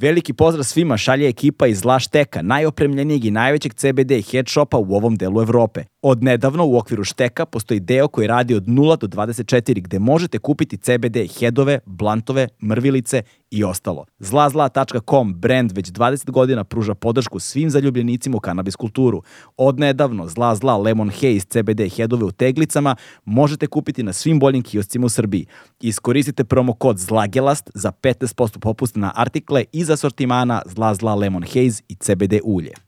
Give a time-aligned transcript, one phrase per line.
[0.00, 5.16] Veliki pozdrav svima šalje ekipa iz Lašteka, najopremljenijeg i najvećeg CBD head shopa u ovom
[5.16, 5.84] delu Evrope.
[6.02, 10.38] Od nedavno u okviru Šteka postoji deo koji radi od 0 do 24 gde možete
[10.38, 14.04] kupiti CBD headove, blantove, mrvilice i ostalo.
[14.18, 19.22] Zlazla.com brand već 20 godina pruža podršku svim zaljubljenicima u kanabis kulturu.
[19.56, 24.62] Od nedavno Zla Zla Lemon Haze CBD headove u teglicama možete kupiti na svim boljim
[24.62, 25.46] kioscima u Srbiji.
[25.80, 31.82] Iskoristite promo kod ZLAGELAST za 15% popust na artikle iz asortimana Zla Zla Lemon Haze
[31.88, 32.87] i CBD ulje.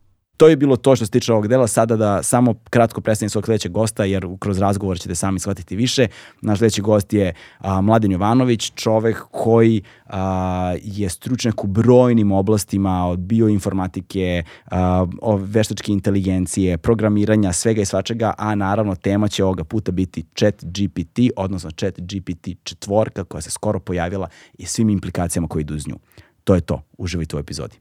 [0.41, 1.67] To je bilo to što se tiče ovog dela.
[1.67, 6.07] Sada da samo kratko predstavim svog sledećeg gosta, jer kroz razgovor ćete sami shvatiti više.
[6.41, 13.07] Naš sledeći gost je a, Mladen Jovanović, čovek koji a, je stručnjak u brojnim oblastima
[13.07, 15.05] od bioinformatike, a,
[15.39, 21.19] veštačke inteligencije, programiranja, svega i svačega, a naravno tema će ovoga puta biti chat GPT,
[21.35, 25.95] odnosno chat GPT četvorka koja se skoro pojavila i svim implikacijama koje idu uz nju.
[26.43, 26.81] To je to.
[26.97, 27.75] Uživajte u epizodi.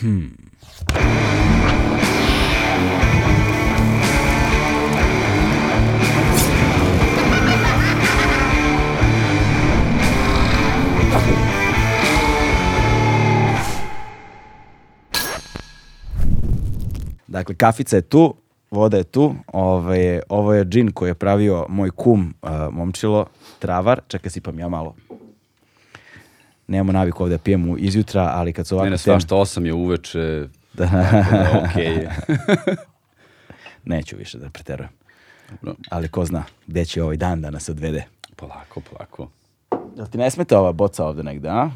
[0.00, 0.36] Hmm.
[17.26, 18.34] Dakle, kafica je tu,
[18.70, 19.34] voda je tu.
[19.52, 23.26] Ovo je, ovo je džin koji je pravio moj kum, uh, momčilo,
[23.58, 24.00] travar.
[24.08, 24.94] Čekaj, sipam ja malo
[26.68, 28.84] nemamo naviku ovde da pijemo izjutra, ali kad su ovako...
[28.84, 30.86] Ne, ne, svašta osam je uveče, Da.
[30.86, 32.08] da, okej.
[33.84, 34.90] Neću više da preterujem.
[35.90, 38.04] Ali ko zna, gde će ovaj dan da nas odvede.
[38.36, 39.28] polako, polako.
[39.96, 41.70] Jel ti ne smeta ova boca ovde negde, a?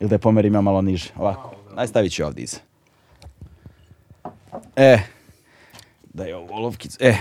[0.00, 1.10] Ili da je pomerim ja malo niže?
[1.16, 1.54] Ovako.
[1.76, 2.58] Aj stavit ću ovde iza.
[4.76, 4.98] E,
[6.14, 6.98] da je ovo olovkicu.
[7.00, 7.16] E,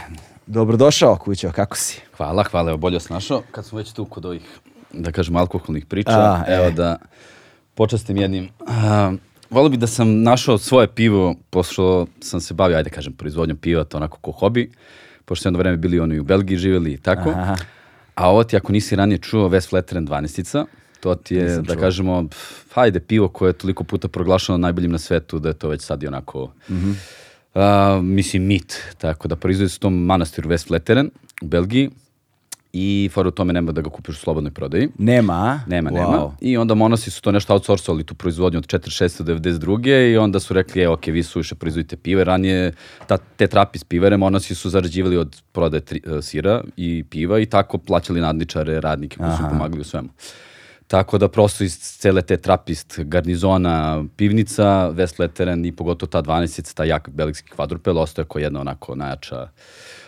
[0.45, 2.01] dobrodošao kućo, kako si?
[2.17, 3.41] Hvala, hvala, evo bolje snašao.
[3.51, 4.59] Kad smo već tu kod ovih,
[4.97, 6.53] da kažem, alkoholnih priča, A, e.
[6.55, 6.97] evo da
[7.75, 8.49] počestim jednim.
[8.67, 9.11] A,
[9.49, 13.83] volio bih da sam našao svoje pivo, pošto sam se bavio, ajde kažem, proizvodnjom piva,
[13.83, 14.71] to onako ko hobi,
[15.25, 17.29] pošto sam jedno vreme bili oni u Belgiji živjeli i tako.
[17.29, 17.55] Aha.
[18.15, 20.65] A ovo ti, ako nisi ranije čuo, West Flatteren 12
[20.99, 21.81] to ti je, Nisam da čuo.
[21.81, 22.37] kažemo, pf,
[22.73, 26.03] hajde, pivo koje je toliko puta proglašeno najboljim na svetu, da je to već sad
[26.03, 26.91] i onako, Mhm.
[27.55, 28.83] a, mislim, mit.
[28.97, 31.09] Tako da proizvodi se u tom manastiru West Flatteren
[31.41, 31.89] u Belgiji
[32.79, 34.89] i fora u tome nema da ga kupiš u slobodnoj prodaji.
[34.97, 35.61] Nema?
[35.67, 35.93] Nema, Wow.
[35.95, 36.31] nema.
[36.41, 39.23] I onda monosi su to nešto outsourcovali tu proizvodnju od 46.
[39.23, 40.11] do 92.
[40.11, 42.23] i onda su rekli, e, ok, vi suviše proizvodite pive.
[42.23, 42.71] Ranije
[43.07, 47.39] ta, te trapi s pivere monosi su zarađivali od prodaje tri, e, sira i piva
[47.39, 50.09] i tako plaćali nadničare, radnike koji su im pomagali u svemu.
[50.87, 56.73] Tako da prosto iz cele te trapist garnizona pivnica, West Letteren i pogotovo ta 12
[56.75, 59.47] ta jak belgijski kvadrupel ostaje kao jedna onako najjača,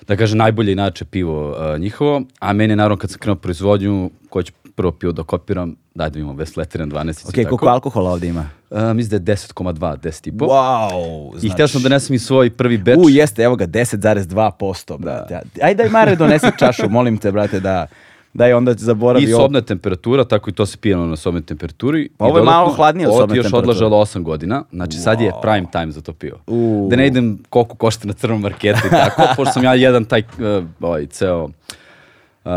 [0.10, 4.10] da kaže najbolje i najjače pivo uh, njihovo, a meni naravno kad sam krenuo proizvodnju,
[4.30, 8.12] ko će prvo pivo da kopiram, daj da imamo West Letteren 12 Ok, koliko alkohola
[8.12, 8.50] ovde ima?
[8.70, 10.46] Uh, mislim da je 10,2, 10 i po.
[10.46, 11.46] Wow!
[11.46, 12.98] I htio sam da nesem i svoj prvi beč.
[12.98, 15.40] U, jeste, evo ga, 10,2%, brate.
[15.62, 17.88] Ajde, daj Mare, donesi čašu, molim te, brate, da...
[18.34, 19.44] Daj, onda zaboravi I ovo.
[19.44, 22.10] sobna temperatura, tako i to se pije na sobnoj temperaturi.
[22.18, 23.72] Pa ovo je malo hladnije od Ovo sobne ti još temperature.
[23.72, 26.38] odlažalo 8 godina, znači sad je prime time za to pivo.
[26.48, 26.88] U.
[26.90, 30.20] Da ne idem koliko košta na crnom marketu i tako, pošto sam ja jedan taj,
[30.22, 31.50] uh, ovaj, ceo, uh,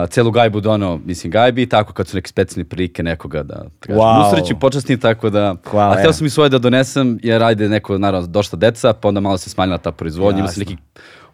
[0.08, 3.54] celu gajbu dono, mislim, gajbi tako kad su neke specijalne prilike nekoga da,
[3.88, 4.28] da Wow.
[4.28, 6.12] usreći počasni, tako da, Hvala, a htio evo.
[6.12, 9.50] sam i svoje da donesem, jer ajde neko, naravno, došla deca, pa onda malo se
[9.50, 10.76] smanjila ta proizvodnja, ima se neki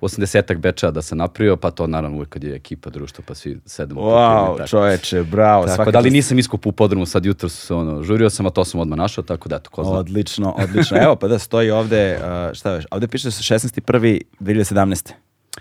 [0.00, 3.60] 80-ak beča da sam napravio, pa to naravno uvijek kad je ekipa društvo, pa svi
[3.66, 4.00] sedemo.
[4.00, 4.68] Wow, tako.
[4.68, 5.64] čoveče, bravo.
[5.64, 6.12] Tako svaka da, čast.
[6.12, 9.24] nisam iskupao u podrumu sad jutro se ono, žurio sam, a to sam odmah našao,
[9.24, 9.92] tako da eto, ko zna.
[9.92, 10.98] Odlično, odlično.
[11.04, 15.12] Evo, pa da stoji ovde, uh, šta veš, ovde piše da se 16.1.2017.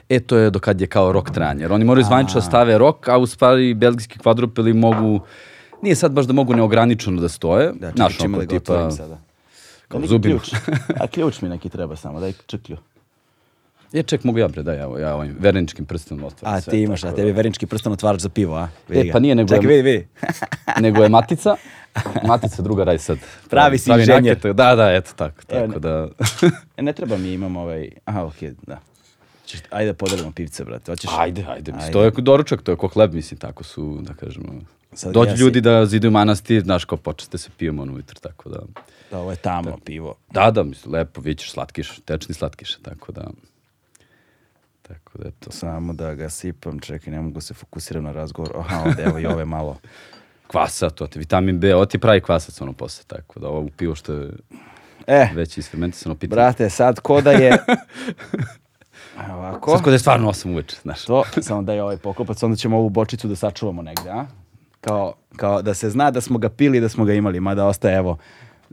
[0.09, 2.77] E, to je do kad je kao rok trajanja, jer oni moraju zvanično da stave
[2.77, 5.19] rok, a u stvari belgijski kvadrupeli mogu,
[5.81, 9.17] nije sad baš da mogu neograničeno da stoje, Da, čekaj, čim li ga tipa, sada.
[9.87, 10.01] kao.
[10.21, 10.53] Ključ.
[11.01, 12.77] A ključ mi neki treba samo, daj čeklju.
[13.91, 16.79] Je, ček, mogu ja bre, daj, evo, ja ovim verničkim prstom otvaram A sve, ti
[16.79, 18.67] imaš, a tebi vernički prsten otvarač za pivo, a?
[18.87, 20.07] Vidi E, pa nije, nego je- Čekaj, vidi, vidi.
[20.67, 20.81] da.
[20.81, 21.55] Nego je matica,
[22.23, 23.17] matica druga raj sad.
[23.49, 24.37] Pravi si inženjer.
[24.45, 26.07] Da, da, eto tako, Evo, tako da...
[26.77, 28.79] E, ne treba mi, imam ovaj, aha, okej, da.
[29.45, 30.91] Ćeš, ajde da podelimo pivce, brate.
[30.91, 31.09] Hoćeš?
[31.13, 34.53] Ajde, ajde, mislim, to je doručak, to je ko hleb, mislim, tako su, da kažemo,
[34.93, 38.19] Sad dođu ja si- ljudi da zidaju manastir, znaš, kao počeste se pijemo ono ujutro,
[38.21, 38.59] tako da,
[39.11, 40.15] Da, ovo je tamno pivo.
[40.31, 43.27] da, da, mislim, lepo, vidjet ćeš slatkiš, tečni slatkiš, tako da,
[44.87, 48.51] tako da, eto, Samo da ga sipam, čekaj, ne mogu se fokusiram na razgovor.
[48.57, 49.77] Aha, ovde, evo i ove malo.
[50.51, 53.95] kvasa, to ti vitamin B, ovo ti pravi kvasac ono posle, tako da ovo pivo
[53.95, 54.29] što je
[55.07, 56.35] E, već isfermentisano pitanje.
[56.35, 57.57] brate, sad ko da je...
[59.33, 59.71] Ovako.
[59.71, 61.05] Sad kod je stvarno 8 uveče, znaš.
[61.05, 64.25] To, samo daj ovaj poklopac, onda ćemo ovu bočicu da sačuvamo negde, a?
[64.81, 67.97] Kao, kao da se zna da smo ga pili, da smo ga imali, mada ostaje,
[67.97, 68.17] evo,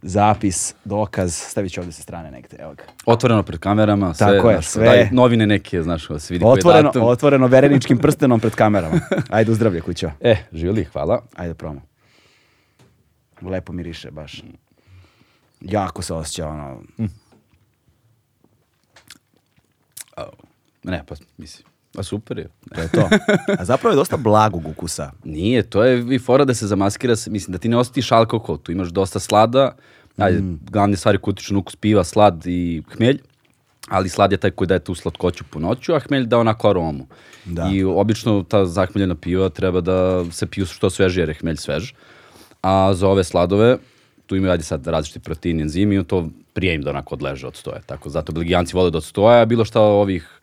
[0.03, 2.83] zapis, dokaz, stavit ću ovde sa strane negde, evo ga.
[3.07, 4.85] Otvoreno pred kamerama, sve, Tako je, znaš, sve.
[4.85, 7.03] daj novine neke, znaš, da se vidi koji je Otvoreno, datum.
[7.03, 9.01] otvoreno vereničkim prstenom pred kamerama.
[9.31, 10.11] Ajde, uzdravlje kućo.
[10.21, 11.23] E, živjeli, hvala.
[11.35, 11.81] Ajde, probamo.
[13.43, 14.43] Lepo miriše, baš.
[15.61, 16.83] Jako se osjeća, ono,
[20.83, 21.67] Ne, pa mislim,
[21.99, 22.49] a super je.
[22.75, 23.09] to je to.
[23.59, 25.11] A zapravo je dosta blagog ukusa.
[25.25, 28.73] Nije, to je i fora da se zamaskira, mislim, da ti ne osjetiš alkohol, tu
[28.73, 29.77] imaš dosta slada,
[30.17, 30.61] ajde, Mm.
[30.71, 31.19] glavne stvari
[31.51, 33.19] na ukus piva, slad i hmelj,
[33.89, 37.07] ali slad je taj koji daje tu slatkoću po noću, a hmelj da onako aromu.
[37.45, 37.71] Da.
[37.73, 41.93] I obično ta zahmeljena piva treba da se piju što sveže jer je hmelj svež.
[42.63, 43.77] A za ove sladove,
[44.27, 47.81] tu imaju ajde sad različiti proteini, enzimi, to prije im da onako odleže od stoje.
[47.87, 50.41] Tako, zato belgijanci vole da od stoja, a bilo šta ovih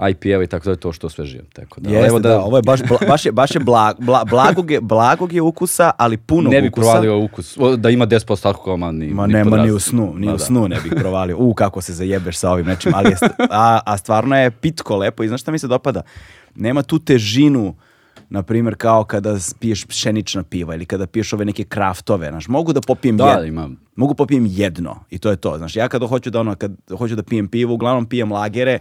[0.00, 1.44] IPA-eva i tako da je to što svežije.
[1.52, 4.24] Tako da, Jeste, evo da, ovo je baš, bla- baš je, baš je blag, bla-
[4.24, 6.82] blagog, je, blagog je ukusa, ali puno ne bih ukusa.
[6.82, 7.56] provalio ukus.
[7.58, 9.76] O, Da ima 10% alkohola, ma ni, Ma ni nema ni razno.
[9.76, 10.38] u snu, ni Ma u da.
[10.40, 11.36] snu ne bih provalio.
[11.38, 13.16] U, kako se zajebeš sa ovim nečim, ali je,
[13.50, 16.02] a, a stvarno je pitko lepo i znaš šta mi se dopada?
[16.54, 17.74] Nema tu težinu,
[18.30, 22.72] na primjer, kao kada piješ pšenična piva ili kada piješ ove neke kraftove, znaš, mogu
[22.72, 23.44] da popijem Da, jedno.
[23.44, 23.68] ima.
[23.96, 27.16] Mogu popijem jedno i to je to, znaš, ja kada hoću da ono, kad hoću
[27.16, 28.78] da pijem pivo, uglavnom pijem lagere,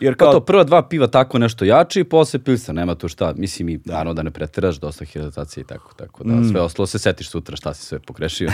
[0.00, 3.08] jer Pa kao, to prva dva piva tako nešto jači i posle pilsa, nema tu
[3.08, 3.32] šta.
[3.36, 6.48] Mislim i naravno da ne preteraš, dosta hidratacije i tako, tako da Mm.
[6.50, 8.50] sve ostalo se setiš sutra šta si sve pogrešio.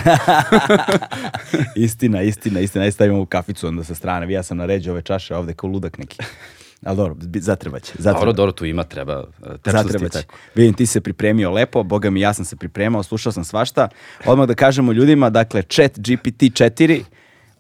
[1.77, 5.37] istina, istina, istina, ajde stavimo ovu kaficu onda sa strane, ja sam naređao ove čaše
[5.37, 6.19] ovde kao ludak neki.
[6.85, 8.37] Ali dobro, zatrebaće, dobro, zatrebaće.
[8.37, 9.25] dobro, tu ima, treba
[9.67, 10.13] i Zatrebaće.
[10.13, 10.35] tako.
[10.55, 13.89] Vidim, ti se pripremio lepo, boga mi, ja sam se pripremao, slušao sam svašta.
[14.27, 17.03] Odmah da kažemo ljudima, dakle, chat GPT-4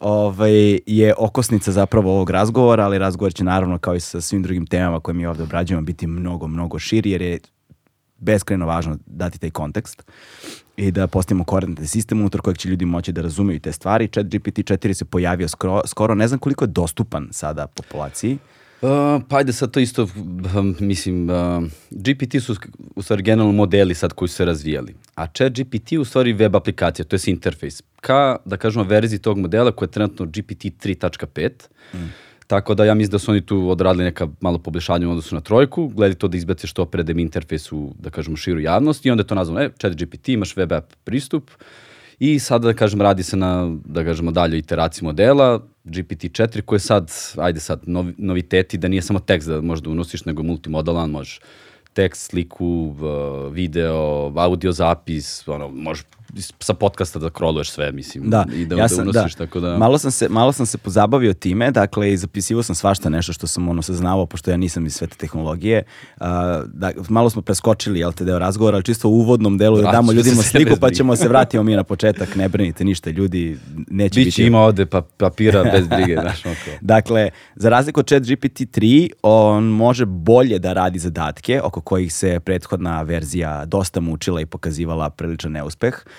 [0.02, 4.66] ovaj, je okosnica zapravo ovog razgovora, ali razgovor će naravno kao i sa svim drugim
[4.66, 7.38] temama koje mi ovde obrađujemo biti mnogo, mnogo širi, jer je
[8.18, 10.02] beskreno važno dati taj kontekst
[10.76, 14.08] i da postavimo koordinatni sistem unutar kojeg će ljudi moći da razumeju te stvari.
[14.08, 18.38] Chat GPT-4 se pojavio skoro, skoro, ne znam koliko je dostupan sada populaciji.
[18.82, 20.08] Uh, pa ajde sad to isto,
[20.56, 22.56] um, mislim, uh, GPT su
[22.96, 26.56] u stvari generalno modeli sad koji su se razvijali, a chat GPT u stvari web
[26.56, 31.50] aplikacija, to je interfejs, ka, da kažemo, verziji tog modela koja je trenutno GPT 3.5,
[32.46, 35.40] Tako da ja mislim da su oni tu odradili neka malo poboljšanja u odnosu na
[35.40, 39.06] trojku, gledali to da izbace što pre da im interfejs u, da kažemo, širu javnost
[39.06, 41.50] i onda je to nazvano, e, chat GPT, imaš web app pristup
[42.18, 46.80] i sada, da kažem, radi se na, da kažemo, dalje iteraciji modela, GPT-4 koji je
[46.80, 51.40] sad, ajde sad, novi, noviteti da nije samo tekst da možda unosiš, nego multimodalan, možeš
[51.92, 52.96] tekst, sliku,
[53.52, 56.04] video, audio zapis, ono, možeš
[56.60, 59.46] sa podcasta da kroluješ sve, mislim, Da, i da, ja da sam, unosiš, da.
[59.46, 59.78] tako da...
[59.78, 63.46] Malo sam se malo sam se pozabavio time, dakle i zapisivao sam svašta nešto što
[63.46, 65.82] sam ono saznavao pošto ja nisam iz svete tehnologije.
[66.20, 66.26] Uh,
[66.66, 69.96] da, malo smo preskočili jel te deo razgovora, ali čisto u uvodnom delu da Vratit
[69.96, 73.58] damo ljudima sliku pa ćemo se vratimo mi na početak, ne brinite ništa ljudi,
[73.88, 76.42] neće biti Biće ima ovde pa, papira bez brige, znaš.
[76.80, 82.40] Dakle, za razliku od chat GPT-3, on može bolje da radi zadatke oko kojih se
[82.40, 86.04] prethodna verzija dosta mučila i pokazivala priličan neuspeh.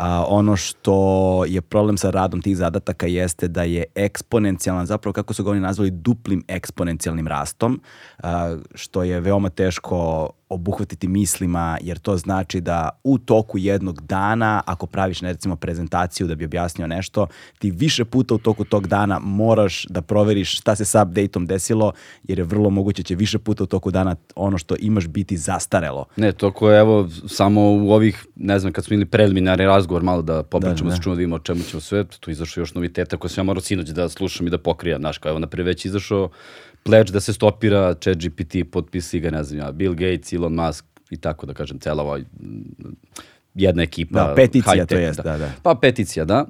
[0.00, 5.34] A, ono što je problem sa radom tih zadataka jeste da je eksponencijalan, zapravo kako
[5.34, 7.80] su ga oni nazvali, duplim eksponencijalnim rastom,
[8.22, 14.62] a, što je veoma teško obuhvatiti mislima, jer to znači da u toku jednog dana,
[14.66, 17.26] ako praviš ne, recimo prezentaciju da bi objasnio nešto,
[17.58, 21.92] ti više puta u toku tog dana moraš da proveriš šta se sa updateom desilo,
[22.22, 26.04] jer je vrlo moguće će više puta u toku dana ono što imaš biti zastarelo.
[26.16, 30.22] Ne, to koje evo samo u ovih, ne znam, kad smo imali preliminarni razgovor malo
[30.22, 30.96] da popričamo Da, da.
[30.96, 33.46] se čujemo da vidimo o čemu ćemo sve, tu izašao još noviteta koje sam ja
[33.46, 36.30] morao sinoć da slušam i da pokrijam, znaš, kao evo naprijed već izašao
[36.82, 40.84] pledge da se stopira chat GPT, potpisi ga, ne znam ja, Bill Gates, Elon Musk
[41.10, 42.18] i tako da kažem, cela ova
[43.54, 44.24] jedna ekipa.
[44.24, 45.52] Da, peticija to jest, da, da.
[45.62, 46.46] Pa peticija, da.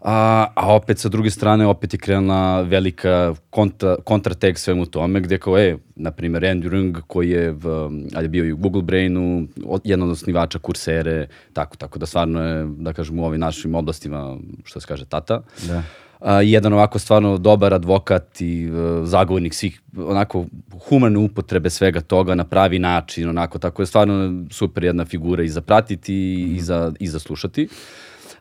[0.00, 5.38] A, a opet sa druge strane opet je krenula velika kontra, kontratekst svemu tome gde
[5.38, 9.48] kao je, na primjer Andrew Ng koji je v, ajde bio i u Google Brainu,
[9.84, 14.36] jedan od osnivača kursere, tako, tako da stvarno je, da kažem, u ovim našim oblastima,
[14.64, 15.42] što se kaže, tata.
[15.68, 15.82] Da.
[16.20, 20.46] a, jedan ovako stvarno dobar advokat i uh, zagovornik svih onako
[20.88, 25.48] humane upotrebe svega toga na pravi način, onako tako je stvarno super jedna figura i
[25.48, 26.56] za pratiti mm.
[26.56, 27.68] i, za, i za slušati.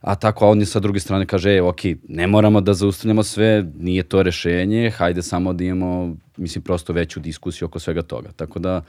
[0.02, 3.24] A tako, a on je sa druge strane kaže, e, ok, ne moramo da zaustavljamo
[3.24, 8.32] sve, nije to rešenje, hajde samo da imamo, mislim, prosto veću diskusiju oko svega toga.
[8.36, 8.82] Tako da,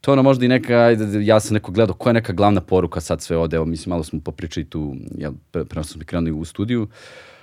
[0.00, 3.00] to ono možda i neka, ajde, ja sam neko gledao, koja je neka glavna poruka
[3.00, 6.44] sad sve ode, evo, mislim, malo smo popričali tu, ja, pre, pre smo krenuli u
[6.44, 6.88] studiju,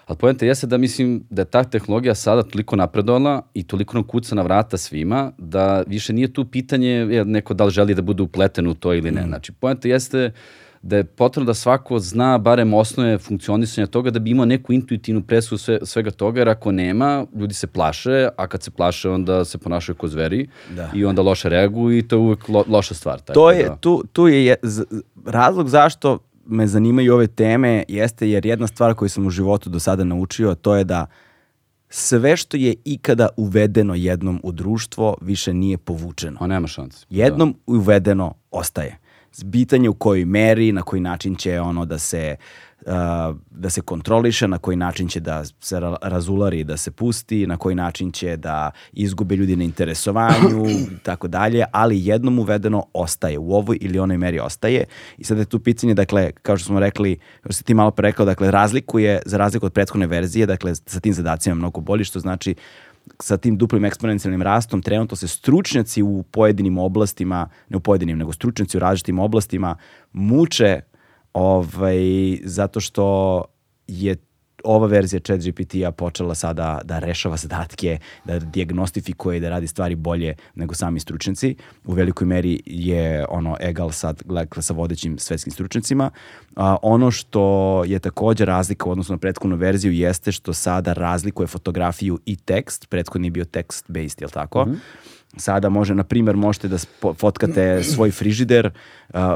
[0.06, 4.04] Ali pojenta jeste da mislim da je ta tehnologija sada toliko napredovala i toliko nam
[4.04, 8.02] kuca na vrata svima da više nije tu pitanje je, neko da li želi da
[8.02, 9.22] bude upleten u to ili ne.
[9.22, 9.28] Mm.
[9.28, 10.32] Znači, pojenta jeste
[10.86, 15.22] da je potrebno da svako zna barem osnove funkcionisanja toga da bi imao neku intuitivnu
[15.22, 19.46] presu sve, svega toga, jer ako nema, ljudi se plaše, a kad se plaše onda
[19.46, 20.92] se ponašaju ko zveri da.
[20.94, 23.20] i onda loše reaguju i to je uvek lo, loša stvar.
[23.20, 23.76] Tako to je, da.
[23.76, 24.56] tu, tu je je
[25.26, 29.80] razlog zašto me zanimaju ove teme jeste jer jedna stvar koju sam u životu do
[29.80, 31.06] sada naučio to je da
[31.90, 36.38] sve što je ikada uvedeno jednom u društvo više nije povučeno.
[36.42, 37.06] A nema šanse.
[37.10, 37.74] Jednom da.
[37.74, 39.05] uvedeno ostaje.
[39.38, 42.36] Zbitanje u kojoj meri, na koji način će ono da se
[42.86, 42.92] Uh,
[43.52, 47.76] da se kontroliše, na koji način će da se razulari, da se pusti, na koji
[47.76, 50.66] način će da izgube ljudi na interesovanju,
[51.04, 54.86] tako dalje, ali jednom uvedeno ostaje, u ovoj ili onoj meri ostaje.
[55.18, 57.92] I sada je tu pitanje, dakle, kao što smo rekli, kao što si ti malo
[57.92, 62.04] pre rekao, dakle, razlikuje, za razliku od prethodne verzije, dakle, sa tim zadacima mnogo bolji,
[62.04, 62.56] što znači
[63.22, 68.34] sa tim duplim eksponencijalnim rastom trenutno se stručnjaci u pojedinim oblastima, ne u pojedinim, nego
[68.34, 69.78] stručnjaci u različitim oblastima
[70.14, 70.82] muče
[71.34, 73.46] ovaj, zato što
[73.88, 74.16] je
[74.66, 79.96] ova verzija chat GPT-a počela sada da rešava zadatke, da diagnostifikuje i da radi stvari
[79.96, 81.56] bolje nego sami stručnjaci.
[81.86, 86.10] U velikoj meri je ono egal sad dakle, sa vodećim svetskim stručnjacima.
[86.56, 91.48] A, ono što je takođe razlika u odnosu na prethodnu verziju jeste što sada razlikuje
[91.48, 92.90] fotografiju i tekst.
[92.90, 94.66] Prethodni je bio text-based, je li tako?
[94.66, 96.78] Mm -hmm Sada može, na primjer, možete da
[97.18, 98.70] fotkate svoj frižider,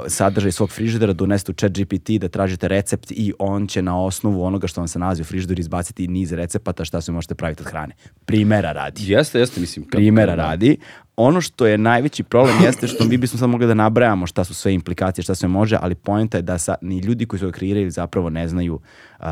[0.07, 4.43] sadržaj svog frižidera, doneste u chat GPT, da tražite recept i on će na osnovu
[4.43, 7.67] onoga što vam se nalazi u frižideru izbaciti niz recepata šta se možete praviti od
[7.67, 7.95] hrane.
[8.25, 9.11] Primera radi.
[9.11, 9.85] Jeste, jeste, mislim.
[9.85, 10.43] Primera da.
[10.43, 10.77] radi.
[11.15, 14.53] Ono što je najveći problem jeste što mi bismo sad mogli da nabrajamo šta su
[14.53, 17.51] sve implikacije, šta sve može, ali poenta je da sa, ni ljudi koji su ga
[17.51, 18.79] kreirali zapravo ne znaju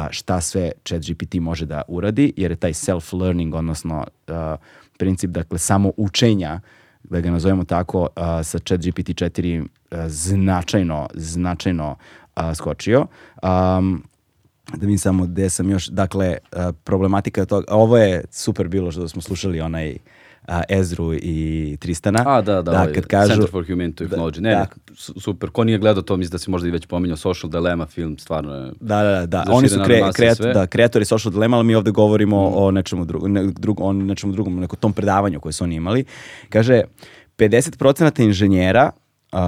[0.09, 4.35] šta sve chat GPT može da uradi, jer je taj self-learning, odnosno uh,
[4.97, 6.59] princip dakle samo učenja
[7.03, 8.07] da ga nazovemo tako uh,
[8.43, 9.67] sa chat GPT 4 uh,
[10.07, 11.95] značajno značajno
[12.35, 13.05] uh, skočio.
[13.43, 14.03] Um,
[14.75, 15.87] da mi samo gde sam još.
[15.87, 16.37] Dakle
[16.83, 19.97] problematika toga ovo je super bilo što smo slušali onaj
[20.47, 22.23] a, Ezru i Tristana.
[22.25, 24.39] A, da, da, da ovaj, kad kažu, Center for Human Technology.
[24.39, 24.67] Da, ne, da.
[24.95, 28.17] super, ko nije gledao to, mislim da se možda i već pominjao Social Dilemma film,
[28.17, 31.75] stvarno je Da, da, da, oni su kre, kreat, da, kreatori Social Dilemma, ali mi
[31.75, 32.53] ovde govorimo mm.
[32.55, 36.05] o nečemu drugom, ne, drug, o nečemu drugom, neko tom predavanju koje su oni imali.
[36.49, 36.81] Kaže,
[37.37, 38.91] 50% inženjera
[39.31, 39.39] uh,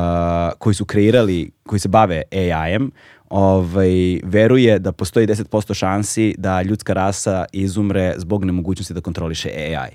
[0.58, 2.92] koji su kreirali, koji se bave AI-em,
[3.30, 9.92] ovaj, veruje da postoji 10% šansi da ljudska rasa izumre zbog nemogućnosti da kontroliše AI.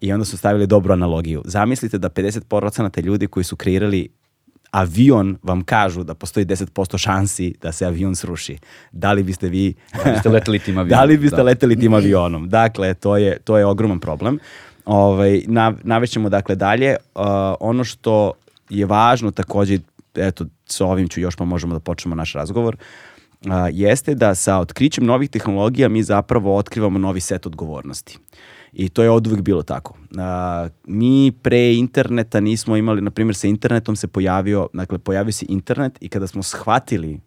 [0.00, 1.42] I onda su stavili dobru analogiju.
[1.44, 4.08] Zamislite da 50% ljudi koji su kreirali
[4.70, 8.58] avion vam kažu da postoji 10% šansi da se avion sruši.
[8.92, 9.74] Da li biste vi...
[10.04, 10.98] Da biste leteli tim avionom.
[10.98, 11.42] da li biste da.
[11.42, 12.48] leteli tim avionom.
[12.48, 14.38] Dakle, to je, to je ogroman problem.
[14.84, 16.96] Ovaj, na, navećemo dakle dalje.
[17.14, 17.22] Uh,
[17.60, 18.32] ono što
[18.70, 19.78] je važno takođe,
[20.14, 24.58] eto, sa ovim ću još pa možemo da počnemo naš razgovor, uh, jeste da sa
[24.58, 28.18] otkrićem novih tehnologija mi zapravo otkrivamo novi set odgovornosti.
[28.18, 29.94] Uh, I to je od uvek bilo tako.
[30.18, 35.46] A, mi pre interneta nismo imali, na primjer sa internetom se pojavio, dakle pojavio se
[35.48, 37.20] internet i kada smo shvatili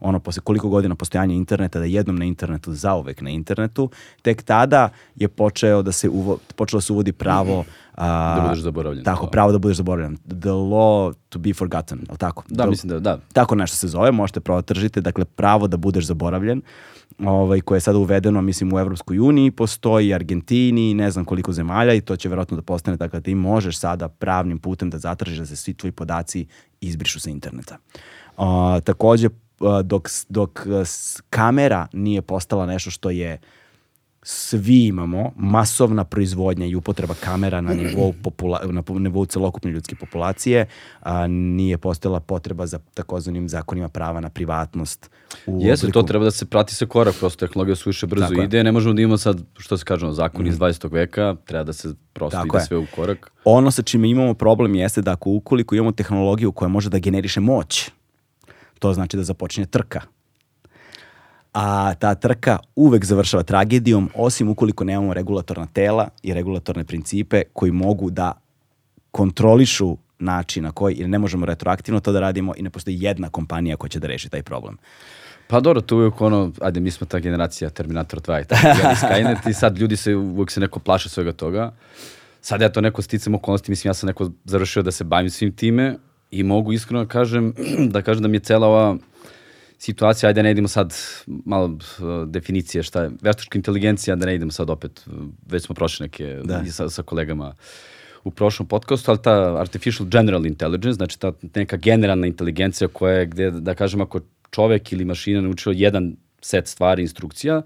[0.00, 3.90] ono posle koliko godina postojanja interneta da jednom na internetu zauvek na internetu
[4.22, 8.62] tek tada je počeo da se uvo, počelo da se uvodi pravo a, da budeš
[8.62, 10.16] zaboravljen tako pravo da budeš zaboravljen.
[10.16, 12.44] The law to be forgotten al tako?
[12.48, 13.18] Da the, mislim da da.
[13.32, 16.62] Tako nešto se zove možete tržite dakle pravo da budeš zaboravljen
[17.18, 21.94] ovaj, koje je sada uvedeno, mislim, u Evropskoj uniji, postoji Argentini, ne znam koliko zemalja
[21.94, 25.38] i to će verovatno da postane tako da ti možeš sada pravnim putem da zatražiš
[25.38, 26.46] da se svi tvoji podaci
[26.80, 27.76] izbrišu sa interneta.
[28.36, 28.44] Uh,
[28.84, 29.28] takođe,
[29.84, 30.66] dok, dok
[31.30, 33.38] kamera nije postala nešto što je
[34.26, 40.66] svi imamo masovna proizvodnja i upotreba kamera na nivou, popula, na nivou celokupne ljudske populacije,
[41.00, 45.10] a, nije postojala potreba za takozvanim zakonima prava na privatnost.
[45.46, 46.00] U Jeste, obliku...
[46.00, 48.64] to treba da se prati sa korak, prosto tehnologija suviše brzo Tako ide, je.
[48.64, 50.48] ne možemo da imamo sad, što se kažemo, zakon mm.
[50.48, 50.92] iz 20.
[50.92, 52.66] veka, treba da se prosto Tako ide je.
[52.66, 53.32] sve u korak.
[53.44, 57.40] Ono sa čime imamo problem jeste da ako ukoliko imamo tehnologiju koja može da generiše
[57.40, 57.90] moć,
[58.78, 60.13] to znači da započinje trka
[61.54, 67.72] a ta trka uvek završava tragedijom, osim ukoliko nemamo regulatorna tela i regulatorne principe koji
[67.72, 68.32] mogu da
[69.10, 73.28] kontrolišu način na koji, jer ne možemo retroaktivno to da radimo i ne postoji jedna
[73.30, 74.76] kompanija koja će da reši taj problem.
[75.46, 78.66] Pa dobro, to je uvijek ono, ajde, mi smo ta generacija Terminator 2 i tako,
[78.66, 81.72] ja, Skynet i sad ljudi se, uvijek se neko plaše svega toga.
[82.40, 85.52] Sad ja to neko sticam okolnosti, mislim, ja sam neko završio da se bavim svim
[85.52, 85.96] time
[86.30, 87.54] i mogu iskreno da kažem,
[87.94, 88.96] da kažem da mi je cela ova
[89.78, 90.94] situacija, ajde ne idemo sad
[91.26, 91.78] malo uh,
[92.28, 95.12] definicije šta je veštačka inteligencija, da ne idemo sad opet, uh,
[95.46, 96.64] već smo prošli neke Da.
[96.70, 97.54] sa, sa kolegama
[98.24, 103.26] u prošlom podcastu, ali ta artificial general intelligence, znači ta neka generalna inteligencija koja je
[103.26, 107.62] gde, da kažem, ako čovek ili mašina naučila jedan set stvari, instrukcija,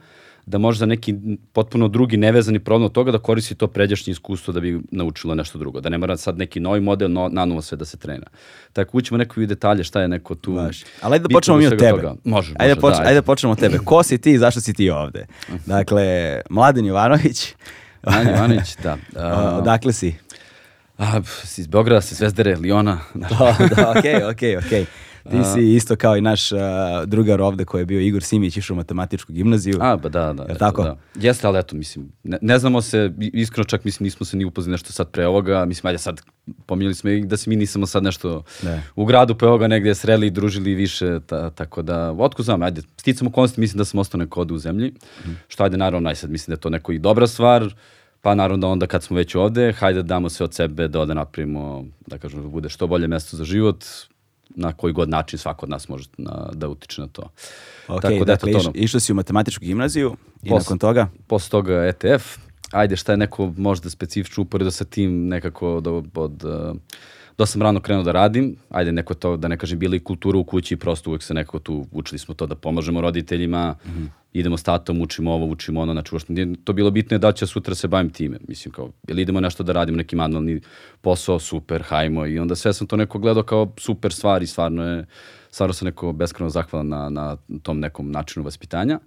[0.49, 1.15] da može za neki
[1.53, 5.59] potpuno drugi nevezani problem od toga da koristi to pređašnje iskustvo da bi naučilo nešto
[5.59, 5.81] drugo.
[5.81, 8.27] Da ne mora sad neki novi model no, nanovo sve da se trena.
[8.73, 10.53] Tako ućemo neko i detalje šta je neko tu.
[10.53, 10.85] Baš.
[11.03, 11.91] Ali ajde da počnemo mi od tebe.
[11.91, 12.15] toga.
[12.25, 13.79] Može, ajde, može, poč, da, ajde da počnemo od tebe.
[13.85, 15.27] Ko si ti i zašto si ti ovde?
[15.67, 17.55] Dakle, Mladen Jovanović,
[18.03, 18.97] Anja Ivanić, da.
[19.17, 20.15] A, odakle si?
[20.99, 22.99] a, si iz Beograda, si Zvezdare, Liona.
[23.15, 23.29] Da.
[23.29, 24.87] Da, da, okej, okej, okej.
[25.25, 26.59] Ti si isto kao i naš uh,
[27.07, 29.79] drugar ovde koji je bio Igor Simić, išao u matematičku gimnaziju.
[29.81, 30.43] A, ba da, da.
[30.43, 30.83] Eto, tako?
[30.83, 30.97] Da.
[31.15, 34.73] Jeste, ali eto, mislim, ne, ne znamo se, iskreno čak mislim nismo se ni upoznali
[34.73, 36.21] nešto sad pre ovoga, mislim, ajde sad,
[36.67, 38.81] pominjali smo i da se mi nismo sad nešto Da.
[38.97, 42.83] u gradu pre ovoga negde sreli i družili više, ta, tako da, otko znam, ajde,
[42.97, 44.93] sticamo konsti, mislim da sam ostao neko ovde u zemlji,
[45.49, 47.75] što ajde, naravno, najsad, mislim da je to neko i dobra stvar,
[48.23, 51.01] pa naravno da onda kad smo već ovde, hajde da damo sve od sebe da
[51.01, 53.85] ovde napravimo, da kažemo, da bude što bolje mesto za život,
[54.51, 57.23] na koji god način svako od nas može na, da utiče na to.
[57.89, 58.73] Ok, Tako da, dakle, to ono.
[58.75, 61.09] išao si u matematičku gimnaziju i Pos- nakon toga?
[61.27, 62.39] posle toga ETF,
[62.73, 66.77] ajde šta je neko možda specifično uporedo sa tim nekako da, od, uh,
[67.39, 70.39] da sam rano krenuo da radim, ajde neko to, da ne kažem, bila i kultura
[70.39, 73.75] u kući, prosto uvek se nekako tu, učili smo to da pomažemo roditeljima,
[74.33, 77.47] idemo s tatom, učimo ovo, učimo ono, znači uopšte to bilo bitno je da ja
[77.47, 80.61] sutra se bavim time, mislim kao, jel idemo nešto da radimo, neki manualni
[81.01, 84.85] posao, super, hajmo, i onda sve sam to neko gledao kao super stvar i stvarno
[84.85, 85.07] je,
[85.51, 88.99] stvarno sam neko beskreno zahvalan na, na tom nekom načinu vaspitanja.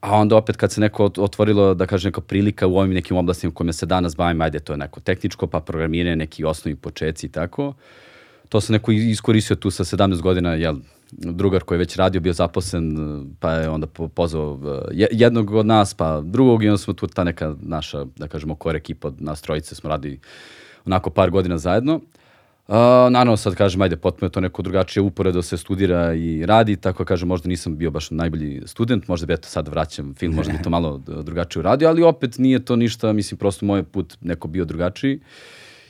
[0.00, 3.16] A onda opet kad se neko ot- otvorilo, da kažem, neka prilika u ovim nekim
[3.16, 7.26] oblastima kojima se danas bavim, ajde, to je neko tehničko, pa programiranje, neki osnovi počeci
[7.26, 7.74] i tako.
[8.48, 10.76] To sam neko iskoristio tu sa 17 godina, jel,
[11.12, 12.96] drugar koji je već radio, bio zaposlen,
[13.40, 16.94] pa je onda po- pozvao eh, je- jednog od nas, pa drugog i onda smo
[16.94, 20.20] tu ta neka naša, da kažemo, core ekipa od nas trojice smo radili
[20.86, 22.00] onako par godina zajedno.
[22.68, 22.74] Uh,
[23.10, 27.28] naravno, sad kažem, ajde, potpuno to neko drugačije uporedo se studira i radi, tako kažem,
[27.28, 30.70] možda nisam bio baš najbolji student, možda bi eto sad vraćam film, možda bi to
[30.70, 35.20] malo drugačije uradio, ali opet nije to ništa, mislim, prosto moj put neko bio drugačiji.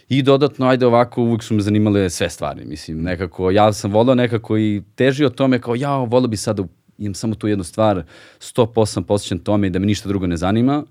[0.09, 4.15] I dodatno, ajde ovako, uvijek su me zanimale sve stvari, mislim, nekako, ja sam volao
[4.15, 6.65] nekako i težio tome kao, ja, volao bi sad da
[6.99, 8.03] imam samo tu jednu stvar,
[8.41, 10.85] 100% posvećen tome i da me ništa drugo ne zanima.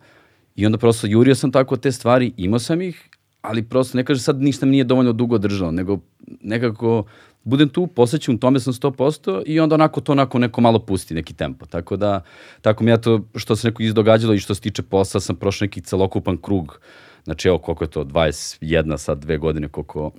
[0.56, 3.10] I onda prosto jurio sam tako te stvari, imao sam ih,
[3.42, 6.00] ali prosto ne kaže sad ništa mi nije dovoljno dugo držalo, nego
[6.42, 7.06] nekako
[7.48, 11.34] budem tu, posvećen tome sam 100% i onda onako to onako neko malo pusti, neki
[11.34, 11.66] tempo.
[11.66, 12.22] Tako da,
[12.62, 15.66] tako mi ja to što se neko izdogađalo i što se tiče posla, sam prošao
[15.66, 16.80] neki celokupan krug.
[17.24, 20.12] Znači evo koliko je to, 21 sad, dve godine koliko,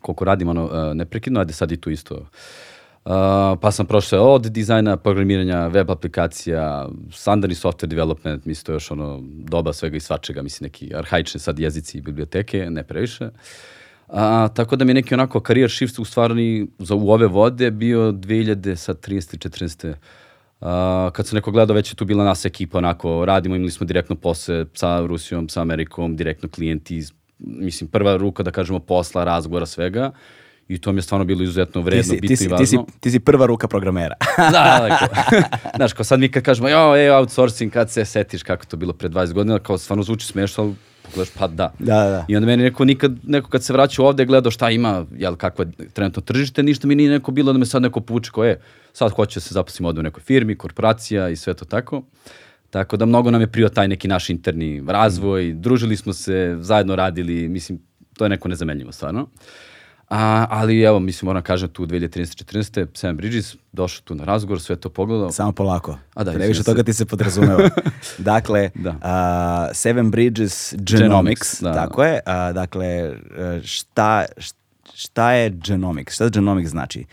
[0.00, 2.26] koliko radim ono uh, neprekidno, ajde sad i tu isto.
[3.04, 3.12] Uh,
[3.60, 8.90] pa sam prošao od dizajna, programiranja, web aplikacija, standardni software development, mislim to je još
[8.90, 13.30] ono doba svega i svačega, mislim neki arhaični sad jezici i biblioteke, ne previše.
[14.08, 17.70] A, tako da mi je neki onako karijer shift u stvarni za, u ove vode
[17.70, 19.94] bio 2000, sad 30, 14.
[20.60, 23.86] Uh, kad sam neko gledao, već je tu bila nas ekipa, onako, radimo, imali smo
[23.86, 27.02] direktno posle sa Rusijom, sa Amerikom, direktno klijenti,
[27.38, 30.12] mislim, prva ruka, da kažemo, posla, razgovora, svega.
[30.68, 32.52] I to mi je stvarno bilo izuzetno Ti vredno, si, bitno ti, si, i ti,
[32.52, 32.66] važno.
[32.66, 34.14] si, ti si prva ruka programera.
[34.36, 35.40] da, da, kao,
[35.76, 38.92] znaš, kao sad mi kad kažemo, jo, e, outsourcing, kad se setiš kako to bilo
[38.92, 41.72] pre 20 godina, kao stvarno zvuči smešno, ali pogledaš, pa da.
[41.78, 42.24] Da, da, da.
[42.28, 45.64] I onda meni neko nikad, neko kad se vraća ovde gledao šta ima, jel, kakvo
[45.64, 48.60] je trenutno tržište, ništa mi nije neko bilo da me sad neko puče ko je,
[48.92, 52.02] sad hoće da se zaposlim ovde u nekoj firmi, korporacija i sve to tako.
[52.70, 56.96] Tako da mnogo nam je prio taj neki naš interni razvoj, družili smo se, zajedno
[56.96, 57.78] radili, mislim,
[58.16, 59.28] to je neko nezamenljivo stvarno.
[60.14, 62.86] A, ali evo, mislim, moram kažem tu 2013-14.
[62.94, 65.30] Sam Bridges došao tu na razgovor, sve to pogledao.
[65.30, 65.98] Samo polako.
[66.14, 66.64] A da, Previše se.
[66.64, 67.68] toga ti se podrazumeva.
[68.18, 68.94] dakle, Da.
[69.02, 71.72] a, Seven Bridges Genomics, Genomics, da.
[71.74, 72.20] tako je.
[72.26, 73.14] A, dakle, e,
[73.64, 74.24] šta,
[74.94, 76.14] šta je genomics?
[76.14, 77.04] Šta genomics znači?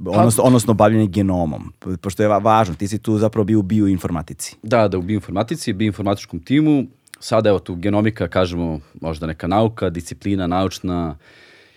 [0.00, 1.72] Odnosno, odnosno bavljanje genomom.
[2.00, 4.56] Pošto je va- važno, ti si tu zapravo bio u bioinformatici.
[4.62, 6.84] Da, da, u bioinformatici, bioinformatičkom timu.
[7.20, 11.16] Sada, evo tu genomika, kažemo, možda neka nauka, disciplina, naučna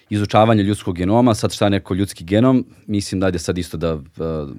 [0.09, 3.93] izučavanje ljudskog genoma, sad šta je neko ljudski genom, mislim da je sad isto da
[3.93, 4.01] uh,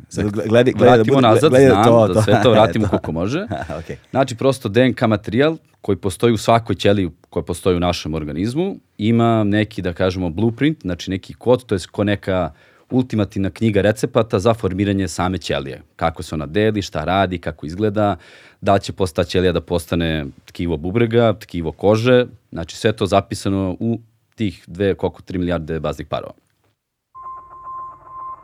[0.08, 2.50] Sad gledi- gledi da vratimo bude- nazad, gledi da znam, to- da to- sve to
[2.56, 2.90] vratimo to.
[2.90, 3.46] koliko može.
[3.78, 3.96] Okej.
[4.10, 9.44] Znači, prosto DNK materijal koji postoji u svakoj ćeliji koja postoji u našem organizmu, ima
[9.44, 12.52] neki, da kažemo, blueprint, znači neki kod, to je ko neka
[12.90, 15.82] ultimativna knjiga recepata za formiranje same ćelije.
[15.96, 18.16] Kako se ona deli, šta radi, kako izgleda,
[18.60, 23.98] da će posta ćelija da postane tkivo bubrega, tkivo kože, znači sve to zapisano u
[24.36, 26.32] tih dve, koliko, 3 milijarde baznih parova.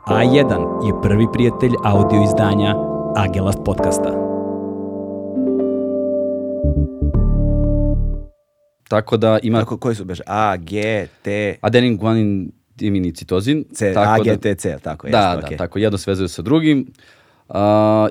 [0.07, 2.75] A1 je prvi prijatelj audio izdanja
[3.15, 4.09] Agelast podcasta.
[8.89, 10.23] Tako da ima Kako, koji su beže?
[10.27, 13.65] A, G, T, adenin guanin diminicitozin.
[13.73, 15.11] C, A, tako G, da- T, C, tako je.
[15.11, 16.93] Da, da, tako jedno se vezuje sa drugim.
[17.49, 17.55] Uh,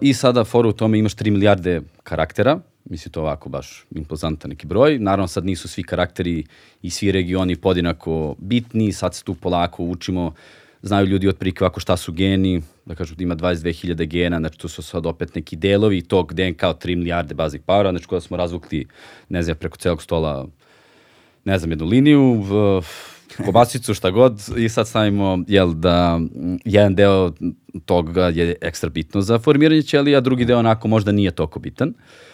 [0.00, 2.58] I sada fora u tome imaš 3 milijarde karaktera,
[2.92, 4.98] mislim to je ovako baš impozantan neki broj.
[4.98, 6.44] Naravno sad nisu svi karakteri
[6.82, 10.34] i svi regioni podinako bitni, sad se tu polako učimo,
[10.82, 14.68] znaju ljudi otprilike ovako šta su geni, da kažu da ima 22.000 gena, znači tu
[14.68, 16.02] su sad opet neki delovi.
[16.02, 18.86] Tog DNK od 3 milijarde baznih para, znači koja smo razvukli,
[19.28, 20.46] ne znam, preko celog stola
[21.44, 22.82] ne znam, jednu liniju, v,
[23.44, 27.32] kobasicu, šta god, i sad stavimo, jel, da mm, jedan deo
[27.84, 31.88] toga je ekstra bitno za formiranje ćelija, a drugi deo onako možda nije toliko bitan.
[31.88, 32.31] Uh,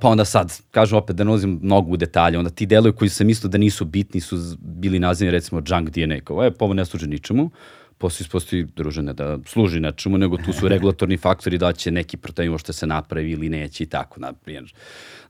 [0.00, 3.08] pa onda sad, kažem opet da ne ulazim mnogo u detalje, onda ti delovi koji
[3.08, 6.74] sam mislio da nisu bitni su bili nazivani recimo junk DNA, kao, e, pa ovo
[6.74, 7.50] ne služi ničemu,
[7.98, 12.50] posle ispostoji družene da služi nečemu, nego tu su regulatorni faktori da će neki protein
[12.50, 14.74] uopšte se napravi ili neće i tako, na primjer.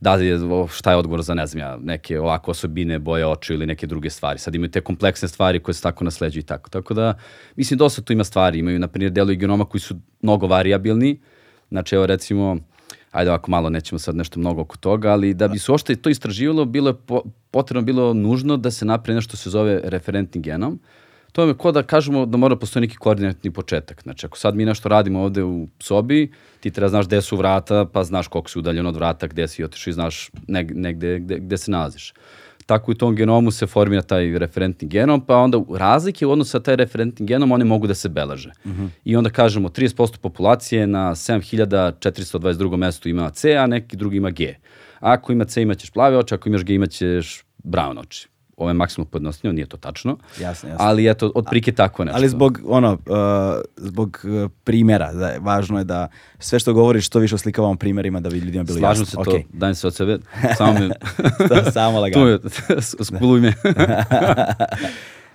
[0.01, 0.39] Da li je,
[0.73, 4.11] šta je odgovor za, ne znam ja, neke ovako osobine, boje očiju ili neke druge
[4.11, 4.39] stvari.
[4.39, 6.71] Sad imaju te kompleksne stvari koje se tako nasleđuju i tako.
[6.71, 7.15] Tako da,
[7.57, 8.59] mislim, dosta tu ima stvari.
[8.59, 11.19] Imaju, na primjer, delovi genoma koji su mnogo variabilni.
[11.71, 12.57] Znači, evo recimo,
[13.13, 16.11] ajde ovako malo, nećemo sad nešto mnogo oko toga, ali da bi se uopšte to
[16.11, 20.41] istraživalo, bilo je po, potrebno, bilo nužno da se napravi nešto što se zove referentni
[20.41, 20.81] genom.
[21.33, 24.03] To je ko da kažemo da mora postoji neki koordinatni početak.
[24.03, 27.85] Znači, ako sad mi nešto radimo ovde u sobi, ti treba znaš gde su vrata,
[27.93, 31.39] pa znaš koliko si udaljen od vrata, gde si otišao i znaš neg, negde gde,
[31.39, 32.13] gde se nalaziš.
[32.67, 36.61] Tako u tom genomu se formira taj referentni genom, pa onda razlike u odnosu sa
[36.61, 38.53] taj referentni genom, one mogu da se beleže.
[39.05, 44.55] I onda kažemo 30% populacije na 7422 mestu ima C, a neki drugi ima G.
[45.01, 48.32] Ako ima C imaćeš plave oči, ako imaš G imaćeš brown oči.
[48.57, 50.17] Ovo je maksimalno podnostavljeno, nije to tačno.
[50.41, 50.85] Jasno, jasno.
[50.87, 52.17] Ali eto, otprilike tako nešto.
[52.17, 52.99] Ali zbog, ono, uh,
[53.77, 58.21] zbog uh, primjera, da, je- važno je da sve što govoriš, što više oslikavamo primjerima
[58.21, 59.25] da bi ljudima bilo Slažem jasno.
[59.25, 60.19] se to, dajem se od sebe,
[60.57, 60.89] samo me...
[61.49, 62.27] To samo tu lagano.
[62.29, 62.39] je,
[63.05, 63.53] skuluj me.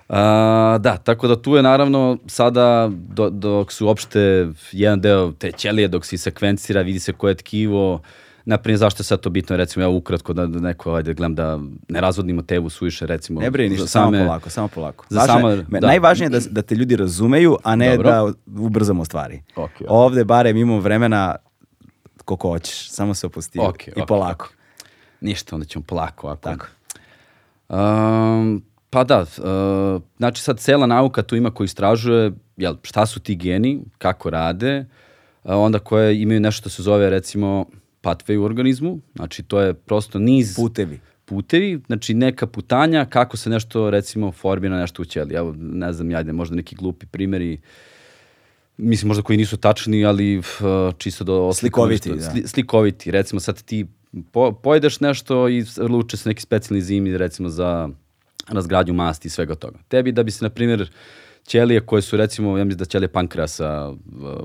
[0.08, 5.52] A, da, tako da tu je naravno sada do, dok su uopšte jedan deo te
[5.52, 8.00] ćelije, dok se sekvencira, vidi se koje je tkivo,
[8.48, 11.58] naprimjer zašto je sad to bitno, recimo ja ukratko da, da neko, ajde gledam da
[11.88, 13.40] ne razvodnimo tebu suviše, recimo.
[13.40, 15.04] Ne brini ništa, za samo same- polako, samo polako.
[15.08, 15.86] za Važno samo- me- da.
[15.86, 18.10] Najvažnije je da, da te ljudi razumeju, a ne Dobro.
[18.10, 19.42] da ubrzamo stvari.
[19.56, 19.86] Ok, ok.
[19.88, 21.36] Ovde barem imamo vremena
[22.24, 24.48] koliko hoćeš, samo se opusti Ok, i ok, polako.
[25.20, 26.26] Ništa, onda ćemo polako.
[26.26, 26.42] Ovako.
[26.42, 26.66] Tako.
[27.68, 33.20] Um, pa da, uh, znači sad cela nauka tu ima koji istražuje jel, šta su
[33.20, 34.84] ti geni, kako rade,
[35.44, 37.66] a onda koje imaju nešto što se zove recimo
[38.08, 41.00] pathway u organizmu, znači to je prosto niz Putevi.
[41.24, 45.36] putevi, znači neka putanja kako se nešto recimo formira nešto u ćeliji.
[45.36, 47.60] Evo, ne znam, ajde, možda neki glupi primjeri,
[48.76, 50.44] mislim možda koji nisu tačni, ali uh,
[50.98, 52.24] čisto da oslikamo Slikoviti, nešto.
[52.24, 52.30] da.
[52.30, 53.86] Sli, slikoviti, recimo sad ti
[54.32, 57.88] po, pojedeš nešto i luče se neki specijalni zimi recimo za
[58.48, 59.78] razgradnju masti i svega toga.
[59.88, 60.90] Tebi da bi se, na primjer,
[61.46, 63.96] ćelije koje su recimo, ja mislim da ćelije pankrasa uh,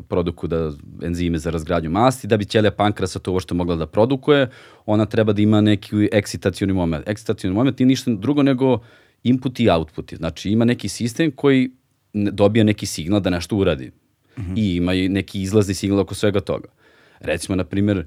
[0.08, 0.72] produkuju da
[1.04, 4.50] enzime za razgradnju masti, da bi ćelija pankrasa to uopšte mogla da produkuje,
[4.86, 7.08] ona treba da ima neki eksitacioni moment.
[7.08, 8.80] Eksitacioni moment nije ništa drugo nego
[9.24, 10.14] input i output.
[10.14, 11.72] Znači ima neki sistem koji
[12.14, 13.92] dobija neki signal da nešto uradi.
[14.56, 16.68] I ima i neki izlazni signal oko svega toga.
[17.20, 18.06] Recimo, na primjer,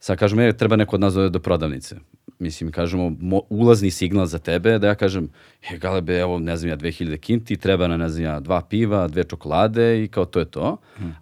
[0.00, 1.96] sad kažemo, je, treba neko od nas dovede do prodavnice.
[2.38, 5.28] Mislim, kažemo, mo, ulazni signal za tebe, da ja kažem,
[5.70, 9.08] je, galebe, evo, ne znam ja, 2000 kinti, treba na, ne znam ja, dva piva,
[9.08, 10.76] dve čokolade i kao to je to.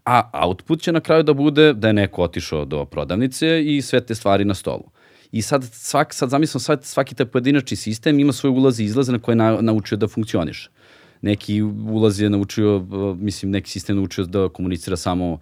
[0.05, 4.01] A output će na kraju da bude da je neko otišao do prodavnice i sve
[4.01, 4.91] te stvari na stolu.
[5.33, 9.13] I sad, svak, sad zamislimo, svaki, svaki taj pojedinačni sistem ima svoje ulaze i izlaze
[9.13, 10.71] na koje je na, naučio da funkcioniše.
[11.23, 12.87] Neki ulaz je naučio,
[13.19, 15.39] mislim, neki sistem naučio da komunicira samo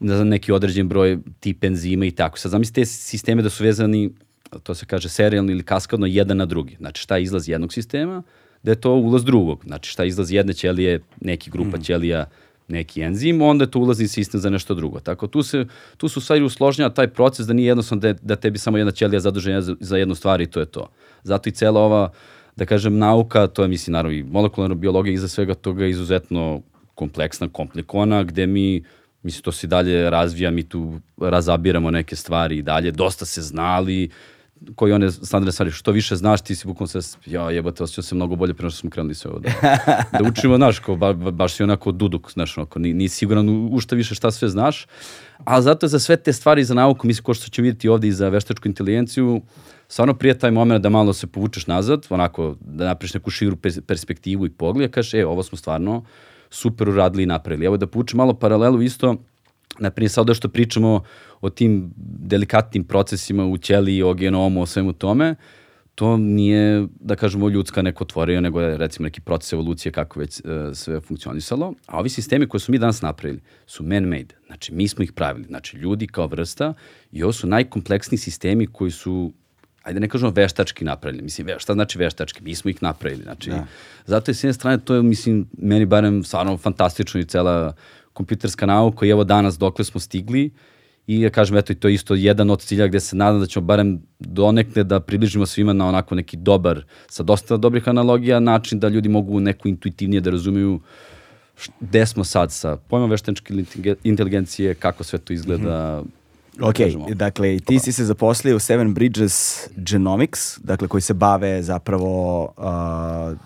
[0.00, 2.38] ne znam, neki određen broj tip enzima i tako.
[2.38, 4.10] Sad zamislite te sisteme da su vezani,
[4.62, 6.76] to se kaže serijalno ili kaskadno, jedan na drugi.
[6.78, 8.22] Znači šta je izlaz jednog sistema,
[8.62, 9.64] da je to ulaz drugog.
[9.66, 12.26] Znači šta je izlaz jedne ćelije, neki grupa ćelija,
[12.68, 15.00] neki enzim, onda je to ulazni sistem za nešto drugo.
[15.00, 18.58] Tako tu, se, tu su stvari usložnjava taj proces da nije jednostavno da, da tebi
[18.58, 20.88] samo jedna ćelija zaduženja za, za jednu stvar i to je to.
[21.22, 22.12] Zato i cela ova
[22.56, 26.62] da kažem, nauka, to je, mislim, naravno, i molekularna biologija iza svega toga je izuzetno
[26.94, 28.82] kompleksna, komplikovana, gde mi,
[29.22, 34.10] mislim, to se dalje razvija, mi tu razabiramo neke stvari i dalje, dosta se znali,
[34.74, 38.14] koji one standardne stvari, što više znaš, ti si bukvalno se, ja jebate, osjećam se
[38.14, 39.40] mnogo bolje prema što smo krenuli sve ovo.
[39.40, 39.50] Da,
[40.12, 43.48] da učimo, znaš, ko, ba, ba, baš si onako duduk, znaš, onako, ni, nisi siguran
[43.72, 44.86] u šta više šta sve znaš,
[45.44, 48.12] ali zato za sve te stvari za nauku, mislim, ko što ćemo vidjeti ovde i
[48.12, 49.40] za veštačku inteligenciju,
[49.88, 54.46] stvarno prije taj moment da malo se povučeš nazad, onako, da napriš neku širu perspektivu
[54.46, 56.04] i pogled, kažeš, e, ovo smo stvarno
[56.50, 57.66] super uradili i napravili.
[57.66, 59.16] Evo da povučem malo paralelu isto,
[59.78, 61.02] naprimjer, sad što pričamo
[61.40, 65.34] o tim delikatnim procesima u ćeliji, o genomu, o svemu tome,
[65.96, 70.40] to nije, da kažemo, ljudska neko tvorio, nego je recimo neki proces evolucije kako već
[70.40, 70.42] e,
[70.74, 71.74] sve funkcionisalo.
[71.86, 74.34] A ovi sistemi koje su mi danas napravili su man-made.
[74.46, 75.46] Znači, mi smo ih pravili.
[75.46, 76.74] Znači, ljudi kao vrsta
[77.12, 79.32] i ovo su najkompleksniji sistemi koji su
[79.82, 81.22] ajde ne kažemo veštački napravili.
[81.22, 82.42] Mislim, šta znači veštački?
[82.42, 83.22] Mi smo ih napravili.
[83.22, 83.66] Znači, da.
[84.06, 87.72] zato je s jedne strane, to je, mislim, meni barem stvarno fantastično i cela
[88.12, 90.50] kompjuterska nauka i evo danas dokle smo stigli
[91.06, 93.46] i ja kažem, eto, i to je isto jedan od cilja gde se nadam da
[93.46, 98.78] ćemo barem donekle da približimo svima na onako neki dobar, sa dosta dobrih analogija, način
[98.78, 100.80] da ljudi mogu neku intuitivnije da razumiju
[101.80, 103.54] gde smo sad sa pojmom veštaničke
[104.04, 106.26] inteligencije, kako sve to izgleda, mm -hmm
[106.60, 107.06] Ok, kažemo.
[107.14, 113.38] dakle, ti si se zaposlio u Seven Bridges Genomics, dakle, koji se bave zapravo uh,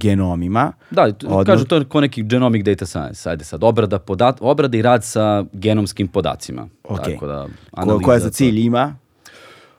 [0.00, 0.72] genomima.
[0.90, 1.44] Da, Odno...
[1.44, 5.04] kažu to je ko neki genomic data science, ajde sad, obrada, podat, obrada i rad
[5.04, 6.68] sa genomskim podacima.
[6.84, 8.96] Ok, Tako da, Ko, koja za cilj ima?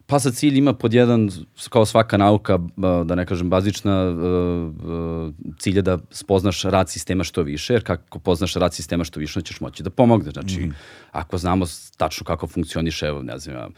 [0.09, 1.29] Pa sa cilj ima pod jedan,
[1.69, 2.59] kao svaka nauka,
[3.05, 4.13] da ne kažem bazična,
[5.57, 9.41] cilj je da spoznaš rad sistema što više, jer kako poznaš rad sistema što više,
[9.41, 10.33] ćeš moći da pomogneš.
[10.33, 10.75] Znači, mm.
[11.11, 11.65] ako znamo
[11.97, 13.73] tačno kako funkcioniše, evo, ne znam,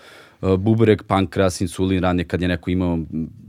[0.58, 2.99] bubreg, pankreas, insulin, ranije kad je neko imao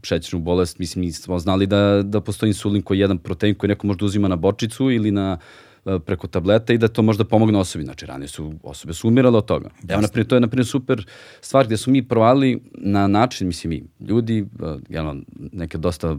[0.02, 3.68] šećernu bolest, mislim, mi smo znali da, da postoji insulin koji je jedan protein koji
[3.68, 5.38] neko može da uzima na bočicu ili na
[5.86, 7.84] E, preko tableta i da to možda pomogne osobi.
[7.84, 9.70] Znači, ranije su, osobe su umirale od toga.
[9.88, 11.06] Evo, naprimjer, to je, naprimjer, super
[11.40, 14.44] stvar gde su mi provali na način, mislim, mi, ljudi, e,
[14.88, 15.16] jedno,
[15.52, 16.16] neke dosta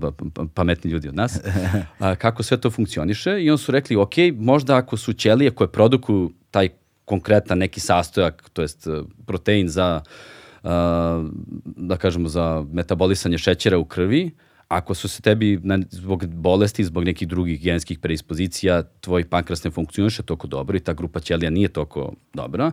[0.53, 1.39] pametni ljudi od nas,
[1.99, 5.67] a, kako sve to funkcioniše i on su rekli, ok, možda ako su ćelije koje
[5.67, 6.69] produkuju taj
[7.05, 8.87] konkretan neki sastojak, to jest
[9.25, 10.01] protein za, a,
[11.65, 14.31] da kažemo, za metabolisanje šećera u krvi,
[14.67, 19.71] ako su se tebi na, zbog bolesti, zbog nekih drugih genskih predispozicija, tvoj pankras ne
[19.71, 22.71] funkcioniše toliko dobro i ta grupa ćelija nije toliko dobra,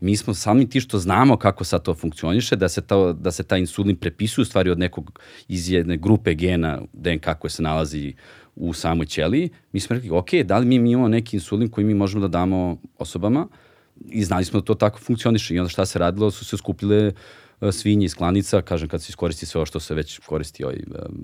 [0.00, 3.42] mi smo sami ti što znamo kako sad to funkcioniše, da se, ta, da se
[3.42, 8.14] ta insulin prepisuje u stvari od nekog iz jedne grupe gena DNK koje se nalazi
[8.56, 11.94] u samoj ćeliji, mi smo rekli, ok, da li mi imamo neki insulin koji mi
[11.94, 13.48] možemo da damo osobama
[14.08, 15.54] i znali smo da to tako funkcioniše.
[15.54, 17.14] I onda šta se radilo, su se skupljile uh,
[17.62, 20.76] E, svinje iz klanica, kažem kad se iskoristi sve ovo što se već koristi, ovaj
[20.76, 20.80] e,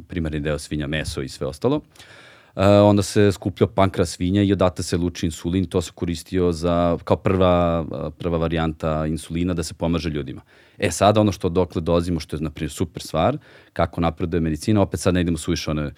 [0.09, 4.83] primarni deo svinja, meso i sve ostalo, uh, onda se skupljao pankra svinja i odate
[4.83, 7.85] se luči insulin, to se koristio za, kao prva,
[8.19, 10.41] prva varijanta insulina da se pomaže ljudima.
[10.79, 13.39] E sada ono što dokle dolazimo, što je naprimjer super stvar,
[13.73, 15.91] kako napreduje medicina, opet sad ne idemo suviše one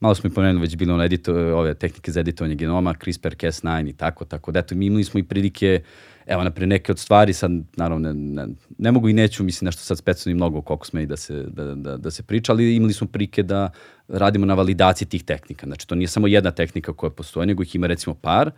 [0.00, 3.92] malo smo i pomenuli već bile ono edito, ove tehnike za editovanje genoma, CRISPR-Cas9 i
[3.92, 7.32] tako, tako da eto, mi imali smo i prilike uh, evo, naprijed, neke od stvari,
[7.32, 10.86] sad, naravno, ne, ne, ne mogu i neću, mislim, nešto sad specijalno i mnogo koliko
[10.86, 13.70] sme i da se, da, da, da se priča, ali imali smo prike da
[14.08, 15.66] radimo na validaciji tih tehnika.
[15.66, 18.50] Znači, to nije samo jedna tehnika koja postoji, nego ih ima recimo par,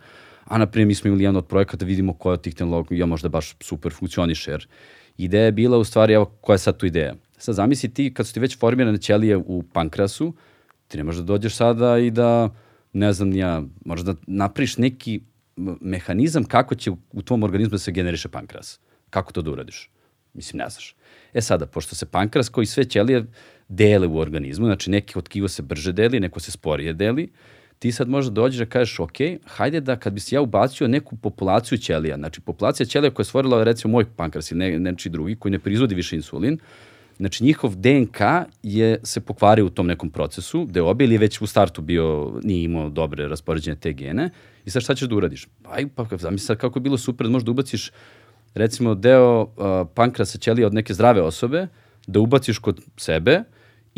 [0.45, 3.29] a naprijed mi smo imali jedan od projekata da vidimo koja od tih tehnologija možda
[3.29, 4.67] baš super funkcioniše, jer
[5.17, 7.15] ideja je bila u stvari, evo, koja je sad tu ideja.
[7.37, 10.33] Sad zamisli ti, kad su ti već formirane ćelije u pankrasu,
[10.87, 12.49] ti ne možeš da dođeš sada i da,
[12.93, 15.21] ne znam ja, možeš da napriš neki
[15.81, 18.79] mehanizam kako će u tvom organizmu da se generiše pankreas.
[19.09, 19.89] Kako to da uradiš?
[20.33, 20.95] Mislim, ne znaš.
[21.33, 23.25] E sada, pošto se pankreas koji sve ćelije
[23.67, 27.31] dele u organizmu, znači neki od kiva se brže deli, neko se sporije deli,
[27.79, 31.15] ti sad možda dođeš da kažeš, ok, hajde da kad bi se ja ubacio neku
[31.15, 35.35] populaciju ćelija, znači populacija ćelija koja je stvorila recimo moj pankreas ili ne, nečiji drugi
[35.35, 36.59] koji ne proizvodi više insulin,
[37.17, 38.21] Znači, njihov DNK
[38.63, 42.63] je se pokvario u tom nekom procesu, gde obi ili već u startu bio, nije
[42.63, 44.29] imao dobre raspoređene te gene.
[44.65, 45.47] I sad šta ćeš da uradiš?
[45.69, 47.91] Aj, pa zamisli sad kako je bilo super da možeš da ubaciš
[48.53, 49.47] recimo deo uh,
[49.93, 51.67] pankrasa ćelija od neke zdrave osobe,
[52.07, 53.43] da ubaciš kod sebe,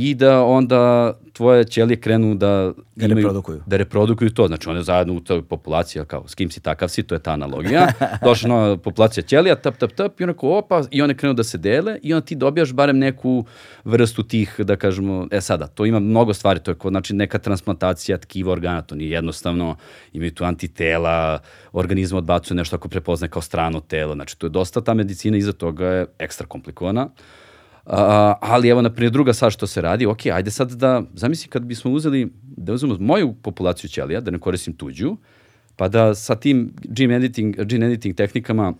[0.01, 3.61] i da onda tvoje ćelije krenu da, da imaju, reprodukuju.
[3.65, 4.47] Da reprodukuju to.
[4.47, 7.31] Znači one zajedno u toj populaciji, kao s kim si takav si, to je ta
[7.31, 7.87] analogija.
[8.25, 11.57] Došla nova populacija ćelija, tap, tap, tap, i onako opa, i one krenu da se
[11.57, 13.45] dele i onda ti dobijaš barem neku
[13.83, 17.39] vrstu tih, da kažemo, e sada, to ima mnogo stvari, to je kod, znači neka
[17.39, 19.75] transplantacija tkiva organa, to nije jednostavno,
[20.13, 21.39] imaju tu antitela,
[21.71, 25.51] organizam odbacuje nešto ako prepozne kao strano telo, znači to je dosta ta medicina iza
[25.53, 27.05] toga je ekstra komplikovana.
[27.05, 27.38] Uh,
[27.89, 31.49] A, ali evo, na primjer, druga stvar što se radi, ok, ajde sad da, zamisli
[31.49, 35.17] kad bismo uzeli, da uzmemo moju populaciju ćelija, da ne koristim tuđu,
[35.75, 38.73] pa da sa tim gene editing, gene editing tehnikama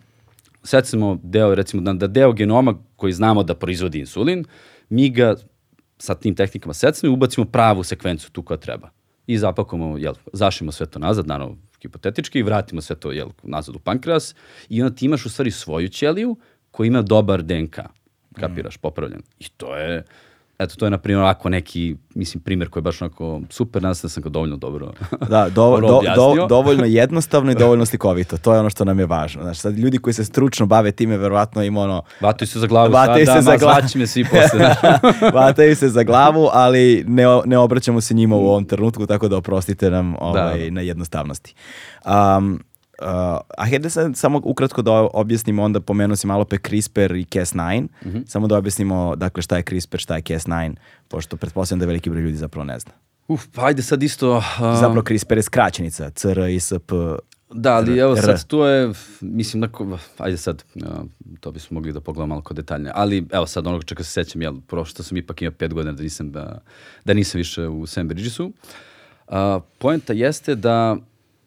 [0.64, 4.46] secimo deo, recimo, da, da deo genoma koji znamo da proizvodi insulin,
[4.90, 5.36] mi ga
[5.98, 8.90] sa tim tehnikama secimo i ubacimo pravu sekvencu tu koja treba.
[9.28, 13.76] I zapakujemo, jel, zašimo sve to nazad, naravno, hipotetički, i vratimo sve to jel, nazad
[13.76, 14.36] u pankreas
[14.70, 16.38] i onda ti imaš u stvari svoju ćeliju
[16.72, 17.80] koja ima dobar DNK,
[18.40, 19.22] kapiraš, popravljen.
[19.40, 20.04] I to je,
[20.60, 23.96] eto, to je, na primjer, ovako neki, mislim, primjer koji je baš onako super, nadam
[23.96, 24.92] se da sam ga dovoljno dobro
[25.30, 28.38] Da, do, do, do, dovoljno jednostavno i dovoljno slikovito.
[28.38, 29.44] To je ono što nam je važno.
[29.44, 32.92] Znači, sad ljudi koji se stručno bave time, verovatno im ono, Vataju se za glavu
[32.92, 33.74] Vataju se za ma glavu.
[33.74, 34.76] zvaći me svi posle.
[35.34, 39.38] vataju se za glavu, ali ne, ne obraćamo se njima u ovom trenutku, tako da
[39.38, 40.72] oprostite nam ovaj, Da.
[40.72, 41.54] na jednostavnosti.
[42.38, 42.60] Um,
[43.02, 43.08] Uh,
[43.58, 47.88] a hajde sad samo ukratko da objasnimo, onda pomenuo si malo pe CRISPR i Cas9,
[48.06, 48.20] Mhm.
[48.28, 50.76] samo da objasnimo dakle šta je CRISPR, šta je Cas9,
[51.08, 52.92] pošto pretpostavljam da veliki broj ljudi zapravo ne zna.
[53.28, 54.44] Uf, pa ajde sad isto...
[54.60, 56.92] a, Zapravo CRISPR je skraćenica, CR, ISP,
[57.54, 60.64] Da, ali evo sad to je, mislim, nako, ajde sad,
[61.40, 64.54] to bismo mogli da pogledamo malo detaljnije, ali evo sad onoga čega se sećam, jel,
[64.68, 66.62] prošto sam ipak imao pet godina da nisam, da,
[67.06, 68.52] da nisam više u Sam Bridgesu.
[69.28, 70.98] A, poenta jeste da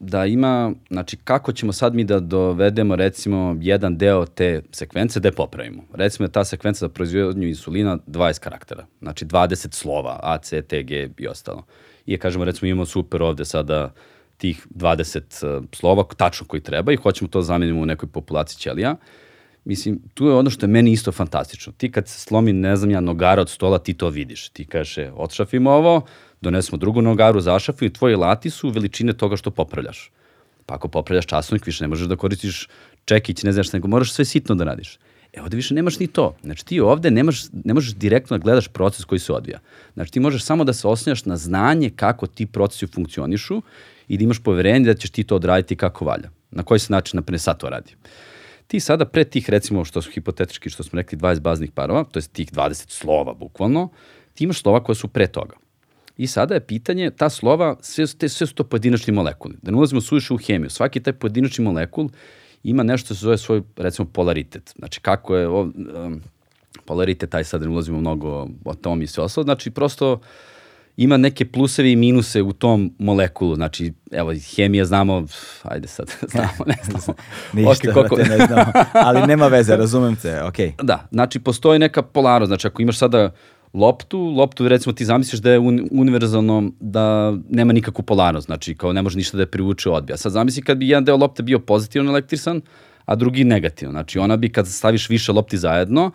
[0.03, 5.27] da ima, znači kako ćemo sad mi da dovedemo recimo jedan deo te sekvence da
[5.27, 5.83] je popravimo.
[5.93, 10.83] Recimo da ta sekvenca za proizvodnju insulina 20 karaktera, znači 20 slova, A, C, T,
[10.83, 11.63] G i ostalo.
[12.05, 13.93] I kažemo recimo imamo super ovde sada
[14.37, 18.95] tih 20 uh, slova, tačno koji treba i hoćemo to zamenimo u nekoj populaciji ćelija.
[19.65, 21.73] Mislim, tu je ono što je meni isto fantastično.
[21.77, 24.49] Ti kad se slomi, ne znam ja, nogara od stola, ti to vidiš.
[24.49, 26.01] Ti kaže, e, odšafimo ovo,
[26.43, 30.11] donesemo drugu nogaru, zašafu i tvoji lati su veličine toga što popravljaš.
[30.65, 32.67] Pa ako popravljaš časovnik, više ne možeš da koristiš
[33.05, 34.97] čekić, ne znaš nego moraš sve sitno da radiš.
[35.33, 36.35] E ovde više nemaš ni to.
[36.43, 39.59] Znači ti ovde nemaš, ne možeš direktno da gledaš proces koji se odvija.
[39.93, 43.61] Znači ti možeš samo da se osnjaš na znanje kako ti procesi funkcionišu
[44.07, 46.29] i da imaš poverenje da ćeš ti to odraditi kako valja.
[46.51, 47.95] Na koji se način, naprimjer, sad to radi.
[48.67, 52.19] Ti sada pre tih, recimo, što su hipotetički, što smo rekli, 20 baznih parova, to
[52.19, 53.89] je tih 20 slova, bukvalno,
[54.33, 55.55] ti imaš slova koja su pre toga.
[56.17, 59.55] I sada je pitanje, ta slova, sve, su te, sve su to pojedinačni molekuli.
[59.61, 60.69] Da ne ulazimo suviše u hemiju.
[60.69, 62.09] Svaki taj pojedinačni molekul
[62.63, 64.73] ima nešto što se zove svoj, recimo, polaritet.
[64.77, 66.21] Znači, kako je, um,
[66.85, 68.27] polaritet, taj sad ne ulazimo mnogo
[68.65, 69.43] o tom i sve ostalo.
[69.43, 70.19] Znači, prosto
[70.97, 73.55] ima neke pluseve i minuse u tom molekulu.
[73.55, 75.25] Znači, evo, hemija znamo,
[75.63, 77.17] ajde sad, znamo, ne znamo.
[77.53, 78.71] Ništa, Ok, koliko- ne znamo.
[78.93, 80.73] Ali nema veze, razumem te, okej.
[80.83, 83.31] Da, znači postoji neka polarnost, znači ako imaš sada
[83.73, 88.93] loptu, loptu recimo ti zamisliš da je un, univerzalno, da nema nikakvu polarnost, znači kao
[88.93, 90.17] ne može ništa da je privuče odbija.
[90.17, 92.61] Sad zamisli kad bi jedan deo lopte bio pozitivno elektrisan,
[93.05, 93.91] a drugi negativno.
[93.91, 96.11] Znači ona bi kad staviš više lopti zajedno,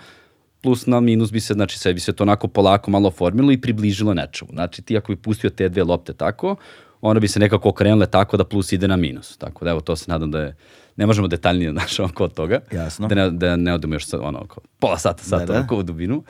[0.60, 3.60] plus na minus bi se, znači sve bi se to onako polako malo formilo i
[3.60, 4.50] približilo nečemu.
[4.52, 6.56] Znači ti ako bi pustio te dve lopte tako,
[7.00, 9.36] one bi se nekako okrenule tako da plus ide na minus.
[9.36, 10.56] Tako da evo to se nadam da je,
[10.96, 12.60] ne možemo detaljnije znaš oko toga.
[12.72, 13.08] Jasno.
[13.08, 15.76] Da ne, da ne odemo još sa, ono, oko pola sata, sata, Da, da, onako
[15.76, 16.16] u dubinu.
[16.16, 16.24] Uh,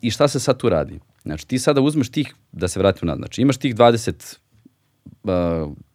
[0.00, 1.00] I šta se sad tu radi?
[1.22, 4.38] Znači ti sada uzmeš tih, da se vratimo na, znači imaš tih 20
[5.22, 5.30] uh,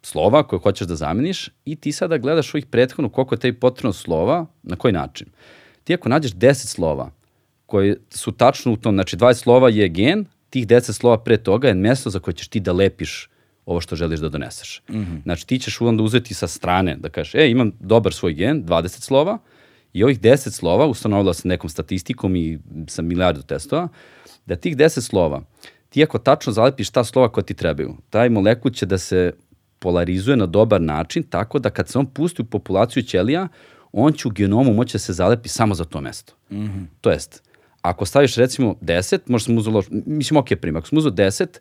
[0.02, 3.92] slova koje hoćeš da zameniš i ti sada gledaš ovih prethodno koliko je tebi potrebno
[3.92, 5.26] slova, na koji način.
[5.84, 7.10] Ti ako nađeš 10 slova
[7.66, 11.68] koji su tačno u tom, znači 20 slova je gen, tih 10 slova pre toga
[11.68, 13.28] je mesto za koje ćeš ti da lepiš
[13.66, 14.82] ovo što želiš da doneseš.
[14.88, 15.22] Mm -hmm.
[15.22, 18.88] Znači ti ćeš onda uzeti sa strane da kažeš, e, imam dobar svoj gen, 20
[18.88, 19.38] slova,
[19.92, 23.88] i ovih 10 slova, ustanovila se nekom statistikom i sa milijardu testova,
[24.46, 25.42] da tih 10 slova,
[25.88, 29.32] ti ako tačno zalepiš ta slova koja ti trebaju, taj molekul će da se
[29.78, 33.48] polarizuje na dobar način, tako da kad se on pusti u populaciju ćelija,
[33.92, 36.34] on će u genomu moći da se zalepi samo za to mesto.
[36.50, 36.86] Mm -hmm.
[37.00, 37.42] To jest,
[37.82, 41.58] ako staviš recimo 10, možda sam uzelo, mislim ok primjer, ako sam uzeo 10,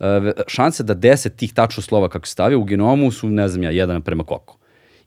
[0.00, 0.06] uh,
[0.46, 3.70] šanse da 10 tih tačno slova kako se stavio u genomu su, ne znam ja,
[3.70, 4.57] jedan prema koliko.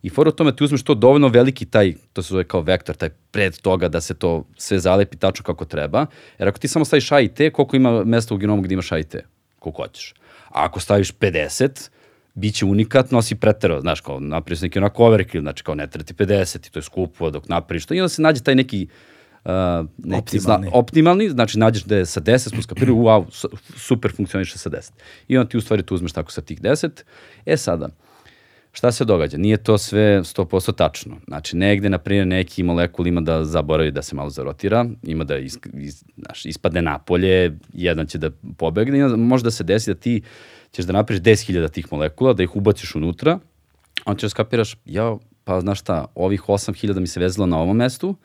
[0.03, 2.95] I fora u tome ti uzmeš to dovoljno veliki taj, to se zove kao vektor,
[2.95, 6.05] taj pred toga da se to sve zalepi tačno kako treba.
[6.39, 8.91] Jer ako ti samo staviš A i T, koliko ima mesta u genomu gde imaš
[8.91, 9.25] A i T?
[9.59, 10.13] Koliko hoćeš.
[10.47, 11.89] A ako staviš 50,
[12.33, 16.05] bit će unikat, nosi pretero, znaš, kao napraviš neki onako overkill, znači kao ne treba
[16.05, 17.93] ti 50 i to je skupo dok napraviš to.
[17.93, 18.87] I onda se nađe taj neki
[19.45, 19.51] Uh,
[19.97, 20.67] neki Optimalni.
[20.67, 24.69] Zna, optimalni, znači nađeš da je sa 10 plus kapiraju, wow, su- super funkcioniše sa
[24.69, 24.91] 10.
[25.27, 26.89] I onda ti u stvari tu uzmeš tako sa tih 10.
[27.45, 27.89] E sada,
[28.71, 29.37] šta se događa?
[29.37, 31.17] Nije to sve 100% tačno.
[31.27, 35.37] Znači, negde, na primjer, neki molekul ima da zaboravi da se malo zarotira, ima da
[35.37, 40.21] is, is, znaš, ispadne napolje, jedan će da pobegne može da se desi da ti
[40.71, 43.39] ćeš da napraviš 10.000 tih molekula, da ih ubaciš unutra,
[44.05, 47.77] onda ćeš da skapiraš, ja, pa znaš šta, ovih 8.000 mi se vezalo na ovom
[47.77, 48.15] mestu,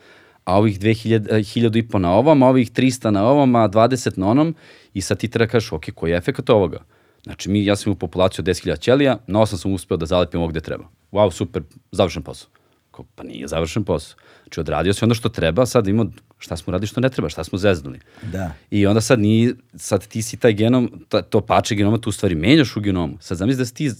[0.44, 4.18] a ovih 2000, 1000 i po na ovom, a ovih 300 na ovom, a 20
[4.18, 4.54] na onom
[4.94, 6.84] i sad ti treba kažeš, ok, koji je efekt ovoga?
[7.26, 10.40] Znači, mi, ja sam u populaciju od 10.000 ćelija, na 8 sam uspeo da zalepim
[10.40, 10.84] ovo gde treba.
[11.12, 11.62] Wow, super,
[11.92, 12.48] završen posao.
[12.90, 14.18] Ko, pa nije završen posao.
[14.42, 17.44] Znači, odradio se ono što treba, sad imamo šta smo radili što ne treba, šta
[17.44, 18.00] smo zeznuli.
[18.22, 18.52] Da.
[18.70, 22.12] I onda sad, nije, sad ti si taj genom, ta, to pače genoma, tu u
[22.12, 23.16] stvari menjaš u genomu.
[23.20, 23.90] Sad zamisli da si ti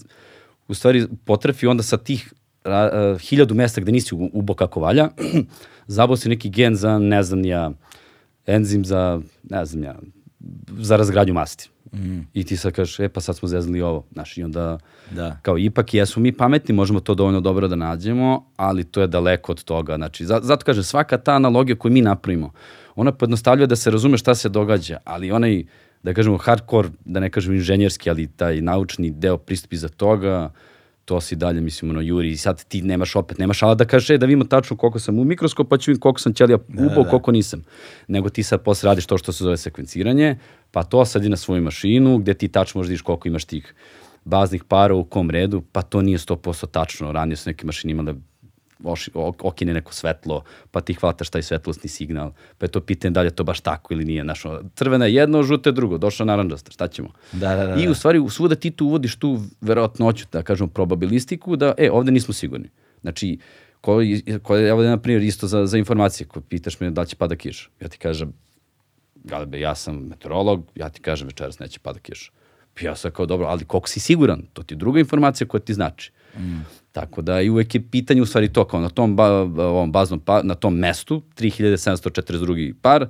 [0.67, 5.09] u stvari potrefi onda sa tih a, uh, hiljadu mesta gde nisi ubo kako valja,
[5.87, 7.71] zabao si neki gen za, ne znam ja,
[8.45, 9.95] enzim za, ne znam ja,
[10.77, 11.69] za razgradnju masti.
[11.93, 12.19] Mm.
[12.33, 14.05] I ti sad kažeš, e pa sad smo zeznuli ovo.
[14.13, 14.77] Znaš, i onda,
[15.11, 15.39] Da.
[15.41, 19.51] kao ipak jesu mi pametni, možemo to dovoljno dobro da nađemo, ali to je daleko
[19.51, 19.95] od toga.
[19.95, 22.51] Znači, za, zato kažem, svaka ta analogija koju mi napravimo,
[22.95, 25.63] ona pojednostavljuje da se razume šta se događa, ali onaj,
[26.03, 30.51] da kažemo, hardcore, da ne kažem inženjerski, ali taj naučni deo pristupi za toga,
[31.07, 34.09] to si dalje, mislim, ono, juri, i sad ti nemaš opet, nemaš ala da kažeš,
[34.09, 37.03] e, da vidimo tačno koliko sam u mikroskop, pa ću vidjeti koliko sam ćelija ubao,
[37.03, 37.09] da.
[37.09, 37.63] koliko nisam.
[38.07, 40.37] Nego ti sad posle radiš to što se zove sekvenciranje,
[40.71, 43.73] pa to sadi na svoju mašinu, gde ti tačno možeš da vidiš koliko imaš tih
[44.25, 47.11] baznih para u kom redu, pa to nije 100% tačno.
[47.11, 48.13] Ranije su neke mašine imale
[48.83, 53.21] ok- okine neko svetlo, pa ti hvataš taj svetlosni signal, pa je to pitanje da
[53.21, 54.23] li je to baš tako ili nije.
[54.23, 54.43] Znaš,
[54.75, 57.09] crvena je jedno, žuto je drugo, došla naranđasta, šta ćemo?
[57.31, 57.91] Da, da, da, I da.
[57.91, 62.33] u stvari svuda ti tu uvodiš tu verovatnoću, da kažemo probabilistiku, da e, ovde nismo
[62.33, 62.69] sigurni.
[63.01, 63.37] Znači,
[63.81, 63.99] ko,
[64.43, 67.15] ko, evo da na primjer isto za, za informacije, ko pitaš me da li će
[67.15, 67.69] pada kiš.
[67.81, 68.33] Ja ti kažem,
[69.23, 72.31] Galebe, ja sam meteorolog, ja ti kažem večeras neće pada kiša.
[72.73, 74.41] Pa Ja sam kao dobro, ali koliko si siguran?
[74.53, 76.11] To ti je druga informacija koja ti znači.
[76.37, 76.59] Mm.
[76.99, 80.19] Tako da i uvek je pitanje u stvari to kao na tom, ba, ovom baznom
[80.19, 83.07] pa, na tom mestu, 3742 par,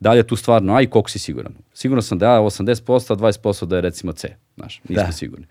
[0.00, 1.52] da li je tu stvarno A i koliko si siguran?
[1.74, 4.28] Siguran sam da je A 80%, a 20% da je recimo C.
[4.56, 5.12] Znaš, nismo Da.
[5.12, 5.46] sigurni.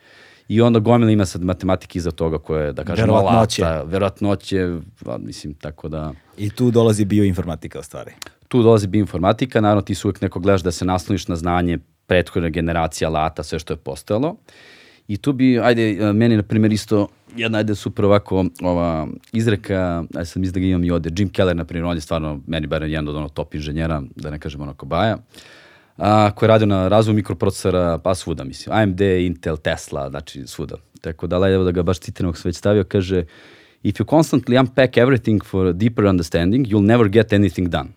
[0.48, 3.64] I onda gomila ima sad matematike iza toga koje, da kažemo, Verovatnoće.
[3.64, 4.78] alata, verovatnoće,
[5.20, 6.14] mislim, tako da...
[6.38, 8.12] I tu dolazi bioinformatika u stvari.
[8.48, 11.78] tu dolazi bioinformatika, naravno ti se uvek neko gledaš da se nasloniš na znanje
[12.08, 14.36] prethodne generacije alata, sve što je postojalo.
[15.12, 20.04] I tu bi, ajde, e, meni na primjer isto jedna, ajde, super ovako, ova izreka,
[20.16, 22.40] ajde sad mislim da ga imam i ovde, Jim Keller, na primjer, on je stvarno,
[22.48, 25.18] meni barem jedan od ono top inženjera, da ne kažem ono kobaja,
[25.98, 30.76] a, koji je radio na razvoju mikroprocesora, pa svuda, mislim, AMD, Intel, Tesla, znači svuda.
[31.02, 33.26] Tako da, evo da ga baš citiram, ako sam već stavio, kaže,
[33.84, 37.90] if you constantly unpack everything for a deeper understanding, you'll never get anything done.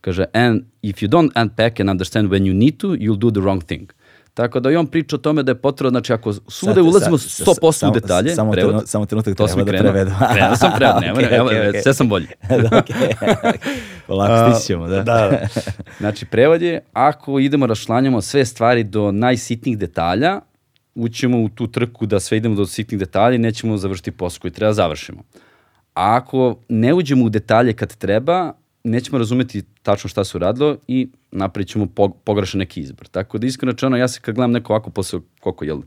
[0.00, 3.40] Kaže, and if you don't unpack and understand when you need to, you'll do the
[3.40, 3.90] wrong thing.
[4.34, 7.46] Tako da i on priča o tome da je potrebno, znači ako Sad- ulazimo sad-
[7.46, 10.10] 100% u samo- detalje, samo prevod, trenu- samo trenutak to treba sam da prevedu.
[10.32, 11.82] Krenuo sam prevod, nema, Okej, nema, okej, okej.
[11.82, 12.26] sve sam bolji.
[12.62, 12.96] da, okej.
[14.06, 14.96] Polako stići ćemo, da.
[14.96, 15.38] da, da.
[15.98, 20.40] Znači, prevod je, ako idemo rašlanjamo sve stvari do najsitnijih detalja,
[20.94, 24.50] ućemo u tu trku da sve idemo do sitnih detalja i nećemo završiti posao koji
[24.52, 25.22] treba da završimo.
[25.94, 28.52] A ako ne uđemo u detalje kad treba,
[28.84, 33.06] nećemo razumeti tačno šta se uradilo i napravit ćemo pog pogrešan neki izbor.
[33.08, 35.80] Tako da iskreno rečeno, ja se kad gledam neko ovako posle koliko, jel,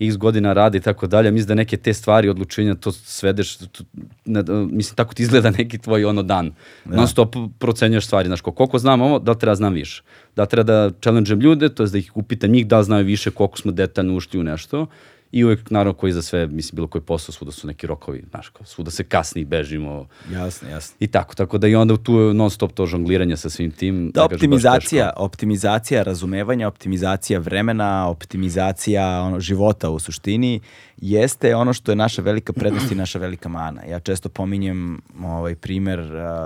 [0.00, 3.84] x godina radi i tako dalje, mislim da neke te stvari, odlučenja, to svedeš, to,
[4.24, 6.52] ne, mislim, tako ti izgleda neki tvoj ono dan.
[6.84, 6.96] Da.
[6.96, 10.02] Non stop procenjuješ stvari, znaš, ko- koliko znam ovo, da li treba da znam više.
[10.36, 13.30] Da li treba da challenge ljude, to je da ih upitam njih da znaju više,
[13.30, 14.86] koliko smo detaljno ušli u nešto.
[15.32, 18.48] I uvek, naravno, koji za sve, mislim, bilo koji posao, svuda su neki rokovi, znaš,
[18.48, 20.96] kao, svuda se kasni, bežimo, Jasno, jasno.
[21.00, 24.10] i tako, tako da i onda tu je non stop to žongliranje sa svim tim.
[24.14, 30.60] Da, baš optimizacija, optimizacija razumevanja, optimizacija vremena, optimizacija ono, života u suštini
[30.96, 33.84] jeste ono što je naša velika prednost i naša velika mana.
[33.84, 35.98] Ja često pominjem ovaj primer,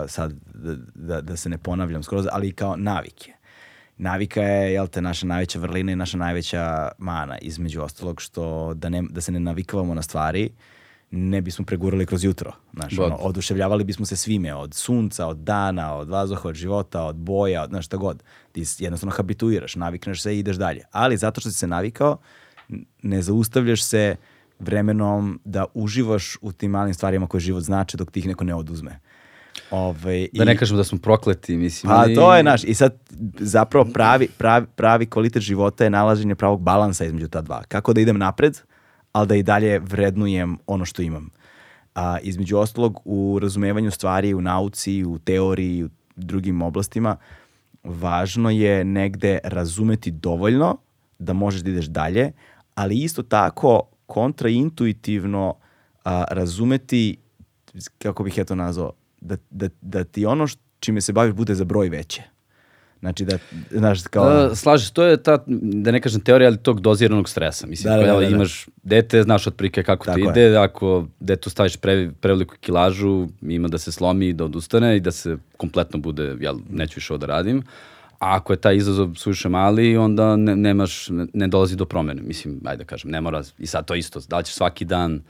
[0.08, 3.32] sad da, da, da se ne ponavljam skroz, ali kao navike.
[3.96, 8.88] Navika je, jel te, naša najveća vrlina i naša najveća mana, između ostalog što da,
[8.88, 10.50] ne, da se ne navikavamo na stvari,
[11.10, 12.52] ne bismo pregurali kroz jutro.
[12.72, 17.16] Znaš, ono, oduševljavali bismo se svime, od sunca, od dana, od vazduha, od života, od
[17.16, 18.22] boja, od znaš šta god.
[18.52, 20.82] Ti jednostavno habituiraš, navikneš se i ideš dalje.
[20.90, 22.18] Ali zato što si se navikao,
[23.02, 24.16] ne zaustavljaš se
[24.58, 28.54] vremenom da uživaš u tim malim stvarima koje život znači dok ti ih neko ne
[28.54, 29.00] oduzme.
[29.70, 31.90] Ove, Da ne kažemo da smo prokleti, mislim.
[31.90, 32.98] Pa ali- to je naš, i sad
[33.38, 37.62] zapravo pravi, pravi, pravi kvalitet života je nalaženje pravog balansa između ta dva.
[37.68, 38.60] Kako da idem napred,
[39.12, 41.30] ali da i dalje vrednujem ono što imam.
[41.94, 47.16] A, između ostalog, u razumevanju stvari, u nauci, u teoriji, u drugim oblastima,
[47.84, 50.76] važno je negde razumeti dovoljno
[51.18, 52.32] da možeš da ideš dalje,
[52.74, 55.54] ali isto tako kontraintuitivno
[56.04, 57.16] a, razumeti,
[57.98, 58.92] kako bih ja to nazvao,
[59.24, 62.22] da, da, da ti ono š- čime se baviš bude za broj veće.
[63.00, 63.38] Znači da,
[63.70, 64.46] znaš, kao...
[64.46, 67.66] Uh, slažeš, to je ta, da ne kažem teorija, ali tog doziranog stresa.
[67.66, 68.26] Mislim, Da, da, da, da, da, da.
[68.28, 70.48] imaš dete, znaš otprilike kako Tako ti je.
[70.48, 75.10] ide, ako detu staviš pre, preveliku kilažu, ima da se slomi, da odustane i da
[75.10, 77.62] se kompletno bude, jel, neću više ovo da radim.
[78.18, 82.22] A ako je taj izazov suviše mali, onda ne, nemaš, ne, ne dolazi do promene.
[82.22, 85.20] Mislim, ajde da kažem, ne mora, i sad to isto, da li ćeš svaki dan,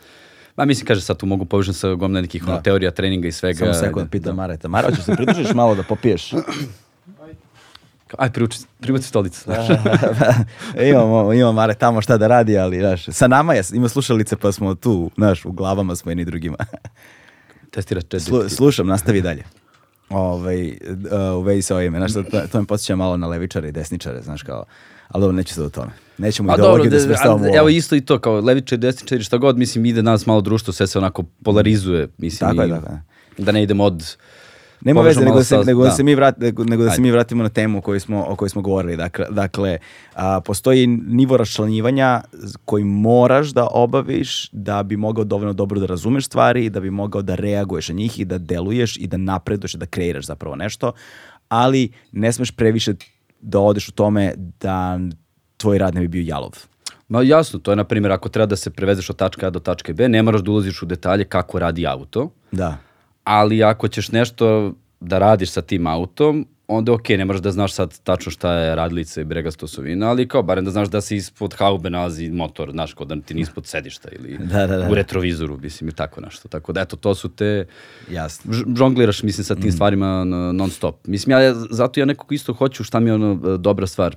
[0.57, 3.59] Ma mislim, kaže, sad tu mogu povežem sa gomila nekih ono, teorija, treninga i svega.
[3.59, 4.69] Samo sekund, pitam Mareta.
[4.69, 6.33] Mara, hoćeš se pridružiš malo da popiješ?
[8.19, 9.51] Aj, priuči, priuči stolicu.
[10.91, 14.53] imamo, imamo Mare tamo šta da radi, ali, znaš, sa nama je, ima slušalice pa
[14.53, 16.57] smo tu, znaš, u glavama smo jedni drugima.
[17.73, 19.45] Testira chat Slu, slušam, nastavi dalje.
[20.11, 20.77] Ovaj, uh,
[21.39, 24.43] u vezi sa ovime, znaš, to, to me podsjeća malo na levičare i desničare, znaš,
[24.43, 24.65] kao,
[25.09, 25.91] ali dobro, neću sad o tome.
[26.19, 29.59] Nećemo Pa ideologiju da da, svrstavamo evo isto i to, kao levičar, desničar, šta god,
[29.59, 33.03] mislim, ide nas malo društvo, sve se onako polarizuje, mislim, Tako je, i tako je.
[33.39, 34.17] da ne idemo od...
[34.81, 35.95] Nema veze, nego da se, nego da da.
[35.95, 38.49] se mi, vrat, nego, da se mi vratimo na temu o kojoj smo, o kojoj
[38.49, 38.97] smo govorili.
[38.97, 39.79] Dakle, dakle
[40.15, 42.21] a, postoji nivo raščlanjivanja
[42.65, 47.23] koji moraš da obaviš da bi mogao dovoljno dobro da razumeš stvari, da bi mogao
[47.23, 50.93] da reaguješ na njih i da deluješ i da napreduješ i da kreiraš zapravo nešto,
[51.49, 52.95] ali ne smeš previše
[53.45, 54.99] da odeš u tome da
[55.57, 56.53] tvoj rad ne bi bio jalov.
[57.09, 59.61] Ma jasno, to je, na primjer, ako treba da se prevezeš od tačke A do
[59.61, 62.77] tačke B, ne moraš da ulaziš u detalje kako radi auto, Da.
[63.25, 67.73] ali ako ćeš nešto da radiš sa tim autom, onda okej, ne moraš da znaš
[67.73, 71.17] sad tačno šta je radilica i bregasta osovina, ali kao barem da znaš da se
[71.17, 74.89] ispod haube nalazi motor, znaš, kao da ti ispod sedišta ili Da, da, da.
[74.91, 76.49] u retrovizoru, mislim, i tako nešto.
[76.49, 77.67] Tako da, eto, to su te...
[78.11, 78.53] Jasno.
[78.77, 81.07] Žongliraš, mislim, sa tim stvarima na- non stop.
[81.07, 84.17] Mislim, ja, zato ja nekog isto hoću šta mi je ono e, dobra stvar.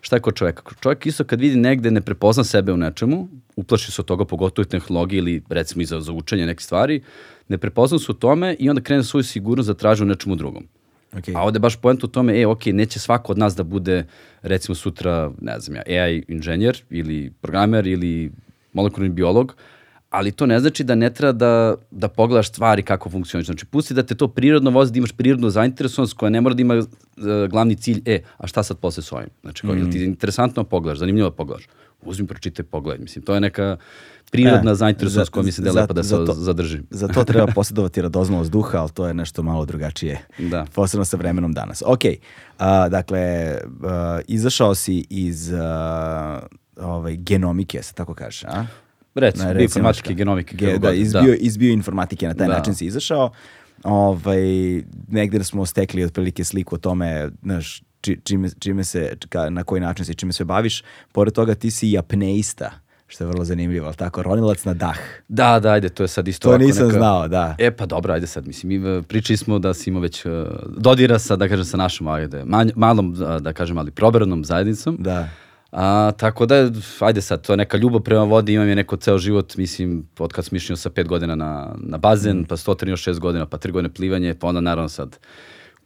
[0.00, 0.62] Šta je kod čoveka?
[0.80, 4.64] Čovjek isto kad vidi negde ne prepozna sebe u nečemu, uplaši se od toga, pogotovo
[4.64, 7.02] i tehnologije ili recimo i za, za učenje nekih stvari,
[7.48, 10.66] ne prepozna se u tome i onda krene svoju sigurnost da traži u nečemu drugom.
[11.16, 11.36] Okay.
[11.36, 14.04] A ovde baš poenta u tome, e, ok, neće svako od nas da bude,
[14.42, 18.32] recimo sutra, ne znam ja, AI inženjer ili programer ili
[18.72, 19.56] molekularni biolog,
[20.10, 23.46] ali to ne znači da ne treba da, da pogledaš stvari kako funkcioniš.
[23.46, 26.62] Znači, pusti da te to prirodno vozi, da imaš prirodnu zainteresovanost koja ne mora da
[26.62, 26.84] ima e,
[27.50, 29.28] glavni cilj, e, a šta sad posle s ovim?
[29.42, 29.90] Znači, kao, mm.
[29.90, 31.64] ti je interesantno da pogledaš, zanimljivo da pogledaš?
[32.02, 33.02] Uzmi, pročitaj, pogledaj.
[33.02, 33.76] Mislim, to je neka
[34.26, 36.80] prirodna E, zainteresovanost za- koja mi se za- da da se za to- zadrži.
[36.92, 40.18] Za to treba posjedovati radozmalost duha, ali to je nešto malo drugačije.
[40.40, 40.66] Da.
[40.74, 41.82] Posebno sa vremenom danas.
[41.82, 42.00] Ok,
[42.58, 43.20] a, dakle,
[43.82, 46.40] a, izašao si iz a,
[46.76, 48.66] ovaj, genomike, se tako kaže, a?
[49.14, 50.56] Recimo, Ne, bioinformatike, znaš, genomike.
[50.56, 52.52] Ge, da, god, iz, bio, iz bioinformatike na taj Da.
[52.52, 53.30] način si izašao.
[53.84, 54.38] Ovaj,
[55.08, 59.16] negde smo stekli otprilike sliku o tome, znaš, či, čime, čime se,
[59.50, 60.82] na koji način se čime se baviš.
[61.12, 62.70] Pored toga ti si i apneista,
[63.06, 64.98] što je vrlo zanimljivo, ali tako, ronilac na dah.
[65.28, 66.98] Da, da, ajde, to je sad isto To nisam neka...
[66.98, 67.54] znao, da.
[67.58, 70.32] E pa dobro, ajde sad, mislim, mi, e, pričali smo da si imao već uh,
[70.76, 74.96] dodira sa, da kažem, sa našom, ajde, manj, malom, a, da kažem, ali probranom zajednicom.
[75.00, 75.28] Da.
[75.72, 79.18] A, tako da, ajde sad, to je neka ljubav prema vodi, imam je neko ceo
[79.18, 83.02] život, mislim, od kad sam išao sa pet godina na, na bazen, pa stotin još
[83.02, 85.18] šest godina, pa tri godine plivanje, pa onda naravno sad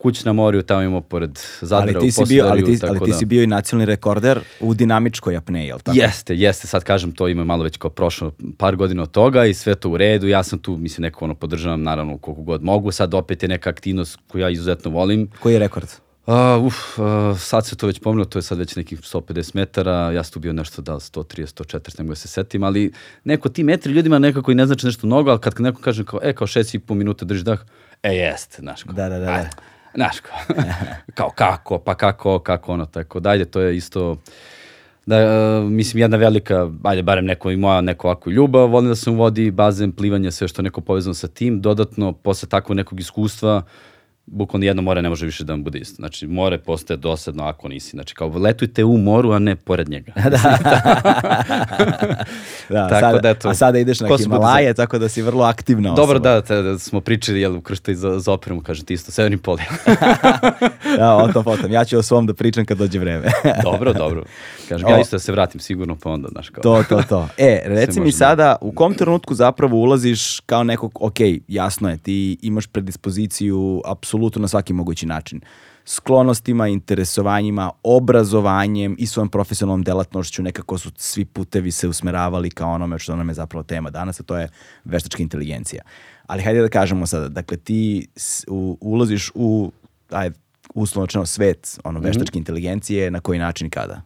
[0.01, 3.01] kuć na morju, tamo imamo pored Ali Zadra ti, u si bio, ali, ti, ali
[3.01, 5.99] ti da- si bio i nacionalni rekorder u dinamičkoj apneji, jel tako?
[5.99, 9.55] Jeste, jeste, sad kažem, to ima malo već kao prošlo par godina od toga i
[9.55, 12.93] sve to u redu, ja sam tu, mislim, neko ono podržavam naravno koliko god mogu,
[12.93, 15.29] sad opet je neka aktivnost koju ja izuzetno volim.
[15.41, 15.89] Koji je rekord?
[16.27, 17.05] Uh, uf, uh,
[17.39, 20.39] sad se to već pomenuo, to je sad već nekih 150 metara, ja sam tu
[20.41, 22.93] bio nešto da li 130, 140, ne mogu da se setim, ali
[23.25, 26.21] neko ti metri ljudima nekako i ne znači nešto mnogo, ali kad neko kaže kao,
[26.23, 27.61] e, kao šest i po minuta drži dah,
[28.03, 29.33] e, jeste, znaš, kao, Da, da, da, da.
[29.33, 29.51] ajde,
[29.95, 30.39] znaš, kao,
[31.15, 34.17] kao kako, pa kako, kako ono, tako da, ajde, to je isto,
[35.07, 38.97] da, e, mislim, jedna velika, ajde, barem neko i moja neko ovako ljubav, volim da
[38.97, 43.01] sam vodi, bazen, plivanje, sve što je neko povezano sa tim, dodatno, posle takvog nekog
[43.01, 43.63] iskustva,
[44.31, 45.95] bukvalno jedno more ne može više da vam bude isto.
[45.95, 47.91] Znači, more postaje dosadno ako nisi.
[47.91, 50.13] Znači, kao letujte u moru, a ne pored njega.
[52.69, 55.93] Da, Tako sada, da, eto, a sada ideš na Himalaje, tako da si vrlo aktivna
[55.93, 56.07] osoba.
[56.07, 59.37] Dobro, da, te, da smo pričali, jel, ukrštali za, za opremu, kažem ti isto, severni
[59.37, 59.59] pol.
[60.99, 61.73] Da, o tom potom.
[61.73, 63.29] Ja ću o svom da pričam kad dođe vreme.
[63.63, 64.25] dobro, dobro.
[64.69, 64.91] Kažem, O.
[64.91, 66.63] ja isto da se vratim sigurno, pa onda, znaš, kao...
[66.63, 67.29] to, to, to.
[67.39, 71.17] E, reci mi sada, u kom trenutku zapravo ulaziš kao nekog, ok,
[71.49, 75.41] jasno je, ti imaš predispoziciju apsolutno na svaki mogući način.
[75.85, 82.99] Sklonostima, interesovanjima, obrazovanjem i svojom profesionalnom delatnošću nekako su svi putevi se usmeravali kao onome
[82.99, 84.49] što nam je zapravo tema danas, a to je
[84.85, 85.83] veštačka inteligencija.
[86.27, 88.09] Ali hajde da kažemo sada, dakle ti
[88.49, 89.73] u- ulaziš u,
[90.11, 90.37] ajde,
[90.75, 94.03] uslovno svet ono, veštačke inteligencije, na koji način i kada?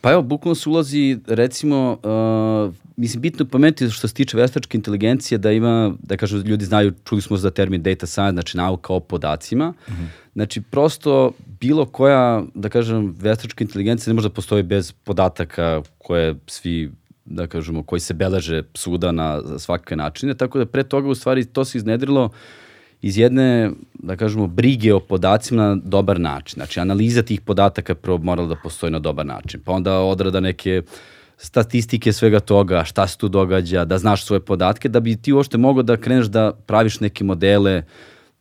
[0.00, 5.38] Pa evo, bukvalno se ulazi, recimo, uh, mislim, bitno pomenuti što se tiče veštačke inteligencije,
[5.38, 9.00] da ima, da kažu, ljudi znaju, čuli smo za termin data science, znači nauka o
[9.00, 9.68] podacima.
[9.70, 10.06] Mm -hmm.
[10.34, 16.34] Znači, prosto bilo koja, da kažem, veštačka inteligencija ne može da postoji bez podataka koje
[16.46, 16.90] svi
[17.24, 21.44] da kažemo, koji se beleže suda na svakakve načine, tako da pre toga u stvari
[21.44, 22.30] to se iznedrilo
[23.02, 26.54] iz jedne, da kažemo, brige o podacima na dobar način.
[26.54, 30.40] Znači, analiza tih podataka je prvo morala da postoji na dobar način, pa onda odrada
[30.40, 30.82] neke
[31.36, 35.58] statistike svega toga, šta se tu događa, da znaš svoje podatke, da bi ti uopšte
[35.58, 37.82] mogao da kreneš da praviš neke modele,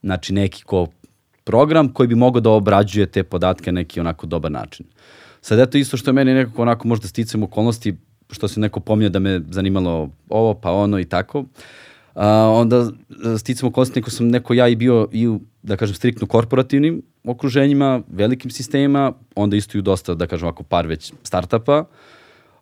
[0.04, 0.88] znači neki ko
[1.44, 4.86] program koji bi mogao da obrađuje te podatke na neki onako dobar način.
[5.42, 7.96] Sad eto isto što meni nekako onako možda sticam okolnosti,
[8.32, 11.46] što se neko pominja da me zanimalo ovo pa ono i tako.
[12.16, 12.92] A, onda
[13.38, 18.02] sticamo okolnosti neko sam neko ja i bio i u, da kažem, striktno korporativnim okruženjima,
[18.08, 21.86] velikim sistemima, onda isto i u dosta, da kažem, ovako par već startapa.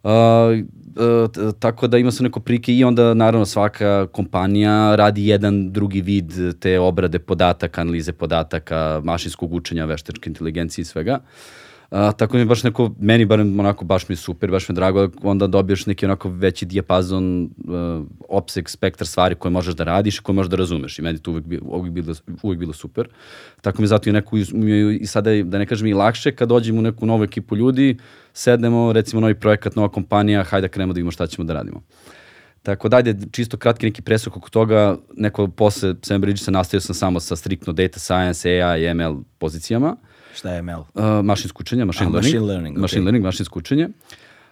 [0.04, 6.02] Uh, tako da ima se neko prike i onda naravno svaka kompanija radi jedan drugi
[6.02, 11.20] vid te obrade podataka, analize podataka, mašinskog učenja, veštačke inteligencije i svega.
[11.20, 14.74] Uh, A, tako mi baš neko, meni barem onako baš mi je super, baš mi
[14.74, 19.76] je drago da onda dobiješ neki onako veći dijapazon, uh, opseg, spektar stvari koje možeš
[19.76, 22.14] da radiš i koje možeš da razumeš i meni to uvek, uvek, bilo,
[22.44, 23.08] uvek bilo super.
[23.62, 24.38] Tako mi zato i neku,
[25.00, 27.98] i sada da ne kažem i lakše kad dođem u neku novu ekipu ljudi,
[28.34, 31.84] sednemo, recimo novi projekat, nova kompanija, hajde da krenemo da vidimo šta ćemo da radimo.
[32.64, 36.96] Tako da, ajde, čisto kratki neki presok oko toga, neko posle Sam Bridgesa nastavio sam
[36.96, 39.98] samo sa striktno data science, AI, ML pozicijama.
[40.02, 40.80] Uh, Šta je ML?
[40.94, 42.26] Uh, mašinsko učenje, machine A, learning.
[42.26, 43.06] machine learning, Machine okay.
[43.06, 43.90] learning, mašinsko učenje.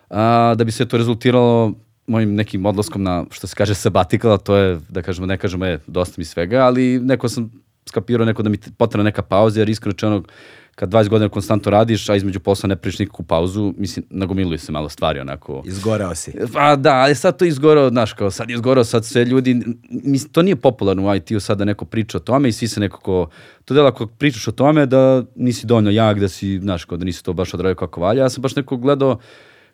[0.10, 0.18] Uh,
[0.56, 1.74] da bi se to rezultiralo
[2.08, 5.80] mojim nekim odlaskom na, što se kaže, sabbatical, to je, da kažemo, ne kažemo, je,
[5.88, 7.52] dosta mi svega, ali neko sam
[7.90, 10.28] skapirao neko da mi potrebna neka pauza, jer iskreno čenog,
[10.76, 14.72] kad 20 godina konstantno radiš, a između posla ne priš nikakvu pauzu, mislim, nagomiluje se
[14.72, 15.64] malo stvari, onako.
[15.66, 16.34] Izgorao si.
[16.54, 20.42] Pa da, ali sad to izgorao, znaš, kao sad izgorao, sad sve ljudi, mislim, to
[20.42, 23.30] nije popularno u IT-u sad da neko priča o tome i svi se nekako,
[23.66, 27.06] to dela ako pričaš o tome da nisi dovoljno jak, da si, znaš, kao da
[27.06, 28.24] nisi to baš odradio kako valja.
[28.24, 29.20] Ja sam baš neko gledao,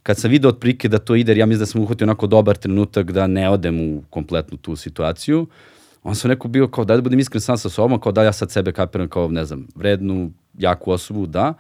[0.04, 3.12] kad sam video otprike da to ide, ja mislim da sam uhvatio onako dobar trenutak
[3.12, 5.48] da ne odem u kompletnu tu situaciju,
[6.08, 8.52] on sam neko bio kao da budem iskren sam sa sobom, kao da ja sad
[8.52, 11.54] sebe kapiram kao, ne znam, vrednu, jaku osobu, da,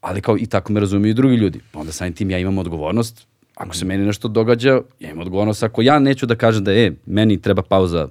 [0.00, 1.60] ali kao i tako me razumiju i drugi ljudi.
[1.72, 5.62] Pa onda samim tim ja imam odgovornost, ako se meni nešto događa, ja imam odgovornost,
[5.62, 8.08] ako ja neću da kažem da, e, meni treba pauza,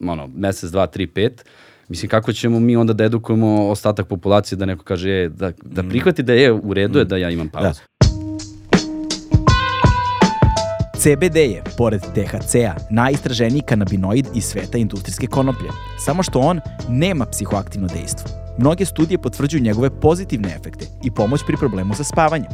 [0.00, 1.44] ono, mesec, dva, tri, pet,
[1.88, 5.82] Mislim, kako ćemo mi onda da edukujemo ostatak populacije da neko kaže, e, da, da
[5.82, 7.80] prihvati da je u redu je da ja imam pauzu.
[8.00, 8.05] Da.
[10.98, 15.68] CBD je, pored THC-a, najistraženiji kanabinoid iz sveta industrijske konoplje,
[15.98, 18.30] samo što on nema psihoaktivno dejstvo.
[18.58, 22.50] Mnoge studije potvrđuju njegove pozitivne efekte i pomoć pri problemu sa spavanjem.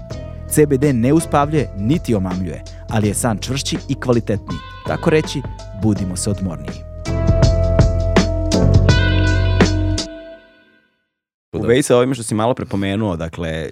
[0.49, 4.59] CBD ne uspavljuje niti omamljuje, ali je san čvršći i kvalitetniji.
[4.87, 5.43] Tako reći,
[5.83, 6.77] budimo se odmorniji.
[11.53, 13.69] U vezi sa ovime što si malo prepomenuo, dakle,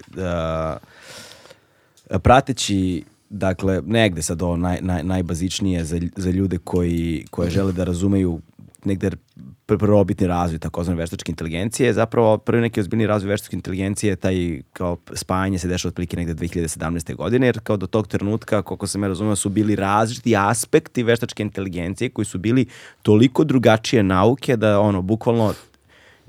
[2.11, 7.72] uh, prateći dakle, negde sad ovo naj, naj, najbazičnije za, za ljude koji, koje žele
[7.72, 8.41] da razumeju
[8.85, 9.11] negde
[9.66, 11.93] prvobitni razvoj takozvane veštačke inteligencije.
[11.93, 17.14] Zapravo prvi neki ozbiljni razvoj veštačke inteligencije taj kao spajanje se dešava otprilike negde 2017.
[17.14, 21.43] godine, jer kao do tog trenutka, koliko sam ja razumeo, su bili različiti aspekti veštačke
[21.43, 22.66] inteligencije koji su bili
[23.03, 25.55] toliko drugačije nauke da ono, bukvalno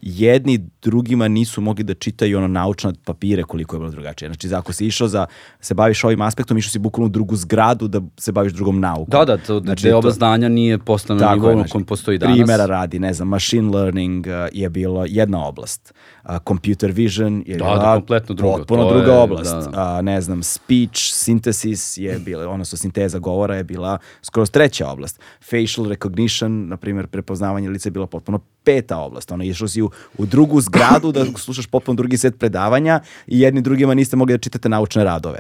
[0.02, 4.30] jedni drugima nisu mogli da čitaju ono naučne papire koliko je bilo drugačije.
[4.30, 5.26] Znači, ako si išao za,
[5.60, 9.08] se baviš ovim aspektom, išao si bukvalno u drugu zgradu da se baviš drugom naukom.
[9.10, 12.38] Da, da, to, znači, deo to, znanja nije postano na nivou na kojem postoji danas.
[12.38, 15.94] Primera radi, ne znam, machine learning uh, je bilo jedna oblast.
[16.24, 18.58] Uh, computer vision je da, bila da, kompletno drugo.
[18.58, 19.56] potpuno druga je, oblast.
[19.56, 19.96] Da, da.
[19.98, 25.20] Uh, ne znam, speech synthesis je bila, odnosno sinteza govora je bila skroz treća oblast.
[25.42, 29.32] Facial recognition, na primjer, prepoznavanje lica je bila potpuno peta oblast.
[29.32, 33.62] Ono, išao si u, u drugu zgradu da slušaš potpuno drugi set predavanja i jedni
[33.62, 35.40] drugima niste mogli da čitate naučne radove.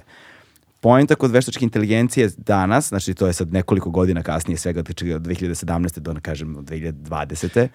[0.79, 5.99] Poenta kod veštačke inteligencije danas, znači to je sad nekoliko godina kasnije, svega od 2017.
[5.99, 7.67] do, kažem, 2020.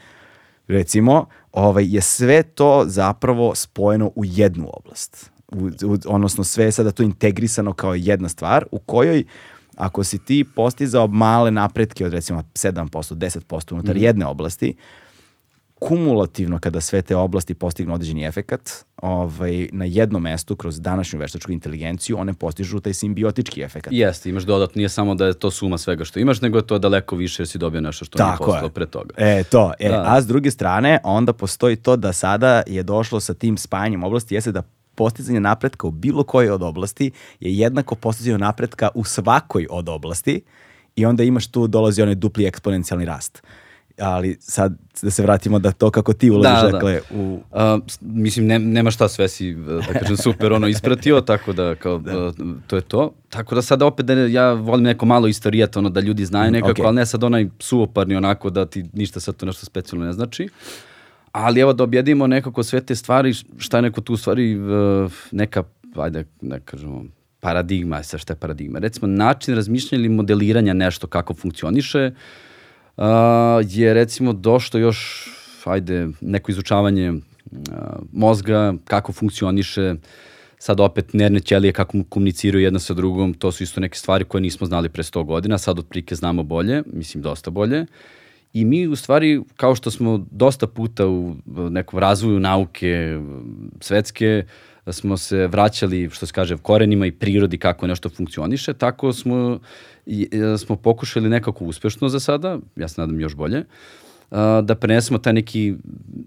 [0.69, 5.31] recimo, ovaj, je sve to zapravo spojeno u jednu oblast.
[5.49, 9.25] U, u, odnosno sve je sada to integrisano kao jedna stvar u kojoj
[9.77, 13.99] ako si ti postizao male napretke od recimo 7%, 10% unutar mm.
[13.99, 14.75] jedne oblasti,
[15.79, 21.53] kumulativno kada sve te oblasti postignu određeni efekat, ovaj, na jednom mestu kroz današnju veštačku
[21.53, 23.93] inteligenciju one postižu taj simbiotički efekat.
[23.93, 26.79] Jeste, imaš dodatno, nije samo da je to suma svega što imaš, nego je to
[26.79, 29.15] daleko više jer si dobio nešto što Tako nije postalo pre toga.
[29.17, 29.73] E, to.
[29.79, 30.05] E, da.
[30.07, 34.35] A s druge strane, onda postoji to da sada je došlo sa tim spajanjem oblasti,
[34.35, 34.63] jeste da
[34.95, 37.11] postizanje napretka u bilo kojoj od oblasti
[37.41, 40.41] je jednako postizanje napretka u svakoj od oblasti
[40.97, 43.43] i onda imaš tu dolazi onaj dupli eksponencijalni rast
[43.99, 46.73] ali sad da se vratimo da to kako ti ulaziš, Da, da.
[46.73, 47.41] dakle, u...
[47.53, 52.03] A, mislim, ne, nema šta sve si, da kažem, super ono ispratio, tako da, kao,
[52.07, 52.33] a,
[52.67, 53.13] to je to.
[53.29, 56.51] Tako da sad opet, da ne- ja volim neko malo istorijat, ono, da ljudi znaju
[56.51, 56.85] nekako, okej.
[56.87, 60.49] ali ne sad onaj suvoparni onako da ti ništa sad to nešto specijalno ne znači.
[61.33, 64.57] Ali evo da objedimo nekako sve te stvari, šta je neko tu u stvari e,
[65.33, 65.63] neka,
[65.97, 67.05] ajde, ne kažemo,
[67.41, 68.79] paradigma, šta je paradigma?
[68.79, 72.46] Recimo, način razmišljanja ili modeliranja nešto kako funkcioniše, uh,
[73.65, 75.29] je recimo došlo još,
[75.65, 77.19] ajde, neko izučavanje uh,
[78.13, 79.95] mozga, kako funkcioniše,
[80.59, 84.41] sad opet nervne ćelije, kako komuniciraju jedna sa drugom, to su isto neke stvari koje
[84.41, 87.87] nismo znali pre 100 godina, sad otprilike znamo bolje, mislim dosta bolje.
[88.53, 93.19] I mi u stvari, kao što smo dosta puta u nekom razvoju nauke
[93.81, 94.45] svetske,
[94.93, 99.61] smo se vraćali, što se kaže, korenima i prirodi kako nešto funkcioniše, tako smo,
[100.07, 103.65] i, e, smo pokušali nekako uspešno za sada, ja se nadam još bolje,
[104.31, 105.75] a, da prenesemo taj neki,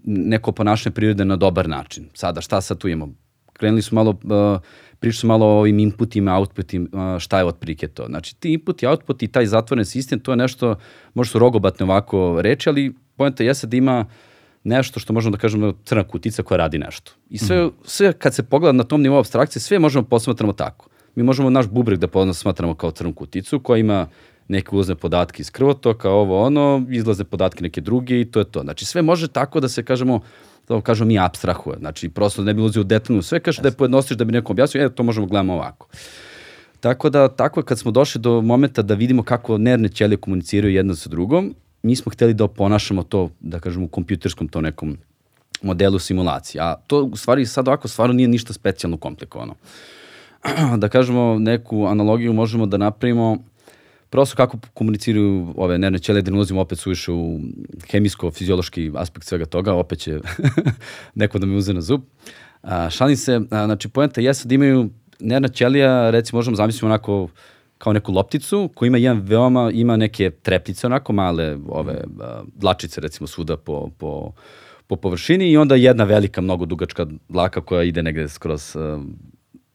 [0.04, 2.08] neko ponašanje prirode na dobar način.
[2.14, 3.12] Sada, šta sad tu imamo?
[3.52, 4.60] Krenuli smo malo, uh,
[4.98, 8.06] pričali smo malo o ovim inputima, outputima, šta je otprilike to.
[8.06, 10.76] Znači, ti input i output i taj zatvoren sistem, to je nešto,
[11.14, 14.06] možda su rogobatne ovako reči, ali pojenta jeste da ima
[14.64, 17.12] nešto što možemo da kažemo crna kutica koja radi nešto.
[17.30, 17.70] I sve, mm.
[17.84, 20.89] sve kad se pogleda na tom nivou abstrakcije, sve možemo posmatramo tako.
[21.14, 24.06] Mi možemo naš bubreg da posmatramo kao crnu kuticu koja ima
[24.48, 28.62] neke ulazne podatke iz krvotoka, ovo ono, izlazne podatke neke druge i to je to.
[28.62, 30.20] Znači sve može tako da se kažemo,
[30.66, 31.78] to kažemo mi abstrahuje.
[31.78, 34.54] Znači prosto ne bi ulazio u detaljno sve, kaže da je pojednostiš da bi nekom
[34.54, 35.86] objasnio, e, to možemo gledamo ovako.
[36.80, 40.74] Tako da, tako je kad smo došli do momenta da vidimo kako nervne ćelije komuniciraju
[40.74, 44.96] jedna sa drugom, mi smo hteli da oponašamo to, da kažemo, u kompjuterskom to nekom
[45.62, 46.62] modelu simulacije.
[46.62, 49.54] A to u stvari sad ovako stvarno nije ništa specijalno komplikovano.
[50.78, 53.38] da kažemo neku analogiju možemo da napravimo
[54.10, 57.40] prosto kako komuniciraju ove nervne ćelije, da ne ulazimo opet suviše u
[57.90, 60.18] hemijsko-fiziološki aspekt svega toga, opet će
[61.14, 62.00] neko da mi uze na zub.
[62.62, 67.28] A, šalim se, a, znači poenta jeste da imaju nervna ćelija, recimo možemo zamisliti onako
[67.78, 73.00] kao neku lopticu koja ima jedan veoma, ima neke trepljice onako male, ove a, dlačice
[73.00, 74.32] recimo svuda po, po,
[74.86, 79.02] po površini i onda jedna velika, mnogo dugačka dlaka koja ide negde skroz a,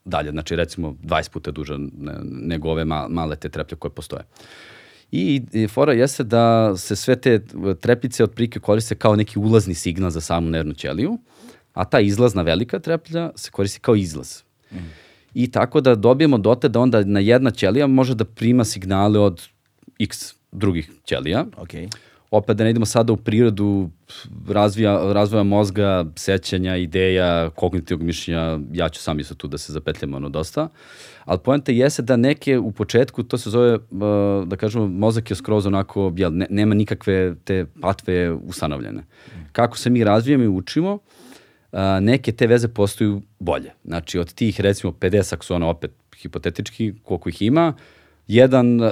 [0.06, 4.22] dalje, znači recimo 20 puta duža ne, nego ove ma, male te treplje koje postoje.
[5.12, 7.40] I, I fora jeste da se sve te
[7.80, 11.18] trepljice otprilike koriste kao neki ulazni signal za samu nervnu ćeliju,
[11.72, 14.42] a ta izlazna velika treplja se koristi kao izlaz.
[14.72, 14.76] Mm.
[15.34, 19.42] I tako da dobijemo dote da onda na jedna ćelija može da prima signale od
[19.98, 21.46] x drugih ćelija.
[21.56, 21.88] Okay.
[22.36, 23.90] Opet da ne idemo sada u prirodu
[24.48, 30.14] razvija, razvoja mozga, sećanja, ideja, kognitivnog mišljenja, ja ću sam isto tu da se zapetljam
[30.14, 30.68] ono dosta.
[31.24, 33.78] Ali poenta jeste da neke u početku, to se zove,
[34.46, 39.04] da kažemo, mozak je skroz onako, jel, ne, nema nikakve te patve ustanovljene.
[39.52, 40.98] Kako se mi razvijamo i učimo,
[42.00, 43.72] neke te veze postaju bolje.
[43.84, 47.74] Znači, od tih, recimo, 50 aksona, opet hipotetički, koliko ih ima,
[48.28, 48.90] jedan, uh,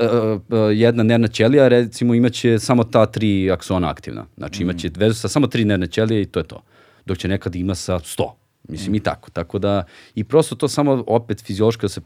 [0.73, 4.27] jedna nervna ćelija, recimo, imaće samo ta tri aksona aktivna.
[4.37, 6.63] Znači, imaće vezu sa samo tri nervne ćelije i to je to.
[7.07, 8.31] Dok će nekad ima sa 100.
[8.69, 8.95] Mislim mm.
[8.95, 9.31] i tako.
[9.31, 12.01] Tako da, i prosto to samo opet fiziološki da se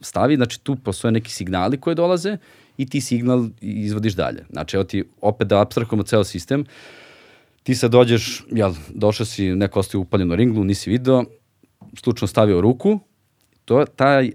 [0.00, 2.36] stavi, znači tu postoje neki signali koje dolaze
[2.76, 4.44] i ti signal izvodiš dalje.
[4.50, 6.64] Znači, evo ti opet da abstrahujemo ceo sistem,
[7.62, 11.24] ti sad dođeš, jel, došao si, neko ostaje upaljen na ringlu, nisi video,
[11.94, 12.98] slučajno stavio ruku,
[13.72, 14.34] to, taj uh,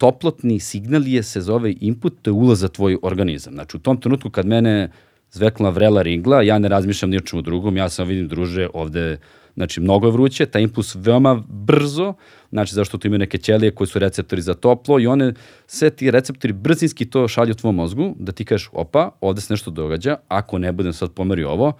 [0.00, 3.52] toplotni signal je, se zove input, to je ulaz za tvoj organizam.
[3.52, 4.90] Znači, u tom trenutku kad mene
[5.32, 9.18] zvekla vrela ringla, ja ne razmišljam ni o čemu drugom, ja sam vidim, druže, ovde,
[9.56, 12.14] znači, mnogo je vruće, taj impuls veoma brzo,
[12.50, 15.34] znači, zašto tu imaju neke ćelije koji su receptori za toplo i one,
[15.66, 19.70] sve ti receptori brzinski to šalju tvom mozgu, da ti kažeš, opa, ovde se nešto
[19.70, 21.72] događa, ako ne budem sad pomerio ovo,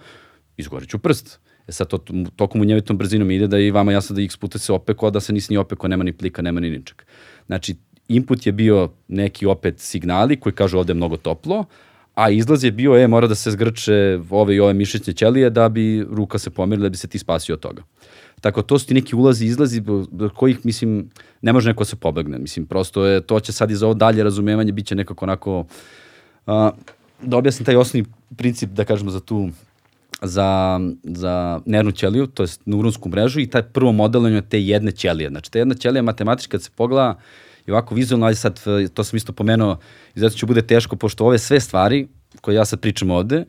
[0.57, 1.39] izgorit ću prst.
[1.69, 1.99] E sad, to,
[2.35, 5.19] tokom munjevitom brzinom ide da i vama jasno da x puta se opeko, a da
[5.19, 7.01] se nisi ni opeko, nema ni plika, nema ni ničeg.
[7.45, 7.75] Znači,
[8.07, 11.65] input je bio neki opet signali koji kažu ovde je mnogo toplo,
[12.15, 15.69] a izlaz je bio, e, mora da se zgrče ove i ove mišićne ćelije da
[15.69, 17.83] bi ruka se pomerila, da bi se ti spasio od toga.
[18.41, 21.09] Tako, to su ti neki ulazi i izlazi do kojih, mislim,
[21.41, 22.39] ne može neko se pobegne.
[22.39, 25.65] Mislim, prosto je, to će sad iz ovo dalje razumevanje, bit će nekako onako,
[26.47, 26.71] a,
[27.21, 29.49] da objasnim taj osnovni princip, da kažemo, za tu
[30.21, 35.29] za, za nervnu ćeliju, to je neuronsku mrežu i taj prvo modelovanje te jedne ćelije.
[35.29, 37.19] Znači, ta jedna ćelija matematički kad se pogleda
[37.67, 38.61] i ovako vizualno, ali sad,
[38.93, 39.77] to sam isto pomenuo,
[40.15, 42.07] i zato će bude teško, pošto ove sve stvari
[42.41, 43.45] koje ja sad pričam ovde,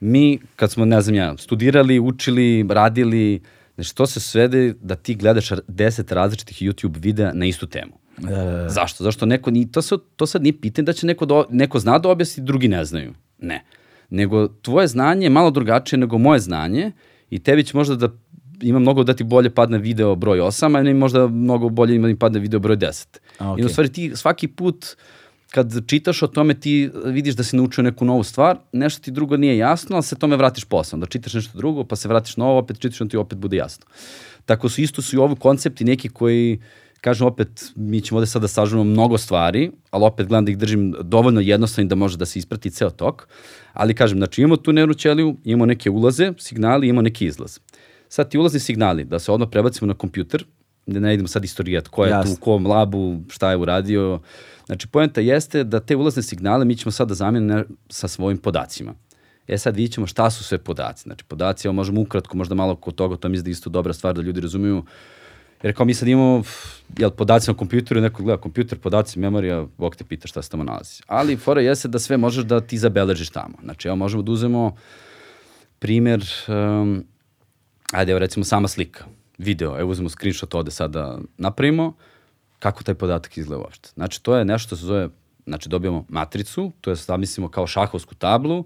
[0.00, 3.40] mi, kad smo, ne znam ja, studirali, učili, radili,
[3.74, 7.92] Znači, to se svede da ti gledaš 10 različitih YouTube videa na istu temu.
[8.18, 8.68] Da.
[8.68, 9.04] Zašto?
[9.04, 11.98] Zašto neko, ni, to, se, to sad nije pitanje da će neko, do, neko zna
[11.98, 13.14] da objasni, drugi ne znaju.
[13.38, 13.64] Ne.
[14.12, 16.92] Nego tvoje znanje je malo drugačije nego moje znanje
[17.30, 18.08] i tebi će možda da
[18.62, 22.08] ima mnogo da ti bolje padne video broj 8, a ne možda mnogo bolje ima
[22.08, 23.06] da padne video broj 10.
[23.38, 23.64] A, I okej.
[23.64, 24.96] u stvari ti svaki put
[25.50, 29.36] kad čitaš o tome ti vidiš da si naučio neku novu stvar, nešto ti drugo
[29.36, 30.98] nije jasno, ali se tome vratiš posle.
[30.98, 33.56] Da čitaš nešto drugo, pa se vratiš na ovo, opet čitaš, onda ti opet bude
[33.56, 33.86] jasno.
[34.46, 36.60] Tako su isto su i ovi koncepti neki koji
[37.02, 40.58] kažem opet, mi ćemo ovde sada da sažemo mnogo stvari, ali opet gledam da ih
[40.58, 43.26] držim dovoljno jednostavnim da može da se isprati ceo tok.
[43.72, 47.58] Ali kažem, znači imamo tu nervnu ćeliju, imamo neke ulaze, signali, imamo neki izlaz.
[48.08, 50.44] Sad ti ulazni signali, da se odmah prebacimo na kompjuter,
[50.86, 52.34] da ne idemo sad istorijat ko je Jasno.
[52.34, 54.20] tu, u kom labu, šta je uradio.
[54.66, 58.94] Znači, poenta jeste da te ulazne signale mi ćemo sad da zamenimo sa svojim podacima.
[59.48, 61.02] E sad vidjet ćemo šta su sve podaci.
[61.02, 63.92] Znači, podaci, evo možemo ukratko, možda malo kod toga, to mislim da je isto dobra
[63.92, 64.84] stvar da ljudi razumiju.
[65.62, 66.42] Jer kao mi sad imamo,
[66.98, 70.64] jel, podaci na kompjuteru, neko gleda kompjuter, podaci, memorija, Bog te pita šta se tamo
[70.64, 71.02] nalazi.
[71.06, 73.54] Ali fora jeste da sve možeš da ti zabeležiš tamo.
[73.62, 74.76] Znači, evo možemo da uzmemo
[75.78, 77.04] primer, um,
[77.92, 79.04] ajde, evo recimo sama slika,
[79.38, 81.94] video, evo uzmemo screenshot ovde sad da napravimo,
[82.58, 83.88] kako taj podatak izgleda uopšte.
[83.94, 85.08] Znači, to je nešto što se zove,
[85.46, 88.64] znači dobijamo matricu, to je zamislimo kao šahovsku tablu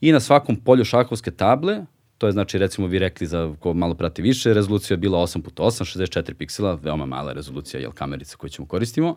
[0.00, 1.84] i na svakom polju šahovske table,
[2.18, 5.98] to je znači recimo vi rekli za ko malo prati više, rezolucija je bila 8x8,
[5.98, 9.16] 64 piksela, veoma mala rezolucija, jel kamerica koju ćemo koristimo.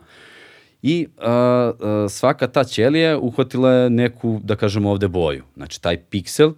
[0.81, 1.23] I uh,
[2.09, 5.43] svaka ta ćelija uhvatila je neku, da kažemo ovde, boju.
[5.55, 6.53] Znači, taj piksel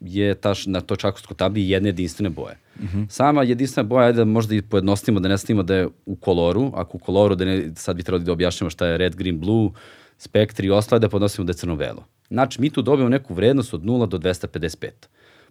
[0.00, 2.58] je ta, na toj čakovskoj tabli jedne jedinstvene boje.
[2.80, 3.08] Mm -hmm.
[3.08, 6.72] Sama jedinstvena boja, ajde da možda i pojednostavimo, da ne stavimo da je u koloru,
[6.74, 9.70] ako u koloru, da ne, sad bi trebali da objašnjamo šta je red, green, blue,
[10.18, 12.04] spektri i ostale, da podnosimo da je crno-belo.
[12.28, 14.90] Znači, mi tu dobijemo neku vrednost od 0 do 255.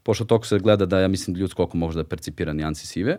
[0.06, 3.18] Pošto toliko se gleda da, ja mislim, da ljudsko oko može da percipira nijansi sive.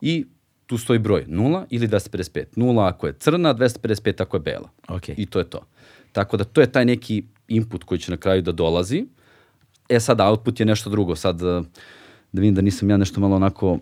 [0.00, 0.26] I
[0.66, 2.44] tu stoji broj 0 ili 255.
[2.56, 4.68] 0 ako je crna, 255 ako je bela.
[4.88, 5.08] Ok.
[5.08, 5.60] I to je to.
[6.12, 9.06] Tako da to je taj neki input koji će na kraju da dolazi.
[9.88, 11.16] E sad output je nešto drugo.
[11.16, 11.64] Sad uh,
[12.32, 13.78] da vidim da nisam ja nešto malo onako uh,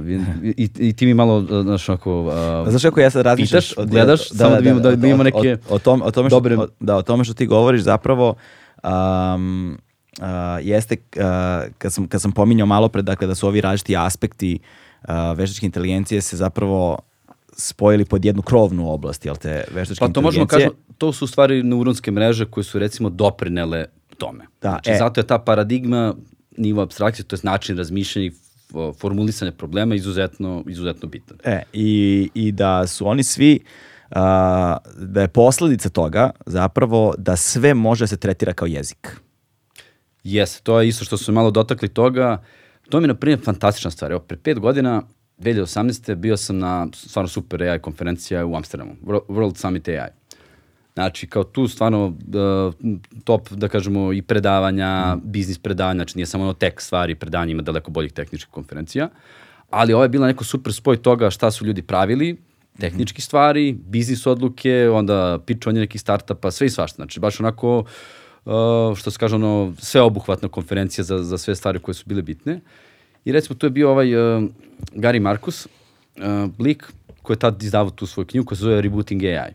[0.00, 0.26] vidim,
[0.56, 3.62] i, i ti mi malo uh, znaš onako uh, Znaš kako ja sad razmišljam?
[3.62, 6.36] Pitaš, gledaš, samo da vidimo da- da imamo neke o, o, tom, o tome što,
[6.36, 8.34] dobre- o, da, o tome što ti govoriš zapravo
[8.84, 9.78] um,
[10.20, 11.22] uh, jeste uh,
[11.78, 14.58] kad, sam, kad sam pominjao malo pre dakle, da su ovi različiti aspekti
[15.02, 16.98] uh, veštačke inteligencije se zapravo
[17.56, 21.28] spojili pod jednu krovnu oblast, jel te, veštačke Pa to možemo kažemo, to su u
[21.28, 23.86] stvari neuronske mreže koje su recimo doprinele
[24.18, 24.46] tome.
[24.62, 24.96] Da, znači, e.
[24.98, 26.14] zato je ta paradigma
[26.56, 31.38] nivo abstrakcije, to je način razmišljanja i f- formulisanja problema izuzetno, izuzetno bitan.
[31.44, 33.60] E, i, i da su oni svi,
[34.10, 34.16] uh,
[34.96, 39.20] da je posledica toga zapravo da sve može da se tretira kao jezik.
[40.24, 42.42] Jeste, to je isto što su malo dotakli toga.
[42.88, 44.12] To mi je, na primjer, fantastična stvar.
[44.12, 45.02] Evo, pre pet godina,
[45.38, 46.14] 2018.
[46.14, 50.10] bio sam na stvarno super AI konferencija u Amsterdamu, Wor- World Summit AI.
[50.94, 52.74] Znači, kao tu stvarno uh,
[53.24, 57.62] top, da kažemo, i predavanja, biznis predavanja, znači nije samo ono tek stvari, predavanja ima
[57.62, 59.08] daleko boljih tehničkih konferencija,
[59.70, 62.36] ali ovo je bila neko super spoj toga šta su ljudi pravili,
[62.78, 66.96] tehnički stvari, biznis odluke, onda pičovanje nekih startupa, sve i svašta.
[66.96, 67.86] Znači, baš onako, uh,
[68.96, 72.60] što se kaže, ono, sveobuhvatna konferencija za, za sve stvari koje su bile bitne.
[73.24, 74.44] I recimo, tu je bio ovaj uh,
[74.94, 76.22] Gary Marcus, uh,
[76.58, 76.92] lik
[77.22, 79.52] koji je tad izdavao tu svoju knjigu koja se zove Rebooting AI.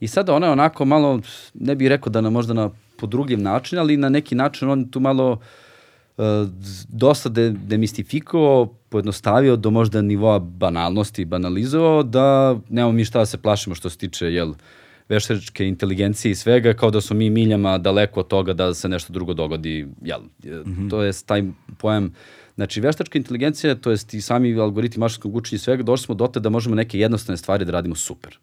[0.00, 1.20] I sada ona je onako malo,
[1.54, 5.00] ne bih rekao da na možda na podrugljiv način, ali na neki način on tu
[5.00, 5.38] malo
[6.16, 6.24] uh,
[6.88, 13.38] dosta de, demistifikovao, pojednostavio do možda nivoa banalnosti, banalizovao, da nemamo mi šta da se
[13.38, 14.54] plašimo što se tiče, jel,
[15.08, 19.12] veštačke inteligencije i svega, kao da smo mi miljama daleko od toga da se nešto
[19.12, 20.90] drugo dogodi, jel, mm -hmm.
[20.90, 21.42] to je taj
[21.78, 22.12] pojam
[22.54, 26.42] Znači, veštačka inteligencija, to jest i sami algoritmi mašinskog učenja i svega, došli smo dotle
[26.42, 28.38] da možemo neke jednostavne stvari da radimo super.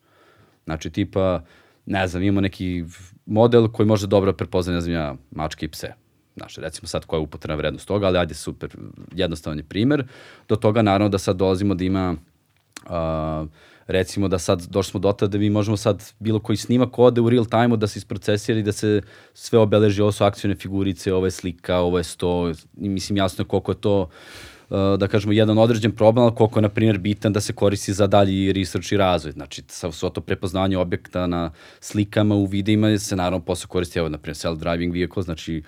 [0.65, 1.43] Znači, tipa,
[1.85, 2.83] ne znam, imamo neki
[3.25, 5.93] model koji može dobro prepoznati, ne znam ja, mačke i pse.
[6.37, 8.69] Znači, recimo sad koja je upotrebna vrednost toga, ali ajde super,
[9.15, 10.07] jednostavan je primer.
[10.47, 12.15] Do toga naravno da sad dolazimo da ima
[12.85, 13.45] a,
[13.91, 17.21] recimo da sad došli smo do tada da mi možemo sad bilo koji snimak ode
[17.21, 19.01] u real time-u da se isprocesira i da se
[19.33, 23.41] sve obeleži, ovo su akcijne figurice, ovo je slika, ovo je sto, i mislim jasno
[23.41, 24.07] je koliko je to uh,
[24.97, 28.07] da kažemo, jedan određen problem, ali koliko je, na primjer, bitan da se koristi za
[28.07, 29.31] dalji research i razvoj.
[29.31, 34.17] Znači, svo to prepoznanje objekta na slikama, u videima se naravno posle koristi, evo, na
[34.17, 35.63] primjer, self-driving vehicle, znači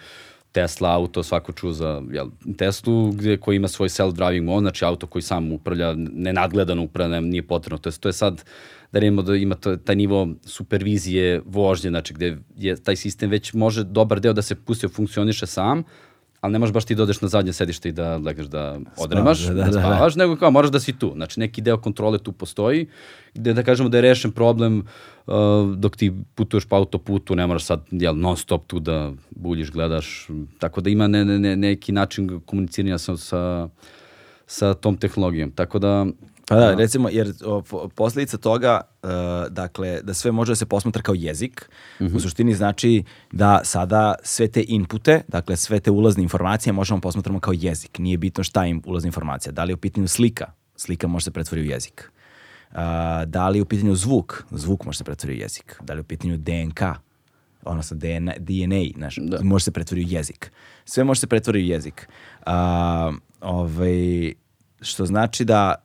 [0.54, 2.28] Tesla auto, svako čuo za jel,
[2.58, 7.48] Teslu gde, koji ima svoj self-driving mode, znači auto koji sam upravlja, nenadgledano upravlja, nije
[7.48, 7.78] potrebno.
[7.78, 8.44] To je, to je sad,
[8.92, 13.54] da remimo da ima to, taj nivo supervizije vožnje, znači gde je taj sistem već
[13.54, 15.84] može dobar deo da se pusti da funkcioniše sam,
[16.42, 19.40] ali ne možeš baš ti da odeš na zadnje sedište i da legneš da odremaš,
[19.40, 19.80] da, da, da, da, da.
[19.80, 21.12] spavaš, nego kao moraš da si tu.
[21.16, 22.88] Znači neki deo kontrole tu postoji,
[23.34, 24.84] gde da kažemo da je rešen problem
[25.26, 29.72] uh, dok ti putuješ po autoputu, ne moraš sad jel, non stop tu da buljiš,
[29.72, 30.28] gledaš,
[30.60, 33.70] tako da ima ne, ne, ne, neki način komuniciranja sa, sa,
[34.48, 35.52] sa tom tehnologijom.
[35.52, 36.06] Tako da
[36.48, 37.34] Pa da, recimo, jer
[37.96, 39.10] posledica toga, uh,
[39.50, 41.70] dakle, da sve može da se posmatra kao jezik,
[42.16, 47.40] u suštini znači da sada sve te inpute, dakle, sve te ulazne informacije možemo posmatramo
[47.40, 48.00] kao jezik.
[48.00, 49.52] Nije bitno šta je ulazna informacija.
[49.52, 50.52] Da li je u pitanju slika?
[50.76, 52.12] Slika može se pretvoriti u jezik.
[53.26, 54.44] Da li je u pitanju zvuk?
[54.52, 55.78] Zvuk može se pretvoriti u jezik.
[55.82, 56.82] Da li je u pitanju DNK?
[57.66, 59.44] odnosno DNA, DNA znaš, Da.
[59.44, 60.52] može se pretvoriti u jezik.
[60.86, 62.08] Sve može se pretvoriti u jezik.
[62.46, 63.12] A,
[63.42, 64.34] ovaj,
[64.82, 65.76] što znači da,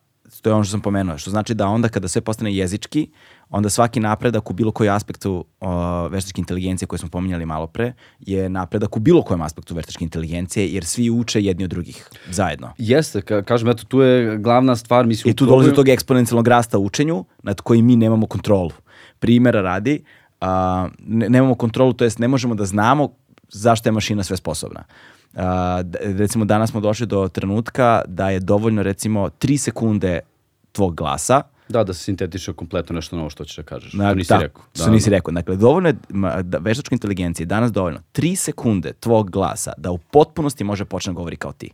[0.42, 3.10] to je ono što sam pomenuo, što znači da onda kada sve postane jezički,
[3.50, 7.92] onda svaki napredak u bilo koji aspektu o, veštačke inteligencije koje smo pominjali malo pre,
[8.20, 12.72] je napredak u bilo kojem aspektu veštačke inteligencije, jer svi uče jedni od drugih zajedno.
[12.78, 15.32] jeste, ka, kažem, eto, tu je glavna stvar, mislim...
[15.32, 18.70] I tu dolazi do tog eksponencijalnog rasta učenju nad kojim mi nemamo kontrolu.
[19.18, 20.04] Primera radi,
[20.40, 23.08] a, ne- nemamo kontrolu, to jest ne možemo da znamo
[23.48, 24.84] zašto je mašina sve sposobna.
[25.82, 30.20] D- recimo danas smo došli do trenutka da je dovoljno recimo 3 sekunde
[30.72, 33.92] tvog glasa Da, da se sintetiše kompletno nešto novo što ćeš da kažeš.
[33.92, 34.62] Na- to nisi da, rekao.
[34.74, 35.32] Što nisi rekao.
[35.32, 35.94] Dakle, dovoljno je,
[36.42, 41.12] da, veštačka inteligencija je danas dovoljno 3 sekunde tvog glasa da u potpunosti može počne
[41.12, 41.70] da govori kao ti.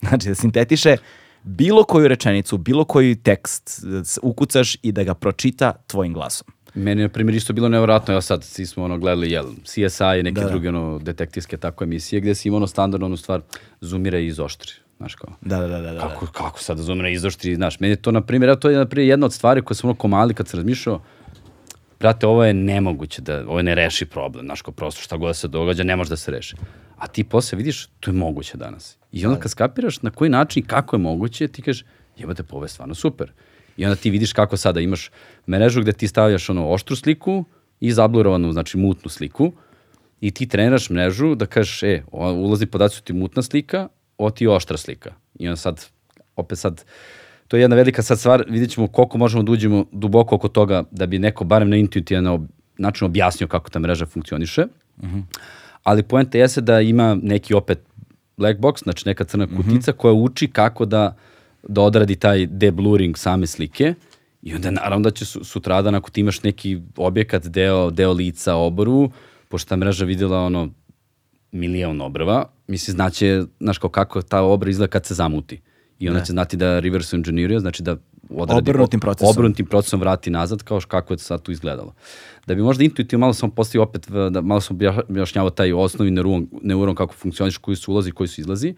[0.08, 0.96] Znači, da sintetiše
[1.42, 6.46] bilo koju rečenicu, bilo koji tekst, da ukucaš i da ga pročita tvojim glasom.
[6.74, 10.18] Meni je, na primjer, isto bilo nevjerojatno, evo sad, svi smo ono gledali, jel, CSI
[10.20, 10.50] i neke Da, da.
[10.50, 13.40] druge ono, detektivske tako emisije, gde si imao ono standardno onu stvar,
[13.80, 14.70] zoomira i izoštri,
[15.02, 15.30] znaš kao.
[15.40, 15.92] Da, da, da, da.
[15.92, 16.00] da.
[16.00, 18.76] Kako, kako sad da i izoštri, znaš, meni je to, na primjer, evo, to je,
[18.76, 21.02] na primjer, jedna od stvari koje sam ono komali kad sam razmišljao,
[22.00, 25.34] brate, ovo je nemoguće, da, ovo ne reši problem, znaš, kao prosto šta god da
[25.34, 26.56] se događa, ne može da se reši.
[26.96, 28.98] A ti posle vidiš, to je moguće danas.
[29.12, 31.84] I onda kad skapiraš na koji način i kako je moguće, ti kažeš,
[32.18, 33.32] jebate, pa ovo je stvarno super.
[33.76, 35.10] I onda ti vidiš kako sada imaš
[35.48, 37.44] mrežu gde ti stavljaš ono oštru sliku
[37.80, 39.52] i zablurovanu, znači mutnu sliku,
[40.20, 43.88] i ti treniraš mrežu da kažeš, e, ulazni podaci su ti mutna slika,
[44.18, 45.14] ovo ti je oštra slika.
[45.38, 45.86] I onda sad,
[46.36, 46.84] opet sad,
[47.48, 50.84] to je jedna velika sad stvar, vidjet ćemo koliko možemo da uđemo duboko oko toga
[50.90, 52.48] da bi neko barem na intuitivan
[52.78, 54.66] način objasnio kako ta mreža funkcioniše.
[55.82, 57.78] Ali poenta jeste da ima neki opet
[58.36, 61.16] black box, znači neka crna kutica koja uči kako da,
[61.68, 63.94] da odradi taj debluring same slike
[64.42, 68.54] i onda naravno da će su, sutradan ako ti imaš neki objekat, deo, deo lica,
[68.54, 69.10] oboru,
[69.48, 70.68] pošto ta mreža videla ono
[71.52, 75.60] milion obrva, misli znaće, znaš kao kako ta obra izgleda kad se zamuti.
[75.98, 77.96] I onda će znati da reverse engineeruje, znači da
[78.30, 79.30] odradi, Obrnutim procesom.
[79.30, 81.94] obrnutim procesom vrati nazad kao kako je sad tu izgledalo.
[82.46, 86.10] Da bi možda intuitivno malo sam postavio opet, da malo sam obja- objašnjavao taj osnovni
[86.10, 88.74] neuron, neuron kako funkcioniš, koji su ulazi, koji su izlazi.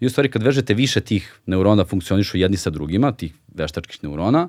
[0.00, 4.48] I u stvari kad vežete više tih neurona funkcionišu jedni sa drugima, tih veštačkih neurona,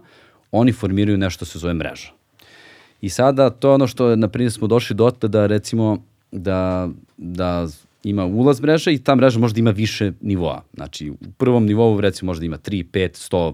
[0.52, 2.12] oni formiraju nešto što se zove mreža.
[3.02, 7.68] I sada to je ono što, na primjer, smo došli dotle da recimo da, da
[8.04, 10.64] ima ulaz mreža i ta mreža možda ima više nivoa.
[10.74, 13.54] Znači, u prvom nivou recimo možda ima 3, 5, 100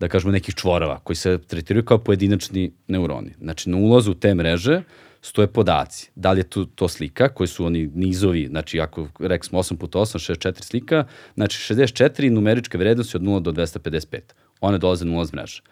[0.00, 3.34] da kažemo nekih čvorova koji se tretiraju kao pojedinačni neuroni.
[3.40, 4.82] Znači, na ulazu te mreže
[5.22, 6.10] stoje podaci.
[6.14, 9.76] Da li je tu, to slika, koji su oni nizovi, znači ako rekli smo 8
[9.76, 11.04] puta 8, 64 slika,
[11.34, 14.20] znači 64 numeričke vrednosti od 0 do 255.
[14.60, 15.62] One dolaze na ulaz mreže.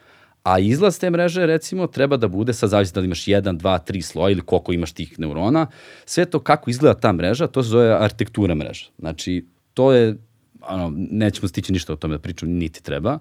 [0.47, 3.78] A izlaz te mreže, recimo, treba da bude, sad zavisi da li imaš 1, 2,
[3.92, 5.66] 3 sloja ili koliko imaš tih neurona.
[6.05, 8.86] Sve to kako izgleda ta mreža, to se zove arhitektura mreža.
[8.99, 10.16] Znači, to je,
[10.61, 13.18] ono, nećemo stići ništa o tome da pričam, niti treba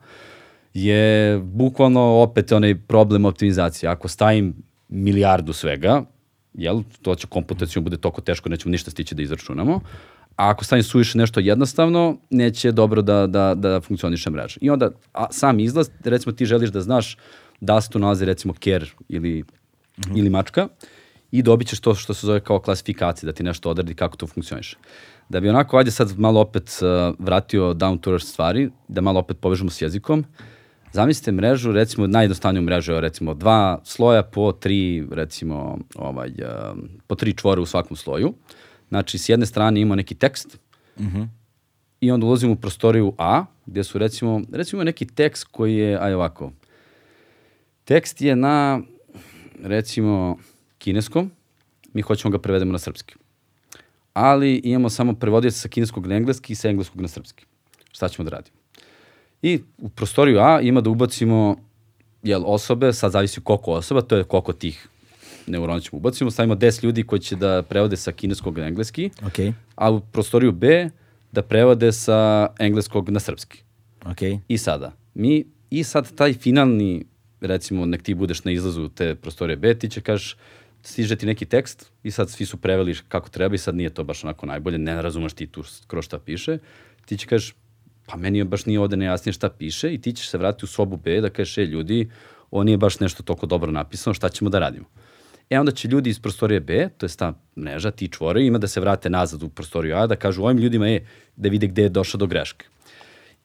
[0.75, 3.89] je bukvalno opet onaj problem optimizacije.
[3.89, 4.53] Ako stavim
[4.89, 6.03] milijardu svega,
[6.53, 9.79] jel, to će komputacijom bude toliko teško, nećemo ništa stići da izračunamo.
[10.35, 14.57] A ako stavim suviše nešto jednostavno, neće dobro da, da, da funkcioniše mreža.
[14.61, 17.17] I onda a, sam izlaz, recimo ti želiš da znaš
[17.61, 19.43] da se tu nalazi recimo ker ili,
[20.15, 20.67] ili mačka
[21.31, 24.27] i dobit ćeš to što se zove kao klasifikacija, da ti nešto odredi kako to
[24.27, 24.77] funkcioniše.
[25.29, 29.19] Da bi onako, ajde sad malo opet uh, vratio down to earth stvari, da malo
[29.19, 30.25] opet povežemo s jezikom,
[30.95, 37.15] Zamislite mrežu, recimo najjednostavniju mrežu, je recimo dva sloja po tri, recimo, ovaj, um, po
[37.15, 38.33] tri čvora u svakom sloju.
[38.95, 40.57] Znači, s jedne strane ima neki tekst
[42.01, 46.13] i onda ulazimo u prostoriju A, gdje su recimo, recimo neki tekst koji je, aj
[46.13, 46.51] ovako,
[47.83, 48.81] tekst je na,
[49.63, 50.37] recimo,
[50.77, 51.31] kineskom,
[51.93, 53.15] mi hoćemo ga prevedemo na srpski.
[54.13, 57.45] Ali imamo samo prevodioca sa kineskog na engleski i sa engleskog na srpski.
[57.91, 58.57] Šta ćemo da radimo?
[59.41, 61.57] I u prostoriju A ima da ubacimo
[62.23, 64.87] jel, osobe, sad zavisi koliko osoba, to je koliko tih
[65.47, 69.55] neuron ćemo ubacimo, stavimo 10 ljudi koji će da prevode sa kineskog na engleski, Ok,
[69.75, 70.89] a u prostoriju B
[71.31, 73.63] da prevode sa engleskog na srpski.
[74.05, 74.21] ok.
[74.47, 77.05] I sada, mi, i sad taj finalni,
[77.41, 80.37] recimo, nek ti budeš na izlazu te prostorije B, ti će kažeš,
[80.83, 84.03] stiže ti neki tekst i sad svi su preveli kako treba i sad nije to
[84.03, 86.57] baš onako najbolje, ne razumeš ti tu kroz šta piše,
[87.05, 87.55] ti će kažeš,
[88.05, 90.97] pa meni baš nije ovde nejasnije šta piše i ti ćeš se vratiti u sobu
[90.97, 92.09] B da kažeš, e, ljudi,
[92.51, 94.85] ovo nije baš nešto toliko dobro napisano, šta ćemo da radimo?
[95.49, 98.67] E onda će ljudi iz prostorije B, to je ta mreža, ti čvore, ima da
[98.67, 101.89] se vrate nazad u prostoriju A, da kažu ovim ljudima je da vide gde je
[101.89, 102.65] došao do greške.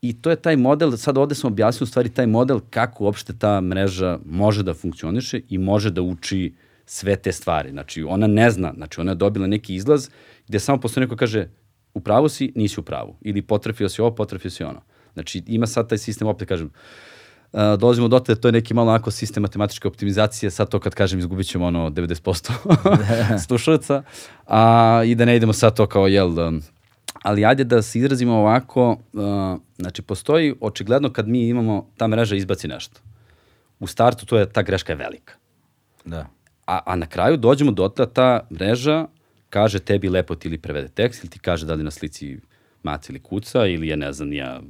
[0.03, 3.33] I to je taj model, sad ovde sam objasnio u stvari taj model kako uopšte
[3.39, 6.55] ta mreža može da funkcioniše i može da uči
[6.87, 7.71] sve te stvari.
[7.71, 10.09] Znači, ona ne zna, znači ona je dobila neki izlaz
[10.49, 11.49] gde samo postoje neko kaže
[11.95, 13.17] u pravu si, nisi u pravu.
[13.21, 14.81] Ili potrefio si ovo, potrefio si ono.
[15.13, 17.10] Znači, ima sad taj sistem, opet kažem, Uh,
[17.53, 21.19] dolazimo do te, to je neki malo onako sistem matematičke optimizacije, sad to kad kažem
[21.19, 22.53] izgubit ćemo ono 90%
[23.47, 24.03] slušalaca,
[24.47, 26.63] a, i da ne idemo sad to kao, jel, um,
[27.23, 32.37] ali ajde da se izrazimo ovako, uh, znači postoji očigledno kad mi imamo, ta mreža
[32.37, 33.01] izbaci nešto.
[33.81, 35.35] U startu to je, ta greška je velika.
[36.05, 36.27] Da.
[36.67, 39.07] A, a na kraju dođemo do da ta mreža
[39.49, 42.39] kaže tebi lepo ti ili prevede tekst ili ti kaže da li na slici
[42.83, 44.61] maca ili kuca ili je ne znam ja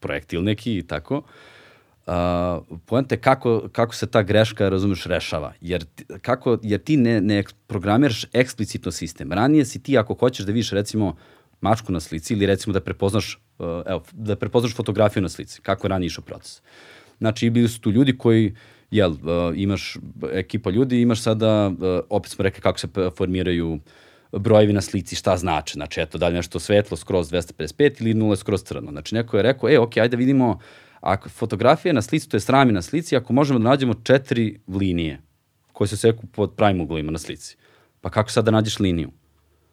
[0.00, 1.16] projektil neki i tako.
[1.16, 1.24] Uh,
[2.86, 5.52] poenta je kako, kako se ta greška, razumeš, rešava.
[5.60, 5.84] Jer,
[6.22, 9.32] kako, jer ti ne, ne programiraš eksplicitno sistem.
[9.32, 11.16] Ranije si ti, ako hoćeš da vidiš, recimo,
[11.60, 15.86] mačku na slici ili recimo da prepoznaš, uh, evo, da prepoznaš fotografiju na slici, kako
[15.86, 16.62] je ranije išao proces.
[17.18, 18.54] Znači, bili su tu ljudi koji,
[18.90, 19.18] jel, uh,
[19.54, 19.96] imaš
[20.32, 21.74] ekipa ljudi, imaš sada, uh,
[22.10, 23.78] opet smo rekli kako se formiraju
[24.32, 25.72] brojevi na slici, šta znače.
[25.72, 28.90] Znači, eto, da li nešto svetlo skroz 255 ili nula skroz crno.
[28.90, 30.58] Znači, neko je rekao, e, ok, ajde da vidimo,
[31.00, 35.20] ako fotografija na slici, to je srami na slici, ako možemo da nađemo četiri linije
[35.72, 37.56] koje se seku pod pravim uglima na slici.
[38.00, 39.10] Pa kako sad da nađeš liniju?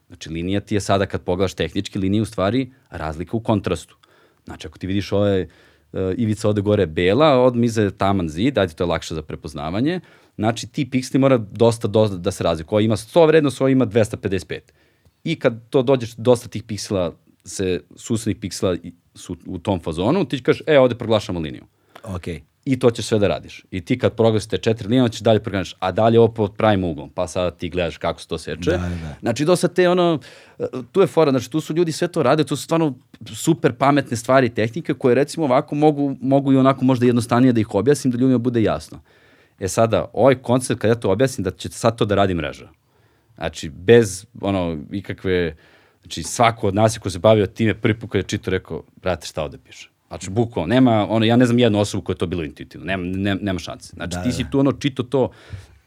[0.08, 3.98] Znači, linija ti je sada, kad pogledaš tehnički, linija je u stvari razlika u kontrastu.
[4.46, 8.74] Znači, ako ti vidiš ove uh, ivica ovde gore bela, od mize taman zid, ajde,
[8.74, 10.00] to je lakše za prepoznavanje,
[10.36, 12.76] znači ti pikseli mora dosta, dosta da se razlikuju.
[12.76, 14.60] Ovo ima 100 vrednost, ovo ima 255.
[15.24, 18.78] I kad to dođeš, dosta tih piksela se, susrednih piksela
[19.16, 21.64] su u tom fazonu, ti kažeš, e, ovde proglašamo liniju
[22.04, 22.28] Ok.
[22.66, 23.66] i to ćeš sve da radiš.
[23.72, 27.10] I ti kad proglasite četiri linije, ćeš dalje programiš, a dalje ovo pod pravim uglom,
[27.10, 28.72] pa sada ti gledaš kako se to seče.
[28.72, 29.16] Da, da, da.
[29.22, 30.20] Znači, dosta te ono,
[30.92, 32.94] tu je fora, znači tu su ljudi sve to rade, to su stvarno
[33.36, 37.60] super pametne stvari i tehnike koje recimo ovako mogu, mogu i onako možda jednostavnije da
[37.60, 39.00] ih objasnim, da ljudima bude jasno.
[39.60, 42.70] E sada, ovaj koncept kad ja to objasnim, da će sad to da radi mreža.
[43.36, 45.56] Znači, bez ono, ikakve,
[46.06, 48.84] znači svako od nas je ko se bavio time, prvi put kad je čito rekao,
[49.02, 49.90] brate, šta ovde piše?
[50.08, 53.04] Znači, bukvalno, nema, ono, ja ne znam jednu osobu koja je to bilo intuitivno, nema,
[53.04, 53.94] nema, nema šanse.
[53.96, 55.32] Znači, Da, ti da, si tu ono čito to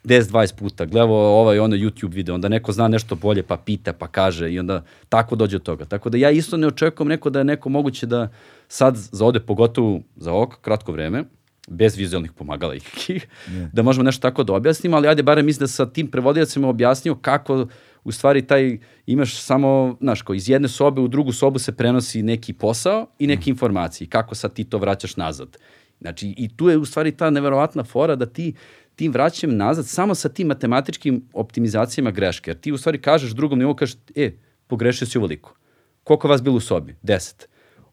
[0.04, 4.06] 10-20 puta, gledao ovaj ono YouTube video, onda neko zna nešto bolje pa pita pa
[4.06, 5.84] kaže i onda tako dođe do toga.
[5.84, 8.28] Tako da ja isto ne očekujem neko da je neko moguće da
[8.68, 11.24] sad za ode pogotovo za ovo kratko vreme,
[11.68, 13.26] bez vizualnih pomagala ikakih,
[13.72, 17.14] da možemo nešto tako da objasnimo, ali ajde barem mislim da sa tim prevodiocima objasnio
[17.14, 17.66] kako
[18.04, 22.22] u stvari taj imaš samo, znaš, kao iz jedne sobe u drugu sobu se prenosi
[22.22, 25.56] neki posao i neke informacije i kako sad ti to vraćaš nazad.
[26.00, 28.54] Znači, i tu je u stvari ta neverovatna fora da ti
[28.96, 32.50] tim vraćam nazad samo sa tim matematičkim optimizacijama greške.
[32.50, 34.32] Jer ti u stvari kažeš drugom nivou, kažeš, e,
[34.66, 35.54] pogrešio si uvoliko.
[36.04, 36.96] Koliko vas bilo u sobi?
[37.02, 37.46] 10.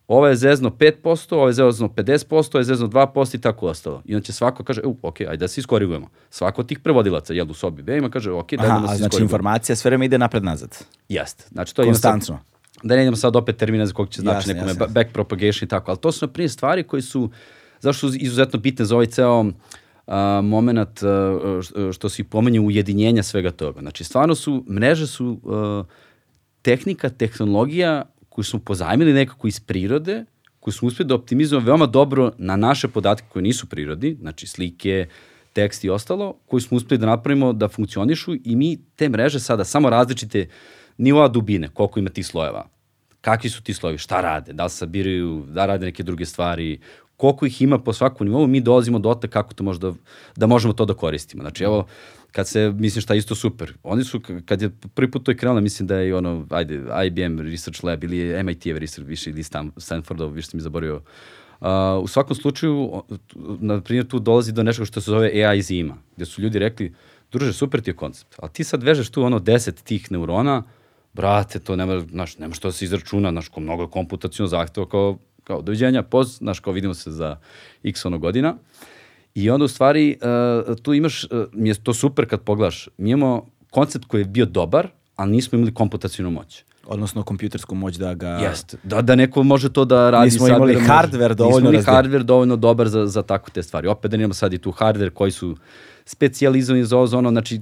[0.07, 4.01] Ovo je zezno 5%, ovo je zezno 50%, ovo je zezno 2% i tako ostalo.
[4.05, 6.07] I onda će svako kaže, u, ok, ajde da se iskorigujemo.
[6.29, 8.99] Svako od tih prevodilaca, jel, u sobi B ima, kaže, ok, dajmo da se znači
[9.01, 9.25] iskorigujemo.
[9.25, 10.77] informacija sve vreme ide napred-nazad.
[11.09, 11.43] Jeste.
[11.51, 12.39] Znači, to je Konstantno.
[12.83, 15.11] Da ne idemo sad opet termina za kog će znači Jasne, nekome jasne, ba- back
[15.13, 17.29] propagation i tako, ali to su na primjer stvari koji su,
[17.79, 19.45] zašto su izuzetno bitne za ovaj ceo
[20.07, 21.39] a, moment a,
[21.93, 23.81] što se pomenje ujedinjenja svega toga.
[23.81, 25.83] Znači, stvarno su, mreže su a,
[26.61, 28.03] tehnika, tehnologija
[28.35, 30.25] koju smo pozajmili nekako iz prirode,
[30.59, 35.07] koju smo uspeli da optimizujemo veoma dobro na naše podatke koje nisu prirodi, znači slike,
[35.53, 39.63] tekst i ostalo, koji smo uspeli da napravimo da funkcionišu i mi te mreže sada
[39.63, 40.49] samo različite
[40.97, 42.67] nivoa dubine, koliko ima tih slojeva,
[43.21, 46.79] kakvi su ti slojevi, šta rade, da li sabiraju, da rade neke druge stvari,
[47.17, 49.93] koliko ih ima po svakom nivou, mi dolazimo do te kako to možda,
[50.35, 51.43] da možemo to da koristimo.
[51.43, 51.85] Znači, evo,
[52.31, 55.37] kad se, mislim šta je isto super, oni su, kad je prvi put to je
[55.37, 59.71] krenulo, mislim da je ono, ajde, IBM Research Lab ili MIT-ev Research, više ili Stan,
[59.77, 60.95] Stanfordov, više sam mi zaboravio.
[60.95, 61.67] Uh,
[62.01, 63.03] u svakom slučaju,
[63.59, 66.93] na primjer, tu dolazi do nečega što se zove AI zima, gde su ljudi rekli,
[67.31, 70.63] druže, super ti je koncept, ali ti sad vežeš tu ono 10 tih neurona,
[71.13, 75.17] brate, to nema, znaš, nema što da se izračuna, znaš, ko mnogo komputacijno zahteva, kao,
[75.45, 77.37] kao doviđenja, poz, znaš, kao vidimo se za
[77.83, 78.55] x ono godina.
[79.35, 80.17] I onda u stvari
[80.67, 84.25] uh, tu imaš, uh, mi je to super kad pogledaš, mi imamo koncept koji je
[84.25, 86.63] bio dobar, ali nismo imali komputacijnu moć.
[86.87, 88.27] Odnosno kompjutersku moć da ga...
[88.27, 90.25] Jeste, da, da neko može to da radi.
[90.25, 91.95] Nismo imali sadbira, hardware dovoljno Nismo imali razvijen.
[91.95, 93.87] hardware dovoljno dobar za, za tako te stvari.
[93.87, 95.57] Opet da nemamo sad i tu hardware koji su
[96.05, 97.61] specijalizovani za ovo, za ono, znači,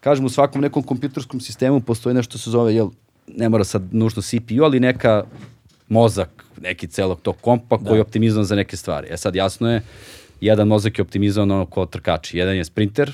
[0.00, 2.88] kažem, u svakom nekom kompjuterskom sistemu postoji nešto što se zove, jel,
[3.26, 5.24] ne mora sad nužno CPU, ali neka
[5.88, 9.08] mozak, neki celog tog kompa koji je optimizovan za neke stvari.
[9.10, 9.82] E sad, jasno je,
[10.40, 12.38] jedan mozak je optimizovan ono kao trkači.
[12.38, 13.12] Jedan je sprinter,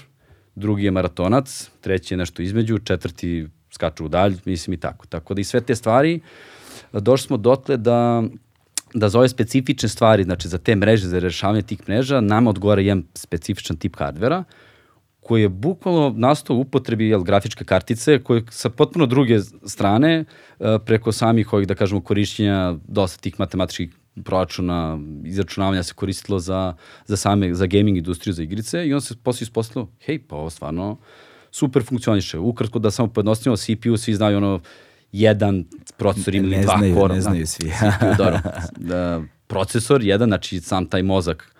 [0.54, 5.06] drugi je maratonac, treći je nešto između, četvrti skaču u dalj, mislim i tako.
[5.06, 6.20] Tako da i sve te stvari,
[6.92, 8.22] došli smo dotle da
[8.94, 12.80] da za ove specifične stvari, znači za te mreže, za rešavanje tih mreža, nama odgovara
[12.80, 14.44] jedan specifičan tip hardvera,
[15.22, 20.24] koji je bukvalno nastao u upotrebi jel, grafičke kartice, koje sa potpuno druge strane,
[20.60, 23.90] e, preko samih ovih, da kažemo, korišćenja dosta tih matematičkih
[24.24, 26.74] proračuna, izračunavanja se koristilo za,
[27.06, 30.50] za same, za gaming industriju, za igrice i on se posle ispostavilo, hej, pa ovo
[30.50, 30.96] stvarno
[31.50, 32.38] super funkcioniše.
[32.38, 34.60] Ukratko da samo pojednostavimo CPU, svi znaju ono,
[35.12, 35.64] jedan
[35.96, 37.14] procesor ima dva kora.
[37.14, 37.30] ne zna.
[37.30, 37.70] znaju svi.
[37.70, 38.40] CPU, dobro.
[38.76, 41.51] Da, procesor jedan, znači sam taj mozak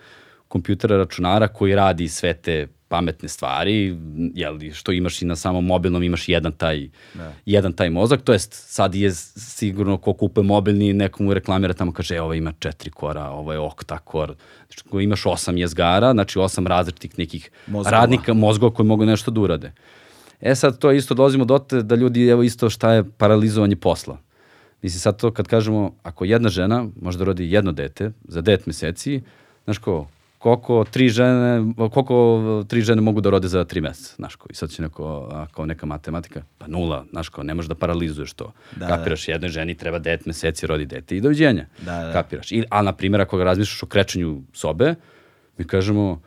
[0.52, 3.96] kompjutera računara koji radi sve te pametne stvari,
[4.34, 7.32] jel, što imaš i na samom mobilnom, imaš jedan taj, da.
[7.46, 12.16] jedan taj mozak, to jest sad je sigurno ko kupe mobilni, nekomu reklamira tamo kaže,
[12.16, 14.34] e, ovo ima četiri kora, ovo je okta kor,
[14.66, 17.96] znači ko imaš osam jezgara, znači osam različitih nekih Mozgova.
[17.96, 19.72] radnika, mozgova koji mogu nešto da urade.
[20.40, 24.18] E sad to isto dolazimo dote da ljudi, evo isto šta je paralizovanje posla.
[24.82, 28.66] Mislim sad to kad kažemo, ako jedna žena može da rodi jedno dete za 9
[28.66, 29.22] meseci,
[29.64, 30.06] znaš ko,
[30.42, 34.54] koliko tri žene, koliko tri žene mogu da rode za tri meseca, znaš ko, i
[34.54, 38.52] sad će neko, kao neka matematika, pa nula, znaš ko, ne možeš da paralizuješ to.
[38.76, 41.66] Da, Da, Kapiraš, jednoj ženi treba 9 meseci rodi dete i doviđenja.
[41.78, 42.12] Da, da.
[42.12, 42.52] Kapiraš.
[42.52, 44.94] I, a na primjer, ako ga razmišljaš o krečenju sobe,
[45.58, 46.20] mi kažemo,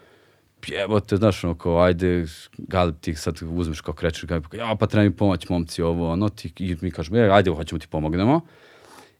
[0.68, 2.26] jebote, znaš, ono, kao, ajde,
[2.58, 6.30] Galip, ti sad uzmeš kao krećeš, Galip, ja, pa treba mi pomoć, momci, ovo, ono,
[6.30, 8.42] ti, i mi kažemo, e, ajde, hoćemo ti pomognemo.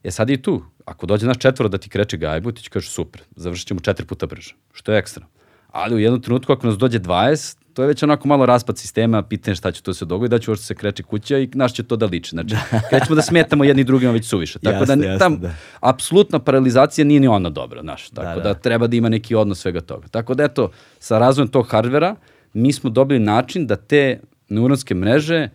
[0.04, 2.90] E sad i tu, ako dođe naš četvoro da ti kreće gajbu, ti će kažeš
[2.90, 5.26] super, završit ćemo četiri puta brže, što je ekstra.
[5.68, 9.22] Ali u jednom trenutku ako nas dođe 20, to je već onako malo raspad sistema,
[9.22, 11.82] pitanje šta će to se dogoditi, da će uopšte se kreće kuća i naš će
[11.82, 12.30] to da liči.
[12.30, 12.54] Znači,
[12.90, 14.58] krećemo da smetamo jedni drugima već suviše.
[14.58, 15.54] Tako Jasno, da, tam, da.
[15.80, 18.08] apsolutna paralizacija nije ni ona dobra, znaš.
[18.10, 18.54] Tako Da, da, da.
[18.54, 20.08] da, treba da ima neki odnos svega toga.
[20.08, 22.16] Tako da eto, sa razvojem tog hardvera
[22.52, 25.48] mi smo dobili način da te neuronske mreže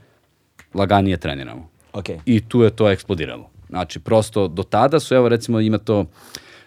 [0.74, 1.70] laganije treniramo.
[1.94, 2.10] Ok.
[2.26, 3.51] I tu je to eksplodiralo.
[3.72, 6.06] Znači, prosto do tada su, evo recimo ima to,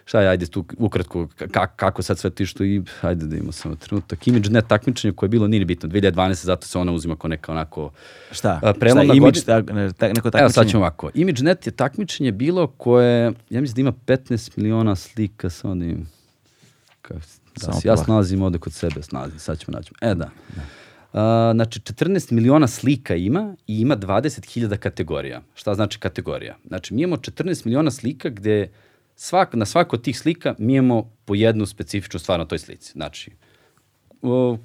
[0.05, 3.51] šta je, ajde tu ukratko, ka, kako sad sve ti što i, ajde da imamo
[3.51, 6.33] samo trenutak, ImageNet takmičenje koje je bilo, nije ni bitno, 2012.
[6.45, 7.91] zato se ona uzima kao neka onako
[8.31, 8.59] Šta?
[8.63, 9.45] a, Šta, imidž, godina.
[9.45, 10.49] tak, ne, tak, neko Evo takmičenje?
[10.53, 11.09] sad ćemo ovako.
[11.13, 16.07] ImageNet je takmičenje bilo koje, ja mislim da ima 15 miliona slika, samo da im...
[17.01, 17.19] Kako,
[17.55, 19.91] da Samo ja snalazim ovde kod sebe, snalazim, sad ćemo naći.
[20.01, 20.29] E da.
[21.15, 25.41] A, znači, 14 miliona slika ima i ima 20.000 kategorija.
[25.53, 26.57] Šta znači kategorija?
[26.67, 28.69] Znači, mi imamo 14 miliona slika gde
[29.15, 32.91] svak, na svako od tih slika mi imamo po jednu specifičnu stvar na toj slici.
[32.91, 33.31] Znači,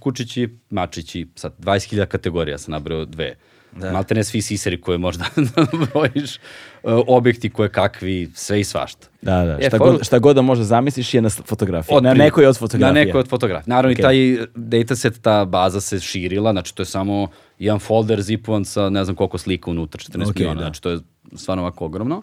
[0.01, 3.29] kučići, mačići, sad 20.000 kategorija sam nabrao dve.
[3.29, 3.60] Da.
[3.73, 3.93] Da.
[3.93, 5.25] Malte ne svi siseri koje možda
[5.85, 6.37] brojiš,
[6.83, 9.07] o, objekti koje kakvi, sve i svašta.
[9.23, 9.59] Da, da.
[9.61, 11.97] E, Šta, foru- god, šta god da može zamisliš je na fotografiji.
[11.97, 12.93] Od na nekoj od fotografija.
[12.95, 13.75] Na nekoj od fotografija.
[13.75, 13.99] Naravno Ok.
[13.99, 14.17] i taj
[14.55, 17.29] dataset, ta baza se širila, znači to je samo
[17.59, 20.61] jedan folder zipovan sa ne znam koliko slika unutra, 14 Ok, miliona, da.
[20.61, 20.99] znači to je
[21.35, 22.23] stvarno ovako ogromno.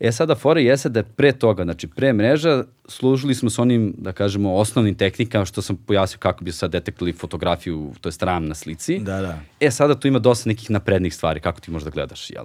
[0.00, 3.94] E sada fora jeste da je pre toga, znači pre mreža, služili smo s onim,
[3.98, 8.46] da kažemo, osnovnim tehnikama što sam pojasnio kako bi sad detektovali fotografiju, to je ram
[8.46, 8.98] na slici.
[8.98, 9.40] Da, da.
[9.60, 12.44] E, sada tu ima dosta nekih naprednih stvari, kako ti možeš da gledaš, jel?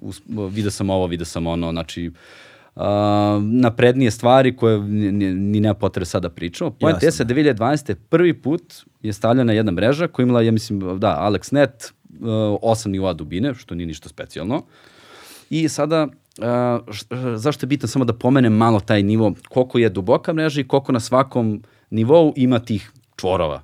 [0.00, 0.20] Us,
[0.50, 2.10] vidio sam ovo, vidio sam ono, znači,
[2.76, 2.82] uh,
[3.42, 6.70] naprednije stvari koje ni, ni, nema potrebe sada da pričamo.
[6.70, 7.94] Point Jasno, je 2012.
[8.08, 13.12] prvi put je stavljena jedna mreža koja imala, ja mislim, da, AlexNet, uh, 8 nivoa
[13.12, 14.62] dubine, što nije ništa specijalno.
[15.50, 16.08] I sada,
[17.36, 20.92] zašto je bitno samo da pomenem malo taj nivo, koliko je duboka mreža i koliko
[20.92, 23.62] na svakom nivou ima tih čvorova.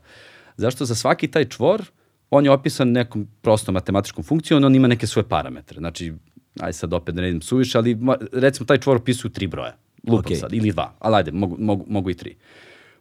[0.57, 1.83] Zašto za svaki taj čvor,
[2.31, 5.79] on je opisan nekom prostom matematičkom funkcijom, on ima neke svoje parametre.
[5.79, 6.13] Znači,
[6.61, 7.99] aj sad opet da ne idem suviše, ali
[8.33, 9.77] recimo taj čvor opisuju tri broja.
[10.09, 10.37] Lupam Okej.
[10.37, 12.37] sad, ili dva, ali ajde, mogu, mogu, mogu i tri.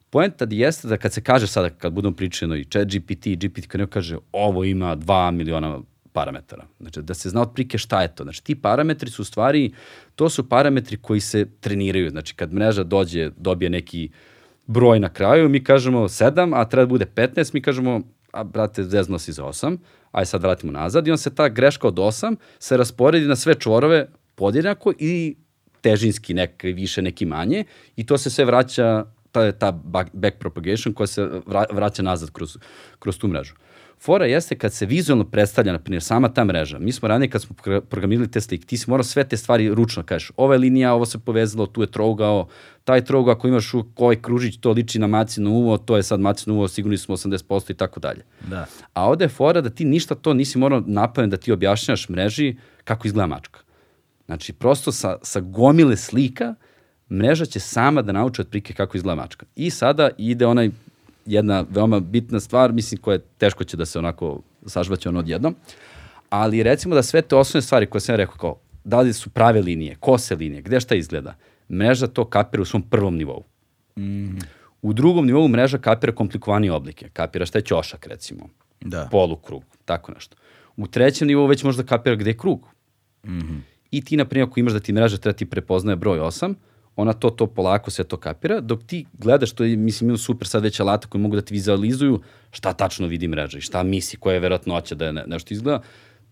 [0.09, 3.81] Poenta jeste da kad se kaže sada, kad budemo pričano i chat GPT, GPT kad
[3.81, 5.79] neko kaže ovo ima 2 miliona
[6.13, 6.65] parametara.
[6.79, 8.23] Znači, da se zna otprike šta je to.
[8.23, 9.71] Znači, ti parametri su u stvari,
[10.15, 12.09] to su parametri koji se treniraju.
[12.09, 14.09] Znači, kad mreža dođe, dobije neki
[14.67, 18.83] broj na kraju, mi kažemo 7, a treba da bude 15, mi kažemo, a brate,
[18.83, 19.77] zezno si za 8,
[20.11, 23.55] aj sad vratimo nazad i on se ta greška od 8 se rasporedi na sve
[23.55, 25.35] čvorove podjednako i
[25.81, 27.63] težinski neki više, neki manje
[27.95, 29.71] i to se sve vraća ta ta
[30.13, 32.57] back, propagation koja se vra- vraća nazad kroz,
[32.99, 33.53] kroz tu mrežu.
[34.03, 36.79] Fora jeste kad se vizualno predstavlja, na primjer, sama ta mreža.
[36.79, 39.69] Mi smo ranije kad smo pro- programirali te slike, ti si morao sve te stvari
[39.69, 40.31] ručno kažeš.
[40.37, 42.47] Ova je linija, ovo se povezalo, tu je trougao,
[42.83, 46.19] taj trougao, ako imaš u ovaj kružić, to liči na macino uvo, to je sad
[46.19, 48.21] macino uvo, sigurni smo 80% i tako dalje.
[48.49, 48.65] Da.
[48.93, 52.55] A ovde je fora da ti ništa to nisi morao napamet da ti objašnjaš mreži
[52.83, 53.59] kako izgleda mačka.
[54.25, 56.55] Znači, prosto sa, sa gomile slika
[57.11, 59.45] mreža će sama da nauči otprilike kako izgleda mačka.
[59.55, 60.69] I sada ide onaj
[61.25, 65.55] jedna veoma bitna stvar, mislim koja je teško će da se onako sažvaće ono odjednom,
[66.29, 69.29] ali recimo da sve te osnovne stvari koje sam ja rekao kao da li su
[69.29, 71.35] prave linije, kose linije, gde šta izgleda,
[71.71, 73.43] mreža to kapira u svom prvom nivou.
[74.81, 78.49] U drugom nivou mreža kapira komplikovanije oblike, kapira šta je ćošak recimo,
[78.81, 79.07] Da.
[79.11, 80.35] polukrug, tako nešto.
[80.77, 82.67] U trećem nivou već možda kapira gde je krug.
[83.91, 86.53] I ti, na primjer, ako imaš da ti mreža treba ti prepoznaje broj 8,
[86.95, 90.47] ona to, to polako sve to kapira, dok ti gledaš, to je, mislim, imam super
[90.47, 92.19] sad već alata koji mogu da ti vizualizuju
[92.51, 95.81] šta tačno vidi mreža i šta misli, koja je verovatnoća da je ne, nešto izgleda.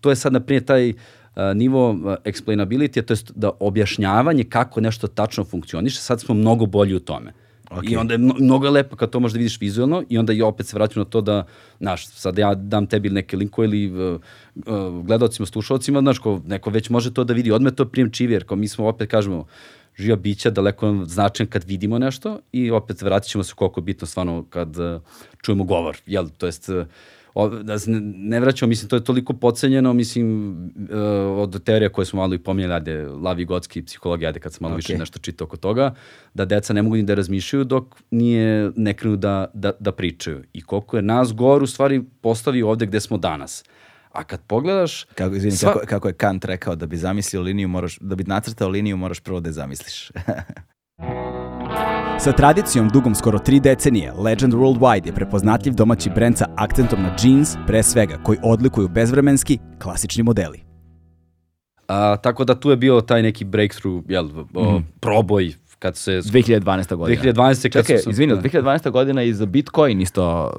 [0.00, 0.96] To je sad, na primjer, taj uh,
[1.54, 6.94] nivo uh, explainability, to je da objašnjavanje kako nešto tačno funkcioniše, sad smo mnogo bolji
[6.94, 7.32] u tome.
[7.70, 7.90] Ok.
[7.90, 10.42] I onda je mno, mnogo je lepo kad to možda vidiš vizualno i onda i
[10.42, 11.46] opet se vraćam na to da,
[11.78, 14.20] znaš, sad ja dam tebi neke linkove ili uh,
[14.54, 18.44] uh, gledalcima, slušalcima, znaš, ko neko već može to da vidi, odme to prijemčivi, jer
[18.44, 19.46] kao mi smo opet, kažemo,
[19.96, 24.06] živa bića daleko značajan kad vidimo nešto i opet vratit ćemo se koliko je bitno
[24.06, 25.02] stvarno kad uh,
[25.42, 26.86] čujemo govor, jel, to jest uh,
[27.34, 30.98] o, da se ne, ne vraćamo, mislim, to je toliko pocenjeno, mislim, uh,
[31.38, 34.74] od teorija koje smo malo i pominjali, ajde, Lavi Gotski, psihologija, ajde, kad sam malo
[34.74, 34.76] okay.
[34.76, 35.94] više nešto čitao oko toga,
[36.34, 40.42] da deca ne mogu ni da razmišljaju dok nije, ne krenu da, da, da pričaju.
[40.52, 43.64] I koliko je nas gor u stvari postavio ovde gde smo danas.
[44.12, 45.04] A kad pogledaš...
[45.04, 48.24] Kako, izvini, sva- kako, kako je Kant rekao da bi zamislio liniju, moraš, da bi
[48.24, 50.10] nacrtao liniju, moraš prvo da je zamisliš.
[52.18, 57.16] Sa tradicijom dugom skoro tri decenije, Legend Worldwide je prepoznatljiv domaći brend sa akcentom na
[57.22, 60.60] jeans, pre svega, koji odlikuju bezvremenski, klasični modeli.
[61.88, 66.10] A, tako da tu je bio taj neki breakthrough, jel, o, proboj, kad se...
[66.12, 66.96] 2012.
[66.96, 67.22] godina.
[67.22, 67.62] 2012.
[67.62, 68.90] kad Čekaj, su- izvini, 2012.
[68.90, 70.52] godina i za Bitcoin isto,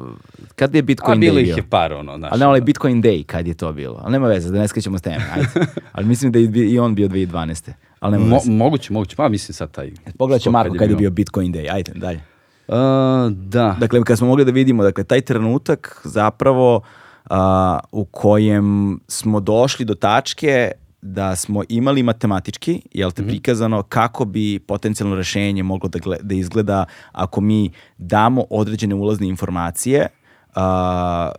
[0.56, 1.56] kad je A Bitcoin bilo Day ih bio?
[1.56, 2.32] je par, ono, znaš.
[2.32, 4.00] Ali ne, onaj Bitcoin Day, kad je to bilo.
[4.04, 5.48] Ali nema veze, da ne skrećemo s teme, ajde.
[5.92, 7.72] Ali mislim da je i on bio 2012.
[8.00, 8.52] Ali nema Mo, veze.
[8.52, 9.92] moguće, moguće, pa mislim sad taj...
[10.18, 12.20] Pogledat će Marko kad je bio Bitcoin Day, ajde, dalje.
[12.68, 13.76] A, da.
[13.80, 16.82] Dakle, kad smo mogli da vidimo, dakle, taj trenutak zapravo
[17.30, 20.72] a, u kojem smo došli do tačke
[21.04, 26.36] da smo imali matematički, jel te, prikazano kako bi potencijalno rešenje moglo da, gle- da
[26.36, 30.08] izgleda ako mi damo određene ulazne informacije
[30.56, 31.32] a,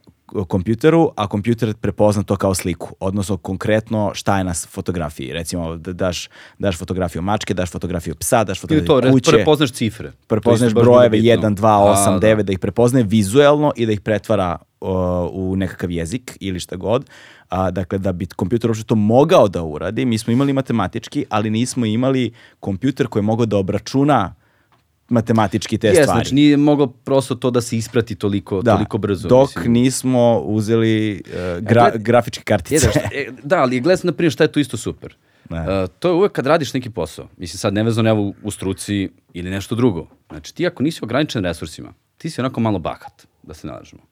[0.49, 5.33] kompjuteru, a kompjuter prepozna to kao sliku, odnosno konkretno šta je na fotografiji.
[5.33, 6.29] Recimo, da daš,
[6.59, 10.13] daš fotografiju mačke, daš fotografiju psa, daš Ili fotografiju to, re- kuće prepoznaš cifre.
[10.71, 11.49] To bilo brojeve bitno.
[11.49, 15.57] 1, 2, 8, A, 9, da ih prepoznaje vizuelno i da ih pretvara o, u
[15.57, 17.11] nekakav jezik ili šta god.
[17.49, 21.51] A, dakle, da bi kompjuter uopšte to mogao da uradi, mi smo imali matematički, ali
[21.51, 24.35] nismo imali kompjuter koji je mogao da obračuna
[25.09, 26.07] matematički te Je, stvari.
[26.09, 29.29] znači nije moglo prosto to da se isprati toliko, da, toliko brzo.
[29.29, 29.73] dok mislim.
[29.73, 32.87] nismo uzeli uh, gra, gled- grafičke Je, kartice.
[32.87, 35.17] da, šta- e, da, ali gledaj sad, na primjer, šta je tu isto super.
[35.51, 35.61] Ne.
[35.61, 37.29] Uh, to je uvek kad radiš neki posao.
[37.37, 40.07] Mislim, sad nevezano evo u, u struci ili nešto drugo.
[40.29, 44.03] Znači, ti ako nisi ograničen resursima, ti si onako malo bahat, da se nalažemo.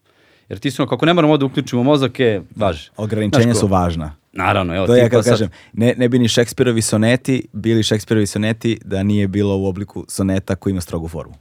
[0.52, 2.90] Jer ti ono, kako ne moramo da uključimo mozak, je, važi.
[2.96, 4.14] Ograničenja su važna.
[4.32, 8.26] Naravno, evo, To ja kao sad- kažem, ne, ne bi ni Šekspirovi soneti bili Šekspirovi
[8.26, 11.34] soneti da nije bilo u obliku soneta koji ima strogu formu.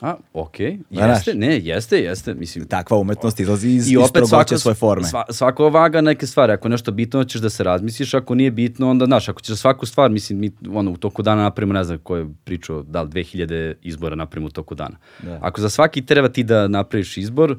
[0.00, 1.16] A, okej, Da, znaš.
[1.16, 4.74] jeste, ne, jeste, jeste, mislim, Takva umetnost izlazi iz, I iz opet strogoće svako, svoje
[4.74, 5.04] forme.
[5.04, 6.52] Sva, svako vaga neke stvari.
[6.52, 8.14] Ako nešto bitno, ćeš da se razmisliš.
[8.14, 11.22] Ako nije bitno, onda, znaš, ako ćeš za svaku stvar, mislim, mi ono, u toku
[11.22, 14.96] dana napravimo, ne znam ko je pričao, da li 2000 izbora napravimo u toku dana.
[15.22, 15.38] Da.
[15.42, 17.58] Ako za svaki treba ti da napraviš izbor,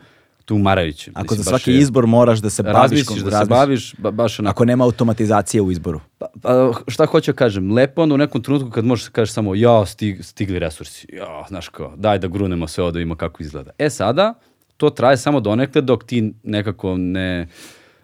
[0.49, 1.11] tu umarajuće.
[1.13, 2.81] Ako Mislim, za svaki je- izbor moraš da se baviš...
[2.81, 4.51] razmisliš, da se baviš, ba, baš onako.
[4.51, 5.99] Ako nema automatizacije u izboru.
[6.17, 9.34] Pa, pa, šta hoću da kažem, lepo ono u nekom trenutku kad možeš da kažeš
[9.34, 13.15] samo ja, stig, stigli resursi, ja, znaš kao, daj da grunemo sve ovo da vidimo
[13.15, 13.71] kako izgleda.
[13.77, 14.34] E sada,
[14.77, 17.47] to traje samo donekle dok ti nekako ne,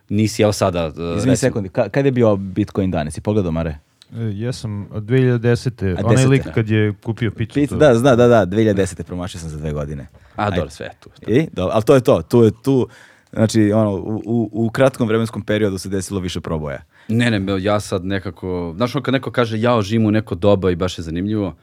[0.09, 3.17] nisi, evo sada, uh, Izvini sekundi, ka, kada je bio Bitcoin danas?
[3.17, 3.77] I pogledao, Mare?
[4.13, 5.97] E, Jesam od 2010.
[5.97, 6.29] A Onaj 10.
[6.29, 7.53] lik kad je kupio piću.
[7.53, 9.03] Pit, to- da, zna, da, da, 2010.
[9.03, 10.07] promašio sam za dve godine.
[10.35, 11.09] A, dobro, sve tu.
[11.27, 12.87] I, do, ali to je to, tu je tu,
[13.33, 16.81] znači, ono, u, u, u kratkom vremenskom periodu se desilo više proboja.
[17.07, 20.71] Ne, ne, ja sad nekako, znaš ono kad neko kaže ja živim u neko doba
[20.71, 21.55] i baš je zanimljivo,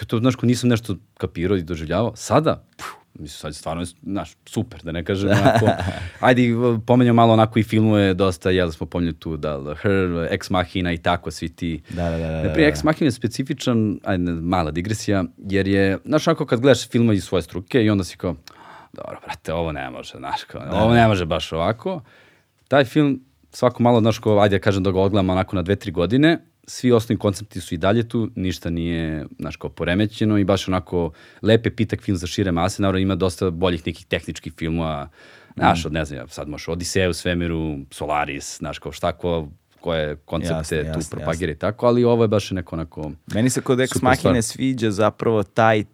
[0.00, 2.86] ja to, znaš, ko nisam nešto kapirao i doživljavao, sada, puf,
[3.18, 5.66] mislim, sad je stvarno, znaš, super, da ne kažem onako,
[6.20, 6.42] ajde,
[6.86, 10.98] pomenjam malo onako i filmuje dosta, jel smo pomenuli tu, da, Her, Ex Machina i
[10.98, 11.82] tako, svi ti.
[11.88, 12.28] Da, da, da.
[12.28, 12.68] da, Naprijed, da.
[12.68, 17.24] Ex Machina je specifičan, ajde, mala digresija, jer je, znaš, onako kad gledaš filma iz
[17.24, 18.36] svoje struke i onda si kao,
[18.92, 22.00] dobro, brate, ovo ne može, znaš, kao, ovo ne može baš ovako.
[22.68, 23.20] Taj film,
[23.50, 26.38] svako malo, znaš, kao, ajde, da kažem da ga odgledam onako na dve, tri godine,
[26.66, 31.12] svi osnovni koncepti su i dalje tu, ništa nije, znaš, kao poremećeno i baš onako
[31.42, 35.08] lepe pitak film za šire mase, naravno ima dosta boljih nekih tehničkih filmova,
[35.56, 39.48] znaš, od ne znam, sad možeš Odiseja u svemiru, Solaris, znaš, kao šta ko,
[39.80, 43.10] koje koncepte Jasne, tu jasne, propagira i tako, ali ovo je baš neko onako...
[43.34, 44.42] Meni se kod Ex Machine stvar.
[44.42, 45.84] sviđa zapravo taj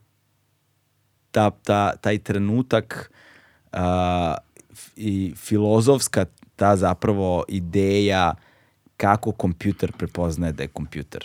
[1.31, 3.13] ta, ta, taj trenutak
[4.73, 6.25] f- i filozofska
[6.57, 8.35] ta zapravo ideja
[9.03, 11.25] kako kompjuter prepoznaje da je kompjuter.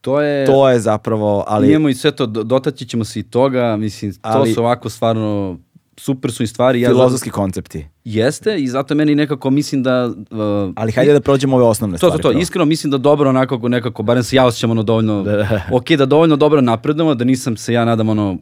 [0.00, 0.46] To je...
[0.46, 1.70] To je zapravo, ali...
[1.70, 4.88] Imamo i sve to, do- dotaći ćemo se i toga, mislim, to Ali- su ovako
[4.88, 5.58] stvarno,
[5.96, 6.80] super su i stvari.
[6.80, 7.86] Ja filozofski koncepti.
[8.04, 10.06] Jeste i zato meni nekako mislim da...
[10.06, 12.22] Uh, Ali hajde da prođemo ove osnovne To, to, stvari.
[12.22, 12.40] to, prvo.
[12.40, 15.62] iskreno mislim da dobro onako, nekako, barem se ja osjećam ono dovoljno, Da, da.
[15.72, 18.38] ok, da dovoljno dobro napredujemo, da nisam se ja nadam ono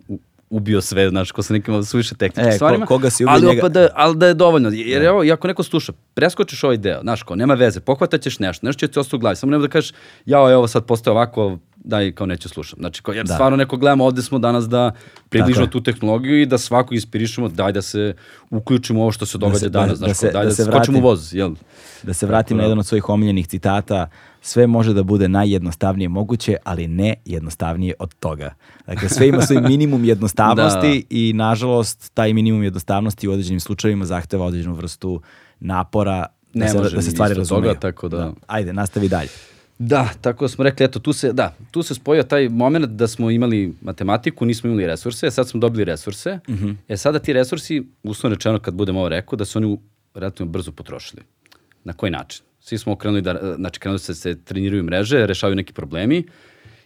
[0.51, 2.87] ubio sve, znaš, ko sa nekim suviše tehničkim E, ko- stvarima.
[2.87, 5.49] koga si ubio, ali, njega- opet da, ali da je dovoljno, jer evo, i ako
[5.49, 8.99] neko sluša, preskočiš ovaj deo, znaš, ko, nema veze, pohvatat ćeš nešto, nešto će ti
[8.99, 9.93] ostati u glavi, samo nema da kažeš,
[10.27, 12.77] jao, evo sad postoje ovako, daj, kao neću slušam.
[12.79, 13.35] Znači, kao, jer Da.
[13.35, 14.93] stvarno neko gledamo, ovde smo danas da
[15.29, 18.15] približimo tu tehnologiju i da svako inspirišemo, daj da se
[18.51, 20.49] uključimo u ovo što se događa se- da- danas, da znaš, se- kao, daj da
[20.49, 21.03] da, se skočimo u vratim.
[21.03, 21.55] voz, jel?
[22.03, 22.65] Da se vratim na da.
[22.65, 24.09] jedan od svojih omiljenih citata,
[24.41, 28.55] sve može da bude najjednostavnije moguće, ali ne jednostavnije od toga.
[28.87, 34.47] Dakle, sve ima svoj minimum jednostavnosti i nažalost taj minimum jednostavnosti u određenim slučajevima zahteva
[34.47, 35.21] određenu vrstu
[35.61, 37.81] napora da, Ne se, može da se stvari isto toga, razumeju.
[37.83, 39.29] tako da- Ajde, nastavi dalje.
[39.79, 43.09] Da, tako da smo rekli, eto, tu se, da, tu se spojio taj moment da
[43.09, 46.39] smo imali matematiku, nismo imali resurse, sad smo dobili resurse.
[46.89, 49.79] E sada ti resursi, uslovno rečeno kad budem ovo rekao, da su oni
[50.15, 51.23] relativno brzo potrošili.
[51.85, 52.43] Na koji način?
[52.71, 56.25] Svi smo krenuli da, znači krenuli se, se treniraju mreže, rešavaju neki problemi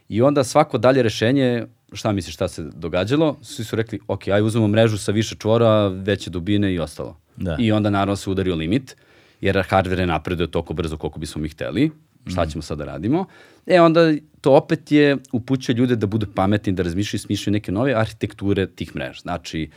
[0.09, 4.43] i onda svako dalje rešenje, šta misliš šta se događalo, svi su rekli, ok, aj
[4.43, 7.21] uzmemo mrežu sa više čvora, veće dubine i ostalo.
[7.37, 7.57] Da.
[7.61, 8.97] I onda naravno se udario limit,
[9.41, 11.91] jer hardware ne napreduje toliko brzo koliko bismo mi hteli,
[12.27, 13.27] šta ćemo sad da radimo.
[13.67, 17.73] E onda to opet je upućuje ljude da budu pametni, da razmišljaju i smišljaju neke
[17.73, 19.21] nove arhitekture tih mreža.
[19.21, 19.71] Znači,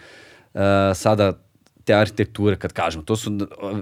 [0.54, 0.62] uh,
[0.96, 1.34] sada
[1.88, 3.32] te arhitekture, kad kažemo, to su,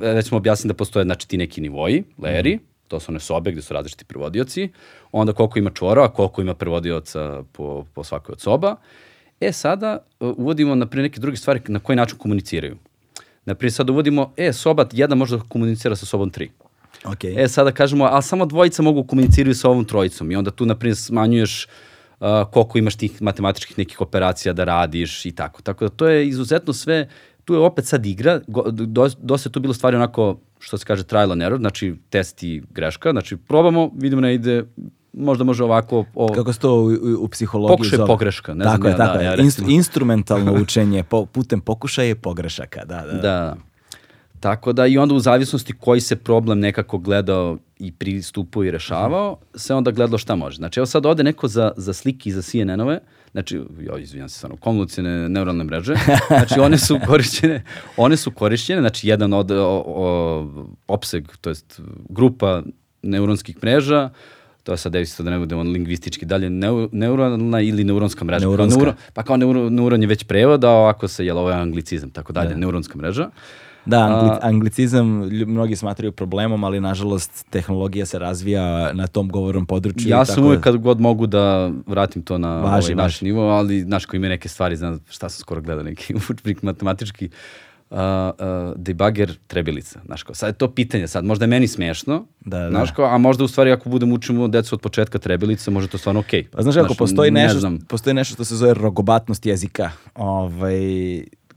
[0.01, 3.61] već smo objasnili da postoje znači, ti neki nivoji, layeri, to su one sobe gde
[3.61, 4.69] su različiti prevodioci,
[5.11, 8.75] onda koliko ima čvorova, koliko ima prevodioca po, po svakoj od soba.
[9.39, 12.77] E sada uh, uvodimo naprijed neke druge stvari na koji način komuniciraju.
[13.45, 16.51] Naprijed sad uvodimo, e, soba jedan može da komunicira sa sobom tri.
[17.03, 17.43] Okay.
[17.43, 20.97] E, sada kažemo, ali samo dvojica mogu komuniciraju sa ovom trojicom i onda tu, naprijed,
[20.97, 21.67] smanjuješ
[22.19, 25.61] uh, koliko imaš tih matematičkih nekih operacija da radiš i tako.
[25.61, 27.07] Tako da to je izuzetno sve,
[27.45, 28.39] tu je opet sad igra,
[29.17, 32.63] dosta je tu bilo stvari onako, što se kaže, trial and error, znači test i
[32.69, 34.63] greška, znači probamo, vidimo ne ide,
[35.13, 38.07] možda može ovako, o, Kako se to u, u, u psihologiji Pokušaj zove?
[38.07, 39.25] pogreška, ne tako znam je, ja, tako da, je.
[39.25, 39.69] ja recimo.
[39.69, 42.85] instrumentalno učenje po, putem pokušaja i pogrešaka.
[42.85, 43.21] Da, da.
[43.21, 43.55] Da.
[44.39, 49.37] Tako da i onda u zavisnosti koji se problem nekako gledao i pristupao i rešavao,
[49.55, 50.55] se onda gledalo šta može.
[50.55, 52.99] Znači evo sad ovde neko za, za slike i za CNN-ove,
[53.35, 55.93] znači, jo, izvinjam se stvarno, konvolucijne neuralne mreže,
[56.27, 57.63] znači one su korišćene,
[57.97, 62.63] one su korišćene, znači jedan od o, o, opseg, to jest grupa
[63.01, 64.09] neuronskih mreža,
[64.63, 68.39] to je sad isto da ne budemo lingvistički dalje, neu, neuralna ili neuronska mreža.
[68.39, 68.79] Kao Neuronska.
[68.79, 72.09] Neuro, pa kao neuro, neuron je već prevod, a ovako se, jel, ovo je anglicizam,
[72.09, 73.29] tako dalje, neuronska mreža.
[73.85, 75.07] Da, angli, anglicizam
[75.47, 80.09] mnogi smatraju problemom, ali nažalost tehnologija se razvija na tom govornom području.
[80.09, 83.25] Ja sam tako uvek kad god mogu da vratim to na Važi, ovaj naš važi.
[83.25, 87.29] nivo, ali znaš ko ima neke stvari, znam šta sam skoro gledao, neki učbenik matematički,
[87.89, 92.25] uh, uh, debugger trebilica, znaš ko, sad je to pitanje, sad možda je meni smešno,
[92.39, 92.69] Da, da.
[92.69, 95.97] znaš ko, a možda u stvari ako budem učimo decu od početka trebilice, možda to
[95.97, 96.47] stvarno okej.
[96.51, 100.75] Pa znaš kako, postoji ne nešto, znam, postoji nešto što se zove rogobatnost jezika, ovaj,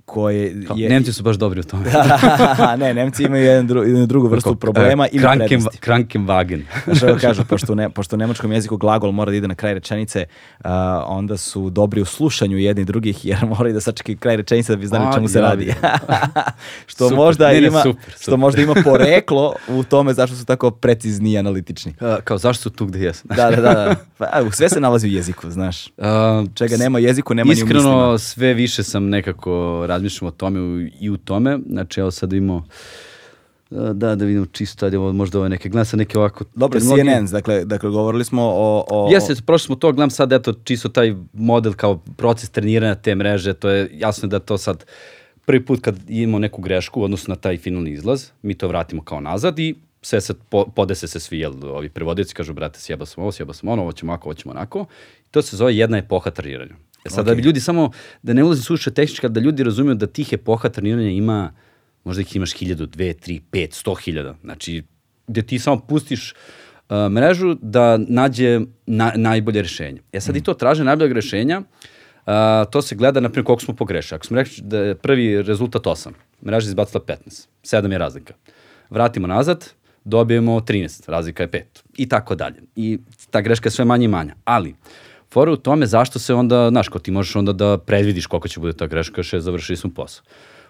[0.08, 0.88] koje kao, je...
[0.88, 1.84] Nemci su baš dobri u tome.
[2.80, 5.78] ne, Nemci imaju jedan dru, jednu drugu vrstu problema E, ili Kranken, prednosti.
[5.78, 6.62] Krankenwagen.
[7.00, 10.24] Kako kažu, pošto, ne, pošto u nemačkom jeziku glagol mora da ide na kraj rečenice,
[10.58, 10.70] uh,
[11.06, 14.86] onda su dobri u slušanju jedni drugih, jer moraju da sačekaju kraj rečenice da bi
[14.86, 15.74] znali A, čemu se radi.
[16.86, 17.16] što Super.
[17.16, 18.38] možda Ne, ne, ima super, što super.
[18.38, 21.94] možda ima poreklo u tome zašto su tako precizni i analitični.
[22.00, 23.28] Uh, kao, zašto su tu gde jesu?
[23.28, 23.74] Da, da, da.
[23.74, 23.94] da.
[24.18, 25.86] Pa, sve se nalazi u jeziku, znaš.
[25.86, 26.04] Uh,
[26.54, 27.80] Čega nema u jeziku, nema ni u mislima.
[27.80, 31.58] Iskreno, sve više sam nekako razmišljam o tome i u tome.
[31.68, 32.64] Znači, evo sad imamo
[33.70, 36.44] A, Da, da vidimo čisto, ajde, možda ove neke, gledam sad neke ovako...
[36.54, 37.14] Dobro, terminologije.
[37.14, 38.84] CNN, dakle, dakle, govorili smo o...
[38.90, 43.14] o Jeste, prošli smo to, gledam sad, eto, čisto taj model kao proces treniranja te
[43.14, 44.84] mreže, to je jasno da to sad
[45.46, 49.04] prvi put kad imamo neku grešku u odnosu na taj finalni izlaz, mi to vratimo
[49.04, 53.06] kao nazad i sve se po, podese se svi, jel, ovi prevodioci kažu, brate, sjeba
[53.06, 54.86] sam ovo, sjeba sam ono, ovo ćemo ovako, ovo ćemo onako.
[55.30, 56.74] To se zove jedna epoha treniranja.
[57.08, 57.90] E sad, da bi ljudi samo,
[58.22, 61.52] da ne ulazim suše tehnička, da ljudi razumiju da tih epoha treniranja ima,
[62.04, 64.36] možda ih imaš hiljadu, dve, tri, pet, sto hiljada.
[64.44, 64.82] Znači,
[65.26, 70.00] gde ti samo pustiš uh, mrežu da nađe na, najbolje rešenje.
[70.12, 72.32] E sad i to traže najboljeg rešenja, uh,
[72.70, 74.16] to se gleda, na primjer, koliko smo pogrešili.
[74.16, 76.10] Ako smo rekli da je prvi rezultat 8,
[76.44, 78.34] mreža je izbacila 15, 7 je razlika.
[78.90, 79.64] Vratimo nazad,
[80.04, 81.62] dobijemo 13, razlika je 5
[81.96, 82.62] i tako dalje.
[82.76, 82.98] I
[83.30, 84.34] ta greška je sve manje i manja.
[84.44, 84.74] Ali,
[85.32, 88.60] fora u tome zašto se onda, znaš, ko ti možeš onda da predvidiš koliko će
[88.60, 90.24] bude ta greška, še završili smo posao.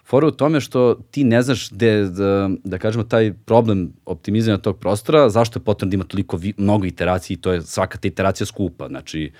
[0.09, 4.79] Fora u tome što ti ne znaš gde, da, da kažemo, taj problem optimizanja tog
[4.79, 8.07] prostora, zašto je potrebno da ima toliko vi, mnogo iteracija i to je svaka ta
[8.07, 8.87] iteracija skupa.
[8.87, 9.31] Znači,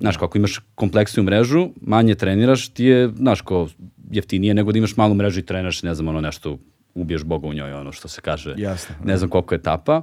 [0.00, 3.68] znaš, kako imaš kompleksniju mrežu, manje treniraš, ti je, znaš, ko
[4.10, 6.58] jeftinije nego da imaš malu mrežu i treniraš, ne znam, ono nešto,
[6.94, 8.54] ubiješ Boga u njoj, ono što se kaže.
[8.56, 10.02] Jasno, Ne znam koliko etapa.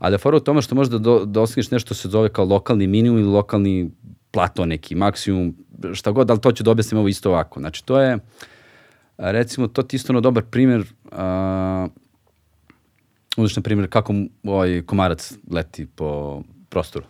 [0.00, 2.86] Ali je fora u tome što možda do, dostigneš nešto što se zove kao lokalni
[2.86, 3.90] minimum ili lokalni
[4.30, 5.56] plato neki, maksimum,
[5.92, 7.60] šta god, ali to ću da objasnim ovo isto ovako.
[7.60, 8.18] Znači, to je,
[9.18, 11.88] recimo, to ti isto ono dobar primjer, a,
[13.36, 14.14] uzmeš na primjer kako
[14.44, 17.06] ovaj komarac leti po prostoru.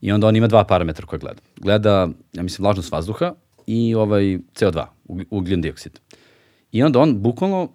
[0.00, 1.40] I onda on ima dva parametra koje gleda.
[1.56, 3.34] Gleda, ja mislim, vlažnost vazduha
[3.66, 4.22] i ovaj
[4.54, 5.98] CO2, ug- ugljen dioksid.
[6.72, 7.68] I onda on bukvalno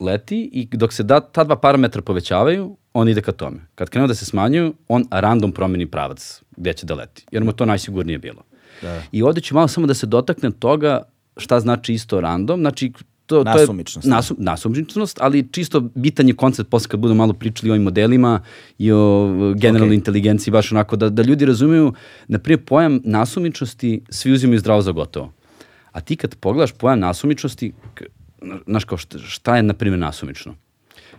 [0.00, 3.58] leti i dok se da, ta dva parametra povećavaju, on ide ka tome.
[3.74, 7.26] Kad krenu da se smanjuju, on random promeni pravac gde će da leti.
[7.30, 8.42] Jer mu to najsigurnije bilo.
[8.82, 9.02] Da.
[9.12, 11.02] I ovde ću malo samo da se dotaknem toga
[11.36, 12.60] šta znači isto random.
[12.60, 12.92] Znači,
[13.26, 14.08] to, to je Nasumičnost.
[14.08, 18.40] nasu, nasumičnost, ali čisto bitan je koncept posle kad budemo malo pričali o ovim modelima
[18.78, 19.98] i o uh, generalnoj Ok.
[19.98, 21.92] inteligenciji, baš onako da, da ljudi razumiju,
[22.28, 25.32] na prije pojam nasumičnosti svi uzimaju zdravo za gotovo.
[25.92, 27.72] A ti kad pogledaš pojam nasumičnosti,
[28.66, 30.54] znaš kao šta, šta je na primjer nasumično?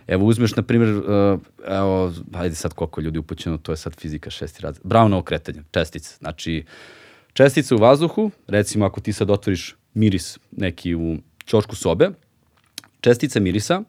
[0.06, 4.30] Evo uzmeš na primjer, uh, evo, ajde sad koliko ljudi upućeno, to je sad fizika
[4.30, 4.84] šesti razred.
[4.84, 6.16] Brownovo kretanje, čestice.
[6.18, 6.64] Znači,
[7.32, 11.16] čestice u vazduhu, recimo ako ti sad otvoriš miris neki u
[11.46, 12.10] ćošku sobe,
[13.00, 13.82] čestice mirisa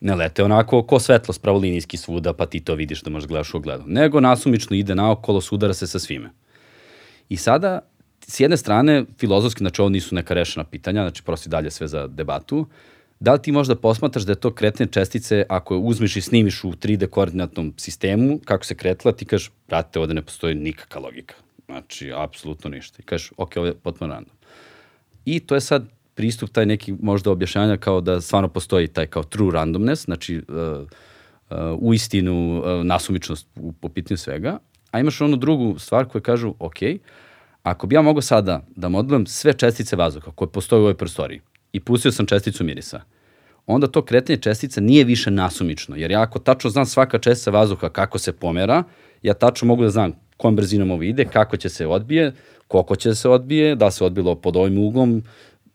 [0.00, 3.56] ne lete onako ko svetlost pravolinijski svuda, pa ti to vidiš da možeš gledaš u
[3.56, 3.84] ogledu.
[3.86, 6.30] Nego nasumično ide naokolo, sudara se sa svime.
[7.28, 7.80] I sada,
[8.26, 11.88] s jedne strane, filozofski, znači ovo nisu neka rešena pitanja, znači prosto i dalje sve
[11.88, 12.66] za debatu,
[13.24, 16.64] da li ti možda posmatraš da je to kretanje čestice, ako je uzmeš i snimiš
[16.64, 21.34] u 3D koordinatnom sistemu, kako se kretila, ti kažeš, brate, ovde ne postoji nikakva logika.
[21.66, 22.96] Znači, apsolutno ništa.
[23.00, 24.34] I kažeš, ok, ovo je potpuno random.
[25.24, 29.22] I to je sad pristup taj neki možda objašnjanja kao da stvarno postoji taj kao
[29.22, 30.44] true randomness, znači uh,
[31.50, 34.58] uh, u istinu uh, nasumičnost u, po pitanju svega,
[34.90, 36.76] a imaš onu drugu stvar koju kažu, ok,
[37.62, 41.40] ako bi ja mogao sada da modelujem sve čestice vazduha koje postoje u ovoj prostoriji
[41.72, 43.00] i pustio sam česticu mirisa,
[43.66, 47.88] onda to kretanje čestica nije više nasumično, jer ja ako tačno znam svaka čestica vazduha
[47.88, 48.82] kako se pomera,
[49.22, 52.32] ja tačno mogu da znam kojom brzinom ovo ide, kako će se odbije,
[52.68, 55.22] koliko će se odbije, da se odbilo pod ovim uglom,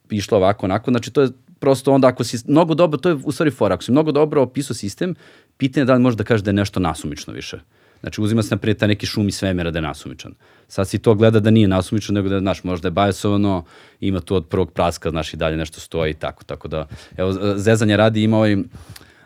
[0.09, 1.29] išlo ovako, onako, znači to je
[1.59, 4.41] prosto onda ako si mnogo dobro, to je u stvari fora, ako si mnogo dobro
[4.41, 5.15] opisao sistem,
[5.57, 7.59] pitanje je da li možeš da kažeš da je nešto nasumično više.
[7.99, 10.33] Znači uzima se naprijed taj neki šum iz svemira da je nasumičan.
[10.69, 13.63] Sad si to gleda da nije nasumičan, nego da, znaš, možda je bajasovano,
[13.99, 16.87] ima tu od prvog praska, znaš, i dalje nešto stoji i tako, tako da,
[17.17, 18.57] evo, zezanje radi ima ovaj,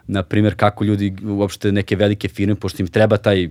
[0.08, 3.50] na primjer, kako ljudi, uopšte neke velike firme, pošto im treba taj e,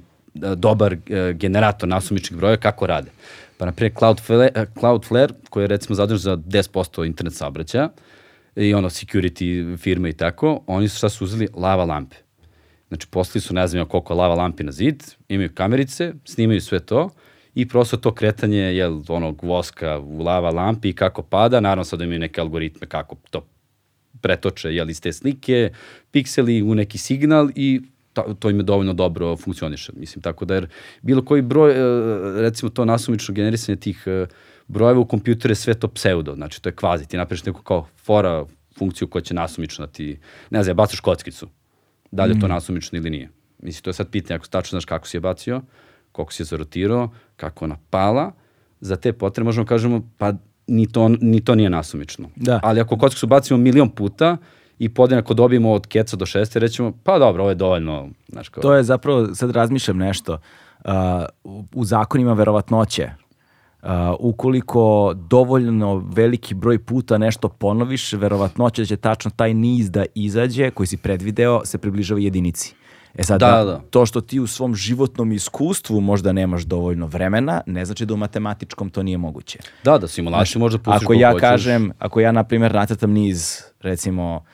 [0.57, 3.11] dobar e, generator nasumičnih broja, kako rade.
[3.59, 7.89] Pa, na primjer, Cloudflare, e, Cloudflare koji je recimo zadužen za 10% internet saobraćaja,
[8.57, 12.17] i ono, security firme i tako, oni su šta su uzeli lava lampe.
[12.89, 16.81] Znači, poslali su, ne znam ja koliko lava lampi na zid, imaju kamerice, snimaju sve
[16.81, 17.11] to
[17.55, 22.01] i prosto to kretanje je onog voska u lava lampi i kako pada, naravno sad
[22.01, 23.47] imaju neke algoritme kako to
[24.21, 25.71] pretoče jel, iz te slike,
[26.11, 27.81] pikseli u neki signal i
[28.13, 29.93] to, to im je dovoljno dobro funkcioniše.
[29.97, 30.67] Mislim, tako da jer
[31.03, 34.27] bilo koji broj, e, recimo to nasumično generisanje tih e,
[34.69, 37.87] brojeva u kompjuteru je sve to pseudo, znači to je kvazi, ti napraviš neku kao
[38.05, 38.45] fora
[38.79, 40.19] funkciju koja će nasumično da ti,
[40.51, 41.49] ne znam, bacaš kockicu,
[42.11, 43.29] da li je to nasumično ili nije.
[43.59, 45.63] Mislim, to je sad pitanje, ako tačno znaš kako si je bacio,
[46.13, 48.33] koliko si je zarotirao, kako ona pala,
[48.81, 50.33] za te potrebe možemo kažemo, pa
[50.67, 52.29] ni to, ni to nije nasumično.
[52.37, 52.61] Da.
[52.63, 54.37] Ali ako kockicu bacimo milion puta
[54.79, 58.63] i podjednako dobijemo od keca do šeste, rećemo, pa dobro, ovo je dovoljno, znaš kao...
[58.63, 60.39] To je zapravo, sad razmišljam nešto,
[60.85, 60.91] uh,
[61.75, 63.11] u, zakonima verovatnoće,
[63.83, 70.05] Uh, ukoliko dovoljno veliki broj puta nešto ponoviš, verovatnoća da će tačno taj niz da
[70.15, 72.75] izađe, koji si predvideo, se približava jedinici.
[73.15, 77.61] E sad, Da, da, to što ti u svom životnom iskustvu možda nemaš dovoljno vremena,
[77.67, 79.59] ne znači da u matematičkom to nije moguće.
[79.85, 81.41] Da, da, simulaciju možda pustiš Ako ja hoćeš.
[81.41, 84.45] kažem, ako ja na primjer nacrtam niz, recimo,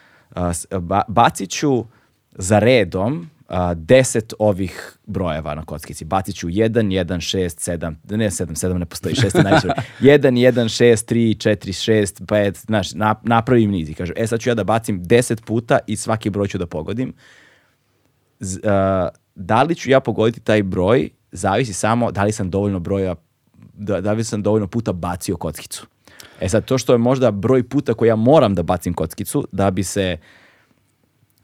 [0.80, 1.84] ba, bacit ću
[2.32, 6.04] za redom a, deset ovih brojeva na kockici.
[6.04, 9.68] Bacit ću 1, 1, 6, 7, ne 7, 7 ne postoji, 6 je najviše.
[9.68, 14.40] 1, 1, 6, 3, 4, 6, 5, znaš, na, napravim niz i kažem, e sad
[14.40, 17.14] ću ja da bacim 10 puta i svaki broj ću da pogodim.
[18.40, 22.78] Z- a, da li ću ja pogoditi taj broj, zavisi samo da li sam dovoljno
[22.78, 23.14] broja,
[23.74, 25.86] da, da li sam dovoljno puta bacio kockicu.
[26.40, 29.70] E sad, to što je možda broj puta koji ja moram da bacim kockicu, da
[29.70, 30.18] bi se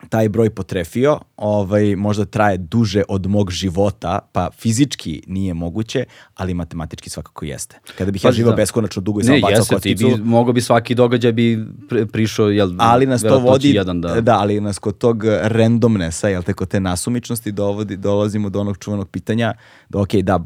[0.09, 6.05] taj broj potrefio, ovaj, možda traje duže od mog života, pa fizički nije moguće,
[6.35, 7.79] ali matematički svakako jeste.
[7.99, 8.57] Kada bih ja Pazi, živao da.
[8.57, 12.07] beskonačno dugo i samo Ne, bacao jeste, ti bi, mogao bi svaki događaj bi pri-
[12.07, 14.21] prišao, jel, ali nas to vodi, jedan da...
[14.21, 18.79] da, ali nas kod tog randomnessa, jel te, kod te nasumičnosti dovodi, dolazimo do onog
[18.79, 19.55] čuvenog pitanja
[19.89, 20.41] da ok, da,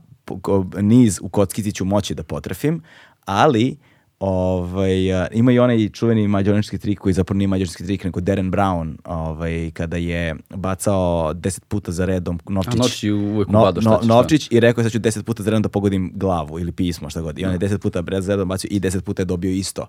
[0.80, 2.82] niz u kockici ću moći da potrefim,
[3.24, 3.76] ali
[4.20, 8.52] ovaj, a, ima i onaj čuveni mađarski trik koji zapravo nije mađarski trik, nego Darren
[8.52, 12.74] Brown, ovaj, kada je bacao deset puta za redom Novčić.
[12.74, 14.14] A Novčić je uvek No, upadao, šta no, ćeš, da.
[14.14, 17.10] Novčić i rekao je sad ću deset puta za redom da pogodim glavu ili pismo,
[17.10, 17.38] šta god.
[17.38, 19.86] I on je deset puta za redom bacio i deset puta je dobio isto.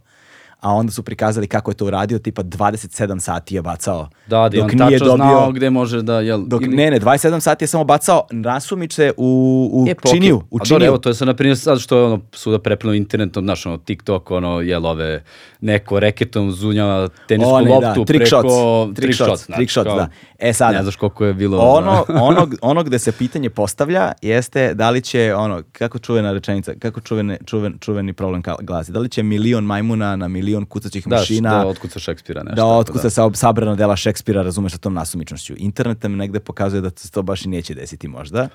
[0.59, 4.07] A onda su prikazali kako je to uradio, tipa 27 sati je bacao.
[4.27, 6.41] Da, da, i on dok nije tačno dobio, znao gde može da, jel...
[6.45, 9.25] dok, ili- ne, ne, 27 sati je samo bacao nasumice u,
[9.73, 10.35] u E, činiju.
[10.37, 10.87] U A dobro, činiju.
[10.87, 13.77] evo, to je sad, na primjer, sad što je ono, suda prepljeno internetom, znaš, ono,
[13.77, 15.23] TikTok, ono, jel, ove,
[15.61, 18.49] neko reketom zunjava tenisku One, da, loptu trick preko...
[18.49, 20.07] shots, trick shots, znaš, trick shots, da.
[20.39, 21.57] E, sad, Ne znaš koliko je bilo...
[21.59, 26.73] ono, ono, ono gde se pitanje postavlja jeste da li će, ono, kako čuvena rečenica,
[26.79, 31.15] kako čuvene, čuven, čuveni problem glasi, da li će milion majmuna na milion kucaćih da,
[31.15, 32.55] mašina da otkuca Šekspira, nešto.
[32.55, 35.53] da otkuca sa sabrana dela Šekspira, razumeš, sa tom nasumičnošću.
[35.57, 38.47] Internet nam negde pokazuje da to baš i neće desiti možda.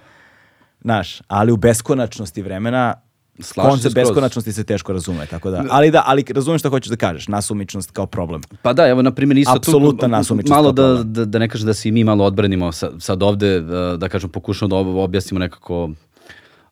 [0.81, 2.95] Znaš, ali u beskonačnosti vremena
[3.41, 5.65] Slažem se koncept beskonačnosti se teško razume, tako da.
[5.71, 8.43] Ali da, ali razumeš šta hoćeš da kažeš, nasumičnost kao problem.
[8.63, 11.67] Pa da, evo, na primjer, isto Apsolutna tu, nasumičnost malo da, da, da ne kažem
[11.67, 15.05] da se i mi malo odbranimo sa, sad ovde, da, da kažem, pokušamo da ob-
[15.05, 15.91] objasnimo nekako,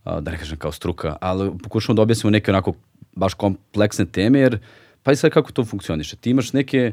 [0.04, 2.72] a, da ne kažem kao struka, ali pokušamo da objasnimo neke onako
[3.12, 4.58] baš kompleksne teme, jer
[5.02, 6.16] pa i sad kako to funkcioniše.
[6.16, 6.92] Ti imaš neke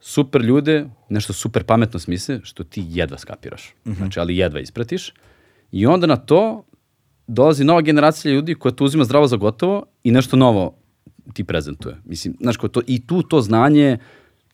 [0.00, 3.74] super ljude, nešto super pametno smisle, što ti jedva skapiraš.
[3.84, 5.12] Znači, ali jedva ispratiš.
[5.72, 6.64] I onda na to
[7.26, 10.74] dolazi nova generacija ljudi koja to uzima zdravo za gotovo i nešto novo
[11.32, 11.96] ti prezentuje.
[12.04, 13.98] Mislim, znaš, kao to, i tu to znanje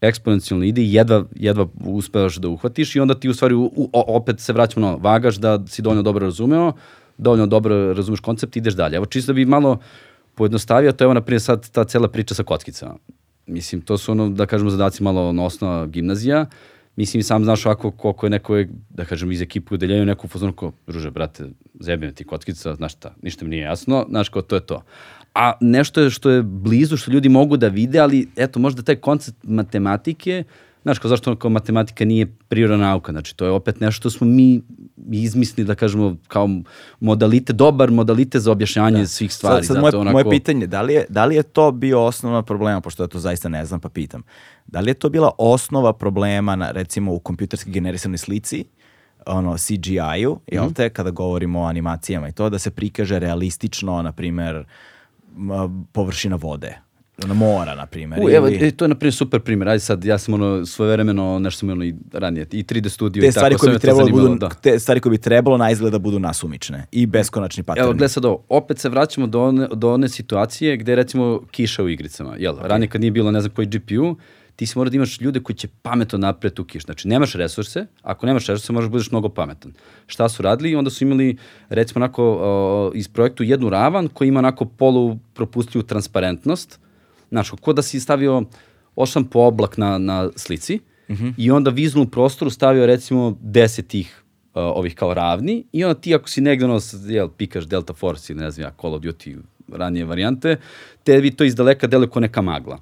[0.00, 3.90] eksponencijalno ide i jedva, jedva uspevaš da uhvatiš i onda ti u stvari u, u-
[3.92, 6.72] opet se vraćamo na vagaš da si dovoljno dobro razumeo,
[7.18, 8.96] dovoljno dobro razumeš koncept i ideš dalje.
[8.96, 9.78] Evo čisto da bi malo
[10.34, 12.94] pojednostavio, to je evo na primjer sad ta cela priča sa kockicama.
[13.46, 16.46] Mislim, to su ono, da kažemo, zadaci malo ono, osnova gimnazija.
[16.96, 20.52] Mislim, sam znaš ovako koliko je neko, da kažem, iz ekipe u deljenju neku fazonu
[20.52, 21.44] kao, druže, brate,
[21.80, 24.82] zebim ti kockica, znaš šta, ništa mi nije jasno, znaš kao, to je to.
[25.34, 28.96] A nešto je što je blizu, što ljudi mogu da vide, ali eto, možda taj
[28.96, 30.44] koncept matematike,
[30.82, 34.26] znaš, kao zašto kao matematika nije prirodna nauka, znači to je opet nešto što smo
[34.26, 34.62] mi
[35.12, 36.48] izmislili, da kažemo, kao
[37.00, 39.56] modalite, dobar modalite za objašnjanje svih stvari.
[39.56, 42.02] Sad, sad zato moje, onako- moje pitanje, da li, je, da li je to bio
[42.02, 44.22] osnovna problema, pošto ja to zaista ne znam pa pitam,
[44.66, 48.64] da li je to bila osnova problema na, recimo u kompjuterski generisanoj slici,
[49.26, 50.72] ono CGI-u, jel Mhm.
[50.72, 54.64] te, kada govorimo o animacijama i to, da se prikaže realistično, na primer,
[55.92, 56.78] površina vode,
[57.26, 58.18] na mora, na primer.
[58.22, 59.68] U, evo, ili- e, to je na primjer super primjer.
[59.68, 63.28] Ajde sad, ja sam ono svojevremeno, nešto sam ono i ranije, i 3D studio te
[63.28, 64.48] i tako, koje sve bi trebalo da budu, da.
[64.48, 67.84] te stvari koje bi trebalo na izgled da budu nasumične i beskonačni paterni.
[67.84, 71.82] Evo, gledaj sad ovo, opet se vraćamo do one, do one situacije gde recimo kiša
[71.82, 72.34] u igricama.
[72.38, 74.16] Jel, ranije kad nije bilo ne znam koji GPU,
[74.56, 76.84] ti si mora da imaš ljude koji će pametno napraviti tu kiš.
[76.84, 79.72] Znači, nemaš resurse, ako nemaš resurse, možeš da budeš mnogo pametan.
[80.06, 80.76] Šta su radili?
[80.76, 81.36] Onda su imali,
[81.68, 86.80] recimo, onako, o, iz projektu jednu ravan koja ima onako polu propustljivu transparentnost.
[87.30, 88.42] Znaš, ko da si stavio
[88.96, 90.80] osam po oblak na, na slici
[91.36, 94.22] i onda vizualnu prostoru stavio recimo deset tih
[94.54, 98.32] uh, ovih kao ravni i onda ti ako si negde ono, jel, pikaš Delta Force
[98.32, 99.38] ili ne znam ja, Call of Duty
[99.72, 100.56] ranije varijante,
[101.04, 102.78] tebi to iz daleka deluje kao neka magla.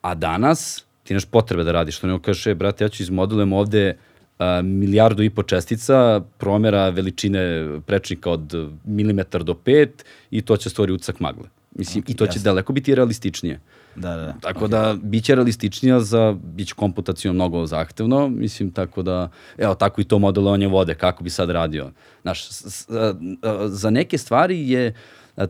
[0.00, 3.52] A danas ti nemaš potrebe da radiš, što nego kažeš, e, brate, ja ću izmodelujem
[3.52, 3.96] ovde
[4.38, 8.54] a, milijardu i po čestica, promera veličine prečnika od
[8.84, 11.48] milimetar do pet i to će stvori ucak magle.
[11.74, 12.42] Mislim, i to će jasno.
[12.42, 13.60] daleko biti realističnije.
[13.96, 14.34] Da, da, da.
[14.40, 19.28] Tako da, bit će realističnija za, bit će komputacijno mnogo zahtevno, mislim, tako da,
[19.58, 21.90] evo, tako i to modelovanje vode, kako bi sad radio.
[22.22, 24.94] Znaš, s- s- a, a, za neke stvari je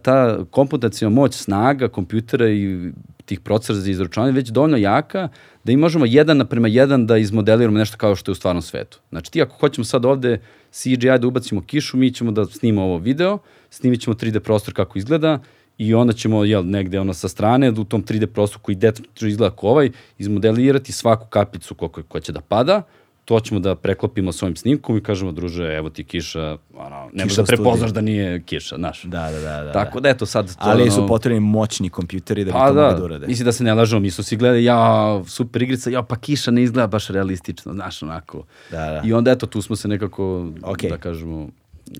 [0.03, 2.91] ta komputacijona moć snaga kompjutera i
[3.25, 5.29] tih procesa za izračunanje već dovoljno jaka
[5.65, 9.01] da i možemo jedan naprema jedan da izmodeliramo nešto kao što je u stvarnom svetu.
[9.09, 10.41] Znači ti ako hoćemo sad ovde
[10.71, 13.39] CGI da ubacimo kišu, mi ćemo da snimamo ovo video,
[13.71, 15.39] snimit ćemo 3D prostor kako izgleda
[15.79, 19.57] i onda ćemo jel, negde ono sa strane u tom 3D prostoru koji detačno izgleda
[19.57, 22.83] kao ovaj, izmodelirati svaku kapicu koja, koja će da pada,
[23.25, 27.25] to ćemo da preklopimo s ovim snimkom i kažemo, druže, evo ti kiša, ono, ne
[27.25, 29.03] možeš da prepoznaš da nije kiša, znaš.
[29.03, 29.63] Da, da, da.
[29.63, 30.49] da Tako da, eto sad...
[30.49, 33.27] To, Ali su potrebni moćni kompjuteri da bi Pa to da, mogli da urade.
[33.27, 36.51] mislim da se ne lažemo, mi su svi gledali, ja, super igrica, ja, pa kiša
[36.51, 38.45] ne izgleda baš realistično, znaš, onako.
[38.71, 39.03] Da, da.
[39.05, 40.91] I onda, eto, tu smo se nekako, Okej.
[40.91, 41.49] da kažemo,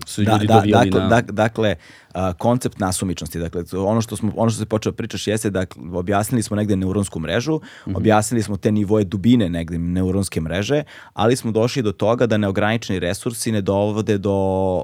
[0.05, 1.09] su Da, ljudi da, dovijali dakle, na...
[1.11, 1.75] dak- dakle
[2.13, 6.43] a, koncept nasumičnosti, dakle, ono što, smo, ono što se počeo pričaš jeste da objasnili
[6.43, 7.95] smo negde neuronsku mrežu, Mhm.
[7.95, 12.99] objasnili smo te nivoje dubine negde neuronske mreže, ali smo došli do toga da neograničeni
[12.99, 14.35] resursi ne dovode do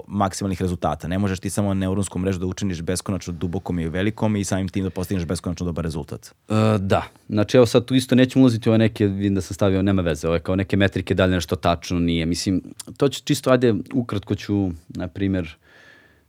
[0.08, 1.08] maksimalnih rezultata.
[1.08, 4.84] Ne možeš ti samo neuronsku mrežu da učiniš beskonačno dubokom i velikom i samim tim
[4.84, 6.32] da postigneš beskonačno dobar rezultat.
[6.48, 9.54] Uh, da, znači evo sad tu isto nećemo ulaziti u ove neke, vidim da sam
[9.54, 12.26] stavio, nema veze, ove kao neke metrike, da li nešto tačno nije.
[12.26, 12.62] Mislim,
[12.98, 14.70] to će čisto, ajde, ukratko ću,
[15.02, 15.56] na primjer,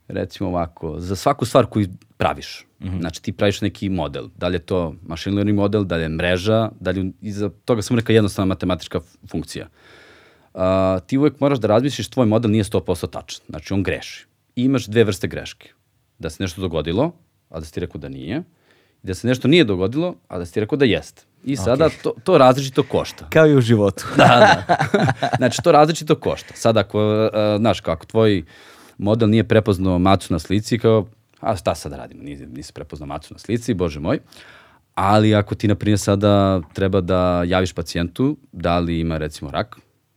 [0.07, 1.87] recimo ovako, za svaku stvar koju
[2.17, 2.65] praviš,
[2.99, 6.09] znači ti praviš neki model, da li je to machine learning model, da li je
[6.09, 8.99] mreža, da li iza toga samo neka jednostavna matematička
[9.31, 9.67] funkcija.
[10.53, 10.61] Uh,
[11.07, 14.27] ti uvek moraš da razmisliš, tvoj model nije 100% tačan, znači on greši.
[14.55, 15.69] I imaš dve vrste greške.
[16.19, 17.11] Da se nešto dogodilo,
[17.49, 18.43] a da si ti rekao da nije,
[19.03, 21.23] i da se nešto nije dogodilo, a da si ti rekao da jeste.
[21.43, 23.27] I sada to, to različito košta.
[23.29, 24.05] Kao i u životu.
[24.17, 24.75] Da, da.
[25.37, 26.53] znači, to različito košta.
[26.55, 28.43] Sad, ako, uh, znaš, kako tvoj
[28.97, 31.07] model nije prepoznao macu na slici, kao,
[31.39, 34.19] a šta sad radimo, nisi, nisi prepoznao macu na slici, bože moj.
[34.95, 39.75] Ali ako ti, na primjer, sada treba da javiš pacijentu da li ima, recimo, rak,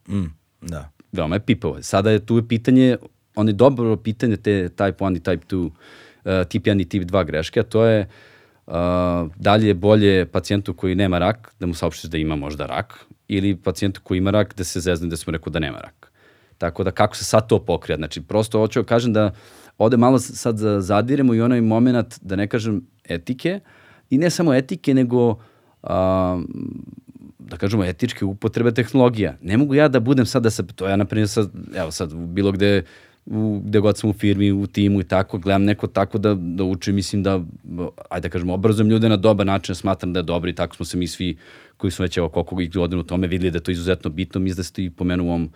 [0.09, 0.25] Mm,
[0.61, 0.91] da.
[1.13, 1.83] veoma je pipavo.
[1.83, 2.97] Sada je tu je pitanje,
[3.35, 7.03] on je dobro pitanje te type 1 i type 2, uh, tip 1 i tip
[7.03, 8.07] 2 greške, a to je uh,
[9.37, 13.07] da li je bolje pacijentu koji nema rak da mu saopštiš da ima možda rak
[13.29, 16.13] ili pacijentu koji ima rak da se zezne da smo rekao da nema rak.
[16.59, 17.97] Tako da kako se sad to pokrija?
[17.97, 19.33] Znači prosto hoću da kažem da
[19.79, 23.61] ovde malo sad za- zadiremo i onaj moment, da ne kažem etike,
[24.11, 25.39] i ne samo etike, nego
[25.83, 26.43] a,
[27.39, 29.37] da kažemo, etičke upotrebe tehnologija.
[29.43, 32.15] Ne mogu ja da budem sad da se, to ja na primjer sad, evo sad,
[32.15, 32.83] bilo gde,
[33.27, 36.65] u, gde god sam u firmi, u timu i tako, gledam neko tako da, da
[36.65, 37.41] uči, mislim da,
[38.11, 40.85] ajde da kažemo, obrazujem ljude na dobar način, smatram da je dobro i tako smo
[40.85, 41.37] se mi svi
[41.77, 44.41] koji smo već evo koliko ih godina u tome videli da je to izuzetno bitno,
[44.41, 45.51] mislim da ste i pomenuo u ovom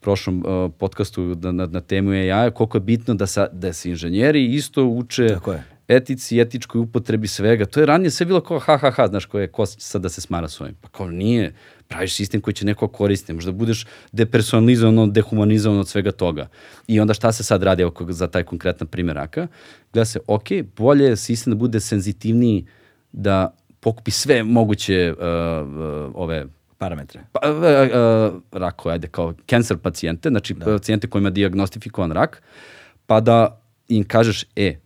[0.00, 3.90] prošlom uh, podcastu na, na, na temu AI, koliko je bitno da, sa, da se
[3.90, 5.64] inženjeri isto uče Tako je.
[5.88, 7.66] etici, etičkoj upotrebi svega.
[7.66, 10.02] To je ranije sve bilo kao ha, ha, ha, znaš, ko je, ko će sad
[10.02, 10.74] da se smara s ovim.
[10.80, 11.54] Pa kao nije,
[11.88, 16.48] praviš sistem koji će neko koristiti, možda budeš depersonalizovan, dehumanizovan od svega toga.
[16.86, 19.46] I onda šta se sad radi evo, kog- za taj konkretan primjer raka?
[19.92, 22.66] Gleda se, ok, bolje je sistem da bude senzitivniji,
[23.12, 26.46] da pokupi sve moguće uh, uh, ove
[26.78, 27.20] Parametre.
[27.32, 30.64] pa, uh, uh, rakove, ajde, kao cancer pacijente, znači da.
[30.64, 32.42] pacijente kojima je diagnostifikovan rak,
[33.06, 34.76] pa da im kažeš, e,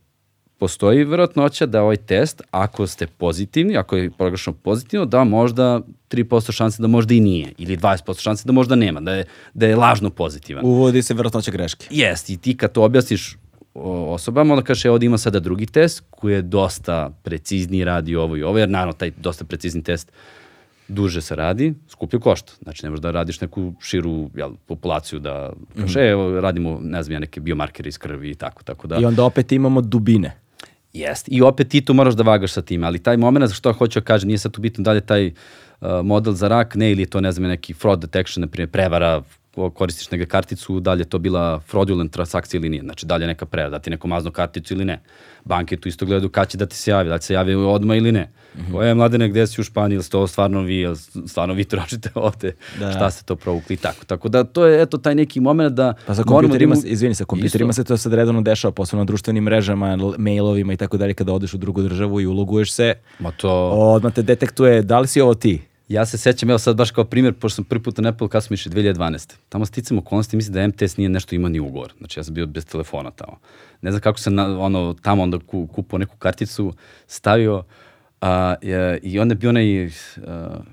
[0.58, 5.80] postoji verovatnoća da ovaj test, ako ste pozitivni, ako je proglašeno pozitivno, da možda
[6.10, 9.24] 3% šanse da možda i nije, ili 20% šanse da možda nema, da je,
[9.54, 10.64] da je lažno pozitivan.
[10.64, 11.86] Uvodi se verovatnoća greške.
[11.90, 13.36] Jest, i ti kad to objasniš
[13.74, 18.36] osobama, onda kažeš, evo da ima sada drugi test koji je dosta precizniji radi ovo
[18.36, 20.12] i ovo, jer naravno taj dosta precizni test
[20.88, 22.52] duže se radi, skuplje košta.
[22.62, 26.10] Znači ne možeš da radiš neku širu jel, populaciju da kažeš, mm -hmm.
[26.10, 28.98] evo radimo, ne znam ja, neke biomarkere iz krvi i tako, tako da.
[29.00, 30.47] I onda opet imamo dubine.
[30.98, 31.28] Jest.
[31.30, 34.04] I opet ti tu moraš da vagaš sa tim, ali taj moment, što hoću da
[34.04, 37.02] kažem, nije sad tu bitno da li je taj uh, model za rak, ne, ili
[37.02, 39.22] je to, ne znam, neki fraud detection, na primjer, prevara,
[39.70, 43.22] koristiš neke karticu, da li je to bila fraudulent transakcija ili nije, znači da li
[43.22, 45.00] je neka prevara, da ti neko mazno karticu ili ne.
[45.44, 47.96] Banke tu isto gledaju kad će da ti se javi, da li se javi odmah
[47.96, 48.30] ili ne.
[48.54, 48.72] Mm -hmm.
[48.72, 52.10] Koje mladene, gde si u Španiji, ili ste ovo stvarno vi, ili stvarno vi tražite
[52.14, 52.86] ovde, Da.
[52.86, 52.92] da.
[52.92, 54.04] šta ste to provukli i tako.
[54.04, 57.14] Tako da to je eto taj neki moment da Pa sa da kompjuterima, imamo- izvini,
[57.14, 57.82] sa kompjuterima Isto.
[57.82, 61.54] se to sad redovno dešava, posebno na društvenim mrežama, mailovima i tako dalje, kada odeš
[61.54, 63.50] u drugu državu i uloguješ se, Ma to...
[63.70, 65.60] odmah te detektuje da li si ovo ti.
[65.88, 68.44] Ja se sećam, evo sad baš kao primjer, pošto sam prvi put na Apple kad
[68.44, 69.34] smo išli 2012.
[69.48, 71.92] Tamo sticam okolnosti, mislim da MTS nije nešto imao ni ugovor.
[71.98, 73.38] Znači ja sam bio bez telefona tamo.
[73.80, 76.72] Ne znam kako sam na, ono, tamo onda ku, kupao neku karticu,
[77.06, 77.64] stavio
[78.20, 79.90] a, je, i onda bio onaj, a,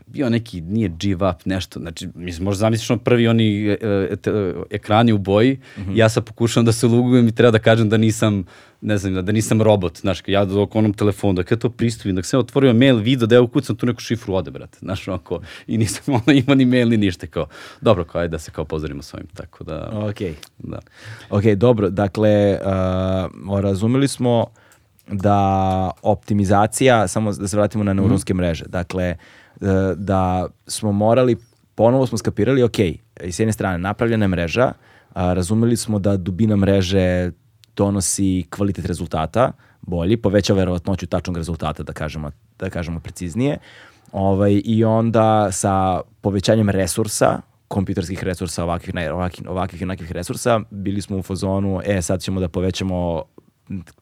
[0.08, 5.14] bio neki, nije GVAP, nešto, znači, mislim, možda zamisliš ono prvi oni e, e, ekrani
[5.14, 5.98] u boji, mm -hmm.
[5.98, 8.46] ja sad pokušavam da se lugujem i treba da kažem da nisam,
[8.82, 12.26] ne znam, da nisam robot, znaš, ja dok onom telefonu, dok ja to pristupim, dok
[12.26, 15.78] sam otvorio mail, video da ja ukucam tu neku šifru ode, brate, znaš, onako, i
[15.78, 17.48] nisam ono imao ni mail ni ništa, kao,
[17.82, 20.20] dobro, kao, ajde da se kao pozdravimo s ovim, tako da, Ok.
[20.58, 20.80] da.
[21.30, 22.60] Ok, dobro, dakle,
[23.46, 24.46] uh, razumeli smo
[25.08, 29.16] da optimizacija, samo da se vratimo na neuronske mreže, dakle, e,
[29.96, 31.36] da smo morali,
[31.76, 34.72] ponovo smo skapirali, ok, i s jedne strane napravljena je mreža,
[35.14, 37.32] a, razumeli smo da dubina mreže
[37.76, 39.52] donosi kvalitet rezultata
[39.82, 43.58] bolji, poveća verovatnoću tačnog rezultata, da kažemo, da kažemo preciznije.
[44.12, 49.12] Ovaj, I onda sa povećanjem resursa, kompjuterskih resursa, ovakvih, ne,
[49.48, 53.24] ovakvih, onakvih resursa, bili smo u fazonu, e, sad ćemo da povećamo,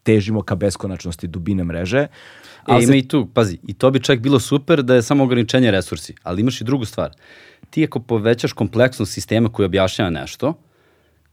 [0.04, 2.00] težimo ka beskonačnosti dubine mreže.
[2.00, 2.08] E,
[2.66, 5.24] Ali ima se- i tu, pazi, i to bi čak bilo super da je samo
[5.24, 7.12] ograničenje resursi, ali imaš i drugu stvar.
[7.70, 10.54] Ti ako povećaš kompleksnost sistema koji objašnjava nešto,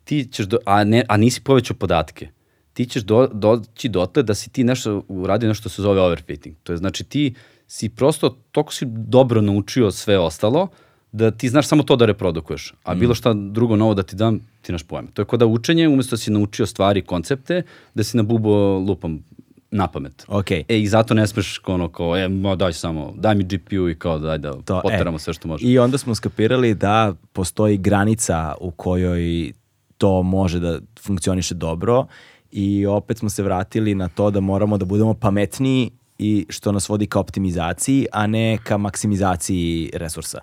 [0.05, 2.29] ti ćeš, do, a, ne, a nisi povećao podatke,
[2.73, 6.57] ti ćeš do, doći dotle da si ti nešto uradio nešto što se zove overfitting.
[6.63, 7.35] To je znači ti
[7.67, 10.69] si prosto, toliko si dobro naučio sve ostalo,
[11.13, 14.41] da ti znaš samo to da reprodukuješ, a bilo šta drugo novo da ti dam,
[14.63, 15.09] ti naš pojma.
[15.15, 17.63] To je kao da učenje, umjesto da si naučio stvari, koncepte,
[17.95, 19.25] da si na bubo lupam
[19.71, 20.25] na pamet.
[20.29, 20.51] Ok.
[20.51, 23.95] E, i zato ne smeš ono kao, e, ma daj samo, daj mi GPU i
[23.99, 25.67] kao daj da To, poteramo e, sve što može.
[25.67, 29.53] I onda smo skapirali da postoji granica u kojoj
[29.99, 32.07] to može da funkcioniše dobro
[32.51, 36.89] i opet smo se vratili na to da moramo da budemo pametniji i što nas
[36.89, 40.41] vodi ka optimizaciji, a ne ka maksimizaciji resursa.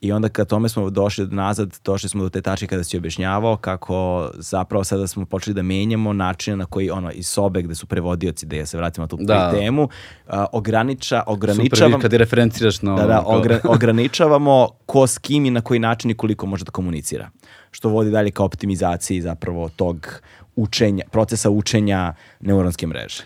[0.00, 3.56] I onda kad tome smo došli nazad, došli smo do te tačke kada si objašnjavao
[3.56, 7.86] kako zapravo sada smo počeli da menjamo načine na koji ono iz sobe gde su
[7.86, 9.50] prevodioci, da ja se vratimo na tu Da.
[9.50, 9.88] temu,
[10.28, 11.92] a, ograniča, Super, ograničavam...
[11.92, 12.94] vidi kad je referenciraš na...
[12.94, 16.70] Da, da, ogra- ograničavamo ko s kim i na koji način i koliko može da
[16.70, 17.30] komunicira.
[17.70, 20.20] Što vodi dalje ka optimizaciji zapravo tog
[20.56, 23.22] učenja, procesa učenja neuronske mreže.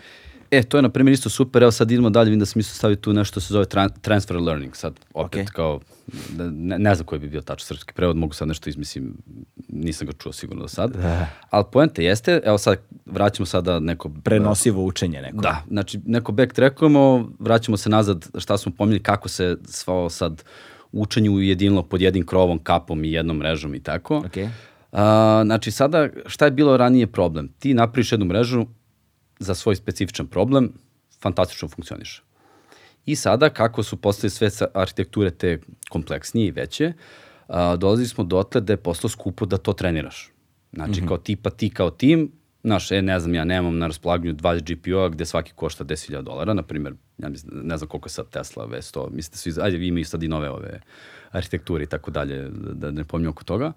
[0.53, 2.73] E, to je na primjer isto super, evo sad idemo dalje, vidim da sam isto
[2.75, 5.53] stavio tu nešto što se zove tran transfer learning, sad opet Ok.
[5.53, 5.79] kao,
[6.29, 9.17] da- ne, ne znam koji bi bio tačno srpski prevod, mogu sad nešto izmislim,
[9.69, 11.27] nisam ga čuo sigurno do sad, Da.
[11.49, 14.11] ali poenta jeste, evo sad vraćamo sada neko...
[14.23, 15.37] Prenosivo učenje neko.
[15.37, 20.43] Da, znači neko backtrackujemo, vraćamo se nazad šta smo pominjali, kako se svo sad
[20.91, 24.17] učenje ujedinilo pod jednim krovom, kapom i jednom mrežom i tako.
[24.17, 24.37] Ok.
[24.91, 27.47] A, znači sada šta je bilo ranije problem?
[27.49, 28.65] Ti napraviš jednu mrežu
[29.39, 30.71] za svoj specifičan problem,
[31.21, 32.21] fantastično funkcioniše.
[33.05, 36.93] I sada kako su postali sve arhitekture te kompleksnije i veće,
[37.47, 40.31] a, dolazili smo dotle da je postalo skupo da to treniraš.
[40.73, 42.31] Znači kao tipa ti kao tim,
[42.63, 46.53] znaš, e, ne znam, ja nemam na raspolaganju 20 GPU-a gde svaki košta 10.000 dolara,
[46.53, 49.59] na primjer, ja mislim, ne znam koliko je sad Tesla V100, mislim da su, iz-
[49.59, 50.81] ajde, imaju sad i nove ove
[51.31, 53.71] arhitekture i tako dalje, da, da ne pominjem oko toga.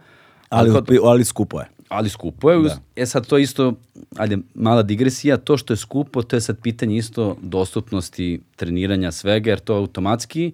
[0.49, 1.67] Ali, kao- ali skupo je.
[1.89, 2.71] Ali skupo je.
[2.97, 3.75] E sad to isto,
[4.17, 9.51] ajde, mala digresija, to što je skupo, to je sad pitanje isto dostupnosti treniranja svega,
[9.51, 10.53] jer to automatski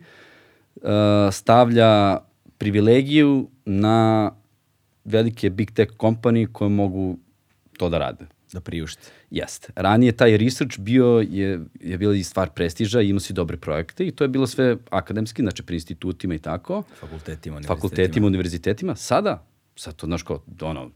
[0.76, 0.82] uh,
[1.32, 2.18] stavlja
[2.58, 4.30] privilegiju na
[5.04, 7.18] velike big tech kompanije koje mogu
[7.78, 8.26] to da rade.
[8.52, 9.02] Da priušti.
[9.30, 9.72] Jeste.
[9.76, 14.10] Ranije taj research bio je, je bila i stvar prestiža, imao si dobre projekte i
[14.10, 18.96] to je bilo sve akademski, znači pri institutima i tako Fakultetima, fakultetima, univerzitetima.
[18.96, 19.46] Sada,
[19.76, 20.90] sad to, znaš, kao, ono,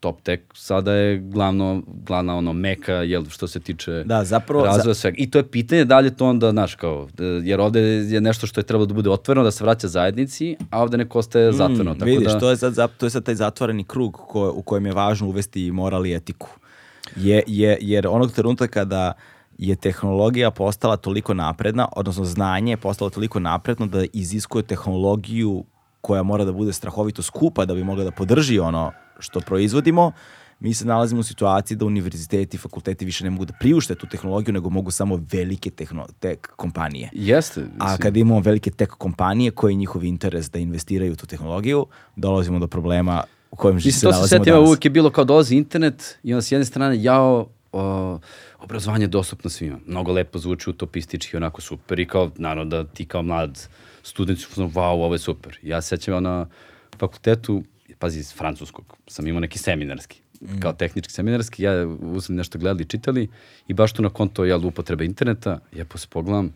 [0.00, 4.94] top tech sada je glavno, glavna ono meka, jel, što se tiče Da, zapravo- razvoja
[4.94, 5.16] svega.
[5.18, 8.20] I to je pitanje da li je to onda, znaš, kao, e, jer ovde je
[8.20, 11.52] nešto što je trebalo da bude otvoreno, da se vraća zajednici, a ovde neko ostaje
[11.52, 11.94] zatvoreno.
[11.94, 14.62] tako Mm, Vidiš, da, to, je sad, to je sad taj zatvoreni krug ko, u
[14.62, 16.48] kojem je važno uvesti moral i etiku.
[17.16, 19.12] Je, je, jer onog trenutka kada
[19.58, 25.64] je tehnologija postala toliko napredna, odnosno znanje je postalo toliko napredno da iziskuje tehnologiju
[26.04, 30.12] koja mora da bude strahovito skupa da bi mogla da podrži ono što proizvodimo,
[30.60, 34.06] mi se nalazimo u situaciji da univerziteti i fakulteti više ne mogu da priušte tu
[34.06, 37.10] tehnologiju, nego mogu samo velike tehno, tek kompanije.
[37.12, 37.60] Jeste.
[37.60, 41.26] A mislim, kad imamo velike tech kompanije koji je njihov interes da investiraju u tu
[41.26, 41.86] tehnologiju,
[42.16, 44.68] dolazimo do problema u kojem se Mislim, se nalazimo setim, danas.
[44.68, 48.18] uvijek je bilo kao dolazi internet i onda s jedne strane, jao, o,
[48.60, 49.78] obrazovanje je dostupno svima.
[49.86, 53.68] Mnogo lepo zvuči utopistički, onako super i kao, naravno da ti kao mlad
[54.04, 55.58] student su wow, ovo je super.
[55.62, 56.46] Ja se sećam na
[56.98, 57.62] fakultetu,
[57.98, 60.20] pazi, iz francuskog, sam imao neki seminarski,
[60.60, 63.28] kao tehnički seminarski, ja uzem nešto gledali, čitali
[63.68, 66.52] i baš tu na konto, jel, upotrebe interneta, ja posle pogledam,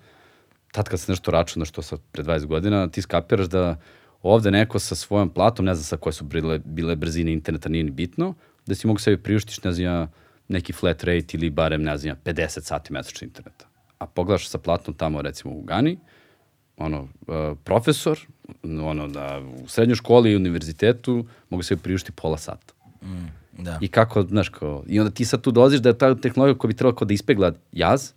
[0.72, 3.76] tad kad se nešto računa, što sad pre 20 godina, ti skapiraš da
[4.22, 7.84] ovde neko sa svojom platom, ne znam sa koje su bile, bile brzine interneta, nije
[7.84, 8.34] ni bitno,
[8.66, 10.08] da si mogu sebi priuštiš, ne znam ja,
[10.48, 13.68] neki flat rate ili barem, ne znam ja, 50 sati mesečno interneta.
[13.98, 15.98] A pogledaš sa platom tamo, recimo u Gani,
[16.78, 17.34] ono, uh,
[17.64, 18.18] profesor,
[18.62, 22.74] ono, da u srednjoj školi i univerzitetu mogu sebi priuštiti pola sata.
[23.58, 23.78] Da.
[23.80, 26.68] I kako, znaš, kao, i onda ti sad tu dolaziš da je ta tehnologija koja
[26.68, 28.12] bi trebala kao da ispegla jaz,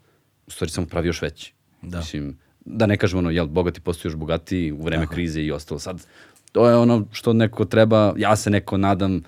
[0.48, 1.54] u stvari samo pravi još veći.
[1.82, 1.98] Da.
[1.98, 5.80] Mislim, da ne kažemo ono, jel, bogati postaju još bogatiji u vreme krize i ostalo.
[5.80, 6.06] Sad,
[6.52, 9.22] to je ono što neko treba, ja se neko nadam,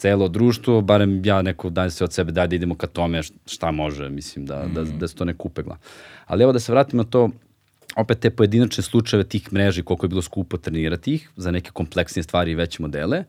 [0.00, 3.70] celo društvo, barem ja neko dajem se od sebe daj da idemo ka tome šta
[3.70, 5.76] može, mislim, da, da, da se to ne kupegla.
[6.26, 7.30] Ali evo da se vratim na to,
[7.96, 12.22] opet te pojedinačne slučajeve tih mreži, koliko je bilo skupo trenirati ih za neke kompleksnije
[12.22, 13.24] stvari i veće modele,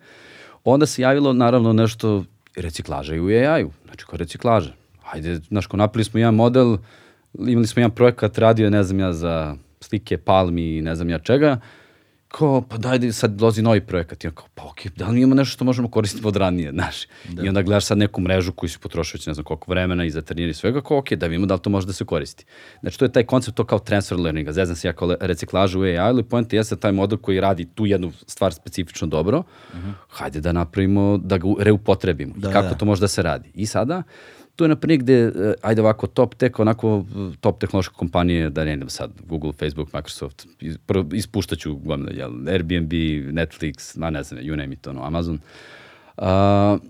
[0.64, 2.24] onda se javilo naravno nešto
[2.56, 4.74] reciklaža i u AI-u, znači kao reciklaža.
[5.04, 6.78] Hajde, znaš, ko napravili smo jedan model,
[7.40, 11.20] imali smo jedan projekat, radio ne znam ja za slike palmi i ne znam ja
[11.20, 11.60] čega,
[12.32, 14.24] kao, pa daj da sad dolazi novi projekat.
[14.24, 16.36] I on kao, pa okej, okay, da li mi imamo nešto što možemo koristiti od
[16.36, 17.06] ranije, znaš?
[17.30, 17.44] Da.
[17.44, 20.10] I onda gledaš sad neku mrežu koju si potrošio već ne znam koliko vremena i
[20.10, 22.46] za treniranje svega, kao okej, okay, da vidimo da li to može da se koristi.
[22.82, 24.52] Znači, to je taj koncept, to kao transfer learninga.
[24.52, 27.86] Zezam se ja kao reciklažu u AI, ali point jeste taj model koji radi tu
[27.86, 29.90] jednu stvar specifično dobro, uh mhm.
[29.90, 29.94] -huh.
[30.10, 32.34] hajde da napravimo, da ga reupotrebimo.
[32.38, 32.76] Da, I kako da.
[32.76, 33.52] to može da se radi.
[33.54, 34.04] I sada,
[34.62, 37.06] tu je na primjer gde, eh, ajde ovako, top tech, onako
[37.40, 40.46] top tehnološke kompanije, da ne idem sad, Google, Facebook, Microsoft,
[41.14, 42.94] ispuštaću gomile, jel, Airbnb,
[43.34, 45.40] Netflix, ma ne znam, you name it, ono, Amazon,
[46.18, 46.28] Uh,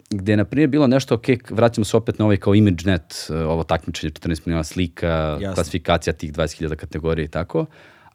[0.10, 3.35] gde je, na primjer, bilo nešto, ok, vraćamo se opet na ovaj kao ImageNet, uh,
[3.35, 5.07] ovo takmičenje 14 miliona slika,
[5.41, 5.56] Jasne.
[5.56, 7.65] klasifikacija tih 20.000 kategorija i tako,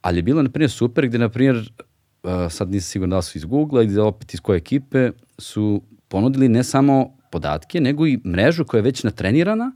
[0.01, 3.39] ali je bilo, na primjer, super, gde, na primjer, uh, sad nisam siguran da su
[3.39, 8.64] iz Google-a i opet iz koje ekipe, su ponudili ne samo podatke, nego i mrežu
[8.64, 9.72] koja je već natrenirana,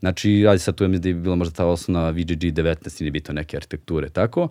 [0.00, 3.32] Znači, ajde sad tu je da je bila možda ta osnovna VGG 19 ili bito
[3.32, 4.48] neke arhitekture, tako,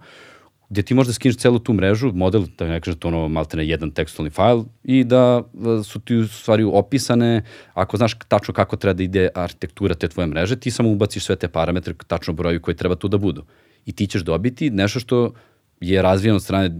[0.70, 3.92] gde ti možda skineš celu tu mrežu, model, da ne kažeš to ono maltene jedan
[3.92, 7.44] tekstualni fajl i da e, su ti u stvari opisane,
[7.74, 11.36] ako znaš tačno kako treba da ide arhitektura te tvoje mreže, ti samo ubaciš sve
[11.36, 13.46] te parametre, tačno broju koji treba tu da budu.
[13.86, 15.34] I ti ćeš dobiti nešto što
[15.80, 16.80] je razvijeno od strane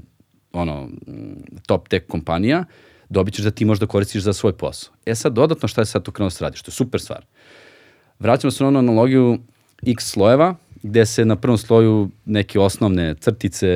[0.54, 0.90] ono,
[1.66, 2.66] top tech kompanija,
[3.10, 4.94] dobit ćeš da ti možda koristiš za svoj posao.
[5.06, 7.26] E sad, dodatno šta je sad tu krenuo se radi, što je super stvar.
[8.20, 9.38] Vraćamo se na onu analogiju
[9.88, 13.68] x slojeva, gde se na prvom sloju neke osnovne crtice,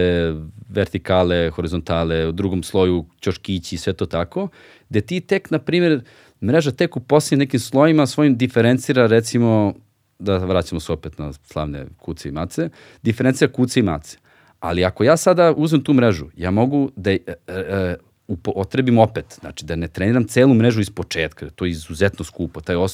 [0.70, 4.48] vertikale, horizontale, u drugom sloju ćoškići sve to tako,
[4.90, 6.02] gde ti tek, na primjer,
[6.44, 9.74] mreža tek u posljednjim nekim slojima svojim diferencira, recimo,
[10.20, 12.70] da vraćamo se opet na slavne kuce i mace,
[13.04, 14.18] diferencira kuce i mace.
[14.60, 17.96] Ali ako ja sada uzmem tu mrežu, ja mogu da e, e,
[18.32, 22.76] upotrebim opet, znači da ne treniram celu mrežu iz početka, to je izuzetno skupo, taj
[22.76, 22.88] uh,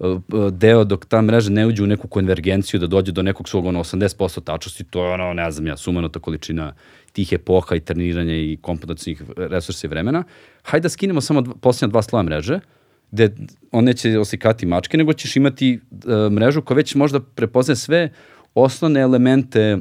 [0.00, 3.66] uh, deo dok ta mreža ne uđe u neku konvergenciju, da dođe do nekog svog
[3.66, 6.74] ono 80% tačnosti, to je ono, ne znam ja, sumanuta količina
[7.12, 10.24] tih epoha i treniranja i kompetencijnih resursa i vremena.
[10.62, 12.60] Hajde da skinemo samo dva, posljednja dva slova mreže,
[13.10, 13.34] gde
[13.72, 18.10] on neće osikati mačke, nego ćeš imati uh, mrežu koja već možda prepoznaje sve
[18.54, 19.78] osnovne elemente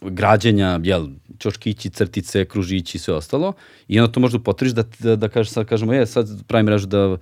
[0.00, 1.08] građenja, jel,
[1.38, 3.52] čoškići, crtice, kružići i sve ostalo.
[3.88, 6.86] I onda to možda upotriš da, da, da kažeš, sad kažemo, je, sad pravim mrežu
[6.86, 7.16] da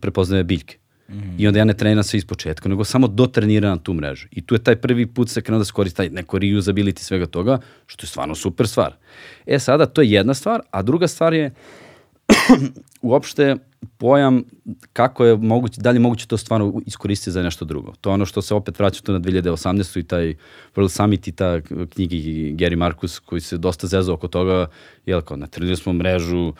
[0.00, 0.76] prepoznaje biljke.
[1.08, 1.34] Mm.
[1.38, 4.28] I onda ja ne treniram sve iz početka, nego samo dotreniram tu mrežu.
[4.30, 7.26] I tu je taj prvi put se krenuo da se koristi taj neko reusability svega
[7.26, 8.94] toga, što je stvarno super stvar.
[9.46, 11.50] E sada, to je jedna stvar, a druga stvar je
[13.02, 13.56] uopšte
[13.98, 14.44] pojam
[14.92, 17.92] kako je moguće, da li je moguće to stvarno iskoristiti za nešto drugo.
[18.00, 19.98] To je ono što se opet vraća to na 2018.
[19.98, 20.34] i taj
[20.74, 21.60] World Summit i ta
[21.94, 24.66] knjigi Gary Marcus koji se dosta zezao oko toga,
[25.06, 26.52] jel kao, natrenili smo mrežu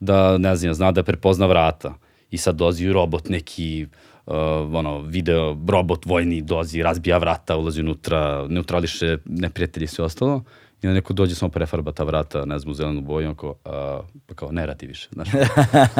[0.00, 1.94] da, ne znam, zna da prepozna vrata
[2.30, 3.86] i sad dozi robot neki
[4.26, 4.34] uh,
[4.74, 10.42] ono, video, robot vojni dozi, razbija vrata, ulazi unutra, neutrališe neprijatelji i sve ostalo.
[10.84, 14.00] I onda neko dođe samo prefarba ta vrata, ne znam, u zelenu boju, onako, a,
[14.26, 15.08] pa kao, ne radi više.
[15.12, 15.28] Znaš,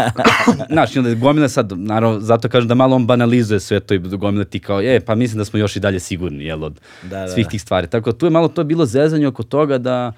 [0.73, 3.99] znaš i onda gomila sad, naravno, zato kažem da malo on banalizuje sve to i
[3.99, 7.09] gomila ti kao, je, pa mislim da smo još i dalje sigurni, jel, od da,
[7.09, 7.51] da, svih da.
[7.51, 7.87] tih stvari.
[7.87, 10.13] Tako tu je malo to bilo zezanje oko toga da,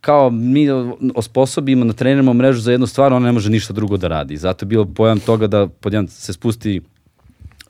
[0.00, 0.66] kao mi
[1.14, 4.36] osposobimo, na treniramo mrežu za jednu stvar, ona ne može ništa drugo da radi.
[4.36, 6.80] Zato je bilo pojam toga da podjedan se spusti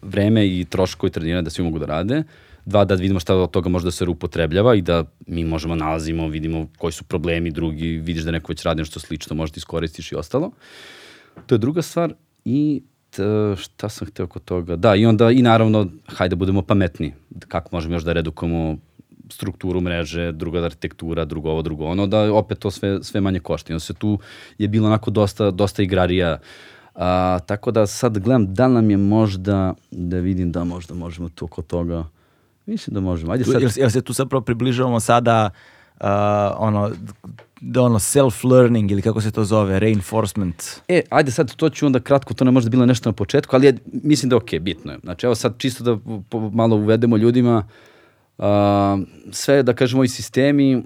[0.03, 2.23] vreme i troškovi treniranja da svi mogu da rade
[2.65, 6.29] dva, da vidimo šta od toga može da se upotrebljava i da mi možemo nalazimo,
[6.29, 10.17] vidimo koji su problemi, drugi, vidiš da neko već radi nešto slično, možda iskoristiš i
[10.17, 10.51] ostalo.
[11.47, 12.15] To je druga stvar
[12.45, 13.23] i t,
[13.59, 14.77] šta sam hteo kod toga?
[14.77, 17.13] Da, i onda, i naravno, hajde da budemo pametni.
[17.49, 18.77] Kako možemo još da redukujemo
[19.31, 23.73] strukturu mreže, druga arhitektura, drugo ovo, drugo ono, da opet to sve, sve manje košta.
[23.73, 24.19] I onda se tu
[24.59, 26.39] je bilo onako dosta, dosta igrarija
[26.95, 31.45] A, tako da sad gledam da nam je možda, da vidim da možda možemo tu
[31.45, 32.05] oko toga
[32.71, 33.33] Mislim da možemo.
[33.33, 33.63] Ajde sad.
[33.63, 35.51] Jel, jel se tu zapravo približavamo sada
[36.01, 36.07] uh,
[36.59, 36.91] ono,
[37.61, 40.65] da ono self-learning ili kako se to zove, reinforcement.
[40.89, 43.67] E, ajde sad, to ću onda kratko, to ne možda bilo nešto na početku, ali
[43.67, 44.99] je, mislim da okay, bitno je.
[45.03, 45.99] Znači, evo sad čisto da
[46.53, 47.69] malo uvedemo ljudima,
[48.39, 48.47] uh,
[49.31, 50.83] sve, da kažemo, ovi sistemi,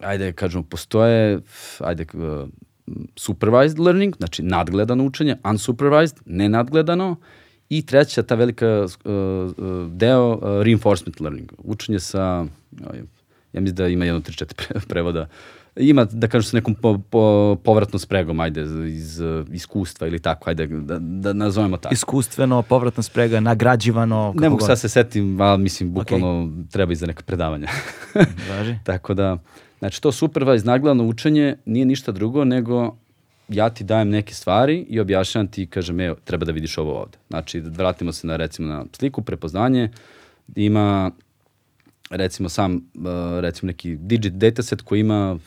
[0.00, 1.40] ajde, kažemo, postoje,
[1.80, 2.48] ajde, uh,
[3.16, 7.16] supervised learning, znači nadgledano učenje, unsupervised, nenadgledano,
[7.72, 11.52] I treća, ta velika uh, uh, deo, uh, reinforcement learning.
[11.58, 12.46] Učenje sa,
[13.52, 15.28] ja mislim da ima jedno, tri, četiri prevoda
[15.76, 20.50] ima, da kažem, sa nekom po, po, povratnom spregom, ajde, iz uh, iskustva ili tako,
[20.50, 21.92] ajde, da, da nazovemo tako.
[21.92, 24.66] Iskustveno, povratna sprega, nagrađivano, Ne kako mogu god.
[24.66, 27.68] sad se setim, ali mislim, bukvalno treba i za neka predavanja.
[28.50, 28.76] Važi.
[28.84, 29.38] Tako da,
[29.78, 32.96] znači to supervise naglavno učenje nije ništa drugo nego
[33.48, 37.00] ja ti dajem neke stvari i objašnjam ti i kažem, evo, treba da vidiš ovo
[37.00, 37.18] ovde.
[37.28, 39.90] Znači, vratimo se na, recimo, na sliku, prepoznanje,
[40.56, 41.10] ima
[42.10, 45.38] recimo sam, uh, recimo neki digit dataset koji ima,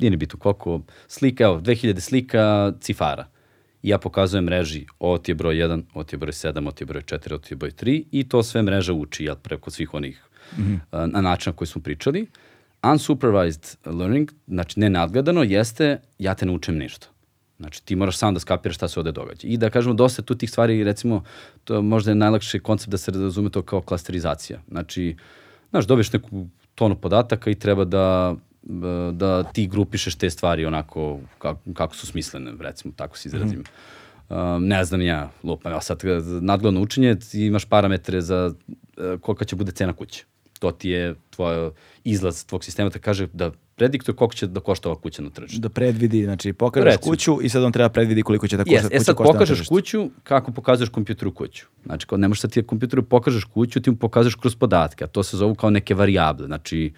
[0.00, 3.26] nije ni bitno koliko, slika, evo, 2000 slika cifara.
[3.82, 6.70] I ja pokazujem mreži, ovo ti je broj 1, ovo ti je broj 7, ovo
[6.70, 9.36] ti je broj 4, ovo ti je broj 3 i to sve mreža uči jel,
[9.36, 10.22] preko svih onih
[10.56, 11.12] mm -hmm.
[11.12, 12.26] na način na koji smo pričali.
[12.92, 17.08] Unsupervised learning, znači ne nadgledano, jeste ja te naučim nešto.
[17.58, 19.48] Znači ti moraš sam da skapiraš šta se ovde događa.
[19.48, 21.24] I da kažemo dosta tu tih stvari, recimo,
[21.64, 24.60] to možda je najlakši koncept da se razume to kao klasterizacija.
[24.68, 25.16] Znači,
[25.70, 28.34] znaš, dobiješ neku tonu podataka i treba da
[29.12, 33.58] da ti grupišeš te stvari onako kako, kako su smislene, recimo, tako se izrazim.
[33.58, 33.62] Mm
[34.30, 34.56] -hmm.
[34.56, 36.02] um, ne znam ja, lupam, ja sad
[36.40, 40.24] nadgledno učenje, ti imaš parametre za uh, kolika će bude cena kuće.
[40.58, 41.70] To ti je tvoj
[42.04, 45.60] izlaz tvog sistema, da kaže da prediktuje koliko će da košta ova kuća na tržištu.
[45.60, 47.12] Da predvidi, znači pokažeš Recimo.
[47.12, 49.32] kuću i sad on treba predvidi koliko će ta kuća, Yes, e kuća sad košta
[49.32, 51.66] na pokažeš kuću, kako pokazuješ kompjuteru kuću.
[51.84, 55.06] Znači, kao ne možeš sad ti kompjuteru pokažeš kuću, ti mu pokažeš kroz podatke, a
[55.06, 56.92] to se zovu kao neke varijable, znači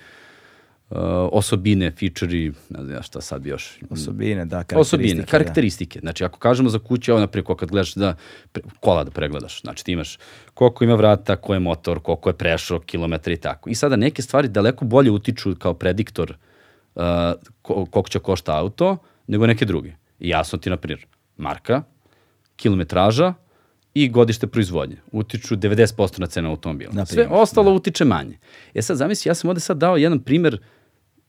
[0.90, 0.96] uh,
[1.32, 3.78] osobine, feature ne znam ja šta sad još.
[3.90, 5.30] Osobine, da, Osobine, karakteristike.
[5.30, 6.00] karakteristike.
[6.00, 8.14] Znači, ako kažemo za kuću, evo, naprijed, kad gledaš da,
[8.52, 10.18] pre, kola da pregledaš, znači ti imaš
[10.54, 13.70] koliko ima vrata, ko je motor, koliko je prešao, kilometra i tako.
[13.70, 16.49] I sada neke stvari daleko bolje utiču kao prediktor uh,
[17.62, 18.96] ko, koliko će košta auto,
[19.26, 19.92] nego neke druge.
[20.18, 21.06] I jasno ti, na primjer,
[21.36, 21.82] marka,
[22.56, 23.34] kilometraža
[23.94, 24.96] i godište proizvodnje.
[25.12, 26.92] Utiču 90% na cenu automobila.
[26.92, 28.38] Na Sve ostalo utiče manje.
[28.74, 30.60] E sad, zamisli, ja sam ovde sad dao jedan primer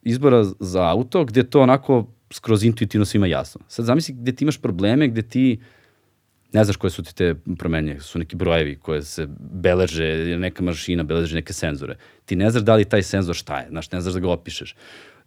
[0.01, 3.61] izbora za auto gde to onako skroz intuitivno svima jasno.
[3.67, 5.59] Sad zamisli gde ti imaš probleme, gde ti
[6.53, 11.03] ne znaš koje su ti te promenje, su neki brojevi koje se beleže, neka mašina
[11.03, 11.97] beleže neke senzore.
[12.25, 14.75] Ti ne znaš da li taj senzor šta je, znaš, ne znaš da ga opišeš.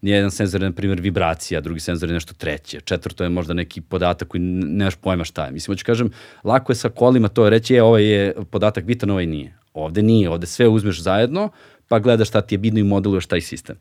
[0.04, 3.80] Jedan senzor je, na primjer, vibracija, drugi senzor je nešto treće, četvrto je možda neki
[3.80, 5.52] podatak koji nemaš pojma šta je.
[5.52, 6.10] Mislim, hoću kažem,
[6.44, 9.54] lako je sa kolima to reći, je, ovaj je podatak bitan, ovaj nije.
[9.74, 11.48] Ovde nije, ovde sve uzmeš zajedno,
[11.88, 13.76] pa gledaš šta ti je bitno i modeluješ taj sistem.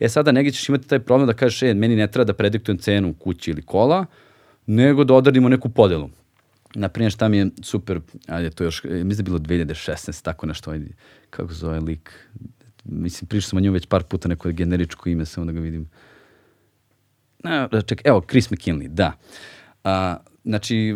[0.00, 2.78] E sada negdje ćeš imati taj problem da kažeš, e, meni ne treba da prediktujem
[2.78, 4.06] cenu kući ili kola,
[4.66, 6.10] nego da odradimo neku podelu.
[6.74, 10.74] Naprimjer, šta mi je super, ajde, to još, mislim da je bilo 2016, tako nešto,
[11.30, 12.28] kako zove lik,
[12.88, 15.90] mislim, prišao sam o njemu već par puta, neko generičko ime, samo da ga vidim.
[17.44, 19.12] Ne, čekaj, evo, Chris McKinley, da.
[19.84, 20.94] A, znači,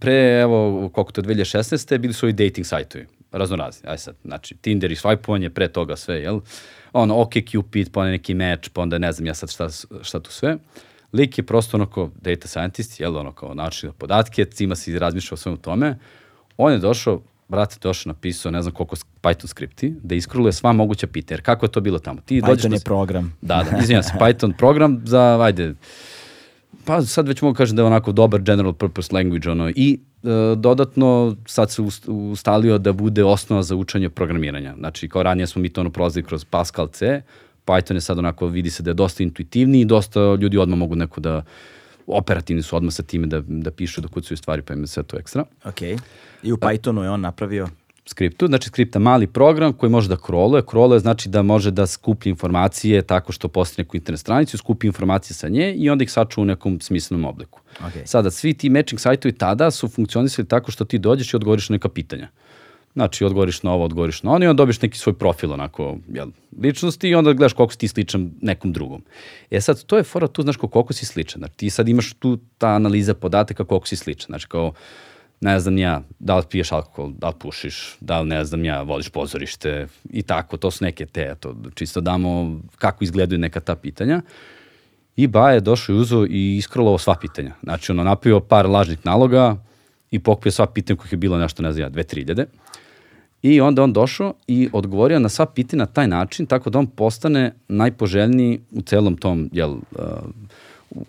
[0.00, 1.98] pre, evo, koliko to je 2016.
[1.98, 6.16] bili su ovi dating sajtovi, raznorazni, aj sad, znači, Tinder i swipovanje, pre toga sve,
[6.20, 6.40] jel?
[6.92, 9.68] Ono, OK Cupid, pa onda neki match, pa onda ne znam ja sad šta,
[10.02, 10.56] šta tu sve.
[11.12, 15.36] Lik je prosto onako data scientist, jel, ono kao način podatke, cima se razmišlja o
[15.36, 15.98] svemu tome.
[16.56, 21.06] On je došao, brate, došao napisao ne znam koliko Python skripti, da iskroluje sva moguća
[21.06, 21.36] pitanja.
[21.36, 22.20] Jer kako je to bilo tamo?
[22.24, 23.36] Ti dođeš Python na je program.
[23.40, 25.74] Da, da, izvinjam se, Python program za, ajde,
[26.84, 30.28] pa sad već mogu kažem da je onako dobar general purpose language, ono, i e,
[30.56, 34.74] dodatno sad se ust- ustalio da bude osnova za učenje programiranja.
[34.78, 37.22] Znači, kao ranije smo mi to ono prolazili kroz Pascal C,
[37.66, 40.94] Python je sad onako, vidi se da je dosta intuitivniji i dosta ljudi odmah mogu
[40.94, 41.42] neko da,
[42.08, 45.02] operativni su odmah sa time da, da pišu, da kucaju stvari, pa im je sve
[45.02, 45.82] to ekstra Ok.
[46.42, 47.68] I u Pythonu je on napravio
[48.08, 50.62] skriptu, znači skripta mali program koji može da kroluje.
[50.66, 55.34] Kroluje znači da može da skuplja informacije tako što postaje neku internet stranicu, skupi informacije
[55.34, 57.60] sa nje i onda ih sačuva u nekom smislenom obliku.
[57.80, 57.92] Ok.
[58.04, 61.74] Sada, svi ti matching sajtovi tada su funkcionisali tako što ti dođeš i odgovoriš na
[61.74, 62.28] neka pitanja.
[62.98, 66.28] Znači, odgovoriš na ovo, odgovoriš na ono i onda dobiješ neki svoj profil onako, jel,
[66.62, 69.02] ličnosti i onda gledaš koliko si ti sličan nekom drugom.
[69.50, 71.38] E sad, to je fora tu, znaš, koliko si sličan.
[71.38, 74.26] Znači, ti sad imaš tu ta analiza podataka koliko si sličan.
[74.26, 74.72] Znači, kao,
[75.40, 78.82] ne znam ja, da li piješ alkohol, da li pušiš, da li ne znam ja,
[78.82, 83.76] voliš pozorište i tako, to su neke te, to čisto damo kako izgledaju neka ta
[83.76, 84.22] pitanja.
[85.16, 87.54] I Baja je došao i uzeo i iskrolovao sva pitanja.
[87.62, 89.56] Znači, ono, napravio par lažnih naloga
[90.10, 92.46] i pokupio sva pitanja kojih je bilo nešto, ne znam ja, dve, tri iljade.
[93.42, 96.86] I onda on došao i odgovorio na sva pitanja na taj način, tako da on
[96.86, 99.78] postane najpoželjniji u celom tom, jel, uh,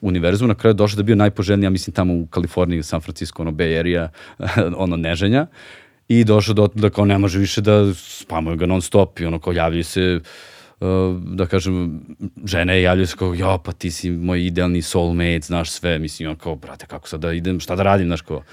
[0.02, 0.48] univerzumu.
[0.48, 3.52] Na kraju došao da je bio najpoželjniji, ja mislim, tamo u Kaliforniji, San Francisco, ono,
[3.52, 4.10] Bay Area,
[4.84, 5.48] ono, neženja.
[6.08, 9.40] I došao do da kao ne može više da spamuju ga non stop i ono
[9.40, 10.20] kao javljaju se
[10.80, 10.88] uh,
[11.22, 12.02] da kažem,
[12.46, 16.36] žene javljaju se kao, ja, pa ti si moj idealni soulmate, znaš sve, mislim, on
[16.36, 18.44] kao, brate, kako sad da idem, šta da radim, znaš kao.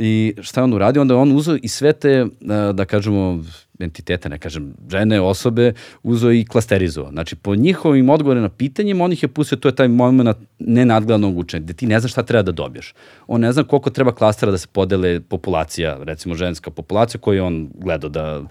[0.00, 1.02] I šta je on uradio?
[1.02, 2.26] Onda je on uzeo i sve te,
[2.74, 3.44] da kažemo,
[3.78, 5.72] entiteta, ne kažem, žene, osobe,
[6.02, 7.12] uzeo i klasterizovao.
[7.12, 11.38] Znači, po njihovim odgovorima na pitanjima, on ih je pustio, to je taj moment nenadgledanog
[11.38, 12.94] učenja, gde ti ne znaš šta treba da dobiješ.
[13.26, 17.70] On ne zna koliko treba klastera da se podele populacija, recimo ženska populacija koju on
[17.74, 18.42] gledao da,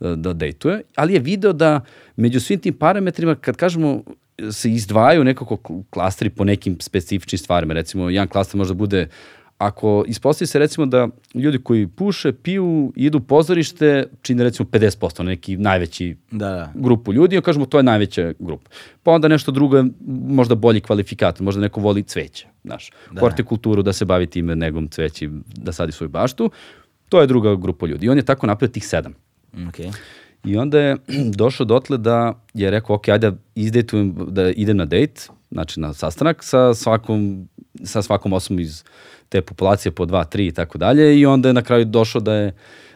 [0.00, 1.80] da, dejtuje, ali je video da
[2.16, 4.02] među svim tim parametrima, kad kažemo
[4.50, 7.74] se izdvajaju nekako klasteri po nekim specifičnim stvarima.
[7.74, 9.08] Recimo, jedan klaster može da bude
[9.58, 15.22] ako ispostavi se recimo da ljudi koji puše, piju, idu u pozorište, čine recimo 50%,
[15.22, 16.72] neki najveći Da, da.
[16.74, 18.70] grupu ljudi, kažemo to je najveća grupa.
[19.02, 19.84] Pa onda nešto drugo je
[20.26, 23.20] možda bolji kvalifikat, možda neko voli cveće, znaš, da.
[23.20, 26.50] hortikulturu da se bavi time negom cveći, da sadi svoju baštu,
[27.08, 28.06] to je druga grupa ljudi.
[28.06, 29.14] I on je tako napravio tih sedam.
[29.52, 29.92] Okay.
[30.44, 30.96] I onda je
[31.42, 36.44] došao dotle da je rekao, ok, ajde izdejtujem, da idem na dejt, znači na sastanak
[36.44, 37.48] sa svakom,
[37.84, 38.84] sa svakom osobom iz
[39.28, 42.34] te populacije po 2, 3 i tako dalje i onda je na kraju došao da
[42.34, 42.52] je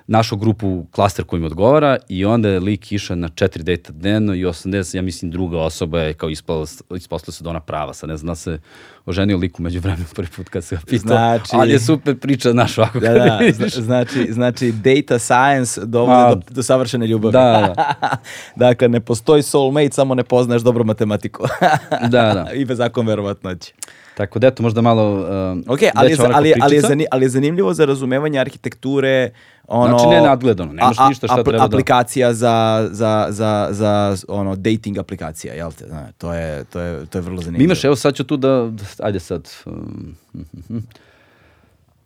[0.06, 4.34] našao grupu klaster koji im odgovara i onda je lik išao na četiri dejta dnevno
[4.34, 8.08] i 80, ja mislim druga osoba je kao ispala, ispostavila se da ona prava, sad
[8.08, 8.58] ne znam da se
[9.06, 12.50] oženio liku među vremenu prvi put kad se ga pitao, Znači- ali je super priča,
[12.50, 13.40] znaš, ovako Da, da,
[13.82, 17.32] znači, znači data science dovodi A, do, do savršene ljubavi.
[17.32, 17.74] da,
[18.56, 21.44] dakle, ne postoji soulmate, samo ne poznaješ dobro matematiku.
[21.90, 22.50] Da, da.
[22.54, 23.72] I bez zakon verovatnoće.
[24.18, 25.26] Tako da eto, možda malo uh,
[25.68, 29.30] Ok, ali je, ali, ali, je zani, ali je zanimljivo za razumevanje arhitekture,
[29.68, 29.88] ono...
[29.88, 33.68] Znači, ne nadgledano, nemaš a- a- ništa šta apl- treba da- Aplikacija za, za, za,
[33.70, 33.92] za
[34.28, 35.86] ono, dating aplikacija, jel te?
[35.86, 37.58] Zna, to, je, to, je, to je vrlo zanimljivo.
[37.58, 39.48] Mi imaš, evo sad ću tu da, da- ajde sad.
[39.66, 40.14] Um,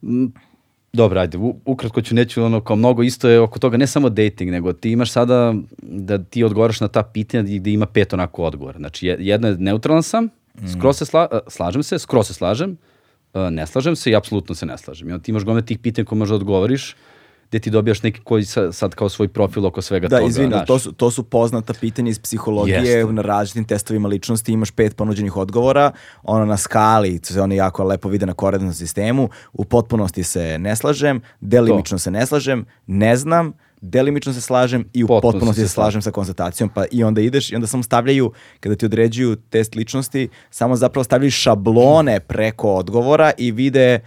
[0.02, 0.32] mm,
[0.92, 4.08] Dobro, ajde, u- ukratko ću, neću ono kao mnogo, isto je oko toga, ne samo
[4.08, 8.44] dating, nego ti imaš sada da ti odgovaraš na ta pitanja gde ima pet onako
[8.44, 8.78] odgovora.
[8.78, 10.28] Znači, je- jedna je neutralan sam,
[10.72, 12.76] skroz se sla, a, slažem se, skroz se slažem,
[13.32, 15.08] a, ne slažem se i apsolutno se ne slažem.
[15.08, 16.96] I onda ti imaš gome tih pitanja koje možda odgovoriš,
[17.48, 20.28] gde ti dobijaš neki koji sa, sad kao svoj profil oko svega Da, toga.
[20.28, 20.66] izvini, znaš.
[20.66, 23.12] to su, to su poznata pitanja iz psihologije, Jeste.
[23.12, 25.92] na različitim testovima ličnosti imaš pet ponuđenih odgovora,
[26.22, 30.58] ono na skali, to se oni jako lepo vide na koordinatnom sistemu, u potpunosti se
[30.58, 33.52] ne slažem, delimično se ne slažem, ne znam,
[33.82, 37.52] delimično se slažem i u Potpuno potpunosti se slažem sa konstatacijom, pa i onda ideš
[37.52, 43.32] i onda samo stavljaju, kada ti određuju test ličnosti, samo zapravo stavljaju šablone preko odgovora
[43.38, 44.00] i vide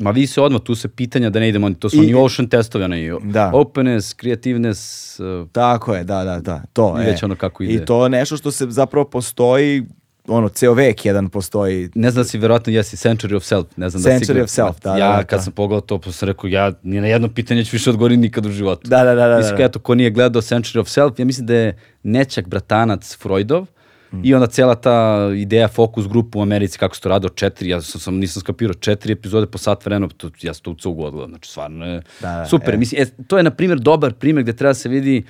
[0.00, 2.48] Ma vi se odmah, tu se pitanja da ne idemo, to su I- oni ocean
[2.48, 3.50] testovi, onaj Da.
[3.54, 6.96] openness, creativeness, uh, Tako je, da, da, da, to.
[6.98, 7.06] I e.
[7.06, 7.74] već ono kako ide.
[7.74, 9.82] I to nešto što se zapravo postoji,
[10.28, 11.90] ono, ceo vek jedan postoji.
[11.94, 14.24] ne znam da si verovatno jesi Century of Self, ne znam da si...
[14.24, 15.42] Century of Self, da, Ja da, da, kad to.
[15.44, 18.46] sam pogledao to, pa sam rekao, ja ni na jedno pitanje ću više odgovoriti nikad
[18.46, 18.88] u životu.
[18.88, 19.64] Da, da, da, da, Mislim, da.
[19.64, 23.66] eto, ko nije gledao Century of Self, ja mislim da je Nećak bratanac Freudov,
[24.12, 24.20] Mm.
[24.24, 27.68] I onda cela ta ideja fokus grupu u Americi, kako se to radi od četiri,
[27.68, 31.04] ja sam, sam nisam skapirao, četiri epizode po sat vremena, to, ja sam to u
[31.04, 32.74] odgledao, znači stvarno je Da, da, super.
[32.74, 32.76] e.
[32.76, 35.26] Mislim, e, to je, na primjer, dobar primjer gde treba da se vidi da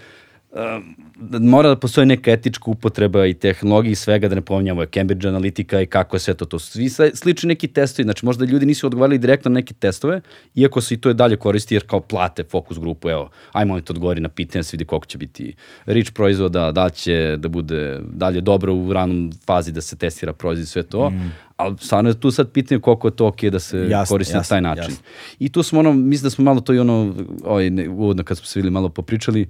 [1.41, 5.29] mora da postoji neka etička upotreba i tehnologija i svega, da ne pominjamo je Cambridge
[5.29, 6.45] Analytica i kako je sve to.
[6.45, 10.21] To svi sli- slični neki testovi, znači možda ljudi nisu odgovarali direktno na neke testove,
[10.55, 13.83] iako se i to je dalje koristi jer kao plate fokus grupu, evo, ajmo oni
[13.83, 15.55] to odgovori na pitanje, da se vidi koliko će biti
[15.87, 20.33] rich proizvoda, da li će da bude dalje dobro u ranom fazi da se testira
[20.33, 21.33] proizvod i sve to, mm.
[21.57, 24.39] ali stvarno je tu sad pitanje koliko je to ok da se Jasno, koristi na
[24.41, 24.83] jasno, taj način.
[24.83, 25.05] jasno.
[25.39, 27.15] I tu smo ono, mislim da smo malo to i ono,
[27.45, 29.49] ovaj, uvodno kad smo se videli malo popričali, uh,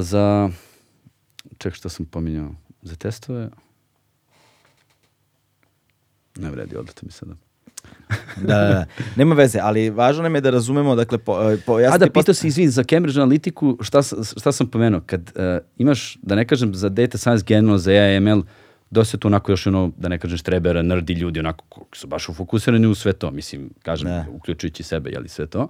[0.00, 0.50] za,
[1.58, 3.48] ček što sam pominjao, za testove,
[6.36, 7.34] ne vredi, odlete mi sada.
[8.36, 8.86] Da, da, da.
[9.16, 12.34] Nema veze, ali važno nam je da razumemo, dakle, po, po, ja A da, pitao
[12.34, 14.02] si, izvini, za Cambridge Analytiku, šta,
[14.40, 15.00] šta sam pomenuo?
[15.06, 15.42] Kad uh,
[15.78, 18.42] imaš, da ne kažem, za data science generalno, za AI, ML,
[18.90, 22.28] dosta tu onako još ono, da ne kažem štrebera, nerdi ljudi, onako, koji su baš
[22.28, 24.26] ufokusirani u sve to, mislim, kažem, Da.
[24.32, 25.68] uključujući sebe, jeli sve to.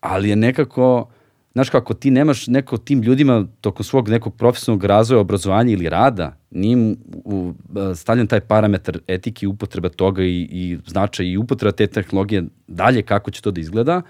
[0.00, 1.10] Ali je nekako,
[1.58, 6.36] znaš kako, ti nemaš neko tim ljudima tokom svog nekog profesionalnog razvoja, obrazovanja ili rada,
[6.50, 6.94] nije
[7.24, 7.52] u,
[7.94, 13.02] stavljen taj parametar etike i upotreba toga i, i značaj i upotreba te tehnologije dalje
[13.02, 14.02] kako će to da izgleda,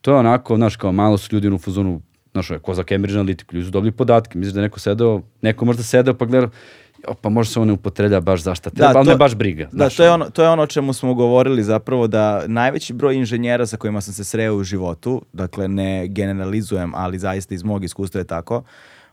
[0.00, 3.54] to je onako, znaš, kao malo su ljudi u fazonu, znaš, ko za Cambridge Analyticu,
[3.54, 6.50] ljudi su dobili podatke, misliš da je neko sedeo, neko možda sedeo pa gleda, "Jo,
[7.14, 9.68] pa možda se ovo ne upotreblja baš zašta treba, ali to- me baš briga.
[9.72, 13.14] Da, to je, ono, to je ono o čemu smo govorili zapravo da najveći broj
[13.14, 17.84] inženjera sa kojima sam se sreo u životu, dakle ne generalizujem, ali zaista iz mog
[17.84, 18.62] iskustva je tako,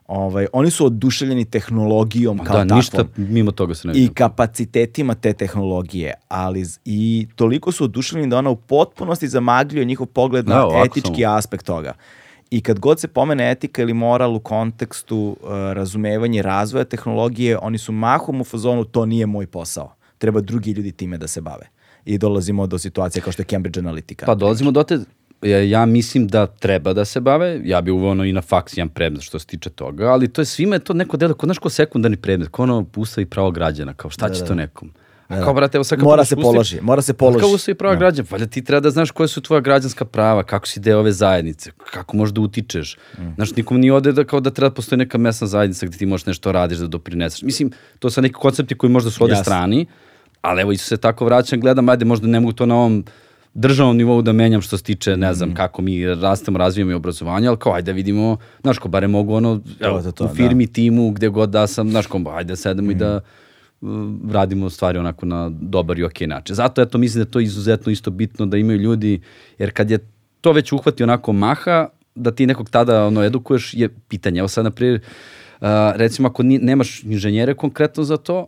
[0.08, 2.78] ovaj, oni su oduševljeni tehnologijom kao Da, takvom.
[2.78, 4.14] ništa mimo toga se ne i vidi.
[4.14, 10.46] kapacitetima te tehnologije, ali i toliko su oduševljeni da ona u potpunosti zamagljuje njihov pogled
[10.46, 11.36] Da, na etički samo.
[11.36, 11.94] aspekt toga.
[12.56, 17.58] I kad god se pomene etika ili moral u kontekstu uh, razumevanja i razvoja tehnologije,
[17.58, 19.96] oni su mahom u fazonu to nije moj posao.
[20.18, 21.68] Treba drugi ljudi time da se bave.
[22.06, 24.26] I dolazimo do situacije kao što je Cambridge Analytica.
[24.26, 25.00] Pa dolazimo do te,
[25.42, 28.78] ja, ja mislim da treba da se bave, ja bi uveo ono i na faks
[28.78, 31.48] jedan predmet što se tiče toga, ali to je svima je to neko delo, ko,
[31.48, 34.92] znaš, ko sekundarni predmet, ko ono ustav i pravo građana, kao šta će to nekom?
[35.28, 37.40] A kao, brate, evo sad kad Mora se položi, mora se položi.
[37.40, 40.68] Kao i prava građana, valjda ti treba da znaš koje su tvoja građanska prava, kako
[40.68, 42.98] si deo ove zajednice, kako možeš da utičeš.
[43.36, 46.06] Znaš, nikom nije ode da kao da treba da postoji neka mesna zajednica gde ti
[46.06, 47.42] možeš nešto radiš, da doprineseš.
[47.42, 49.44] Mislim, to su neki koncepti koji možda su ode Jasno.
[49.44, 49.86] strani,
[50.42, 53.06] ali evo, isto se tako vraćam, gledam, ajde, možda ne mogu to na ovom
[53.54, 55.34] državnom nivou da menjam što se tiče, ne Mm.
[55.34, 59.08] znam, kako mi rastemo, razvijamo i obrazovanje, ali kao, ajde da vidimo, znaš, ko bare
[59.08, 62.48] mogu ono, evo, to, to, u firmi, timu, gde god da sam, znaš, ko, ajde
[62.48, 62.98] da sedemo i Mm.
[62.98, 63.22] da uh,
[64.32, 66.56] radimo stvari onako na dobar i okej način.
[66.56, 69.22] Zato, eto, mislim da je to izuzetno isto bitno da imaju ljudi,
[69.58, 70.00] jer kad je
[70.42, 74.40] to već uhvati onako maha, da ti nekog tada ono, edukuješ je pitanje.
[74.40, 75.02] Evo sad, na primjer,
[75.62, 78.48] uh, recimo ako ni, nemaš inženjere konkretno za to,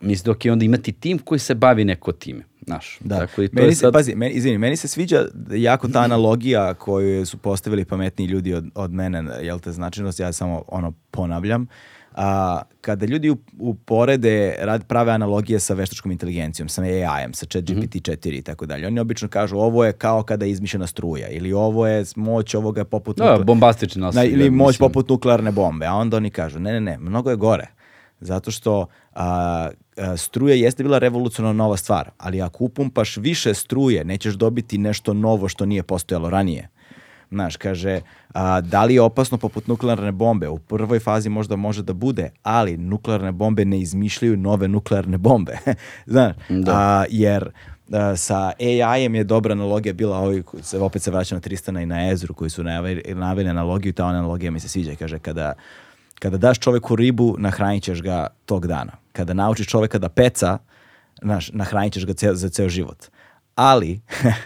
[0.00, 2.44] mislim da je okej onda imati tim koji se bavi neko time.
[2.66, 3.18] Znaš, Da.
[3.18, 3.92] tako i to meni je se, sad...
[3.92, 8.64] pazi, meni, izvini, meni se sviđa jako ta analogija koju su postavili pametniji ljudi od,
[8.74, 11.66] od mene, jel te značajnost, ja samo ono ponavljam.
[12.16, 17.68] A, kada ljudi up- uporede, rad, prave analogije sa veštačkom inteligencijom, sa AI-em, sa chat
[17.68, 17.80] Mhm.
[17.80, 21.52] GPT-4 i tako dalje, oni obično kažu ovo je kao kada je izmišljena struja ili
[21.52, 23.16] ovo je moć ovoga poput...
[23.16, 23.24] Da,
[23.96, 24.14] nas.
[24.14, 27.36] na, ili moć poput nuklearne bombe, a onda oni kažu, ne, ne, ne, mnogo je
[27.36, 27.66] gore.
[28.20, 34.04] Zato što a, a, struja jeste bila revolucionarna nova stvar, ali ako upumpaš više struje,
[34.04, 36.68] nećeš dobiti nešto novo što nije postojalo ranije.
[37.30, 38.00] Znaš, kaže,
[38.34, 40.48] a, da li je opasno poput nuklearne bombe?
[40.48, 45.58] U prvoj fazi možda može da bude, ali nuklearne bombe ne izmišljaju nove nuklearne bombe.
[46.06, 46.36] Znaš,
[46.66, 47.50] a, jer
[47.92, 50.42] a, sa AI-em je dobra analogija bila ovi,
[50.80, 54.60] opet se vraća na Tristana i na Ezru koji su naveli, analogiju, ta analogija mi
[54.60, 55.52] se sviđa, kaže, kada,
[56.18, 58.92] kada daš čoveku ribu, nahranit ćeš ga tog dana.
[59.12, 60.58] Kada naučiš čoveka da peca,
[61.22, 63.06] znaš, nahranit ćeš ga ceo, za ceo život.
[63.56, 64.00] Ali,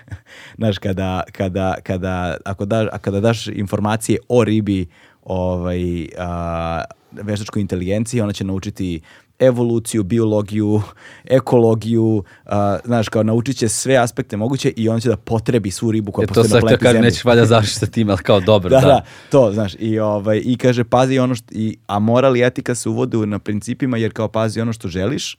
[0.58, 4.86] znaš, kada, kada, kada, ako daš, a kada daš informacije o ribi
[5.22, 9.00] ovaj, a, veštačkoj inteligenciji, ona će naučiti
[9.38, 10.82] evoluciju, biologiju,
[11.24, 15.90] ekologiju, a, znaš, kao naučit će sve aspekte moguće i on će da potrebi svu
[15.90, 17.06] ribu koja E, to postoji na sad te planeti kažem, Zemlji.
[17.06, 18.86] nećeš valjda završiti sa tim, ali kao dobro, Da, da.
[18.86, 22.74] da, to, znaš, i, ovaj, i kaže, pazi ono što, i, a moral i etika
[22.74, 25.36] se uvode na principima, jer kao pazi ono što želiš,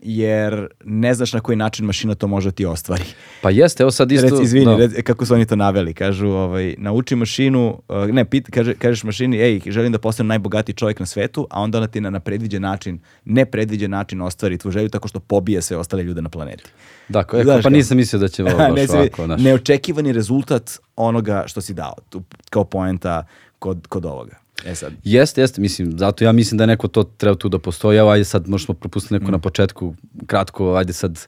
[0.00, 3.04] jer ne znaš na koji način mašina to može da ti ostvari.
[3.42, 4.28] Pa jeste, evo sad isto...
[4.28, 4.76] Reci, izvini, da.
[4.76, 9.04] reci, kako su oni to naveli, kažu, ovaj, nauči mašinu, uh, ne, pit, kaže, kažeš
[9.04, 12.20] mašini, ej, želim da postanem najbogatiji čovjek na svetu, a onda ona ti na, na
[12.20, 16.64] predviđen način, nepredviđen način ostvari tu želju tako što pobije sve ostale ljude na planeti.
[17.08, 19.42] Da, ko, e, Znaš pa nisam mislio da će ovo baš Ne, ovako, znaš.
[19.42, 23.26] neočekivani rezultat onoga što si dao, tu, kao poenta
[23.58, 24.36] kod, kod ovoga.
[24.64, 27.58] E sad, Jeste, jeste, mislim, zato ja mislim da je neko to treba tu da
[27.58, 29.22] postoji, evo ajde sad možda smo propustili Mm.
[29.22, 29.94] neko na početku,
[30.26, 31.26] kratko, ajde sad,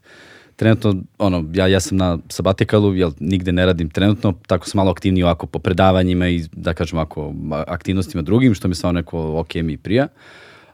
[0.57, 4.91] trenutno, ono, ja, ja sam na sabatikalu, jel nigde ne radim trenutno, tako sam malo
[4.91, 9.39] aktivniji ovako po predavanjima i da kažem ovako a- aktivnostima drugim, što mi stvarno neko
[9.39, 10.09] ok mi prija.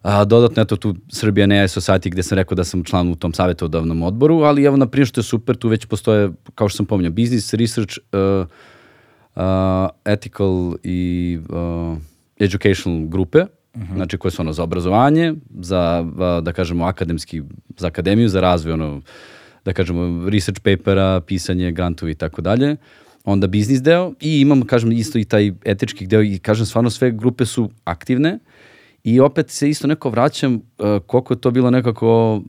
[0.02, 3.32] A, dodatno, eto tu Serbian AI Society gde sam rekao da sam član u tom
[3.32, 6.86] savjetodavnom odboru, ali evo na primjer što je super, tu već postoje, kao što sam
[6.86, 8.46] pominjao, business, research, uh,
[9.36, 9.42] uh,
[10.04, 10.50] ethical
[10.82, 11.98] i uh,
[12.38, 13.44] educational grupe,
[13.94, 17.42] znači koje su ono za obrazovanje, za, uh, da kažemo, akademski,
[17.76, 19.02] za akademiju, za razvoj, ono,
[19.64, 22.76] da kažemo, research papera, pisanje, grantovi i tako dalje.
[23.24, 27.10] Onda biznis deo i imam, kažem, isto i taj etički deo i kažem, stvarno sve
[27.10, 28.38] grupe su aktivne
[29.04, 30.60] i opet se isto neko vraćam uh,
[31.06, 32.42] koliko je to bilo nekako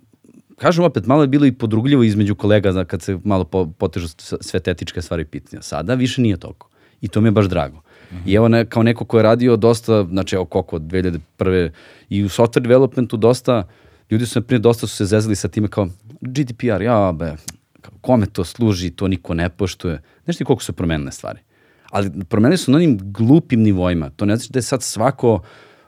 [0.58, 4.08] kažem opet, malo je bilo i podrugljivo između kolega zna, kad se malo po, potežu
[4.42, 5.62] sve te etičke stvari pitanja.
[5.62, 6.70] Sada više nije toliko.
[7.02, 7.82] I to mi je baš drago.
[8.26, 11.70] I evo ne, kao neko ko je radio dosta, znači evo koliko, od 2001.
[12.10, 13.68] I u software developmentu dosta,
[14.12, 15.88] ljudi su, na primjer, dosta su se zezali sa time kao
[16.22, 17.36] GDPR, ja be,
[18.02, 20.02] kome to služi, to niko ne poštuje.
[20.24, 21.40] Znaš ti koliko su promenile stvari?
[21.92, 24.10] Ali promenili su na onim glupim nivoima.
[24.10, 25.42] To ne znači da je sad svako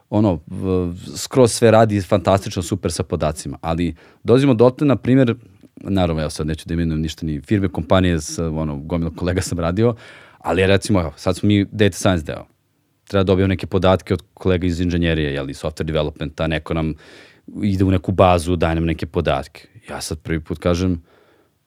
[0.10, 0.40] ono,
[1.16, 5.36] skroz sve radi fantastično, super sa podacima, ali dolazimo dotle, na primjer,
[5.76, 9.60] naravno, ja sad neću da imenujem ništa, ni firme, kompanije, sa, ono, gomila kolega sam
[9.60, 9.96] radio,
[10.50, 12.46] ali recimo, evo, sad smo mi data science deo.
[13.08, 16.94] Treba da dobijemo neke podatke od kolega iz inženjerije, jeli, software developmenta, neko nam
[17.64, 19.68] ide u neku bazu, daje nam neke podatke.
[19.90, 21.02] Ja sad prvi put kažem,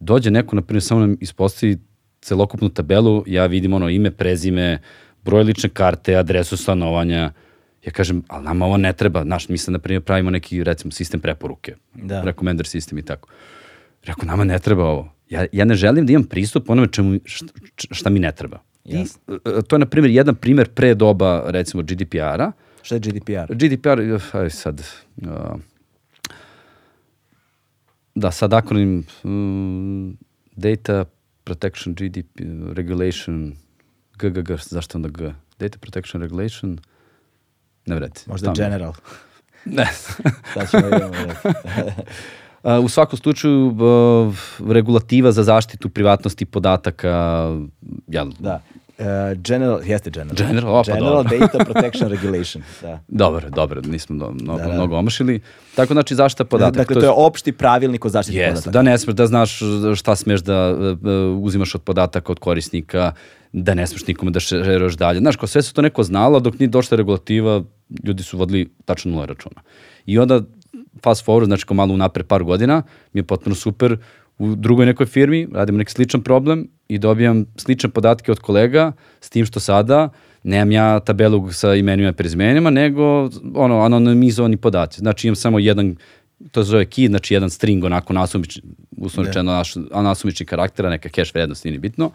[0.00, 1.78] dođe neko, na primjer, samo nam ispostavi
[2.20, 4.78] celokupnu tabelu, ja vidim ono ime, prezime,
[5.22, 7.32] broj lične karte, adresu stanovanja,
[7.86, 10.90] ja kažem, ali nama ovo ne treba, znaš, mi sad, na primjer, pravimo neki, recimo,
[10.90, 12.22] sistem preporuke, Da.
[12.22, 13.28] recommender sistem i tako.
[14.04, 15.12] Rekao, nama ne treba ovo.
[15.30, 18.58] Ja, ja ne želim da imam pristup onome čemu, šta, šta mi ne treba.
[18.84, 19.34] I, Jasno.
[19.34, 22.52] e, to je, na primjer, jedan primjer pre doba, recimo, GDPR-a,
[22.82, 23.54] šta je GDPR?
[23.54, 24.00] GDPR,
[24.32, 24.82] aj sad,
[25.16, 25.28] uh,
[28.14, 30.18] da, sad akronim um,
[30.56, 31.04] Data
[31.44, 32.40] Protection GDP
[32.72, 33.52] Regulation
[34.18, 35.32] GGG, zašto onda G?
[35.58, 36.78] Data Protection Regulation,
[37.86, 38.20] ne vredi.
[38.26, 38.92] Možda general.
[39.64, 39.88] Ne.
[40.54, 41.06] Sad ćemo da.
[41.06, 41.10] A,
[42.80, 43.84] U svakom slučaju, b-
[44.68, 47.46] regulativa za zaštitu privatnosti podataka,
[48.08, 48.60] jel, Da.
[48.98, 49.06] Uh,
[49.38, 50.36] general, jeste general.
[50.38, 51.38] General, o, pa general dobro.
[51.38, 52.62] Data Protection Regulation.
[52.82, 53.00] Da.
[53.08, 54.74] Dobro, dobro, nismo do, mnogo, Da, da.
[54.74, 55.40] mnogo omašili.
[55.76, 56.78] Tako znači zaštita podataka.
[56.78, 58.70] dakle, to je opšti pravilnik o zaštiti Jeste, podataka.
[58.70, 59.58] da ne smeš da znaš
[59.96, 63.12] šta smeš da e, uzimaš od podataka od korisnika,
[63.52, 65.18] da ne smeš nikome da šeruješ dalje.
[65.18, 67.62] Znaš, kao sve se to neko znalo, dok nije došla regulativa,
[68.04, 69.60] ljudi su vodili tačno nula računa.
[70.06, 70.40] I onda
[71.02, 72.82] fast forward, znači kao malo unapred par godina,
[73.12, 73.96] mi je potpuno super,
[74.38, 79.30] u drugoj nekoj firmi radimo neki sličan problem i dobijam slične podatke od kolega, s
[79.30, 80.08] tim što sada
[80.42, 84.98] nemam ja tabelu sa imenima i prezimenima, nego ono, anonimizovani podaci.
[84.98, 85.96] Znači imam samo jedan
[86.50, 88.62] to se zove key, znači jedan string onako nasumični,
[88.96, 89.30] uslovno Da.
[89.30, 92.10] rečeno naš, nasumični karaktera, neka cache vrednost, nije ni bitno,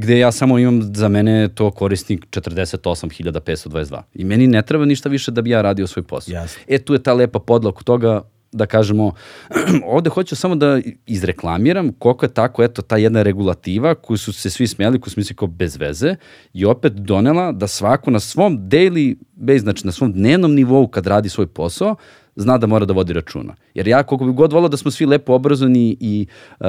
[0.00, 4.02] gde ja samo imam za mene to korisnik 48.522.
[4.14, 6.32] I meni ne treba ništa više da bi ja radio svoj posao.
[6.32, 6.62] Jasno.
[6.68, 8.22] E, tu je ta lepa podla oko toga
[8.52, 9.12] da kažemo,
[9.94, 14.50] ovde hoću samo da izreklamiram koliko je tako, eto, ta jedna regulativa koju su se
[14.50, 16.16] svi smijali, koju smo mislili kao bez veze
[16.52, 21.06] i opet donela da svako na svom daily base, znači na svom dnevnom nivou kad
[21.06, 21.96] radi svoj posao,
[22.40, 23.54] zna da mora da vodi računa.
[23.74, 26.26] Jer ja koliko bi god volao da smo svi lepo obrazovani i
[26.60, 26.66] uh,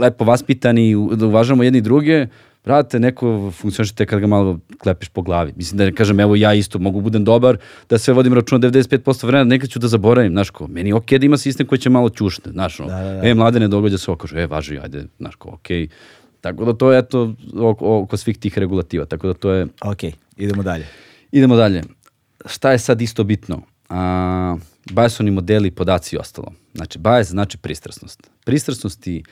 [0.00, 2.26] lepo vaspitani, da uvažamo jedni druge,
[2.66, 5.52] Brate, neko funkcioniše kad ga malo klepiš po glavi.
[5.56, 7.56] Mislim da ne kažem, evo ja isto mogu budem dobar,
[7.88, 11.18] da sve vodim računa 95% vremena, nekad ću da zaboravim, znaš ko, meni je okej
[11.18, 13.28] da ima sistem koji će malo ćušne, znaš, ono, Da, da, da.
[13.28, 15.88] e, mlade ne događa se okažu, e, važi, ajde, znaš ko, okej.
[16.40, 20.02] Tako da to je, eto, oko, oko svih tih regulativa, tako da to je, Ok,
[20.36, 20.86] idemo dalje.
[21.32, 21.82] Idemo dalje.
[22.46, 23.62] Šta je sad isto bitno?
[23.88, 24.56] A,
[24.90, 26.52] Bayesovni modeli, podaci i ostalo.
[26.74, 28.30] Znači, bias znači pristrasnost.
[28.44, 29.22] Pristrasnosti,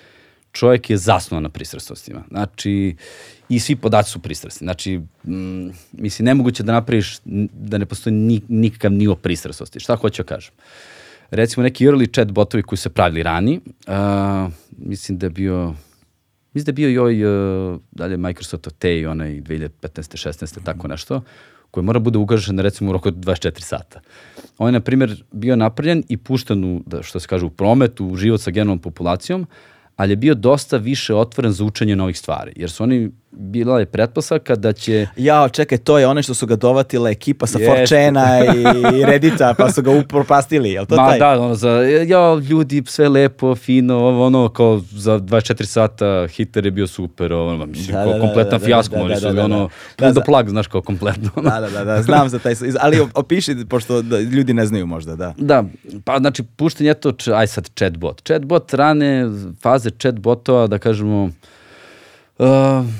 [0.52, 2.22] čovjek je zasnovan na pristrasnostima.
[2.28, 2.96] Znači,
[3.48, 4.64] i svi podaci su pristrasni.
[4.64, 7.18] Znači, mm, mislim, nemoguće da napraviš
[7.52, 9.80] da ne postoji ni, nikakav nivo pristrasnosti.
[9.80, 10.52] Šta hoću da kažem?
[11.30, 14.48] Recimo, neki early chat botovi koji se pravili rani, a,
[14.78, 15.74] mislim da je bio
[16.54, 20.28] Mislim da je bio i ovaj, uh, dalje Microsoft Tay, onaj 2015.
[20.28, 20.64] 16.
[20.64, 21.22] tako nešto,
[21.74, 24.00] koji mora bude ugašen recimo u roku od 24 sata.
[24.58, 28.00] On je, na primjer, bio napravljen i pušten u, da, što se kaže, u promet,
[28.00, 29.46] u život sa generalnom populacijom,
[29.96, 32.52] ali je bio dosta više otvoren za učenje novih stvari.
[32.56, 36.46] Jer su oni, bila je pretpostavka da će Jao, čekaj, to je onaj što su
[36.46, 37.58] ga dovatila ekipa sa.
[37.66, 38.26] Forčena
[39.00, 41.18] i Reddita, pa su ga upropastili, jel to Ma taj?
[41.18, 41.70] da, ono, za,
[42.06, 47.32] ja, ljudi, sve lepo, fino, ovo, ono, kao za 24 sata hiter je bio super,
[47.32, 49.44] ono, mislim, Da, kao da, da, kompletan da, fijasko, da, oni da, su da, da,
[49.44, 50.06] ono, da.
[50.06, 51.30] da, Da, da plag, znaš, kao kompletno.
[51.42, 55.16] Da, da, da, da, znam za taj, ali opiši, pošto da, ljudi ne znaju možda,
[55.16, 55.34] da.
[55.36, 55.64] Da,
[56.04, 58.22] pa znači pušten je to, aj sad chatbot.
[58.24, 59.26] Chatbot rane
[59.62, 61.30] faze chatbotova, da kažemo,
[62.38, 62.46] Uh,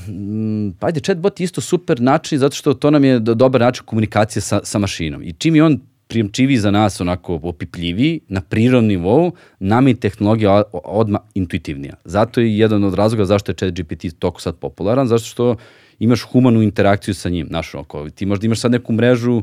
[0.09, 3.61] mm, pa ajde, chatbot je isto super način zato što to nam je do- dobar
[3.61, 5.23] način komunikacije sa, sa mašinom.
[5.23, 10.63] I čim je on prijemčiviji za nas, onako opipljiviji, na prirodnom nivou, nam je tehnologija
[10.73, 11.95] o- odmah intuitivnija.
[12.05, 15.57] Zato je jedan od razloga zašto je ChatGPT toliko sad popularan, zato što
[15.99, 17.47] imaš humanu interakciju sa njim.
[17.47, 19.43] Znaš, oko, ti možda imaš sad neku mrežu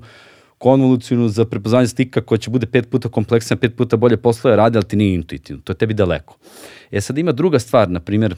[0.58, 4.78] konvolucijnu za prepoznavanje slika koja će bude pet puta kompleksna, pet puta bolje poslove radi,
[4.78, 5.62] ali ti nije intuitivno.
[5.62, 6.38] To je tebi daleko.
[6.92, 8.36] E sad ima druga stvar, na primjer,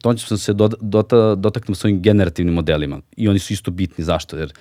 [0.00, 3.70] to ću sam se dota, dota, dotaknuo s ovim generativnim modelima i oni su isto
[3.70, 4.04] bitni.
[4.04, 4.36] Zašto?
[4.36, 4.52] Jer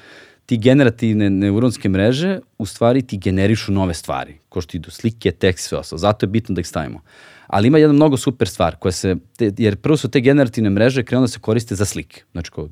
[0.46, 5.68] ti generativne neuronske mreže u stvari ti generišu nove stvari, ko što idu slike, tekst,
[5.68, 5.98] sve ostalo.
[5.98, 7.02] Zato je bitno da ih stavimo.
[7.48, 11.04] Ali ima jedna mnogo super stvar, koja se, te, jer prvo su te generativne mreže
[11.04, 12.22] krenule da se koriste za slike.
[12.32, 12.70] Znači, kao,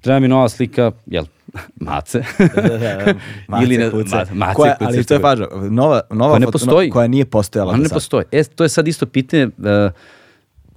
[0.00, 1.24] treba mi nova slika, jel,
[1.80, 2.22] mace.
[3.48, 4.08] Mace Ili ne- kuce.
[4.10, 5.48] ma- mace koja, kuce, ali to je važno.
[5.70, 6.90] Nova, nova Koja ne foto- postoji.
[6.90, 7.96] koja nije postojala Ona ne sad.
[7.96, 8.24] postoji.
[8.32, 9.52] E, to je sad isto pitanje, uh,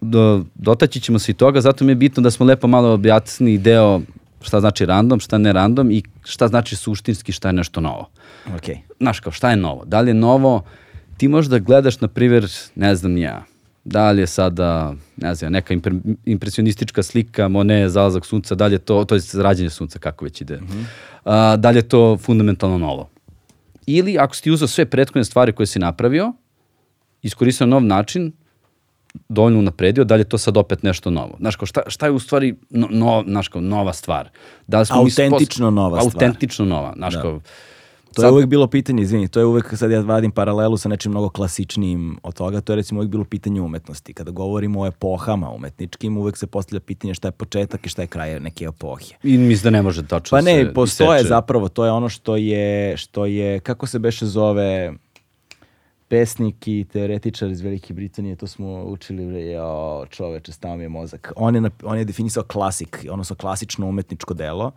[0.04, 3.58] do, dotaći ćemo se i toga, zato mi je bitno da smo lepo malo objasnili
[3.58, 4.02] deo
[4.42, 8.10] šta znači random, šta ne random i šta znači suštinski, šta je nešto novo.
[8.56, 8.78] Okej.
[9.00, 9.86] Znaš kao, šta je novo?
[9.86, 10.64] Da li je novo,
[11.18, 13.44] ti možda gledaš, na primjer, ne znam ja,
[13.84, 15.94] da li je sada, ne znam, neka impre,
[16.26, 20.42] impresionistička slika, Monet, zalazak sunca, da li je to, to je rađenje sunca, kako već
[20.42, 20.60] ide.
[21.26, 23.10] A, da li je to fundamentalno novo?
[23.86, 26.34] Ili ako si ti uzeo sve prethodne stvari koje si napravio,
[27.22, 28.32] iskoristio na nov način,
[29.30, 31.36] dovoljno unapredio, da li je to sad opet nešto novo?
[31.40, 34.30] Znaš, kao šta, šta je u stvari no, no, znaš, kao nova stvar?
[34.68, 36.24] Da li smo mi Autentično nova stvar.
[36.26, 37.22] Autentično nova, znaš, Da.
[37.22, 37.40] kao,
[38.16, 41.12] To je uvek bilo pitanje, izvini, to je uvek, sad ja vadim paralelu sa nečim
[41.12, 44.14] mnogo klasičnijim od toga, to je recimo uvek bilo pitanje umetnosti.
[44.14, 48.08] Kada govorimo o epohama umetničkim, uvek se postavlja pitanje šta je početak i šta je
[48.08, 49.16] kraj neke epohe.
[49.24, 51.30] I mislim da ne može tačno Pa se ne, postoje iseče.
[51.30, 54.94] zapravo, to je ono što je, što je, kako se beše zove,
[56.14, 60.90] pesnik i teoretičar iz Velike Britanije, to smo učili, bre, jao, čoveče, stao mi je
[60.90, 61.34] mozak.
[61.36, 64.72] On je, on je definisao klasik, odnosno klasično umetničko delo.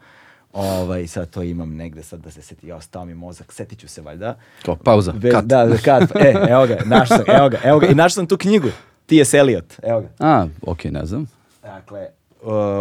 [0.52, 3.88] Ovaj, sad to imam negde, sad da se seti, jao, stao mi mozak, setit ću
[3.88, 4.38] se valjda.
[4.62, 5.44] Kao pauza, Bez- kat.
[5.44, 6.16] Da, da, kat.
[6.16, 7.86] E, evo ga, našao sam, evo ga, evo ga.
[7.86, 8.68] I našao sam tu knjigu,
[9.06, 9.34] T.S.
[9.34, 10.08] Eliot, evo ga.
[10.18, 11.26] A, okej, ne znam.
[11.62, 12.06] Dakle,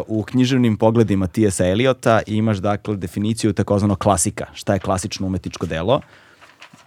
[0.07, 1.59] u književnim pogledima T.S.
[1.59, 4.45] Eliota imaš dakle definiciju takozvano klasika.
[4.53, 6.01] Šta je klasično umetničko delo?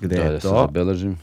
[0.01, 0.55] Gde Da, je da se to?
[0.57, 1.19] zabeležim.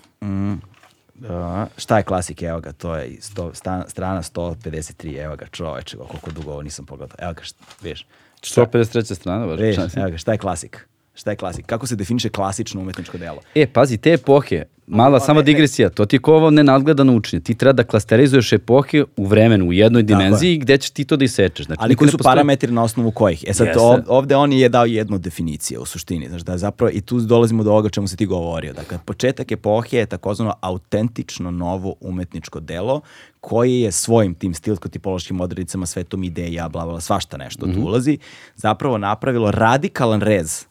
[1.16, 2.42] Da, šta je klasik?
[2.42, 5.24] Evo ga, to je sto, sta- strana 153.
[5.24, 7.16] Evo ga, čoveče, koliko dugo ovo nisam pogledao.
[7.20, 8.08] Evo ga, št, vidiš.
[8.42, 9.16] Šta, 153.
[9.16, 9.60] strana, baš.
[9.60, 10.88] vidiš, evo ga, šta je klasik?
[11.16, 11.66] Šta je klasik?
[11.66, 13.38] Kako se definiše klasično umetničko delo?
[13.56, 17.42] E, pazi, te epohe, mala samo digresija, to ti je kao ovo nenadgledano učenje.
[17.42, 21.26] Ti treba da klasterizuješ epohe u vremenu, u jednoj dimenziji, gde ćeš ti to da
[21.26, 21.66] isečeš.
[21.66, 23.44] Znači, Ali koji su postoji- parametri na osnovu kojih?
[23.48, 23.80] E sad, Jeste.
[23.82, 27.64] ov- ovde on je dao jednu definiciju u suštini, znaš, da zapravo, i tu dolazimo
[27.64, 28.74] do ovoga čemu si ti govorio.
[28.74, 33.02] Dakle, početak epohe je takozvano autentično novo umetničko delo
[33.42, 38.18] koje je svojim tim stilsko-tipološkim odrednicama, svetom ideja, bla, bla, svašta nešto tu ulazi,
[38.56, 40.66] zapravo napravilo radikalan rez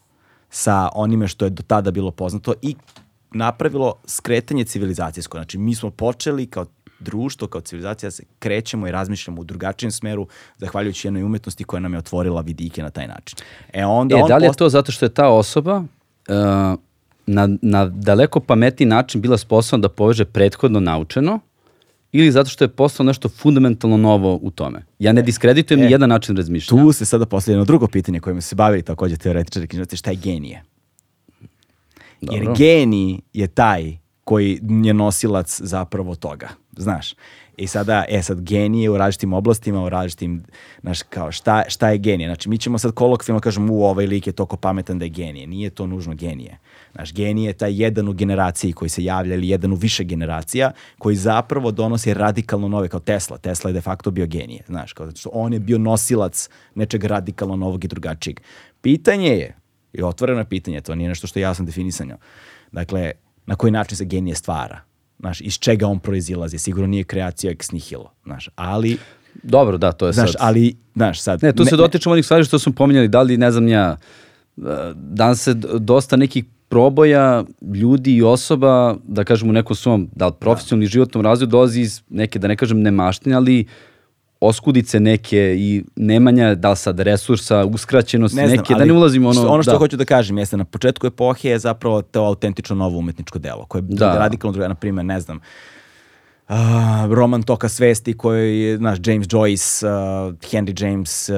[0.55, 2.75] sa onime što je do tada bilo poznato i
[3.31, 5.37] napravilo skretanje civilizacijsko.
[5.37, 6.65] Znači, mi smo počeli kao
[6.99, 10.27] društvo, kao civilizacija, se krećemo i razmišljamo u drugačijem smeru,
[10.57, 13.37] zahvaljujući jednoj umetnosti koja nam je otvorila vidike na taj način.
[13.73, 15.85] E onda E, on da li je to zato što je ta osoba uh,
[17.25, 21.39] na, na daleko pametniji način bila sposobna da poveže prethodno naučeno
[22.15, 24.85] ili zato što je postalo nešto fundamentalno novo u tome?
[24.99, 26.83] Ja ne diskreditujem ni jedan način razmišljanja.
[26.83, 30.17] Tu se sada poslije jedno drugo pitanje kojima se bavili takođe teoretičari književnosti, šta je
[30.23, 30.63] genije?
[32.21, 32.53] Jer Dobro.
[32.57, 37.13] genij je taj koji je nosilac zapravo toga, znaš.
[37.57, 40.43] I sada, e sad, genij je u različitim oblastima, u različitim,
[40.81, 42.27] znaš, kao šta, šta je genije?
[42.27, 45.47] Znači, mi ćemo sad kolokvijalno kažemo, u ovaj lik je toliko pametan da je genije.
[45.47, 46.59] Nije to nužno genije.
[46.95, 50.71] Znaš, genije je taj jedan u generaciji koji se javlja ili jedan u više generacija
[50.97, 53.37] koji zapravo donosi radikalno nove, kao Tesla.
[53.37, 57.55] Tesla je de facto bio genije, znaš, kao što on je bio nosilac nečeg radikalno
[57.55, 58.39] novog i drugačijeg.
[58.81, 59.55] Pitanje je,
[59.93, 62.17] i otvoreno je pitanje, to nije nešto što ja sam definisano.
[62.71, 63.11] Dakle,
[63.45, 64.81] na koji način se genije stvara?
[65.19, 66.57] Znaš, iz čega on proizilazi?
[66.57, 68.97] Sigurno nije kreacija ex nihilo, znaš, ali,
[69.43, 70.41] Dobro, da, to je znaš, sad.
[70.41, 71.43] ali, znaš, sad...
[71.43, 73.97] Ne, tu se dotičemo onih stvari što smo pominjali, da li, ne znam ja,
[74.57, 74.61] e,
[74.95, 76.43] danas se dosta nekih
[76.75, 77.43] proboja
[77.73, 81.81] ljudi i osoba, da kažem u nekom svom, da li profesionalnom ili životnom razvoju dolazi
[81.81, 83.65] iz neke, da ne kažem nemaštine, ali
[84.41, 89.29] oskudice neke i nemanja, da li sad resursa, uskraćenosti Ne znam, neke, da ne ulazimo
[89.29, 89.47] ono...
[89.47, 89.77] ono što da.
[89.77, 93.79] hoću da kažem jeste, na početku epohe je zapravo to autentično novo umetničko delo, koje
[93.79, 94.17] je Da.
[94.17, 95.39] radikalno drugo, na primjer, ne znam,
[96.47, 96.57] a,
[97.07, 99.91] roman Toka svesti koji je, znaš, James Joyce, a,
[100.41, 101.33] Henry James, a,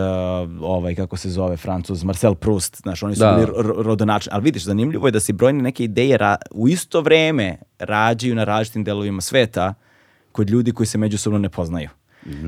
[0.61, 3.31] ovaj, kako se zove, Francuz, Marcel Proust, znaš, oni su Da.
[3.33, 4.29] bili ro- rodonačni.
[4.33, 8.43] Ali vidiš, zanimljivo je da se brojne neke ideje ra- u isto vreme rađaju na
[8.43, 9.73] različitim delovima sveta
[10.31, 11.89] kod ljudi koji se međusobno ne poznaju.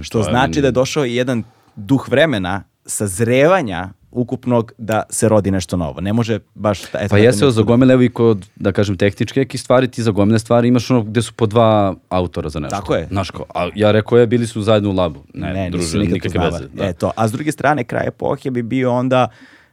[0.02, 1.44] Što je znači da je došao i jedan
[1.76, 6.02] duh vremena sazrevanja ukupnog da se rodi nešto novo.
[6.02, 6.84] Ne može baš...
[6.84, 9.88] eto, Pa da jeste, ne- za gomile, evo i kod, da kažem, tehničke neke stvari,
[9.88, 12.76] ti za gomile stvari imaš ono gde su po dva autora za nešto.
[12.76, 13.08] Tako je.
[13.12, 15.24] Znaš ko, a ja rekao je, bili su zajedno u labu.
[15.34, 16.68] Ne, ne, druže, nikakve veze.
[16.74, 16.86] Da.
[16.86, 17.12] E to.
[17.16, 19.28] A s druge strane, kraj epohe bi bio onda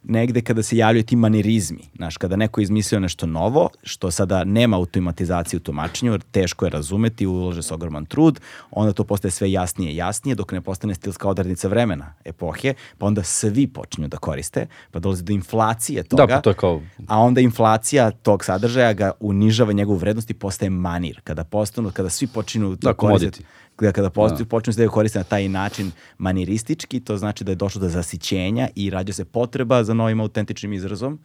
[0.07, 1.83] negde kada se javljaju ti manirizmi.
[1.97, 6.71] Znaš, kada neko izmislio nešto novo, što sada nema automatizaciju u tumačenju, jer teško je
[6.71, 10.95] razumeti, ulože se ogroman trud, onda to postaje sve jasnije i jasnije, dok ne postane
[10.95, 16.27] stilska odrednica vremena epohe, pa onda svi počinju da koriste, pa dolazi do inflacije toga.
[16.27, 20.71] pa to je kao- A onda inflacija tog sadržaja ga unižava njegovu vrednost i postaje
[20.71, 21.21] manir.
[21.23, 23.43] Kada postanu, kada svi počinu Da, koriste- commodity.
[23.81, 27.53] Da kada postoji, počnu se da je koriste na taj način maniristički, to znači da
[27.53, 31.19] je došlo do zasićenja i rađa se potreba za novim autentičnim izrazom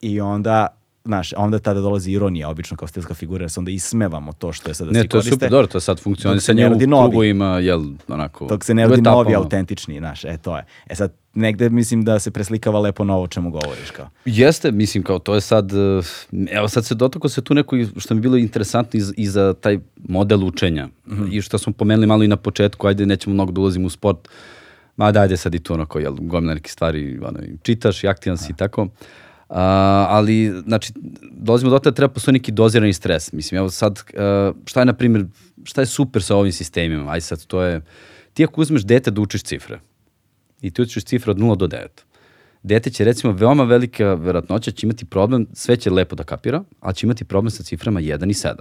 [0.00, 4.32] i onda Znaš, onda tada dolazi ironija, obično kao stilska figura, jer se onda ismevamo
[4.32, 5.30] to što je sada Ne, svi to je koriste.
[5.32, 7.02] super, dobro, to sad funkcionisanje ne u novi.
[7.02, 8.46] krugovima, jel, onako...
[8.46, 10.64] Dok se ne rodi novi autentični, znaš, e to je.
[10.86, 14.08] E sad, negde mislim da se preslikava lepo na ovo čemu govoriš, kao.
[14.24, 16.02] Jeste, mislim, kao to je sad, eh,
[16.50, 19.26] evo sad se dotakao se tu neko što mi je bilo interesantno i, za- i
[19.26, 21.24] za taj model učenja Mhm.
[21.30, 24.28] i što smo pomenuli malo i na početku, ajde nećemo mnogo da ulazimo u sport,
[24.96, 28.08] ma da ajde sad i tu onako, jel, gomila neke stvari, ono, i čitaš i
[28.08, 28.88] aktivan si i tako,
[29.48, 30.92] A, ali, znači,
[31.32, 33.32] dolazimo do toga da treba postoji neki dozirani stres.
[33.32, 35.26] Mislim, evo sad, eh, šta je, na primjer,
[35.64, 37.12] šta je super sa ovim sistemima?
[37.12, 37.80] Aj sad, to je,
[38.34, 39.80] ti ako uzmeš dete da učiš cifre,
[40.60, 41.86] i ti učiš cifre od 0 do 9,
[42.62, 46.94] dete će recimo veoma velika verovatnoća će imati problem, sve će lepo da kapira, ali
[46.94, 48.54] će imati problem sa ciframa 1 i 7.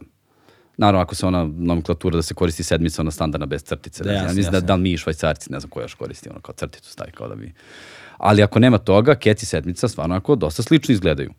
[0.78, 4.03] Naravno, ako se ona nomenklatura da se koristi sedmica, ona standardna bez crtice.
[4.03, 4.68] Da, Da, ja jasno, mislim da, jasno.
[4.68, 7.28] da li mi i švajcarci, ne znam ko još koristi, ono kao crticu stavi kao
[7.28, 7.53] da bi...
[8.18, 11.32] Ali ako nema toga, kec i sedmica stvarno ako dosta slično izgledaju.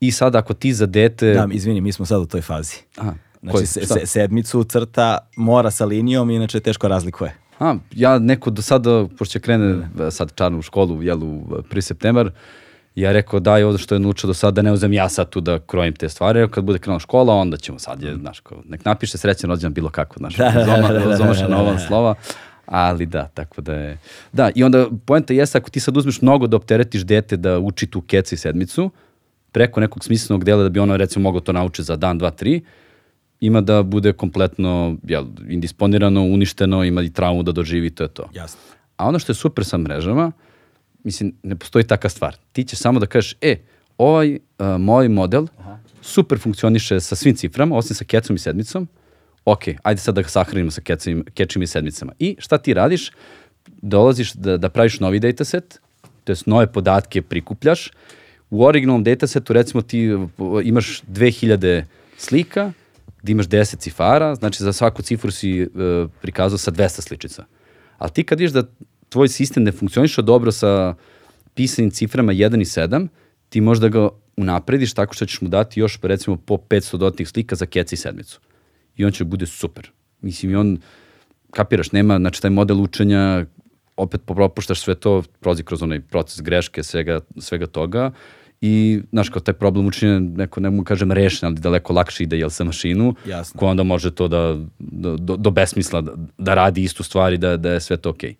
[0.00, 1.32] I sad ako ti za dete...
[1.32, 2.76] Da, izvini, mi smo sad u toj fazi.
[2.96, 3.14] Aha.
[3.42, 3.66] Znači, Koji?
[3.66, 7.34] se, se- sedmicu crta mora sa linijom, inače teško razlikuje.
[7.60, 11.80] A, ja neko do sada, pošto će krene e, sad čarnu školu, jel, u 1.
[11.80, 12.30] septembar,
[12.94, 15.40] ja rekao daj ovo što je naučio do sada, da ne uzem ja sad tu
[15.40, 18.84] da krojim te stvari, kad bude krenula škola, onda ćemo sad, je, znaš, kao, nek
[18.84, 21.74] napiše srećan rođendan bilo kako, znaš, Da, da, zoma, da, da, zomaša da, na ovom
[21.74, 21.80] da.
[21.80, 22.14] slova,
[22.68, 23.98] ali da, tako da je,
[24.32, 27.86] da, i onda poenta jeste ako ti sad uzmeš mnogo da opteretiš dete da uči
[27.86, 28.90] tu keca i sedmicu,
[29.52, 32.60] preko nekog smislenog dela da bi ono recimo moglo to nauči za dan, dva, tri,
[33.40, 38.28] ima da bude kompletno jel, indisponirano, uništeno, ima i traumu da doživi, to je to.
[38.34, 38.60] Jasno.
[38.96, 40.32] A ono što je super sa mrežama,
[41.04, 42.36] mislim, ne postoji taka stvar.
[42.52, 43.56] Ti ćeš samo da kažeš, e,
[43.98, 45.46] ovaj a, moj model
[46.02, 48.88] super funkcioniše sa svim ciframa, osim sa kecom i sedmicom,
[49.52, 52.12] ok, ajde sad da ga sahranimo sa kecom, kečima i sedmicama.
[52.18, 53.10] I šta ti radiš?
[53.66, 55.80] Dolaziš da, da praviš novi dataset,
[56.24, 57.90] to jest nove podatke prikupljaš.
[58.50, 60.26] U originalnom datasetu recimo ti uh,
[60.64, 61.84] imaš 2000
[62.16, 62.72] slika,
[63.22, 67.44] gde imaš 10 cifara, znači za svaku cifru si uh, prikazao sa 200 sličica.
[67.98, 68.62] Ali ti kad vidiš da
[69.08, 70.94] tvoj sistem ne funkcioniše dobro sa
[71.54, 73.08] pisanim ciframa 1 i 7,
[73.48, 77.56] ti možda ga unaprediš tako što ćeš mu dati još recimo po 500 dodatnih slika
[77.56, 78.40] za kec i sedmicu.
[78.98, 79.90] I on će bude super.
[80.20, 80.78] Mislim, i on,
[81.50, 83.46] kapiraš, nema, znači taj model učenja,
[83.96, 88.10] opet propuštaš sve to, prolazi kroz onaj proces greške, svega, svega toga
[88.60, 92.38] i, znaš, kao taj problem učenja, neko, ne mogu kažem rešen, ali daleko lakše ide,
[92.38, 93.58] jel, sa mašinu, Jasno.
[93.58, 97.38] koja onda može to da, da do, do besmisla, da, da radi istu stvar i
[97.38, 98.34] da, da je sve to okej.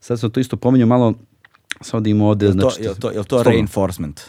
[0.00, 1.14] Sad sam to isto pominjao malo,
[1.80, 2.82] samo da ima ovde, To, znači...
[2.82, 3.50] je to, je to Slobodno.
[3.52, 4.20] reinforcement?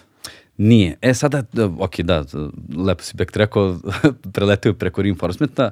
[0.61, 0.97] Nije.
[1.01, 2.23] E sada, da, ok, da,
[2.77, 3.79] lepo si Bek rekao,
[4.33, 5.71] preletaju preko reinforcementa.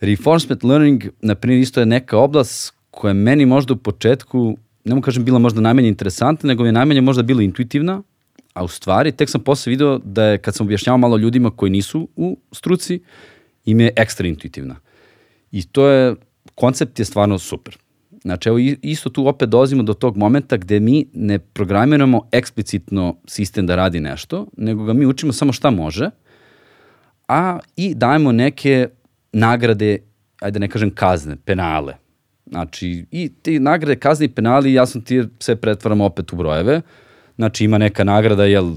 [0.00, 5.04] Reinforcement learning, na primjer, isto je neka oblast koja meni možda u početku, ne mogu
[5.04, 8.02] kažem bila možda najmanje interesantna, nego je najmanje možda bila intuitivna,
[8.54, 11.70] a u stvari tek sam posle video da je, kad sam objašnjavao malo ljudima koji
[11.70, 13.00] nisu u struci,
[13.64, 14.76] im je ekstra intuitivna.
[15.52, 16.16] I to je,
[16.54, 17.78] koncept je stvarno super.
[18.22, 23.66] Znači, evo isto tu opet dolazimo do tog momenta gde mi ne programiramo eksplicitno sistem
[23.66, 26.10] da radi nešto, nego ga mi učimo samo šta može,
[27.28, 28.88] a i dajemo neke
[29.32, 29.98] nagrade,
[30.40, 31.94] ajde ne kažem kazne, penale.
[32.46, 36.80] Znači, i ti nagrade, kazne i penali, jasno ti sve pretvaramo opet u brojeve.
[37.36, 38.74] Znači, ima neka nagrada, jel,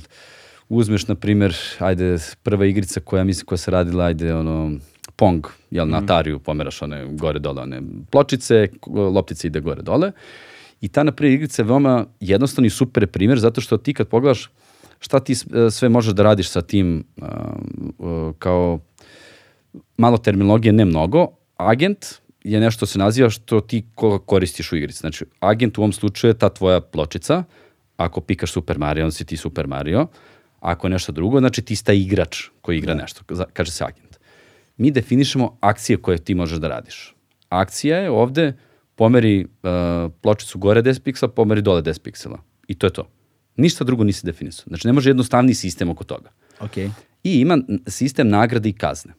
[0.69, 4.71] uzmeš, na primjer, ajde, prva igrica koja, mislim, koja se radila, ajde, ono,
[5.15, 7.81] Pong, jel, na Atariju pomeraš one gore-dole, one
[8.11, 10.11] pločice, loptica ide gore-dole.
[10.81, 14.07] I ta, na primjer, igrica je veoma jednostavni super je primjer, zato što ti kad
[14.07, 14.49] pogledaš
[14.99, 18.79] šta ti e, sve možeš da radiš sa tim um, uh, kao
[19.97, 21.27] malo terminologije, ne mnogo.
[21.57, 22.05] Agent
[22.43, 24.99] je nešto se naziva što ti ko- koristiš u igrici.
[24.99, 27.43] Znači, agent u ovom slučaju je ta tvoja pločica.
[27.97, 30.07] Ako pikaš Super Mario, onda si ti Super Mario.
[30.59, 33.21] Ako je nešto drugo, znači ti si taj igrač koji igra nešto.
[33.29, 34.12] Za- Kaže se agent.
[34.77, 37.15] Mi definišemo akcije koje ti možeš da radiš.
[37.49, 38.53] Akcija je ovde
[38.95, 42.39] pomeri uh, pločicu gore 10 piksela, pomeri dole 10 piksela.
[42.67, 43.09] I to je to.
[43.57, 44.65] Ništa drugo nisi definisao.
[44.67, 46.29] Znači, ne može jednostavni sistem oko toga.
[46.59, 46.77] Ok.
[46.77, 46.91] I
[47.23, 49.13] ima sistem nagrade i kazne.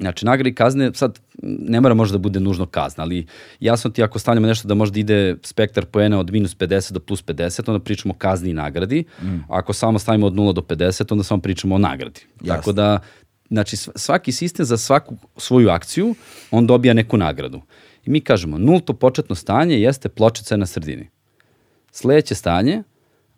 [0.00, 3.26] Znači, nagrade i kazne, sad, ne mora možda da bude nužno kazna, ali
[3.60, 7.24] jasno ti ako stavljamo nešto da možda ide spektar poena od minus 50 do plus
[7.24, 9.04] 50, onda pričamo o kazni i nagradi.
[9.22, 9.36] Mm.
[9.48, 12.20] Ako samo stavimo od 0 do 50, onda samo pričamo o nagradi.
[12.40, 12.54] Jasno.
[12.54, 12.98] Tako da,
[13.48, 16.14] znači, sv- svaki sistem za svaku svoju akciju,
[16.50, 17.62] on dobija neku nagradu.
[18.06, 21.08] I mi kažemo, nulto početno stanje jeste pločica na sredini.
[21.90, 22.82] Sledeće stanje,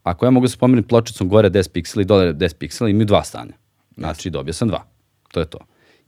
[0.03, 3.07] ako ja mogu da se pomerim pločicom gore 10 piksela i dole 10 piksela, imaju
[3.07, 3.53] dva stanja.
[3.97, 4.85] Znači, dobio sam dva.
[5.33, 5.59] To je to.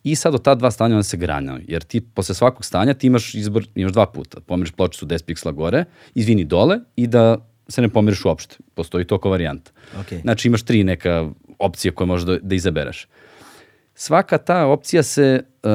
[0.04, 3.06] I sad od ta dva stanja onda se granjaju, jer ti posle svakog stanja ti
[3.06, 4.40] imaš izbor, imaš dva puta.
[4.40, 7.36] Pomeriš pločicu 10 piksela gore, izvini dole i da
[7.68, 8.56] se ne pomeriš uopšte.
[8.74, 9.70] Postoji toliko varijanta.
[10.00, 10.20] Ok.
[10.22, 13.06] Znači imaš tri neka opcije koje možeš da, da izabereš.
[14.00, 15.70] Svaka ta opcija se, uh,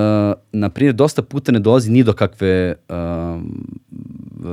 [0.52, 3.42] na primjer, dosta puta ne dolazi ni do kakve, uh,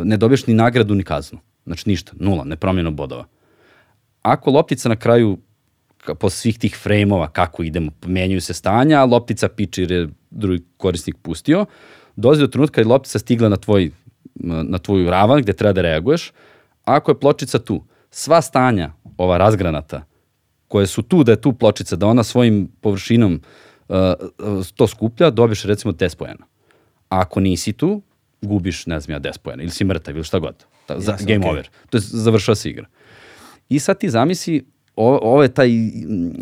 [0.05, 1.39] ne dobiješ ni nagradu ni kaznu.
[1.66, 3.26] Znači ništa, nula, nepromjeno bodova.
[4.23, 5.39] Ako loptica na kraju,
[6.18, 10.65] po svih tih frejmova kako idemo, menjaju se stanja, a loptica piče jer je drugi
[10.76, 11.66] korisnik pustio,
[12.16, 13.90] dolazi do trenutka kad je loptica stigla na, tvoj,
[14.44, 16.32] na tvoju ravan gde treba da reaguješ,
[16.84, 20.02] ako je pločica tu, sva stanja, ova razgranata,
[20.70, 23.40] koje su tu da je tu pločica, da ona svojim površinom
[23.89, 23.97] uh,
[24.39, 26.47] uh, to skuplja, dobiješ recimo 10 poena.
[27.08, 28.02] A ako nisi tu,
[28.42, 30.65] gubiš, ne znam ja, 10 poena, ili si mrtav, ili šta god.
[30.86, 31.50] Ta, za, Jasno, game okej.
[31.50, 31.68] over.
[31.90, 32.86] To je završava se igra.
[33.68, 34.65] I sad ti zamisli,
[34.97, 35.68] ovo, ovo je taj,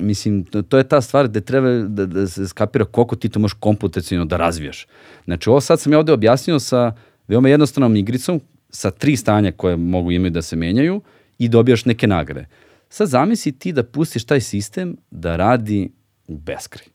[0.00, 3.57] mislim, to, je ta stvar gde treba da, da se skapira koliko ti to možeš
[3.60, 4.86] komputacijno da razvijaš.
[5.24, 6.92] Znači, ovo sad sam ja ovde objasnio sa
[7.28, 8.40] veoma jednostavnom igricom,
[8.70, 11.00] sa tri stanja koje mogu imati da se menjaju
[11.39, 12.47] i dobijaš neke nagrade.
[12.89, 15.92] Sad zamisli ti da pustiš taj sistem da radi
[16.26, 16.86] u beskraj.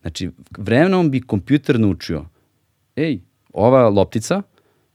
[0.00, 2.24] Znači, vremenom bi kompjuter naučio,
[2.96, 3.20] ej,
[3.52, 4.42] ova loptica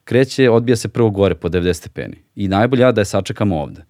[0.04, 2.18] kreće, odbija se prvo gore po 90 stepeni.
[2.36, 3.86] I najbolje ja da je sačekam ovde.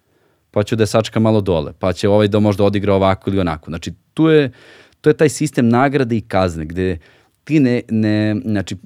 [0.50, 1.72] Pa ću da je sačekam malo dole.
[1.78, 3.70] Pa će ovaj da možda odigra ovako ili onako.
[3.70, 4.52] Znači, tu je,
[5.00, 6.98] to je taj sistem nagrade i kazne, gde
[7.44, 8.76] ti ne, ne znači,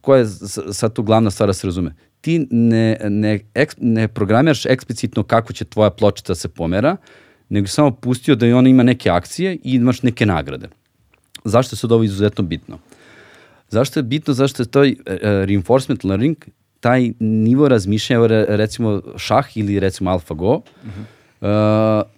[0.00, 0.26] koja je
[0.72, 1.94] sad tu glavna stvar da se razume?
[2.20, 6.96] Ti ne, ne, eks, ne programiraš eksplicitno kako će tvoja pločica se pomera,
[7.48, 10.68] nego samo pustio da i ona ima neke akcije i imaš neke nagrade.
[11.44, 12.78] Zašto je sad ovo izuzetno bitno?
[13.68, 14.34] Zašto je bitno?
[14.34, 16.36] Zašto je to uh, reinforcement learning,
[16.80, 21.04] taj nivo razmišljanja, recimo šah ili recimo AlphaGo, uh -huh.
[21.40, 21.48] Uh,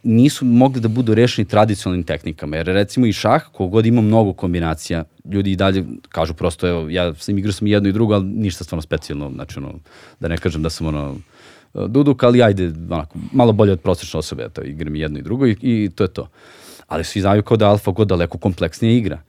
[0.02, 5.05] nisu mogli da budu rešeni tradicionalnim tehnikama, jer recimo i šah, kogod ima mnogo kombinacija,
[5.25, 8.65] ljudi i dalje kažu prosto, evo, ja sam igrao sam jedno i drugo, ali ništa
[8.65, 9.75] stvarno specijalno, znači ono,
[10.20, 11.17] da ne kažem da sam ono,
[11.75, 15.47] uh, duduk, ali ajde, onako, malo bolje od prosječne osobe, eto, igram jedno i drugo
[15.47, 16.28] i, i to je to.
[16.89, 19.23] Ali svi znaju kao da je AlphaGo daleko kompleksnija igra.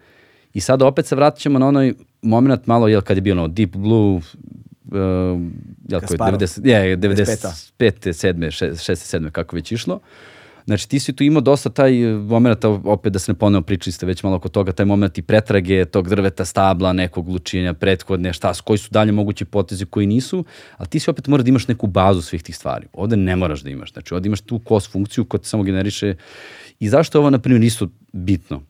[0.53, 3.47] I sad opet se vratit ćemo na onaj moment malo, jel, kad je bio ono
[3.47, 4.21] Deep Blue,
[4.91, 6.39] jel, koji je Kasparov.
[6.39, 7.71] 90, je, 95.
[7.79, 8.33] 95.
[8.33, 8.73] 7.
[8.73, 9.19] 6.
[9.19, 9.31] 7.
[9.31, 9.99] kako već išlo.
[10.65, 14.05] Znači ti si tu imao dosta taj moment, opet da se ne ponovno pričali ste
[14.05, 18.53] već malo oko toga, taj moment i pretrage tog drveta, stabla, nekog lučenja, prethodne, šta,
[18.63, 20.45] koji su dalje mogući potezi koji nisu,
[20.77, 22.87] ali ti si opet mora da imaš neku bazu svih tih stvari.
[22.93, 26.15] Ovde ne moraš da imaš, znači ovde imaš tu kos funkciju koja ti samo generiše
[26.79, 28.61] i zašto je ovo, na primjer, isto bitno?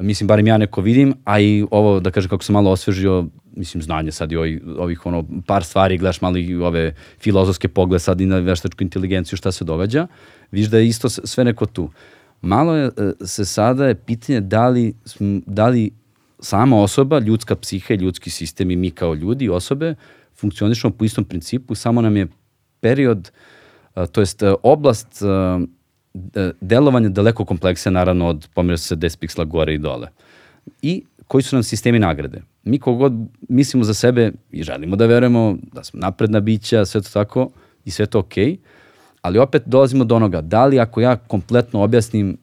[0.00, 3.82] Mislim, barem ja neko vidim, a i ovo, da kažem, kako sam malo osvežio, mislim,
[3.82, 8.20] znanje sad i ovih, ovih ono, par stvari, gledaš malo i ove filozofske poglede sad
[8.20, 10.06] i na veštačku inteligenciju, šta se događa,
[10.50, 11.90] vidiš da je isto sve neko tu.
[12.42, 14.94] Malo je, e, se sada je pitanje da li,
[15.46, 15.90] da li
[16.40, 19.94] sama osoba, ljudska psiha i ljudski sistem i mi kao ljudi osobe
[20.36, 22.26] funkcionišemo po istom principu, samo nam je
[22.80, 23.30] period,
[24.12, 25.22] to jest e, oblast
[26.14, 30.08] a, de- delovanja daleko kompleksija naravno od pomera se 10 piksela gore i dole.
[30.82, 32.42] I koji su nam sistemi nagrade.
[32.64, 33.12] Mi kogod
[33.48, 37.50] mislimo za sebe i želimo da verujemo da smo napredna bića, sve to tako
[37.84, 38.56] i sve to okej, okay,
[39.22, 42.36] ali opet dolazimo do onoga, da li ako ja kompletno objasnim,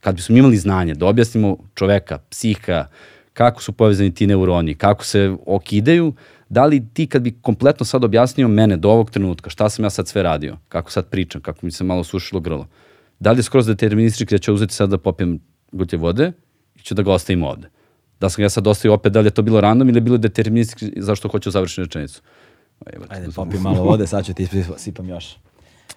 [0.00, 2.86] kad bismo imali znanje, da objasnimo čoveka, psiha,
[3.32, 6.12] kako su povezani ti neuroni, kako se okidaju,
[6.48, 9.90] da li ti kad bi kompletno sad objasnio mene do ovog trenutka, šta sam ja
[9.90, 12.66] sad sve radio, kako sad pričam, kako mi se malo sušilo grlo,
[13.20, 15.40] da li je skroz deterministički da ću uzeti sad da popijem
[15.72, 16.32] gutlje vode
[16.74, 17.68] i ću da ga ostavim ovde.
[18.20, 20.18] Da sam ga sad ostavio opet, da li je to bilo random ili je bilo
[20.18, 22.22] deterministički zašto hoću završiti rečenicu.
[22.86, 25.36] Evo, Ajde, tu sam- popi malo vode, sad ću ti sipam još.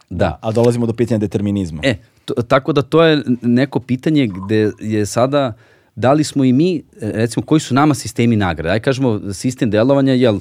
[0.10, 0.40] Da.
[0.42, 1.82] A dolazimo do pitanja determinizma.
[1.84, 5.54] E, to, tako da to je neko pitanje gde je sada,
[5.96, 8.70] da li smo i mi, e, recimo, koji su nama sistemi nagrade?
[8.70, 10.40] Aj kažemo, sistem delovanja, jel,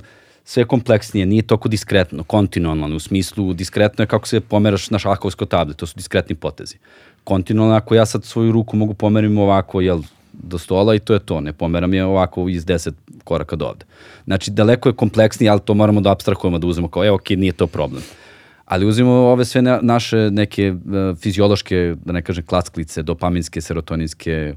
[0.50, 5.46] sve kompleksnije, nije toko diskretno, kontinualno, u smislu diskretno je kako se pomeraš na šahovskoj
[5.46, 6.76] tabli, to su diskretni potezi.
[7.24, 11.20] Kontinualno, ako ja sad svoju ruku mogu pomerim ovako, jel, do stola i to je
[11.20, 12.92] to, ne pomeram je ovako iz 10
[13.24, 13.84] koraka do ovde.
[14.24, 17.52] Znači, daleko je kompleksnije, ali to moramo da abstrahujemo, da uzmemo kao, evo, ok, nije
[17.52, 18.02] to problem.
[18.64, 24.54] Ali uzimo ove sve na, naše neke uh, fiziološke, da ne kažem, klacklice, dopaminske, serotoninske,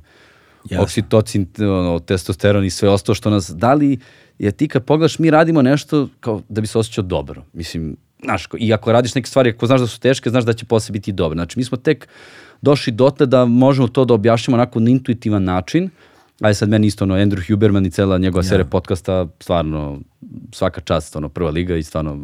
[0.70, 0.84] Jasno.
[0.84, 4.00] oksitocin, ono, testosteron i sve ostalo što nas, da li
[4.40, 7.44] je ti kad pogledaš, mi radimo nešto kao da bi se osjećao dobro.
[7.54, 10.66] Mislim, znaš, i ako radiš neke stvari, ako znaš da su teške, znaš da će
[10.66, 11.36] posle biti dobro.
[11.36, 12.08] Znači, mi smo tek
[12.62, 15.90] došli dotle da možemo to da objašnjamo onako na intuitivan način,
[16.42, 20.00] Ajde sad meni isto ono, Andrew Huberman i cela njegova serija podcasta, stvarno
[20.52, 22.20] svaka čast, ono, prva liga i stvarno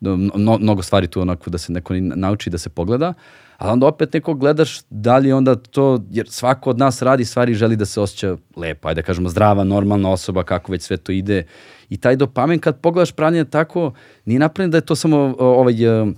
[0.00, 3.14] no, no, mnogo stvari tu onako da se neko nauči da se pogleda,
[3.58, 7.52] ali onda opet neko gledaš da li onda to, jer svako od nas radi stvari
[7.52, 10.96] i želi da se osjeća lepo, ajde da kažemo zdrava, normalna osoba, kako već sve
[10.96, 11.46] to ide.
[11.88, 13.92] I taj dopamin kad pogledaš pravljanje tako,
[14.24, 16.08] nije napravljen da je to samo ovaj uh,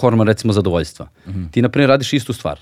[0.00, 1.06] hormon recimo zadovoljstva.
[1.26, 1.50] Mm -hmm.
[1.50, 2.60] Ti na primjer radiš istu stvar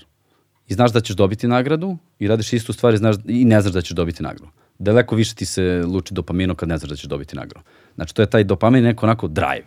[0.67, 3.73] i znaš da ćeš dobiti nagradu i radiš istu stvar i, znaš, i ne znaš
[3.73, 4.51] da ćeš dobiti nagradu.
[4.79, 7.65] Daleko više ti se luči dopamino kad ne znaš da ćeš dobiti nagradu.
[7.95, 9.65] Znači to je taj dopamin neko onako drive.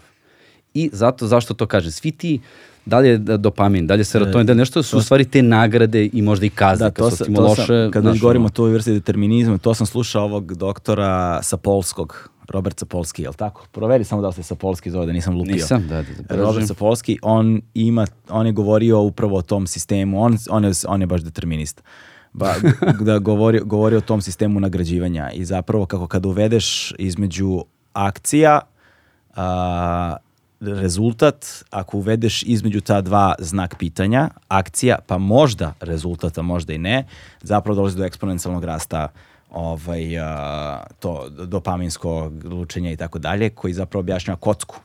[0.75, 1.93] I zato, zašto to kažem?
[1.93, 2.41] Svi ti,
[2.87, 5.43] da li je dopamin, da li je serotonin, da li nešto su u stvari te
[5.43, 7.67] nagrade i možda i kazne, Da, kad to, su sam, to loše.
[7.67, 12.79] sam, kad već govorimo o toj vrsti determinizma, to sam slušao ovog doktora Sapolskog, Robert
[12.79, 13.67] Sapolski, je li tako?
[13.73, 15.55] Proveri samo da li se Sapolski zove, da nisam lupio.
[15.55, 16.67] Nisam, da, da, da, Robert.
[16.67, 21.07] Sapolski, on ima, on je govorio upravo o tom sistemu, on, on, je, on je
[21.07, 21.83] baš determinista.
[22.33, 22.55] Ba,
[23.01, 28.61] da govori, govori o tom sistemu nagrađivanja i zapravo kako kad uvedeš između akcija
[29.37, 30.17] a,
[30.61, 37.07] rezultat, ako uvedeš između ta dva znak pitanja, akcija, pa možda rezultata, možda i ne,
[37.43, 39.09] zapravo dolazi do eksponencijalnog rasta
[39.51, 44.77] ovaj, a, to dopaminsko lučenje i tako dalje, koji zapravo objašnjava kocku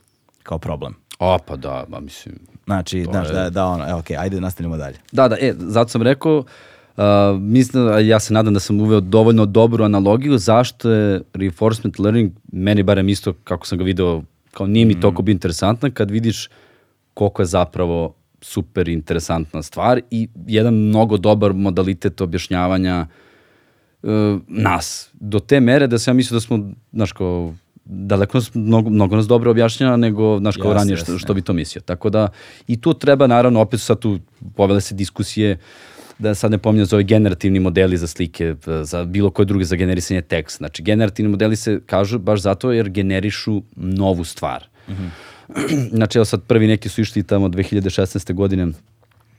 [0.42, 0.94] kao problem.
[1.18, 4.76] O, pa da, ba, mislim, Znači, znaš, je- da, da ono, e, ok, ajde nastavljamo
[4.76, 4.96] dalje.
[5.12, 6.44] Da, da, e, zato sam rekao,
[6.96, 7.02] Uh,
[7.40, 12.82] mislim, ja se nadam da sam uveo dovoljno dobru analogiju zašto je reinforcement learning, meni
[12.82, 14.22] barem isto kako sam ga video,
[14.54, 16.48] kao nije mi toliko bio interesantna, kad vidiš
[17.14, 23.06] koliko je zapravo super interesantna stvar i jedan mnogo dobar modalitet objašnjavanja
[24.02, 24.10] uh,
[24.48, 25.10] nas.
[25.12, 29.16] Do te mere da sam ja mislio da smo, znaš, kao, daleko nas, mnogo, mnogo
[29.16, 31.04] nas dobro objašnjava nego, znaš, kao Jasne, ranije jasne.
[31.04, 31.82] što, što bi to mislio.
[31.82, 32.28] Tako da,
[32.66, 34.18] i tu treba, naravno, opet sad tu
[34.56, 35.58] povele se diskusije
[36.18, 39.76] da sad ne pominjam za ove generativni modeli za slike, za bilo koje druge za
[39.76, 40.56] generisanje teksta.
[40.56, 44.68] Znači, generativni modeli se kažu baš zato jer generišu novu stvar.
[45.96, 48.34] znači, evo sad prvi neki su išli tamo 2016.
[48.34, 48.66] godine,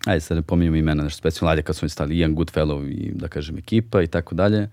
[0.05, 3.11] ajde sad ne pominjamo imena, nešto specijalno, ajde kad su oni stali Ian Goodfellow i
[3.13, 4.69] da kažem ekipa i tako dalje.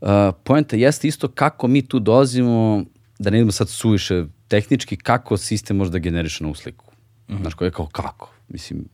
[0.00, 0.08] Uh,
[0.44, 2.84] poenta jeste isto kako mi tu dolazimo,
[3.18, 6.84] da ne idemo sad suviše tehnički, kako sistem može da generiše novu sliku.
[7.28, 7.40] Mm -hmm.
[7.40, 8.34] Znaš, koje je kao kako?
[8.48, 8.84] Mislim,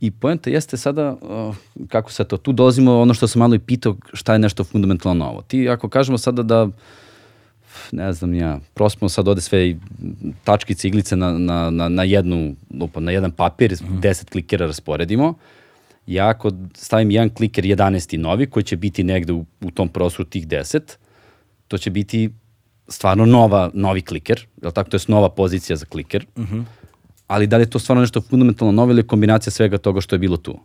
[0.00, 1.56] I poenta jeste sada, uh,
[1.88, 5.24] kako se to, tu dolazimo ono što sam malo i pitao, šta je nešto fundamentalno
[5.24, 5.42] novo.
[5.42, 6.68] Ti ako kažemo sada da,
[7.92, 9.76] ne znam ja, prospimo sad ode sve i
[10.44, 14.00] tačkice, iglice na, na, na, na jednu, lupa, na jedan papir, mm -hmm.
[14.00, 15.34] 10 klikera rasporedimo,
[16.06, 18.16] ja ako stavim jedan kliker 11.
[18.16, 20.80] novi, koji će biti negde u, u tom prostoru tih 10,
[21.68, 22.30] to će biti
[22.88, 24.90] stvarno nova, novi kliker, je tako?
[24.90, 26.26] To je nova pozicija za kliker.
[26.36, 26.64] Mm -hmm
[27.28, 30.18] ali da li je to stvarno nešto fundamentalno novo ili kombinacija svega toga što je
[30.18, 30.58] bilo tu.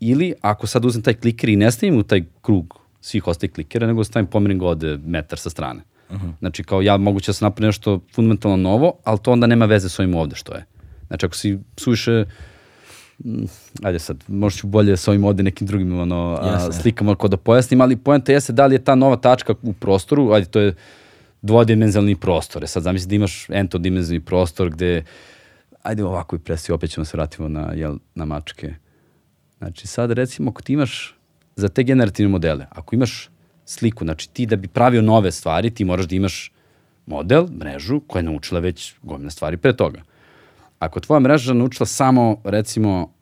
[0.00, 3.86] Ili ako sad uzem taj kliker i ne stavim u taj krug svih ostalih klikera,
[3.86, 5.82] nego stavim pomerim ga ovde metar sa strane.
[6.10, 6.32] Uh -huh.
[6.38, 9.88] Znači kao ja moguće da se napravi nešto fundamentalno novo, ali to onda nema veze
[9.88, 10.64] s ovim ovde što je.
[11.06, 12.24] Znači ako si suviše
[13.24, 13.44] mm,
[13.82, 17.36] ajde sad, možda ću bolje s ovim ovde nekim drugim ono, a, slikama ako da
[17.36, 20.74] pojasnim, ali poenta jeste da li je ta nova tačka u prostoru, ajde to je
[21.42, 22.64] dvodimenzionalni prostor.
[22.64, 25.04] E sad zamisli da imaš entodimenzionalni prostor gde,
[25.82, 28.74] ajde ovako i presi, opet ćemo se vratimo na, jel, na mačke.
[29.58, 31.14] Znači sad recimo ako ti imaš
[31.56, 33.30] za te generativne modele, ako imaš
[33.64, 36.52] sliku, znači ti da bi pravio nove stvari, ti moraš da imaš
[37.06, 40.02] model, mrežu koja je naučila već gomina stvari pre toga.
[40.78, 43.12] Ako tvoja mreža naučila samo, recimo,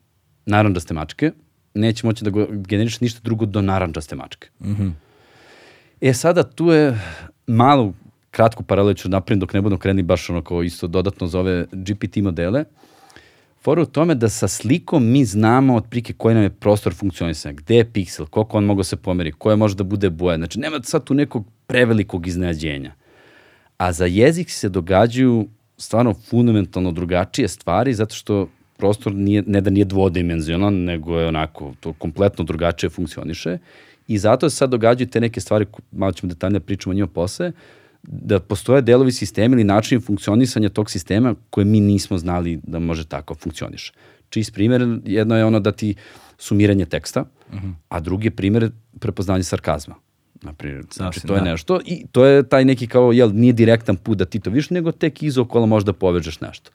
[0.47, 1.32] naranđaste mačke,
[1.74, 4.49] neće moći da generiš ništa drugo do naranđaste mačke.
[4.60, 4.92] Mm -hmm.
[6.00, 6.99] E sada tu je
[7.47, 7.92] malo
[8.31, 11.67] kratku paralelu ću napraviti dok ne budem kreni baš ono kao isto dodatno za ove
[11.73, 12.65] GPT modele.
[13.62, 17.76] Fora u tome da sa slikom mi znamo otprilike koji nam je prostor funkcionisanja, gde
[17.76, 20.36] je piksel, koliko on mogu se pomeri, koja može da bude boja.
[20.36, 22.92] Znači nema sad tu nekog prevelikog iznenađenja.
[23.76, 29.70] A za jezik se događaju stvarno fundamentalno drugačije stvari zato što prostor nije, ne da
[29.70, 33.59] nije dvodimenzionalan, nego je onako, to kompletno drugačije funkcioniše
[34.09, 37.07] i zato se sad događaju te neke stvari, malo ćemo detaljno da pričamo o njima
[37.07, 37.52] posle,
[38.02, 43.04] da postoje delovi sistema ili način funkcionisanja tog sistema koje mi nismo znali da može
[43.04, 43.92] tako funkcioniše.
[44.28, 45.94] Čist primjer, jedno je ono da ti
[46.38, 47.72] sumiranje teksta, uh -huh.
[47.88, 48.70] a drugi je primjer
[49.00, 49.94] prepoznanje sarkazma.
[50.42, 51.44] Naprimjer, znači to je da.
[51.44, 54.70] nešto i to je taj neki kao, jel, nije direktan put da ti to viš,
[54.70, 56.70] nego tek iz okola možda povežeš nešto.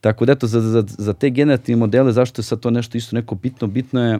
[0.00, 3.16] Tako da eto, za, za, za te generativne modele, zašto je sad to nešto isto
[3.16, 3.66] neko bitno?
[3.66, 4.18] Bitno je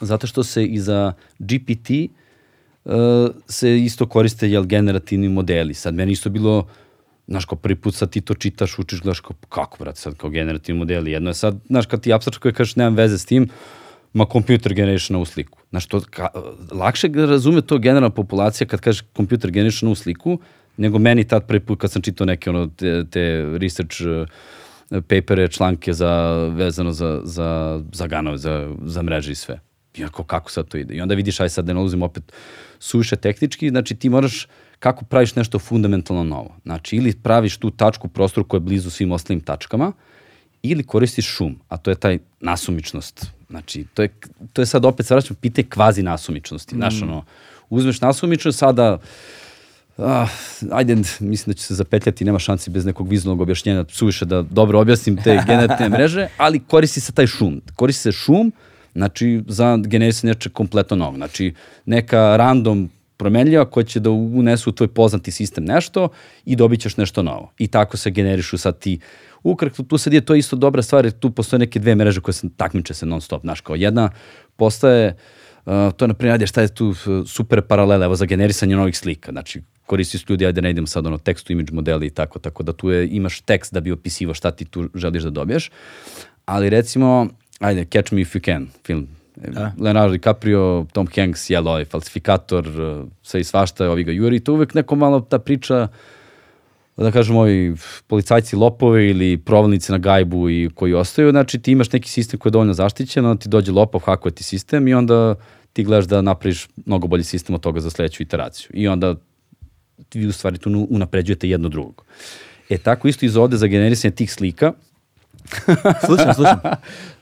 [0.00, 2.19] zato što se i za GPT uh,
[3.48, 5.74] se isto koriste jel, generativni modeli.
[5.74, 6.66] Sad meni isto bilo,
[7.28, 10.30] znaš, kao prvi put sad ti to čitaš, učiš, gledaš kao, kako, brate, sad kao
[10.30, 11.12] generativni modeli.
[11.12, 13.48] Jedno je sad, znaš, kad ti apsač koji kažeš nemam veze s tim,
[14.12, 15.58] ma computer generiše novu sliku.
[15.70, 16.28] Znaš, to, ka,
[16.72, 20.38] lakše razume to generalna populacija kad kaže computer generiše novu sliku,
[20.76, 25.48] nego meni tad prvi put kad sam čitao neke ono, te, te research uh, papere,
[25.48, 29.60] članke za, vezano za, za, za ganove, za, za mreže i sve.
[29.98, 30.94] Iako kako sad to ide.
[30.94, 32.32] I onda vidiš, aj sad da ne ulazim opet
[32.80, 34.46] suviše tehnički, znači ti moraš
[34.78, 36.56] kako praviš nešto fundamentalno novo.
[36.62, 39.92] Znači ili praviš tu tačku u prostoru koja je blizu svim ostalim tačkama,
[40.62, 43.26] ili koristiš šum, a to je taj nasumičnost.
[43.50, 44.08] Znači, to je,
[44.52, 46.74] to je sad opet, sad vraćamo, pite kvazi nasumičnosti.
[46.74, 46.78] Mm.
[46.78, 47.24] Znaš, ono,
[47.70, 48.98] uzmeš nasumičnost, sada,
[49.98, 50.28] ah,
[50.70, 54.80] ajde, mislim da će se zapetljati, nema šansi bez nekog vizualnog objašnjenja, suviše da dobro
[54.80, 57.62] objasnim te genetne mreže, ali koristi se taj šum.
[57.74, 58.52] Koristi se šum,
[58.94, 61.16] znači, za generisanje nečeg kompletno novog.
[61.16, 61.54] Znači,
[61.86, 66.08] neka random promenljiva koja će da unesu u tvoj poznati sistem nešto
[66.44, 67.52] i dobit ćeš nešto novo.
[67.58, 68.98] I tako se generišu sad ti
[69.42, 72.34] ukratko, tu sad je to isto dobra stvar, jer tu postoje neke dve mreže koje
[72.34, 74.10] se takmiče se non stop, znaš, kao jedna
[74.56, 75.16] postaje,
[75.66, 76.94] uh, to je na primjer, šta je tu
[77.26, 81.18] super paralela, evo za generisanje novih slika, znači koristi ljudi, ajde ne idem sad ono
[81.18, 84.34] text to image modeli i tako, tako da tu je, imaš tekst da bi opisivao
[84.34, 85.70] šta ti tu želiš da dobiješ,
[86.44, 87.28] ali recimo,
[87.60, 89.72] ajde, Catch Me If You Can, film, da.
[89.78, 92.68] Leonardo DiCaprio, Tom Hanks, jel, ovaj falsifikator,
[93.22, 95.88] sve i svašta, ovi ga juri, to uvek neko malo ta priča,
[96.96, 97.74] da kažem, ovi
[98.06, 102.50] policajci lopovi ili provalnici na gajbu i koji ostaju, znači ti imaš neki sistem koji
[102.50, 105.34] je dovoljno zaštićen, onda ti dođe lopov, hakuje ti sistem i onda
[105.72, 108.70] ti gledaš da napraviš mnogo bolji sistem od toga za sledeću iteraciju.
[108.74, 109.14] I onda
[110.14, 112.04] vi u stvari tu unapređujete jedno drugog.
[112.68, 114.72] E tako isto iz ovde za generisanje tih slika,
[116.06, 116.60] Slušam, slušam.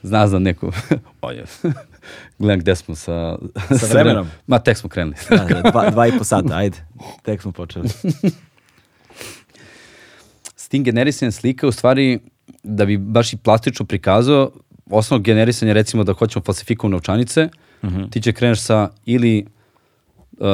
[0.03, 0.71] Zna znam neku,
[1.21, 1.45] Oje.
[2.39, 3.37] gledam gde smo sa,
[3.79, 4.27] Sa vremenom?
[4.47, 5.15] Ma, tek smo krenuli.
[5.29, 6.77] Da, da, dva, dva i po sata, ajde.
[7.23, 7.89] Tek smo počeli.
[10.55, 12.19] S tim generisanjem slika, u stvari,
[12.63, 14.51] da bi baš i plastično prikazao,
[14.89, 17.49] osnovno generisanje, recimo da hoćemo falsifikovane novčanice,
[17.81, 18.11] uh -huh.
[18.11, 19.45] ti će kreneš sa ili
[20.31, 20.47] uh,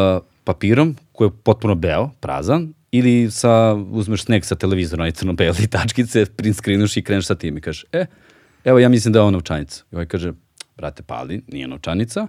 [0.43, 6.25] papirom koji je potpuno beo, prazan, ili sa, uzmeš sneg sa televizorom, onaj crno-beli tačkice,
[6.25, 8.05] print screenuš i kreneš sa tim i kažeš, e,
[8.63, 9.83] evo ja mislim da je ovo novčanica.
[9.91, 10.33] I ovaj kaže,
[10.77, 12.27] brate, pali, nije novčanica,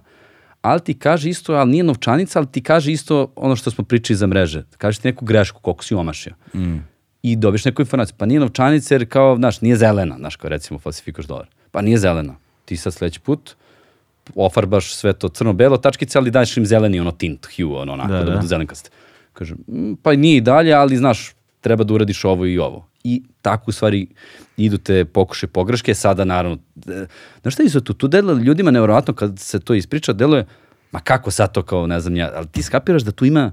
[0.61, 4.17] ali ti kaže isto, ali nije novčanica, ali ti kaže isto ono što smo pričali
[4.17, 4.63] za mreže.
[4.77, 6.33] Kaže ti neku grešku, koliko si omašio.
[6.55, 6.77] Mm.
[7.23, 8.15] I dobiš neku informaciju.
[8.17, 11.47] Pa nije novčanica jer kao, znaš, nije zelena, znaš, kao recimo falsifikaš dolar.
[11.71, 12.35] Pa nije zelena.
[12.65, 13.55] Ti sad sledeći put
[14.35, 18.19] ofarbaš sve to crno-belo tačkice, ali daješ im zeleni, ono tint, hue, ono onako, da,
[18.19, 18.89] da, da budu zelenkaste.
[19.45, 22.87] "Mm, pa nije i dalje, ali znaš, treba da uradiš ovo i ovo.
[23.03, 24.07] I tako u stvari
[24.57, 26.57] idu te pokuše pogreške, sada naravno,
[27.41, 30.45] znaš šta je tu, tu deluje ljudima nevjerovatno kad se to ispriča, deluje,
[30.91, 33.51] ma kako sad to kao, ne znam ja, ali ti skapiraš da tu ima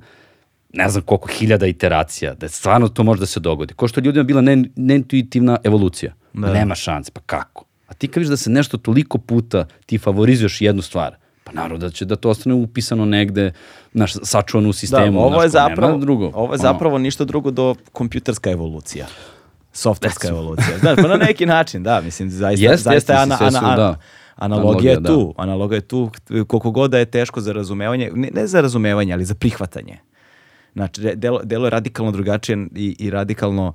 [0.74, 3.74] ne znam koliko hiljada iteracija, da stvarno to može da se dogodi.
[3.74, 6.14] Ko što je ljudima bila ne, neintuitivna evolucija.
[6.32, 6.52] Da.
[6.52, 7.64] Nema šanse, pa kako?
[7.86, 11.78] A ti kad vidiš da se nešto toliko puta ti favorizuješ jednu stvar, pa naravno
[11.78, 13.52] da će da to ostane upisano negde,
[13.92, 15.20] znaš, sačuvano u Da, sistemu.
[15.20, 16.26] ovo je kao, nema zapravo, drugo.
[16.26, 19.06] ovo je Ono, zapravo ništa drugo do kompjuterska evolucija.
[19.73, 20.78] Softverska evolucija.
[20.78, 23.56] Znaš, pa na neki način, da, mislim, zaista, Jeste, zaista je jeste, ana, sve su,
[23.56, 23.98] ana, ana, da.
[24.36, 25.34] analogija je Analogija, tu.
[25.36, 26.10] Analoga je tu,
[26.47, 29.98] koliko god da je teško za razumevanje, ne, ne za razumevanje, ali za prihvatanje.
[30.73, 33.73] Znači, de- delo, delo je radikalno drugačije i, i radikalno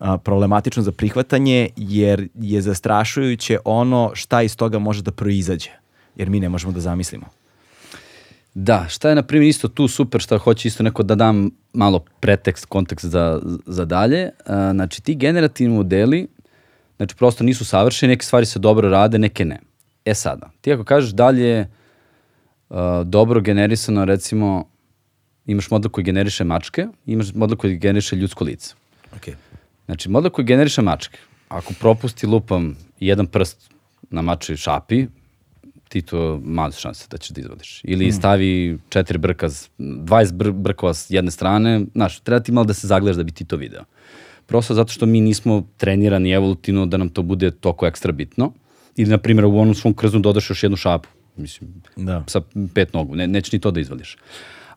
[0.00, 5.70] a, problematično za prihvatanje, jer je zastrašujuće ono šta iz toga može da proizađe.
[6.16, 7.26] Jer mi ne možemo da zamislimo.
[8.54, 12.04] Da, šta je na primjer isto tu super, šta hoće isto neko da dam malo
[12.20, 14.30] pretekst, kontekst za, za dalje.
[14.46, 16.28] A, znači ti generativni modeli,
[16.96, 19.60] znači prosto nisu savršeni, neke stvari se dobro rade, neke ne.
[20.04, 21.68] E sada, ti ako kažeš dalje
[22.70, 24.68] a, dobro generisano, recimo
[25.46, 28.74] imaš model koji generiše mačke, imaš model koji generiše ljudsko lice.
[29.20, 29.34] Okay.
[29.86, 31.18] Znači, model koji generiše mačke,
[31.48, 33.70] ako propusti lupam jedan prst
[34.10, 35.06] na mačoj šapi,
[35.94, 37.80] ti to male šanse da ćeš da izvadiš.
[37.84, 42.64] Ili stavi četiri brka, s- 20 br brkova s jedne strane, znaš, treba ti malo
[42.64, 43.84] da se zagledaš da bi ti to video.
[44.46, 48.52] Prosto zato što mi nismo trenirani evolutivno da nam to bude toliko ekstra bitno.
[48.96, 51.08] Ili, na primjer, u onom svom krznu dodaš još jednu šapu.
[51.36, 52.24] Mislim, Da.
[52.26, 52.40] sa
[52.74, 54.16] pet nogu, ne, neće ni to da izvadiš.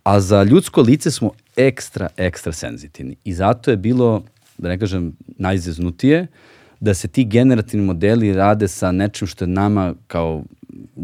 [0.04, 3.16] A za ljudsko lice smo ekstra, ekstra senzitivni.
[3.24, 4.24] I zato je bilo,
[4.58, 6.28] da ne kažem, najzeznutije,
[6.80, 10.44] da se ti generativni modeli rade sa nečim što je nama kao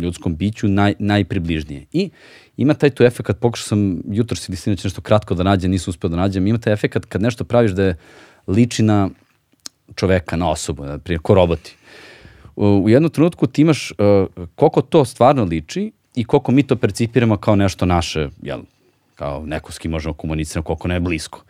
[0.02, 1.86] ljudskom biću naj, najpribližnije.
[1.92, 2.10] I
[2.58, 6.10] ima taj tu efekt, pokušao sam jutro ili sinoć nešto kratko da nađem, nisam uspeo
[6.10, 7.98] da nađem, ima taj efekt kad nešto praviš da je
[8.48, 9.10] liči na
[9.96, 11.76] čoveka, na osobu, na primjer, ko roboti
[12.56, 17.38] u jednom trenutku ti imaš uh, koliko to stvarno liči i koliko mi to percipiramo
[17.38, 18.60] kao nešto naše, jel,
[19.16, 21.44] kao neko s kim možemo komunicirati, koliko ne je blisko.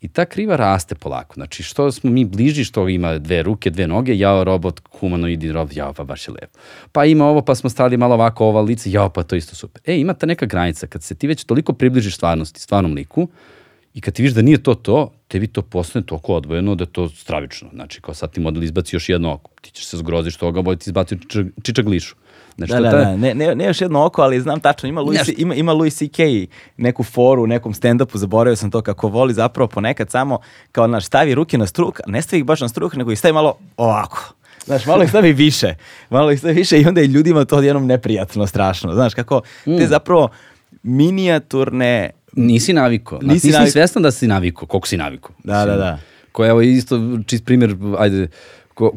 [0.00, 1.34] I ta kriva raste polako.
[1.34, 5.76] Znači, što smo mi bliži, što ima dve ruke, dve noge, jao, robot, humanoidi, robot,
[5.76, 6.58] jao, pa baš je lepo.
[6.92, 9.82] Pa ima ovo, pa smo stali malo ovako, ova lice, jao, pa to isto super.
[9.86, 13.28] E, ima ta neka granica, kad se ti već toliko približiš stvarnosti, stvarnom liku,
[13.94, 16.92] I kad ti vidiš da nije to to, tebi to postane toliko odvojeno da je
[16.92, 17.68] to stravično.
[17.74, 20.78] Znači, kao sad ti model izbaci još jedno oko, ti ćeš se zgroziš toga, bolje
[20.78, 22.14] ti izbaci čičak, čičak glišu.
[22.66, 25.20] Znači, Da, da, da, ne, ne, ne još jedno oko, ali znam tačno, ima Louis,
[25.36, 26.22] ima, ima Louis C.K.
[26.76, 30.38] neku foru nekom stand-upu, zaboravio sam to kako voli zapravo ponekad samo
[30.72, 33.34] kao naš stavi ruke na struk, ne stavi ih baš na struk, nego ih stavi
[33.34, 34.34] malo ovako.
[34.64, 35.74] Znaš, malo ih stavi više,
[36.10, 38.94] malo ih stavi više i onda je ljudima to odjednom neprijatno, strašno.
[38.94, 40.28] Znaš, kako te zapravo
[40.82, 43.18] minijaturne Nisi naviko.
[43.22, 43.70] Nisi, Nisi naviko.
[43.70, 45.32] svestan da si naviko, koliko si naviko.
[45.44, 45.98] Da, da, da.
[46.32, 48.28] Ko evo isto čist primjer, ajde,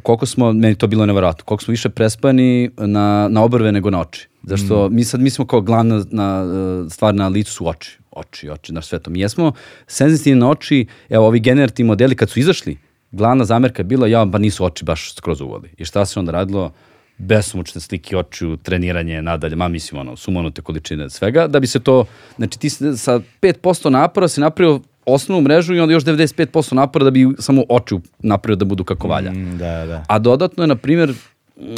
[0.03, 3.99] koliko smo, meni to bilo nevjerojatno, koliko smo više prespani na, na obrve nego na
[3.99, 4.27] oči.
[4.43, 6.45] Zašto mi sad mislimo kao glavna na,
[6.85, 7.97] e, stvar na licu su oči.
[8.11, 9.13] Oči, oči, naš svetom.
[9.13, 9.51] Mi jesmo
[9.87, 12.77] senzitivni na oči, evo ovi generativni modeli kad su izašli,
[13.11, 15.69] glavna zamerka je bila, ja, ba nisu oči baš skroz uvoli.
[15.77, 16.71] I šta se onda radilo?
[17.17, 22.05] besomučne slike očiju, treniranje, nadalje, ma mislim ono, sumanute količine svega, da bi se to,
[22.37, 27.11] znači ti sa 5% napora si napravio osnovnu mrežu i onda još 95% napora da
[27.11, 29.31] bi samo oči napravio da budu kako valja.
[29.31, 30.03] Mm, da, da.
[30.07, 31.13] A dodatno je, na primjer,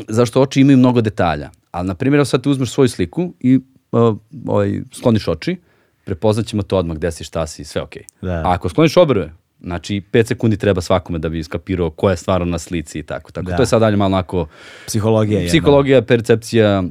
[0.08, 1.50] zašto oči imaju mnogo detalja.
[1.72, 3.60] Ali, na primjer, sad ti uzmeš svoju sliku i
[3.92, 5.58] uh, ovaj, skloniš oči,
[6.04, 8.04] prepoznat ćemo to odmah gde si, šta si, sve okej.
[8.22, 8.32] Da.
[8.32, 9.32] A ako skloniš obrve,
[9.62, 13.32] Znači, 5 sekundi treba svakome da bi iskapirao ko je stvarno na slici i tako.
[13.32, 13.56] Tako, Da.
[13.56, 14.48] to je sad dalje malo onako
[14.88, 15.48] Psihologija je.
[15.48, 16.84] psihologija, percepcija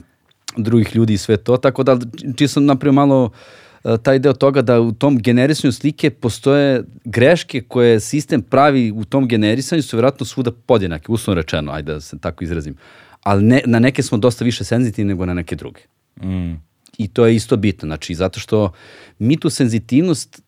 [0.56, 1.98] drugih ljudi i sve to, tako da
[2.36, 3.63] čisto napravio malo e,
[4.02, 9.28] taj deo toga da u tom generisanju slike postoje greške koje sistem pravi u tom
[9.28, 12.76] generisanju su vjerojatno svuda podjednake, uslovno rečeno, ajde da se tako izrazim.
[13.22, 15.80] Ali ne, na neke smo dosta više senzitivni nego na neke druge.
[16.22, 16.54] Mm.
[16.98, 18.72] I to je isto bitno, znači zato što
[19.18, 20.42] mi tu senzitivnost,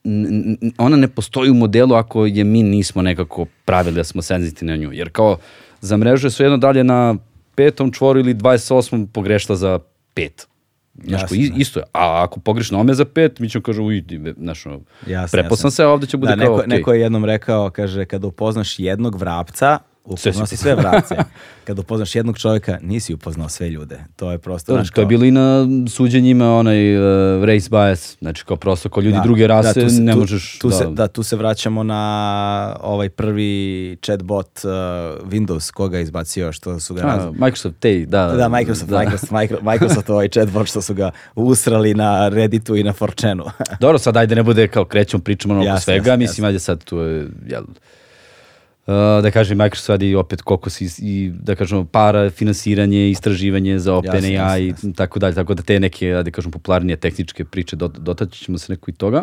[0.79, 4.77] ona ne postoji u modelu ako je mi nismo nekako pravili da smo senzitivni na
[4.77, 4.93] nju.
[4.93, 5.39] Jer kao
[5.81, 7.17] za mrežu je svejedno dalje na
[7.55, 9.07] petom čvoru ili 28.
[9.07, 9.79] pogrešila za
[10.15, 10.47] pet.
[11.05, 11.61] Znaš, Jasno, ko, da.
[11.61, 11.85] isto je.
[11.93, 14.05] A ako pogreš na ome za pet, mi ćemo kažu, uj,
[14.39, 14.81] znaš, ono,
[15.33, 16.77] preposlan se, a ovde će bude da, kao, neko, okej.
[16.79, 21.15] neko je jednom rekao, kaže, kada upoznaš jednog vrapca, upoznao si sve vrapce.
[21.65, 23.99] Kada upoznaš jednog čovjeka, nisi upoznao sve ljude.
[24.17, 27.05] To je prosto, To, znaš, to je kao- bilo i na suđenjima onaj uh,
[27.45, 30.19] race bias, znači kao prosto kao ljudi Da, druge rase da, tu se- ne tu-
[30.19, 32.03] možeš tu da, se, da, tu se vraćamo na
[32.81, 33.57] ovaj prvi
[34.03, 34.71] chatbot uh,
[35.25, 37.25] Windows, koga je izbacio, što su ga A, raz...
[37.33, 38.27] Microsoft, tej, da.
[38.29, 42.93] Da, Microsoft, Microsoft, Micro- Microsoft ovaj chatbot što su ga usrali na Redditu i na
[42.93, 43.51] 4chanu.
[43.81, 46.59] Dobro, sad ajde ne bude kao krećemo, pričamo ono oko Jasno, svega, jasno, mislim, ajde
[46.59, 47.65] sad tu je, jel,
[49.23, 54.69] da kažem, Microsoft radi opet koliko si i da kažemo para, finansiranje, istraživanje za OpenAI
[54.69, 58.59] i tako dalje, tako da te neke, da kažem, popularnije tehničke priče, dot, dotaći ćemo
[58.59, 59.23] se neko i toga.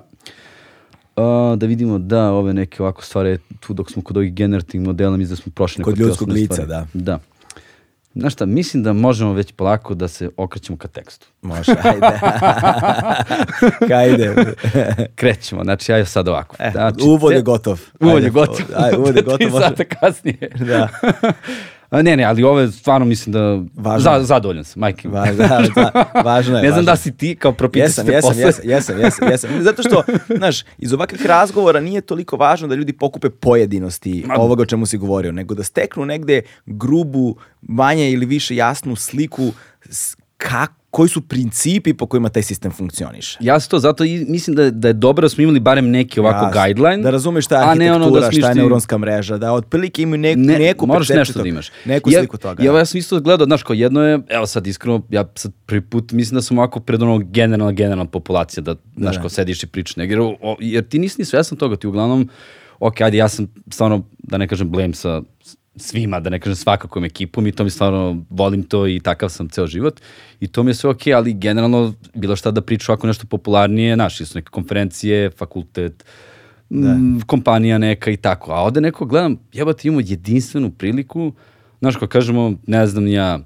[1.15, 1.23] Uh,
[1.57, 5.35] da vidimo da ove neke ovako stvari tu dok smo kod ovih generativnih modela mislim
[5.35, 6.69] da smo prošli Kod ljudskog lica, stvari.
[6.69, 6.87] da.
[6.93, 7.19] Da.
[8.15, 11.27] Znaš šta, mislim da možemo već polako da se okrećemo ka tekstu.
[11.41, 12.19] Može, ajde.
[13.87, 14.35] Kajde.
[15.15, 16.55] Krećemo, znači ajde sad ovako.
[16.59, 17.79] E, Znači, uvod je gotov.
[17.99, 18.65] Uvod Ajde, je gotov.
[18.75, 19.49] Aj, uvod je Tri gotov.
[19.49, 20.49] može- sata kasnije.
[20.57, 20.87] Da.
[21.93, 23.39] A ne, ne, ali ovo je stvarno mislim da...
[23.75, 23.99] Važno.
[24.11, 25.07] Za, zadovoljan sam, majke.
[25.07, 25.13] mi.
[25.13, 26.63] Va- da, da, važno je.
[26.63, 28.41] ne znam važno da si ti kao propitao Jesam, jesam, posle.
[28.43, 29.49] jesam, jesam, jesam, jesam.
[29.61, 34.61] Zato što, znaš, iz ovakvih razgovora nije toliko važno da ljudi pokupe pojedinosti Ma- ovoga
[34.61, 39.51] o čemu si govorio, nego da steknu negde grubu, manje ili više jasnu sliku
[39.83, 43.37] s- kak, koji su principi po kojima taj sistem funkcioniše.
[43.41, 46.19] Ja sam to zato i mislim da, da je dobro da smo imali barem neki
[46.19, 46.61] ovako Jasno.
[46.61, 47.03] guideline.
[47.03, 50.39] Da razumeš šta je arhitektura, ono da šta je neuronska mreža, da otprilike imaju neku,
[50.39, 51.71] ne, neku moraš nešto da imaš.
[51.85, 52.63] Neku ja, sliku toga.
[52.63, 52.77] Ja, da.
[52.77, 56.11] ja sam isto gledao, znaš, kao jedno je, evo sad iskreno, ja sad prvi put
[56.11, 59.21] mislim da sam ovako pred ono generalna, generalna populacija, da, znaš, da.
[59.21, 62.29] kao sediš i pričaš negdje, jer, jer ti nisi ni svestan toga, ti uglavnom,
[62.79, 65.21] ok, ajde, ja sam stvarno, da ne kažem blame sa
[65.75, 69.49] svima, da ne kažem svakakvom ekipom i to mi stvarno volim to i takav sam
[69.49, 70.01] ceo život
[70.39, 73.95] i to mi je sve ok, ali generalno bilo šta da pričaš ovako nešto popularnije,
[73.95, 76.05] znaš, su neke konferencije, fakultet,
[76.69, 78.51] mm, kompanija neka i tako.
[78.51, 81.33] A ovde neko gledam, jebate, imamo jedinstvenu priliku,
[81.79, 83.39] znaš, ko kažemo, ne znam ja,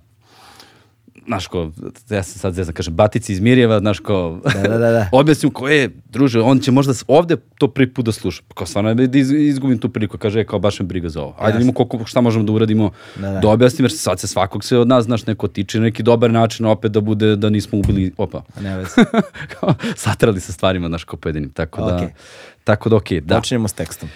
[1.27, 1.71] znaš ko,
[2.09, 5.09] ja sam sad zezan, kažem, Batici iz Mirjeva, znaš ko, Da, da, da, da.
[5.19, 8.43] objasnim ko je, druže, on će možda ovde to prvi put da sluša.
[8.47, 11.21] Pa Kao stvarno da iz, izgubim tu priliku, kaže, e, kao baš me briga za
[11.21, 11.35] ovo.
[11.39, 13.49] Ajde vidimo koliko, šta možemo da uradimo, Da, da, da.
[13.49, 16.65] objasnim, jer sad se svakog se od nas, znaš, neko tiče na neki dobar način,
[16.65, 18.89] opet da bude, da nismo ubili, opa, Ne veze.
[19.59, 21.49] kao, satrali sa stvarima, znaš, kao pojedinim.
[21.49, 22.09] Tako da, Okej.
[22.63, 23.35] tako da, okej, da.
[23.35, 24.09] Počinjemo s tekstom.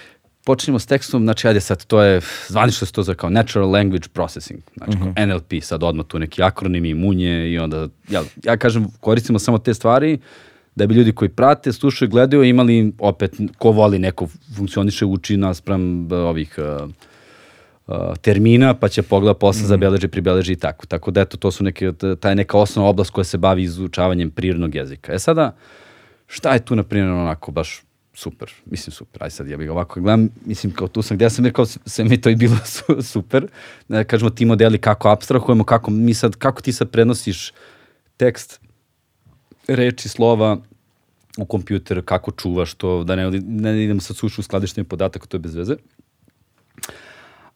[0.46, 4.08] Počinjemo s tekstom, znači ajde sad, to je, zvanično se to zove kao Natural Language
[4.14, 5.04] Processing, znači Mhm.
[5.14, 9.58] kao NLP, sad odmah tu neki akronimi, munje i onda, ja, ja kažem, koristimo samo
[9.58, 10.20] te stvari
[10.76, 16.08] da bi ljudi koji prate, slušaju, gledaju, imali opet, ko voli neko funkcioniše, uči naspram
[16.12, 16.90] ovih uh,
[17.88, 20.86] uh, termina, pa će pogleda posle, zabeleži, pribeleži i tako.
[20.86, 24.32] Tako da eto, to su neke, ta je neka osnovna oblast koja se bavi izučavanjem
[24.32, 25.14] prirodnog jezika.
[25.14, 25.56] E sada,
[26.28, 27.84] šta je tu, na primjer, onako baš
[28.14, 31.46] super, mislim super, aj sad ja bih ovako gledam, mislim kao tu sam gde sam
[31.46, 33.48] rekao, sve mi to i bilo su- super,
[33.88, 37.54] da kažemo ti modeli kako abstrahujemo, kako mi sad, kako ti sad prenosiš
[38.18, 38.60] tekst,
[39.68, 40.58] reči, slova
[41.38, 45.42] u kompjuter, kako čuvaš to, da ne, ne idemo sad sušu skladištenje podataka, to je
[45.42, 45.76] bez veze.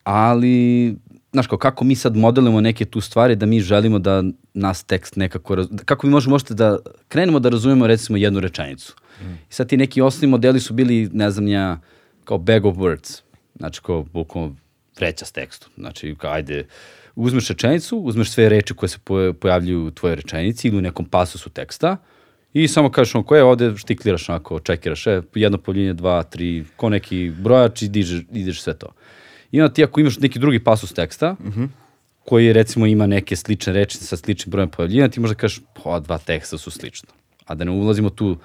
[0.04, 0.96] Ali,
[1.32, 5.16] znaš, kao, kako mi sad modelujemo neke tu stvari da mi želimo da nas tekst
[5.16, 5.68] nekako, raz...
[5.86, 6.78] kako mi možemo možete da
[7.08, 8.96] krenemo da razumemo recimo jednu rečenicu.
[9.22, 11.80] I sad ti neki osnovni modeli su bili, ne znam ja,
[12.24, 13.22] kao bag of words,
[13.56, 14.56] znači kao bukvalno
[14.98, 15.72] vreća s tekstom.
[15.78, 16.68] Znači, kao, ajde,
[17.16, 21.06] uzmeš rečenicu, uzmeš sve reči koje se poja- pojavljuju u tvojoj rečenici ili u nekom
[21.06, 21.98] pasusu teksta
[22.54, 27.32] i samo kažeš ono, koje ovdeštikliraš onako, čekiraš, e, jedno pojavljenje, dva, tri, ko neki
[27.40, 28.88] brojač i dižeš, ideš sve to.
[29.52, 31.36] I onda ti ako imaš neki drugi pasus teksta,
[32.26, 36.18] koji recimo ima neke slične reči sa sličnim brojem pojavljivanja, ti možda kažeš, pa dva
[36.18, 37.10] teksta su slična.
[37.46, 38.38] A da ne ulazimo tu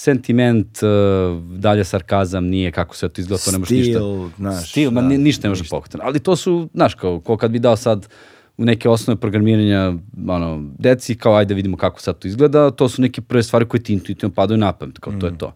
[0.00, 4.00] sentiment, uh, dalje sarkazam, nije kako sve to izgleda, to ne možeš ništa.
[4.36, 6.02] Znaš, Stil, ma da, ni- ništa ne može pohvatati.
[6.02, 8.08] Ali to su, znaš, kao, kao kad bi dao sad
[8.56, 9.92] u neke osnove programiranja
[10.28, 13.82] ono, deci, kao ajde vidimo kako sad to izgleda, to su neke prve stvari koje
[13.82, 15.52] ti intuitivno padaju na pamet, kao to je to.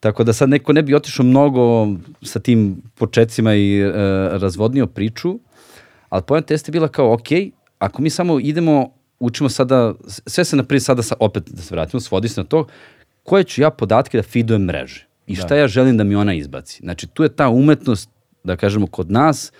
[0.00, 1.88] Tako da sad neko ne bi otišao mnogo
[2.22, 3.92] sa tim početcima i e,
[4.38, 5.38] razvodnio priču,
[6.08, 7.28] ali pojenta jeste bila kao, ok,
[7.78, 8.90] ako mi samo idemo,
[9.20, 12.66] učimo sada, sve se naprijed sada, sa, opet da se vratimo, svodi se na to,
[13.28, 15.56] koje ću ja podatke da feedujem mreže i šta da.
[15.56, 16.80] ja želim da mi ona izbaci.
[16.82, 18.10] Znači, tu je ta umetnost,
[18.44, 19.52] da kažemo, kod nas,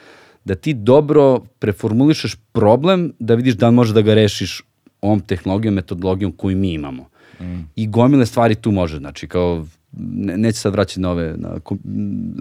[0.45, 4.63] da ti dobro preformulišeš problem, da vidiš da li može da ga rešiš
[5.01, 7.09] ovom tehnologijom, metodologijom koju mi imamo.
[7.41, 7.69] Mm.
[7.77, 9.67] I gomile stvari tu može, znači kao
[9.99, 11.61] ne, neće sad vraćati na ove na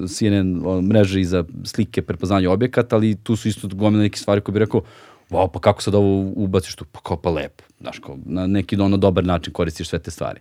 [0.07, 4.53] CNN mreže i za slike prepoznanja objekata, ali tu su isto gomile neke stvari koje
[4.53, 4.81] bi rekao,
[5.29, 6.85] wow, pa kako sad ovo ubaciš tu?
[6.91, 10.39] Pa kao pa lepo, znaš, kao, na neki ono dobar način koristiš sve te stvari.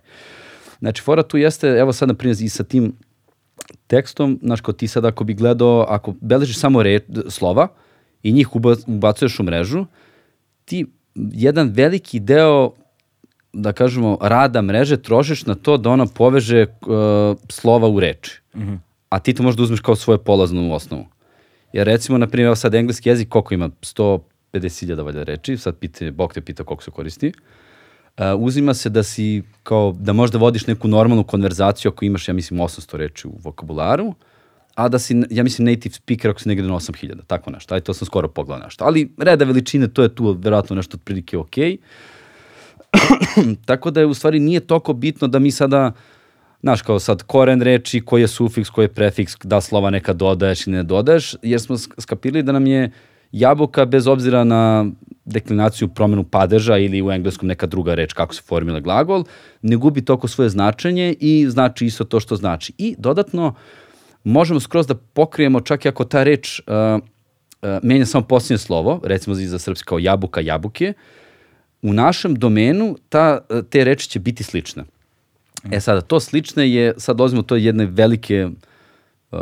[0.79, 2.93] Znači, fora tu jeste, evo sad na primjer i sa tim
[3.87, 6.99] tekstom, znaš, kao ti sad ako bi gledao, ako beležiš samo re,
[7.29, 7.67] slova
[8.23, 8.55] i njih
[8.87, 9.85] ubacuješ u mrežu,
[10.65, 12.71] ti jedan veliki deo
[13.53, 18.41] da kažemo, rada mreže trošiš na to da ona poveže uh, slova u reči.
[18.55, 18.77] Mm -hmm.
[19.09, 21.05] A ti to možeš da uzmeš kao svoju polaznu osnovu.
[21.73, 23.69] Jer recimo, na primjer, sad engleski jezik koliko ima?
[23.69, 27.27] 150.000 valja reči, sad pite, Bog te pita koliko se koristi.
[27.27, 27.56] Uh,
[28.37, 32.59] uzima se da si kao, da možda vodiš neku normalnu konverzaciju ako imaš, ja mislim,
[32.59, 34.13] 800 reči u vokabularu,
[34.75, 37.73] a da si, ja mislim, native speaker ako si negde na 8000, tako nešto.
[37.73, 38.85] Ajde, to sam skoro pogledao nešto.
[38.85, 41.37] Ali reda veličine, to je tu verovatno nešto otprilike.
[41.37, 41.77] Okay
[43.65, 45.91] Tako da je u stvari nije toliko bitno da mi sada,
[46.61, 50.67] znaš, kao sad koren reči, koji je sufiks, koji je prefiks, da slova neka dodaješ
[50.67, 52.91] ili ne dodaješ, jer smo skapirali da nam je
[53.31, 54.85] jabuka bez obzira na
[55.27, 59.23] deklinaciju promenu padeža ili u engleskom neka druga reč kako se formila glagol,
[59.61, 62.73] ne gubi toliko svoje značenje i znači isto to što znači.
[62.77, 63.53] I dodatno
[64.23, 69.01] možemo skroz da pokrijemo čak i ako ta reč uh, uh, menja samo posljednje slovo,
[69.03, 71.27] recimo za srpski kao jabuka, jabuke, uh,
[71.81, 73.39] u našem domenu ta,
[73.69, 74.83] te reči će biti slične.
[75.71, 78.49] E sada, to slične je, sad dolazimo to jedne velike
[79.31, 79.39] uh,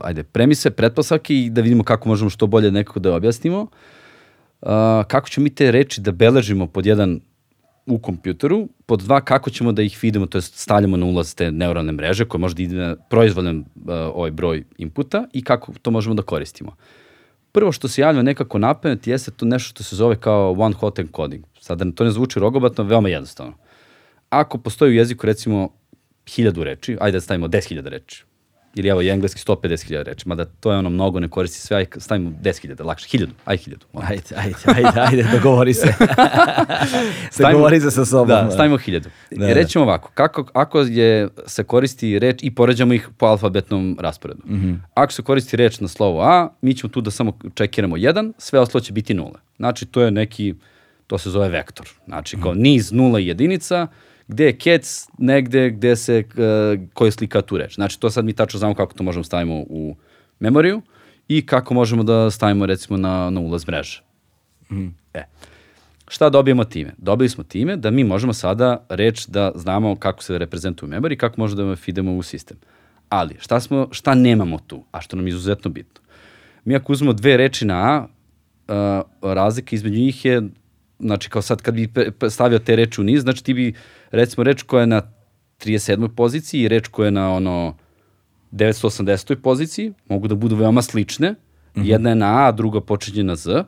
[0.00, 3.60] ajde, premise, pretpostavke i da vidimo kako možemo što bolje nekako da objasnimo.
[3.62, 3.68] Uh,
[5.06, 7.20] kako ćemo mi te reči da beležimo pod jedan
[7.86, 11.50] u kompjuteru, pod dva kako ćemo da ih vidimo, to je stavljamo na ulaz te
[11.52, 13.64] neuralne mreže koje može da ide na proizvoljen uh,
[14.14, 16.76] ovaj broj inputa i kako to možemo da koristimo.
[17.52, 18.74] Prvo što se javlja nekako na
[19.04, 21.44] jeste to nešto što se zove kao one hot encoding.
[21.60, 23.52] Sada to ne zvuči rogobatno, veoma jednostavno.
[24.30, 25.68] Ako postoji u jeziku recimo
[26.28, 28.24] hiljadu reči, ajde da stavimo 10.000 reči,
[28.74, 31.86] ili evo i engleski 150.000 reči, mada to je ono mnogo, ne koristi sve, aj
[31.96, 33.74] stavimo 10.000, lakše, 1000, aj 1000.
[33.94, 35.86] Ajde, ajde, ajde, ajde, dogovori se.
[37.30, 38.28] stavimo, dogovori se sa sobom.
[38.28, 39.00] Da, stavimo 1000.
[39.30, 39.52] Da, da.
[39.52, 44.42] Rećemo ovako, kako, ako je, se koristi reč i poređamo ih po alfabetnom rasporedu.
[44.46, 44.78] Mm -hmm.
[44.94, 48.60] Ako se koristi reč na slovo A, mi ćemo tu da samo čekiramo 1, sve
[48.60, 49.40] ostalo će biti nule.
[49.56, 50.54] Znači, to je neki
[51.06, 51.88] to se zove vektor.
[52.04, 53.86] Znači, kao niz nula i jedinica,
[54.32, 57.74] gde je kec negde gde se, uh, koji slika tu reč.
[57.74, 59.96] Znači, to sad mi tačno znamo kako to možemo stavimo u
[60.40, 60.82] memoriju
[61.28, 64.02] i kako možemo da stavimo recimo na, na ulaz mreže.
[64.70, 64.88] Mm.
[65.14, 65.24] E.
[66.08, 66.94] Šta dobijemo time?
[66.98, 71.18] Dobili smo time da mi možemo sada reč da znamo kako se reprezentuje u memoriji,
[71.18, 72.56] kako možemo da feedemo u sistem.
[73.08, 76.00] Ali, šta, smo, šta nemamo tu, a što nam je izuzetno bitno?
[76.64, 78.06] Mi ako uzmemo dve reči na
[78.68, 80.42] A, uh, razlika između njih je
[81.02, 81.90] znači kao sad kad bi
[82.30, 83.74] stavio te reči u niz, znači ti bi
[84.12, 85.02] recimo reč koja je na
[85.58, 86.08] 37.
[86.08, 87.76] poziciji i reč koja je na ono
[88.52, 89.34] 980.
[89.34, 91.84] poziciji, mogu da budu veoma slične, mm -hmm.
[91.84, 93.64] jedna je na A, a druga počinje na Z,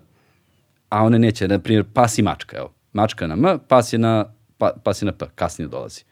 [0.89, 4.33] a one neće, na primjer, pas i mačka, evo, mačka na M, pas je na,
[4.59, 6.05] pa, pas je na P, kasnije dolazi.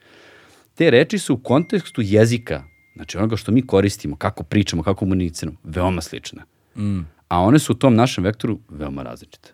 [0.75, 2.63] Te reči su u kontekstu jezika,
[2.95, 6.41] znači onoga što mi koristimo, kako pričamo, kako komuniciramo, veoma slične.
[6.75, 6.99] Mm.
[7.27, 9.53] A one su u tom našem vektoru veoma različite.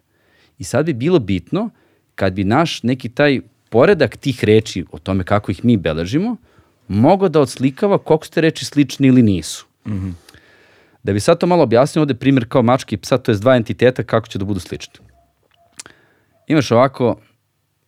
[0.58, 1.70] I sad bi bilo bitno
[2.16, 6.38] kad bi naš neki taj poredak tih reči o tome kako ih mi beležimo,
[6.88, 9.66] mogao da odslikava koliko ste reči slični ili nisu.
[9.86, 10.14] Mm -hmm.
[11.04, 13.56] Da bi sad to malo objasnio, ovde primjer kao mački i psa, to je dva
[13.56, 15.00] entiteta kako će da budu slični.
[16.48, 17.20] Imaš ovako,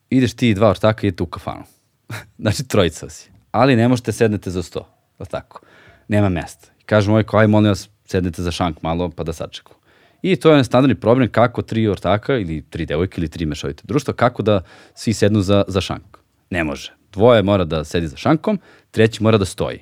[0.10, 1.64] ideš ti i dva ortaka i idete u kafanu.
[2.40, 3.32] znači trojica si.
[3.52, 4.88] Ali ne možete sednete za sto.
[5.32, 5.62] Tako.
[6.08, 6.68] Nema mesta.
[6.80, 9.81] I kažem ovaj aj molim vas, sednete za šank malo pa da sačekamo.
[10.22, 14.14] I to je standardni problem kako tri ortaka ili tri devojke ili tri mešovite društva,
[14.14, 14.62] kako da
[14.94, 16.18] svi sednu za, za šank.
[16.50, 16.94] Ne može.
[17.14, 18.60] Dvoje mora da sedi za šankom,
[18.92, 19.80] treći mora da stoji.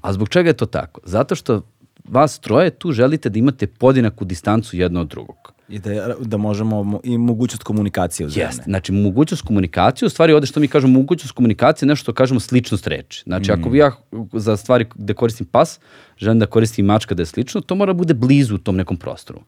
[0.00, 1.00] A zbog čega je to tako?
[1.04, 1.62] Zato što
[2.04, 5.52] vas troje tu želite da imate podinaku distancu jedno od drugog.
[5.68, 10.46] I da, da možemo, i mogućnost komunikacije uz Jeste, znači mogućnost komunikacije, u stvari ovde
[10.46, 13.22] što mi kažemo mogućnost komunikacije, nešto što kažemo sličnost reči.
[13.26, 13.54] Znači mm.
[13.60, 13.92] ako bi ja
[14.32, 15.80] za stvari gde koristim pas,
[16.18, 19.40] želim da koristim mačka da je slično, to mora bude blizu u tom nekom prostoru.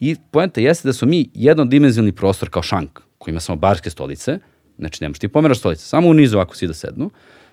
[0.00, 4.38] I poenta jeste da smo mi jednodimenzionalni prostor kao šank, koji ima samo barske stolice,
[4.78, 7.10] znači nemaš ti pomeraš stolice, samo u nizu ako si da sednu,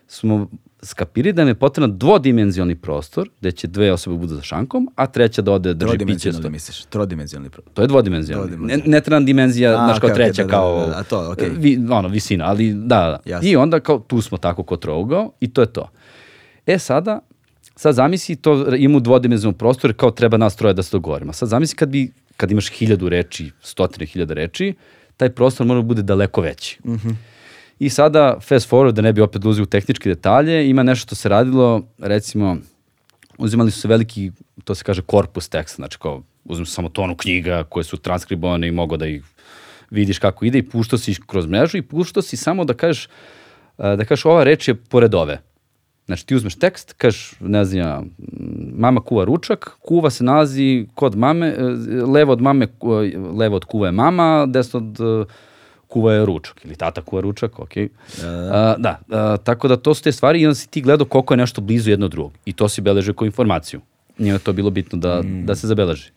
[0.07, 0.47] smo
[0.81, 5.07] skapirali da nam je potreban dvodimenzionalni prostor, gde će dve osobe budu za šankom, a
[5.07, 6.31] treća da ode drži piće.
[6.31, 8.57] Da misliš, trodimenzionalni pro- To je dvodimenzionalni.
[8.57, 11.03] Ne, ne treba dimenzija, A, znaš, kao okej, treća, da, da, kao da, da, a
[11.03, 11.49] to, okej.
[11.49, 13.19] vi, ono, visina, ali da, da.
[13.25, 13.49] Jasno.
[13.49, 15.89] I onda kao tu smo tako kod trougao i to je to.
[16.65, 17.19] E sada,
[17.75, 21.33] sad zamisli to ima u dvodimenzionalnom prostoru kao treba nas troje da se dogovorimo.
[21.33, 24.73] Sad zamisli kad bi, kad imaš hiljadu reči, stotine hiljada reči,
[25.17, 26.79] taj prostor mora da bude daleko veći.
[27.79, 31.15] I sada, fast forward, da ne bi opet ulazio u tehničke detalje, ima nešto što
[31.15, 32.57] se radilo, recimo,
[33.37, 34.31] uzimali su se veliki,
[34.63, 38.71] to se kaže korpus teksta, znači kao uzmem samo tonu knjiga koje su transkribovane i
[38.71, 39.23] mogo da ih
[39.89, 43.07] vidiš kako ide i puštao si kroz mrežu i puštao si samo da kažeš,
[43.77, 45.41] a, da kažeš ova reč je pored ove.
[46.06, 48.03] Znači ti uzmeš tekst, kažeš, ne znam ja,
[48.75, 51.61] mama kuva ručak, kuva se nalazi kod mame, e,
[52.06, 52.91] levo od mame, ku-
[53.38, 55.25] levo od kuva je mama, desno od e,
[55.88, 57.73] kuva je ručak, ili tata kuva ručak, ok.
[58.22, 61.33] Da, da a, tako da to su te stvari i onda si ti gledao koliko
[61.33, 63.82] je nešto blizu jedno drugog i to si beleže kao informaciju.
[64.17, 66.11] Nije to bilo bitno da, da se zabeleži.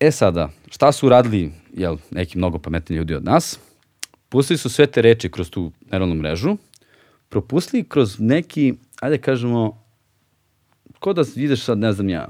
[0.00, 3.58] E sada, šta su uradili jel, neki mnogo pametni ljudi od nas?
[4.28, 6.56] Pustili su sve te reči kroz tu neuralnu mrežu,
[7.30, 9.84] propustili kroz neki, ajde kažemo,
[10.98, 12.28] ko da ideš sad, ne znam ja,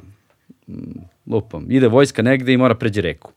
[0.69, 0.75] mm,
[1.27, 3.33] lupam, ide vojska negde i mora pređe reku.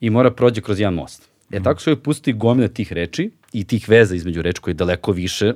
[0.00, 1.28] I mora prođe kroz jedan most.
[1.50, 4.76] E tako su joj pustili gomile tih reči i tih veza između reči koji je
[4.76, 5.52] daleko više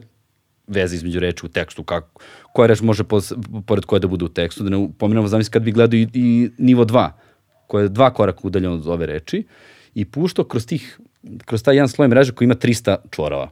[0.66, 2.20] veza između reči u tekstu, kako,
[2.52, 3.32] koja reč može pos,
[3.66, 6.50] pored koje da bude u tekstu, da ne pominamo, zamisli kad bi gledao i, i
[6.58, 7.10] nivo 2,
[7.66, 9.44] koje je dva koraka udaljeno od ove reči,
[9.94, 11.00] i puštao kroz tih,
[11.44, 13.50] kroz taj jedan sloj mreže koji ima 300 čvorova.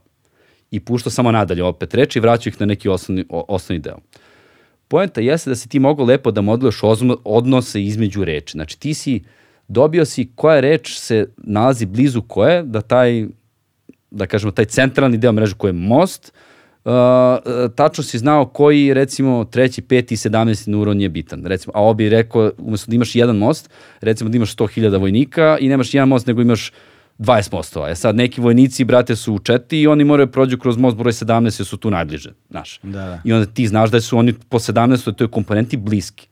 [0.73, 3.99] I puštao samo nadalje opet reči i vraćao ih na neki osnovni, osnovni deo.
[4.89, 6.81] Poenta jeste da si ti mogao lepo da modeluješ
[7.25, 8.53] odnose između reči.
[8.53, 9.23] Znači ti si,
[9.69, 13.27] dobio si koja reč se nalazi blizu koje, da taj,
[14.11, 16.33] da kažemo, taj centralni deo mreže koji je most,
[16.85, 16.93] uh,
[17.75, 21.47] tačno si znao koji, recimo, treći, peti i sedamnesti neuron je bitan.
[21.47, 23.71] Recimo, a ovo bi rekao, umesto da imaš jedan most,
[24.01, 26.73] recimo da imaš 100.000 vojnika i nemaš jedan most, nego imaš
[27.19, 27.91] 20 mostova.
[27.91, 31.13] E sad, neki vojnici, brate, su u četi i oni moraju prođu kroz most broj
[31.13, 32.81] 17 jer su tu najbliže, znaš.
[32.83, 33.21] Da, da.
[33.25, 35.15] I onda ti znaš da su oni po 17.
[35.15, 36.29] toj komponenti bliski.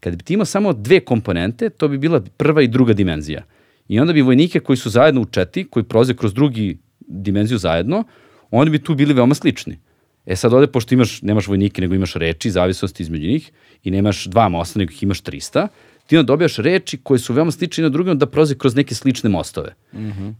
[0.00, 3.42] Kad bi ti imao samo dve komponente, to bi bila prva i druga dimenzija.
[3.88, 8.04] I onda bi vojnike koji su zajedno u četi, koji prolaze kroz drugi dimenziju zajedno,
[8.50, 9.78] oni bi tu bili veoma slični.
[10.26, 14.24] E sad ovde, pošto imaš, nemaš vojnike, nego imaš reči, zavisnosti između njih, i nemaš
[14.24, 15.68] dva mosta, nego ih imaš 300,
[16.06, 19.30] ti onda dobijaš reči koje su veoma slične na drugim da prolaze kroz neke slične
[19.30, 19.74] mostove.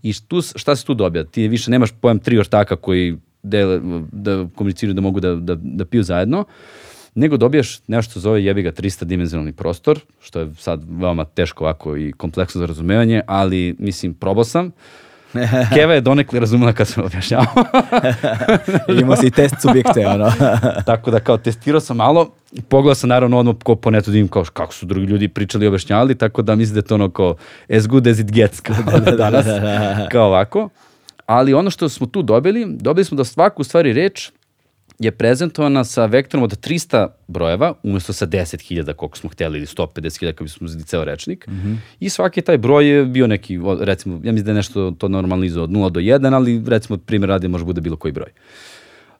[0.02, 1.24] I tu, šta se tu dobija?
[1.24, 3.80] Ti više nemaš pojam tri ortaka koji dele,
[4.12, 6.44] da komuniciraju da mogu da, da, da piju zajedno,
[7.14, 11.64] nego dobijaš nešto što zove jebi ga 300 dimenzionalni prostor, što je sad veoma teško
[11.64, 14.70] ovako i kompleksno za razumevanje, ali mislim, probao sam.
[15.74, 17.64] Keva je donekle razumela kad sam objašnjavao.
[19.00, 20.32] Imao si test subjekte, ono.
[20.86, 22.30] Tako da kao testirao sam malo,
[22.68, 25.64] pogledao sam naravno odmah ko po netu da vidim kao kako su drugi ljudi pričali
[25.64, 27.34] i objašnjavali, tako da mislim da je to ono kao
[27.76, 28.76] as good as it gets kao
[29.18, 29.46] danas,
[30.12, 30.68] kao ovako.
[31.26, 34.30] Ali ono što smo tu dobili, dobili smo da svaku stvari reč
[34.98, 40.32] je prezentovana sa vektorom od 300 brojeva, umesto sa 10.000 koliko smo hteli ili 150.000
[40.32, 41.48] kako bismo uzeli ceo rečnik.
[42.00, 45.62] I svaki taj broj je bio neki, recimo, ja mislim da je nešto to normalizo
[45.62, 48.30] od 0 do 1, ali recimo primjer radi može bude bilo koji broj.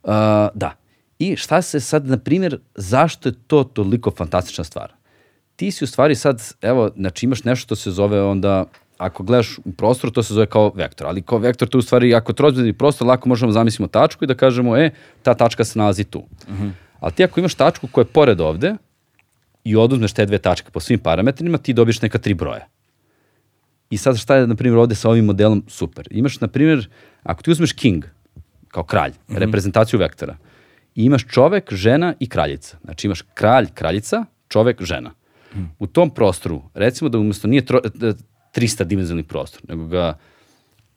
[0.03, 0.11] Uh,
[0.55, 0.77] da.
[1.19, 4.93] I šta se sad, na primjer, zašto je to toliko fantastična stvar?
[5.57, 8.65] Ti si u stvari sad, evo, znači imaš nešto što se zove onda,
[8.99, 11.83] ako gledaš u prostoru, to se zove kao vektor, ali kao vektor to je u
[11.83, 14.91] stvari, ako je trozmeni prostor, lako možemo da zamislimo tačku i da kažemo, e,
[15.23, 16.25] ta tačka se nalazi tu.
[17.01, 18.75] Ali ti ako imaš tačku koja je pored ovde
[19.65, 22.67] i oduzmeš te dve tačke po svim parametrima, ti dobiješ neka tri broja.
[23.91, 26.09] I sad šta je, na primjer, ovde sa ovim modelom super?
[26.11, 26.89] Imaš, na primjer,
[27.23, 28.05] ako ti uzmeš king,
[28.69, 30.37] kao kralj, reprezentaciju vektora,
[30.95, 32.79] i imaš čovek, žena i kraljica.
[32.85, 35.13] Znači imaš kralj, kraljica, čovek, žena.
[35.79, 37.81] U tom prostoru, recimo da umesto nije tro,
[38.55, 40.19] 300 dimenzionalni prostor, nego ga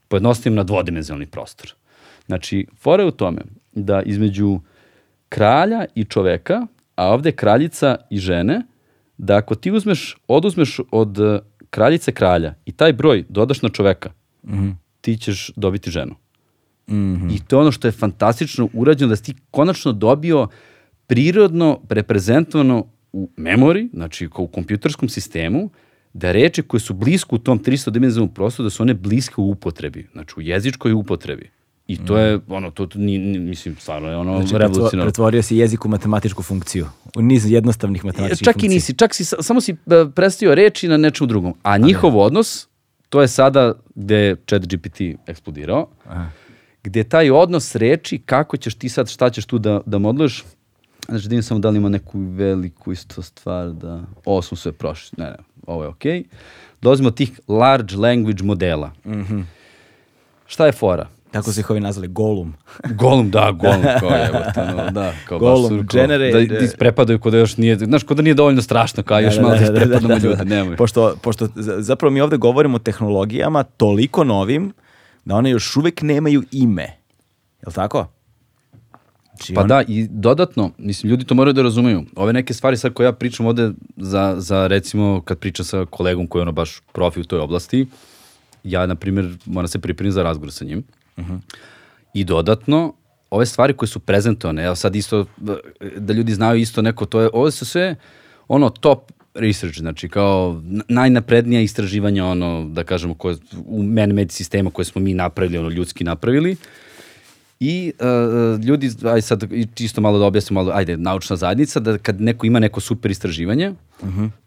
[0.07, 1.73] pojednostavim na dvodimenzionalni prostor.
[2.25, 3.41] Znači, fora je u tome
[3.73, 4.59] da između
[5.29, 8.61] kralja i čoveka, a ovde kraljica i žene,
[9.17, 14.09] da ako ti uzmeš, oduzmeš od eh, kraljice kralja i taj broj dodaš na čoveka,
[15.01, 16.15] ti ćeš dobiti ženu.
[17.31, 20.47] I to je ono što je fantastično urađeno, da si ti konačno dobio
[21.07, 25.69] prirodno reprezentovano u memori, znači u kompjuterskom sistemu,
[26.13, 29.49] da reči koje su blisko u tom 300 dimenzionalnom prostoru, da su one bliske u
[29.49, 31.49] upotrebi, znači u jezičkoj upotrebi.
[31.87, 35.03] I to je, ono, to, to ni, ni- mislim, stvarno je ono Znači, revolucionarno.
[35.03, 36.85] pretvorio si jezik u matematičku funkciju.
[37.15, 38.67] U niz jednostavnih matematičkih Čak funkcija.
[38.67, 39.75] i nisi, čak si, sa- samo si e,
[40.07, 41.53] predstavio reči na nečemu drugom.
[41.63, 42.67] A njihov odnos,
[43.09, 45.87] to je sada gde je chat GPT eksplodirao,
[46.83, 50.43] gde taj odnos reči, kako ćeš ti sad, šta ćeš tu da, da modluješ,
[51.09, 54.71] znači da im samo da li ima neku veliku isto stvar da, ovo smo sve
[54.71, 55.35] prošli, ne, ne,
[55.67, 56.23] ovo je okej.
[56.81, 58.91] Dolazimo od tih large language modela.
[59.05, 59.41] Mhm.
[60.45, 61.07] Šta je fora?
[61.31, 62.53] Tako su ih ovi nazvali Golum.
[62.99, 64.29] Golum, da, golum, kao je,
[64.75, 67.75] no, da, kao baš Golum, su, kao, generate- da, da isprepadaju kod da još nije,
[67.77, 70.75] znaš, kod da nije dovoljno strašno, kao još malo da isprepadamo ljudi, nemoj.
[70.75, 71.47] Pošto, pošto
[71.77, 74.73] zapravo mi ovde govorimo o tehnologijama toliko novim
[75.25, 76.87] da one još uvek nemaju ime.
[77.61, 78.07] Jel tako?
[79.37, 82.03] Znači, Pa on- da, i dodatno, mislim, ljudi to moraju da razumeju.
[82.15, 86.27] Ove neke stvari sad koje ja pričam ovde za, za recimo, kad pričam sa kolegom
[86.27, 87.87] koji je ono baš profi u toj oblasti,
[88.63, 90.83] ja, na primjer, moram se pripremiti za razgovor sa njim.
[92.13, 92.93] I dodatno,
[93.29, 95.25] ove stvari koje su prezentovane, evo sad isto,
[95.97, 97.95] da ljudi znaju isto neko, to je, ovo su sve
[98.47, 103.35] ono top research, znači kao najnaprednija istraživanja, ono, da kažemo, koje,
[103.65, 106.55] u man-made sistema koje smo mi napravili, ono, ljudski napravili.
[107.59, 112.21] I uh, ljudi, aj sad čisto malo da objasnim, malo, ajde, naučna zajednica, da kad
[112.21, 113.73] neko ima neko super istraživanje,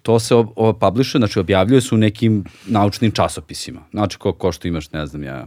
[0.03, 0.49] to se ob,
[0.81, 3.81] publishuje, znači objavljuje se u nekim naučnim časopisima.
[3.91, 5.47] Znači, ko, ko što imaš, ne znam, ja,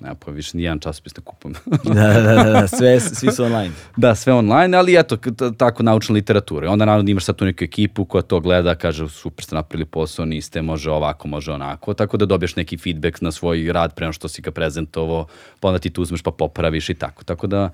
[0.00, 1.54] nema pojma, više nijedan časopis ne kupujem.
[1.94, 3.70] Da, da, da, da, sve, svi su online.
[3.96, 5.16] da, sve online, ali eto,
[5.56, 6.70] tako naučna literatura.
[6.70, 10.24] Onda naravno imaš sad tu neku ekipu koja to gleda, kaže super ste napravili posao,
[10.24, 14.28] niste, može ovako, može onako, tako da dobiješ neki feedback na svoj rad prema što
[14.28, 15.26] si ga prezentovao,
[15.60, 17.24] pa onda ti tu uzmeš pa popraviš i tako.
[17.24, 17.70] Tako da,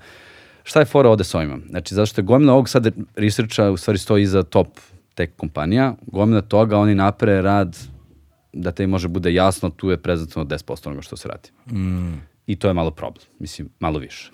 [0.63, 1.57] šta je fora ovde s ovima?
[1.69, 4.67] Znači, zašto je gomila ovog sad researcha u stvari stoji iza top
[5.15, 7.77] tech kompanija, gomila toga oni napre rad
[8.53, 11.49] da te može bude jasno, tu je prezentovano 10% onoga što se radi.
[12.47, 14.31] I to je malo problem, mislim, malo više.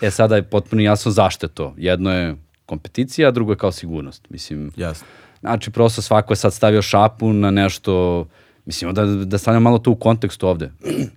[0.00, 1.74] E sada je potpuno jasno zašto je to.
[1.76, 4.30] Jedno je kompeticija, a drugo je kao sigurnost.
[4.30, 5.06] Mislim, Jasno.
[5.40, 8.26] znači prosto svako je sad stavio šapu na nešto,
[8.66, 10.70] mislim da, da stavljam malo to u kontekstu ovde.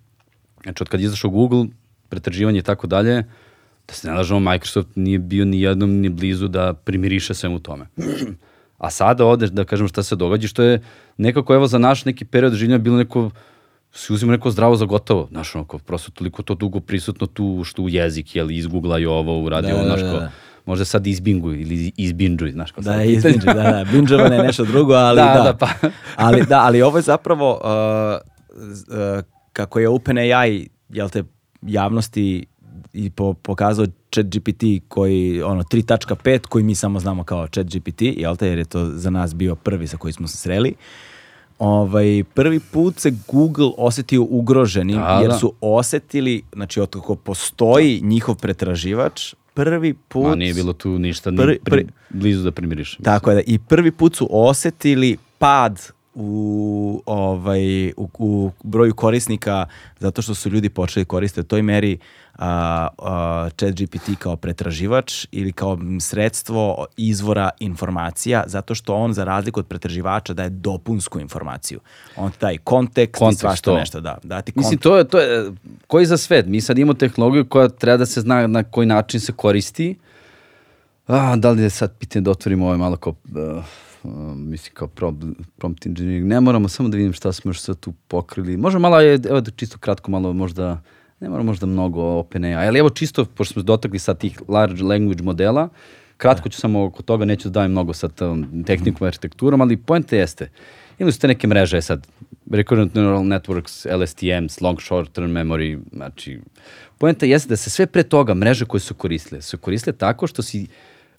[0.63, 1.65] Znači od kad je izašao Google,
[2.09, 3.23] pretraživanje i tako dalje,
[3.87, 7.87] da se ne lažemo, Microsoft nije bio ni jednom ni blizu da primiriše svemu tome.
[8.77, 10.81] A sada ovde, da kažem šta se događa, što je
[11.17, 13.29] nekako evo za naš neki period življenja bilo neko,
[13.91, 17.61] se uzima neko zdravo za gotovo, znaš, ono, kao, prosto toliko to dugo prisutno tu,
[17.63, 20.31] što u jezik, jel, izgooglaju ovo, uradi Da, ovo, da, znaš, da, kao, da.
[20.65, 23.05] možda sad izbinguj ili izbinđuj, znaš, kao Da, sad.
[23.05, 23.85] izbinđe, da, da.
[23.91, 25.43] Binđovane je nešto drugo, ali Da, da.
[25.43, 25.69] da, pa.
[26.25, 28.21] ali, da, ali ovo je zapravo, uh,
[28.57, 31.23] uh, kako je OpenAI, jel te,
[31.61, 32.45] javnosti
[32.93, 38.47] i po, pokazao ChatGPT koji, ono, 3.5, koji mi samo znamo kao ChatGPT, jel te,
[38.47, 40.73] jer je to za nas bio prvi sa koji smo se sreli.
[41.59, 45.37] Ovaj, prvi put se Google osetio ugroženim, Da, jer da.
[45.37, 50.27] su osetili, znači, od kako postoji njihov pretraživač, prvi put...
[50.27, 52.97] Ma nije bilo tu ništa ni Prvi- prvi- blizu da primiriš.
[53.03, 59.65] Tako je da i prvi put su osetili pad u ovaj u, u broju korisnika
[59.99, 61.97] zato što su ljudi počeli koristiti u toj meri
[62.37, 69.59] a, a, ChatGPT kao pretraživač ili kao sredstvo izvora informacija zato što on za razliku
[69.59, 71.79] od pretraživača daje dopunsku informaciju.
[72.15, 73.77] On ti daje kontekst, Kontekst, i svašta to.
[73.77, 74.17] nešto da.
[74.23, 75.51] Da ti Mislim, to je, to je,
[75.87, 76.45] koji za svet?
[76.45, 79.95] Mi sad imamo tehnologiju koja treba da se zna na koji način se koristi.
[81.07, 83.63] A, da li je sad pitanje da otvorimo ovo malo kao, uh,
[84.03, 84.87] uh, mislim, kao
[85.57, 86.27] prompt engineering.
[86.27, 88.57] Ne moramo, samo da vidim šta smo još sad tu pokrili.
[88.57, 90.81] Može malo, evo da čisto kratko malo možda,
[91.19, 95.23] ne moramo možda mnogo OpenAI, ali evo čisto, pošto smo dotakli sad tih large language
[95.23, 95.69] modela,
[96.17, 100.15] kratko ću samo oko toga, neću da dajem mnogo sad tom tehnikom, arhitekturom, ali poenta
[100.15, 100.49] jeste,
[100.99, 102.07] imali su te neke mreže sad,
[102.51, 106.39] Recurrent Neural Networks, LSTMs, Long Short Term Memory, znači,
[106.97, 110.41] poenta jeste da se sve pre toga mreže koje su koristile, su koristile tako što
[110.41, 110.67] si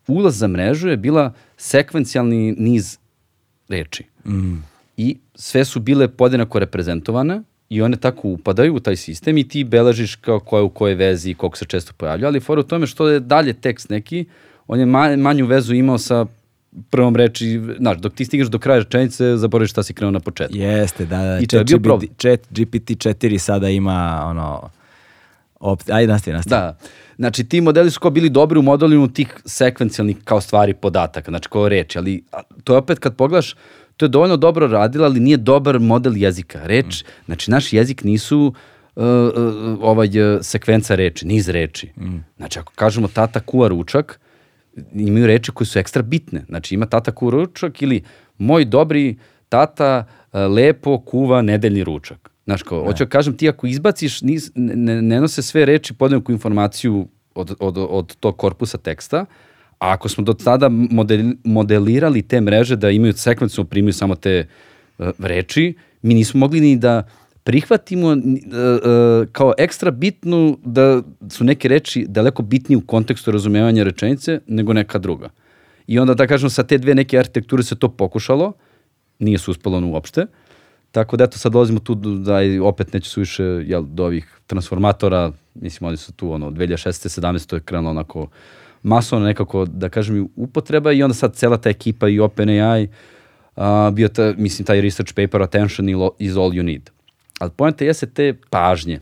[0.08, 2.98] ulaz za mrežu je bila sekvencijalni niz
[3.68, 4.04] reči.
[4.96, 9.64] I sve su bile podjednako reprezentovane i one tako upadaju u taj sistem i ti
[9.64, 12.64] beležiš kao ko je u kojoj vezi i koliko se često pojavlja, ali fora u
[12.64, 14.24] tome što je dalje tekst neki,
[14.66, 16.26] on je ma- manju vezu imao sa
[16.90, 20.56] prvom reči, znaš, dok ti stigaš do kraja rečenice, zaboraviš šta si krenuo na početku.
[20.56, 21.38] Jeste, da, da.
[21.40, 22.10] I to je bio problem.
[22.18, 24.70] Chat GPT 4 sada ima ono
[25.60, 26.60] Op, ajde nastavi, nastavi.
[26.60, 26.76] Da.
[27.16, 31.48] Znači, ti modeli su kao bili dobri u modelinu tih sekvencijalnih kao stvari podataka, znači
[31.48, 32.24] kao reči, ali
[32.64, 33.54] to je opet kad pogledaš,
[33.96, 36.60] to je dovoljno dobro radilo, ali nije dobar model jezika.
[36.64, 38.54] Reč, znači naš jezik nisu
[38.96, 41.92] uh, uh, ovaj uh, sekvenca reči, niz reči.
[42.36, 44.20] Znači, ako kažemo tata kuva ručak,
[44.94, 46.44] imaju reči koje su ekstra bitne.
[46.48, 48.02] Znači, ima tata kuva ručak ili
[48.38, 49.18] moj dobri
[49.48, 52.33] tata uh, lepo kuva nedeljni ručak.
[52.44, 56.32] Znaš, kao, hoću da kažem, ti ako izbaciš, nis, ne, ne nose sve reči podjednaku
[56.32, 59.26] informaciju od, od, od tog korpusa teksta,
[59.78, 64.46] a ako smo do tada model, modelirali te mreže da imaju sekvenciju, primaju samo te
[64.98, 67.08] uh, reči, mi nismo mogli ni da
[67.44, 73.84] prihvatimo uh, uh, kao ekstra bitnu da su neke reči daleko bitnije u kontekstu razumevanja
[73.84, 75.28] rečenice nego neka druga.
[75.86, 78.52] I onda da kažem sa te dve neke arhitekture se to pokušalo,
[79.18, 80.26] nije se uspelo ono uopšte.
[80.94, 84.38] Tako da eto sad dolazimo tu da i opet neće su više jel, do ovih
[84.46, 87.20] transformatora, mislim oni su tu ono 2016.
[87.20, 87.46] 17.
[87.46, 88.28] to je krenulo onako
[88.82, 92.88] masovno nekako da kažem upotreba i onda sad cela ta ekipa i OpenAI
[93.56, 96.90] uh, bio ta, mislim taj research paper attention is all you need.
[97.38, 99.00] Ali pojenta jeste te pažnje.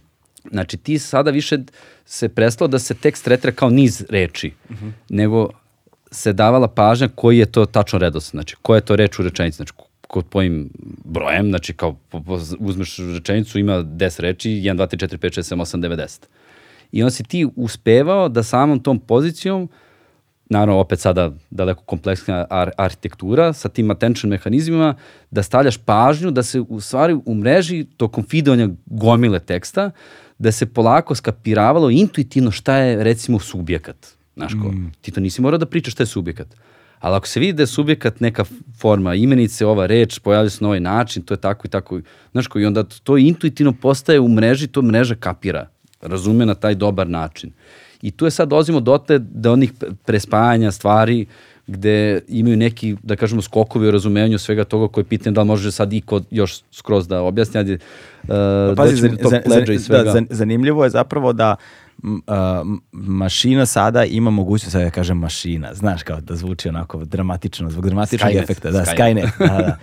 [0.51, 1.59] Znači ti sada više
[2.05, 4.91] se prestalo da se tekst tretira kao niz reči, uh -huh.
[5.09, 5.49] nego
[6.11, 9.57] se davala pažnja koji je to tačno redos, znači koja je to reč u rečenici,
[9.57, 9.73] znači
[10.13, 10.71] kod tvojim
[11.05, 11.97] brojem, znači kao
[12.59, 16.21] uzmeš rečenicu, ima 10 reči, 1, 2, 3, 4, 5, 6, 7, 8, 9, 10.
[16.93, 19.69] I onda si ti uspevao da samom tom pozicijom,
[20.51, 24.95] naravno opet sada daleko kompleksna ar arhitektura, sa tim attention mehanizmima,
[25.31, 29.91] da stavljaš pažnju, da se u stvari u mreži tokom feedovanja gomile teksta,
[30.39, 33.97] da se polako skapiravalo intuitivno šta je recimo subjekat.
[34.37, 34.93] Znaš ko, mm.
[35.01, 36.57] ti to nisi morao da pričaš šta je subjekat.
[37.03, 38.45] Ali ako se vidi da je subjekat neka
[38.79, 42.01] forma, imenice, ova reč, pojavlja se na ovaj način, to je tako i tako,
[42.33, 45.69] znaš ko, i onda to intuitivno postaje u mreži, to mreža kapira,
[46.01, 47.53] razume na taj dobar način.
[48.03, 49.73] I tu je sad dolazimo dotle da onih
[50.05, 51.27] prespajanja stvari
[51.67, 55.73] gde imaju neki, da kažemo, skokovi u razumevanju svega toga koje pitanje da li može
[55.73, 57.79] sad iko još skroz da objasni, ali uh,
[58.29, 60.13] pa, pazi, za, za, za, i svega.
[60.13, 61.92] Da, zanimljivo je zapravo da uh,
[62.93, 67.87] mašina sada ima mogućnost, sada ja kažem mašina, znaš kao da zvuči onako dramatično, zbog
[67.87, 68.43] dramatičnog Skynet.
[68.43, 68.71] efekta.
[68.71, 69.29] Da, Skynet.
[69.39, 69.39] Skynet.
[69.39, 69.77] da,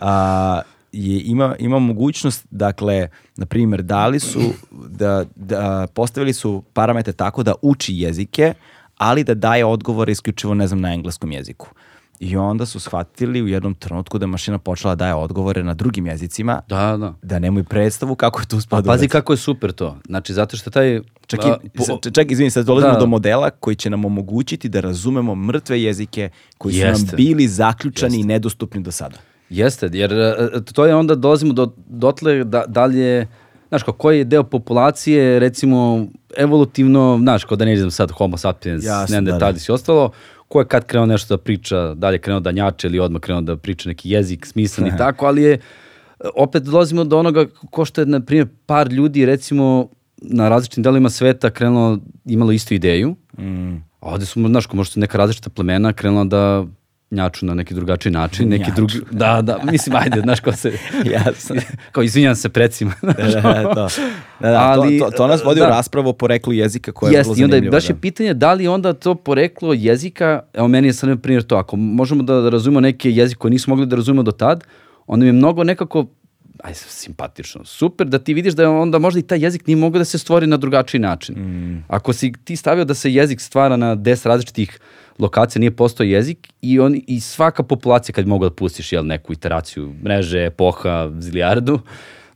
[0.00, 0.64] da.
[0.64, 4.40] Uh, je, ima, ima mogućnost, dakle, na primjer, dali su,
[4.88, 8.54] da, da postavili su parametre tako da uči jezike,
[8.96, 11.68] ali da daje odgovore isključivo, ne znam, na engleskom jeziku.
[12.20, 16.06] I onda su shvatili u jednom trenutku da mašina počela da daje odgovore na drugim
[16.06, 17.14] jezicima, da, da.
[17.22, 18.82] da nemaju predstavu kako je tu spada.
[18.82, 19.96] Pa pazi kako je super to.
[20.06, 21.00] Znači, zato što taj...
[21.26, 22.98] Čak, i, po, čak izvini, sad dolazimo da.
[22.98, 27.06] do modela koji će nam omogućiti da razumemo mrtve jezike koji su Jeste.
[27.06, 28.20] nam bili zaključani Jeste.
[28.20, 29.16] i nedostupni do sada.
[29.50, 30.36] Jeste, jer e,
[30.72, 33.28] to je onda dolazimo do, dotle da, da li je,
[33.68, 38.36] znaš, kao koji je deo populacije, recimo, evolutivno, znaš, kao da ne idem sad homo
[38.36, 39.52] sapiens, Jasne, ne da, da.
[39.68, 40.10] i ostalo,
[40.50, 43.20] ko je kad krenuo nešto da priča, da li je krenuo da njače ili odmah
[43.20, 45.58] krenuo da priča neki jezik smislan i tako, ali je,
[46.34, 51.10] opet dolazimo do onoga ko što je, na primjer, par ljudi, recimo, na različitim delima
[51.10, 53.74] sveta krenulo, imalo istu ideju, mm.
[53.76, 56.66] a ovde su, znaš, ko možda neka različita plemena krenula da
[57.10, 58.74] njaču na neki drugačiji način, neki njaču.
[58.74, 60.72] drugi, da, da, mislim, ajde, znaš, ko se,
[61.04, 61.56] Jasno.
[61.92, 62.92] kao izvinjam se precima.
[63.02, 63.88] da, da, da, to.
[64.40, 65.66] Da, da, Ali, to, to, to nas vodi da.
[65.66, 67.56] u raspravu o poreklu jezika koja je vrlo zanimljiva.
[67.56, 68.00] i onda baš je da.
[68.00, 72.22] pitanje da li onda to poreklo jezika, evo meni je sad primjer to, ako možemo
[72.22, 74.64] da, da razumemo neke jezike koje nismo mogli da razumemo do tad,
[75.06, 76.06] onda mi je mnogo nekako
[76.64, 80.04] aj simpatično, super da ti vidiš da onda možda i taj jezik nije mogao da
[80.04, 81.34] se stvori na drugačiji način.
[81.34, 81.84] Mm.
[81.88, 84.78] Ako si ti stavio da se jezik stvara na 10 različitih
[85.20, 89.32] lokacija nije postao jezik i, on, i svaka populacija kad mogu da pustiš jel, neku
[89.32, 91.80] iteraciju mreže, epoha, zilijardu,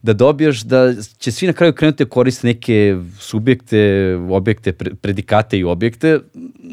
[0.02, 5.64] da dobiješ da će svi na kraju krenuti da koriste neke subjekte, objekte, predikate i
[5.64, 6.18] objekte,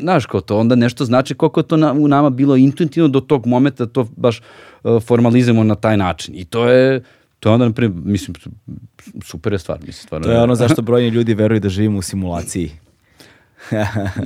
[0.02, 3.46] znaš kao to, onda nešto znači koliko to na, u nama bilo intuitivno do tog
[3.46, 4.42] momenta da to baš
[4.84, 6.36] uh, formalizujemo na taj način.
[6.38, 7.04] I to je,
[7.40, 8.36] to je onda, naprimjer, mislim,
[9.24, 9.80] super je stvar.
[9.80, 10.26] Mislim, stvarno.
[10.26, 12.72] To je ono zašto brojni ljudi veruju da živimo u simulaciji.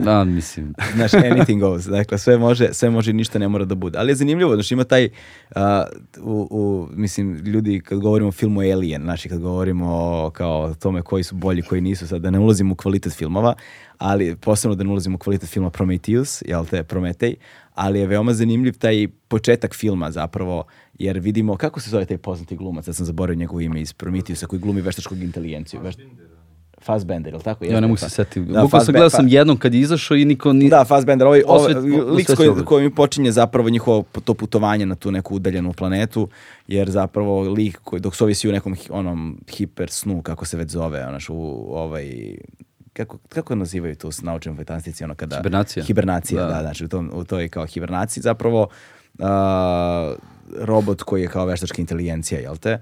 [0.05, 0.73] Da, mislim.
[0.95, 1.85] Znaš, anything goes.
[1.85, 3.97] Dakle, sve može, sve može i ništa ne mora da bude.
[3.97, 5.09] Ali je zanimljivo, znači ima taj,
[5.55, 5.61] uh,
[6.21, 11.01] u, u, mislim, ljudi kad govorimo o filmu Alien, znači kad govorimo o kao tome
[11.01, 13.53] koji su bolji, koji nisu, sad da ne ulazimo u kvalitet filmova,
[13.97, 17.35] ali posebno da ne ulazimo u kvalitet filma Prometheus, jel te, Prometej,
[17.73, 20.63] ali je veoma zanimljiv taj početak filma zapravo,
[20.99, 24.47] jer vidimo, kako se zove taj poznati glumac, ja sam zaboravio njegovo ime iz Prometheusa,
[24.47, 25.79] koji glumi veštačkog inteligenciju.
[25.81, 25.99] Vešt...
[26.85, 27.65] Fassbender, ili tako?
[27.65, 28.39] Ja ne mogu se setiti.
[28.39, 30.69] Da, Bukvalno sam gledao sam jednom kad je izašao i niko ni...
[30.69, 31.73] Da, Fassbender, ovaj, ovaj
[32.17, 36.29] lik koji, koji mi počinje zapravo njihovo to putovanje na tu neku udaljenu planetu,
[36.67, 40.69] jer zapravo lik koji, dok se ovisi u nekom onom hiper snu, kako se već
[40.69, 42.35] zove, onaš, u ovaj
[42.93, 45.35] kako, kako nazivaju to s naučnim fantastici, ono kada...
[45.35, 45.85] Hibernacija.
[45.85, 48.67] Hibernacija, da, da znači u, tom, u toj kao hibernaciji zapravo
[49.19, 49.25] uh,
[50.59, 52.79] robot koji je kao veštačka inteligencija, jel te?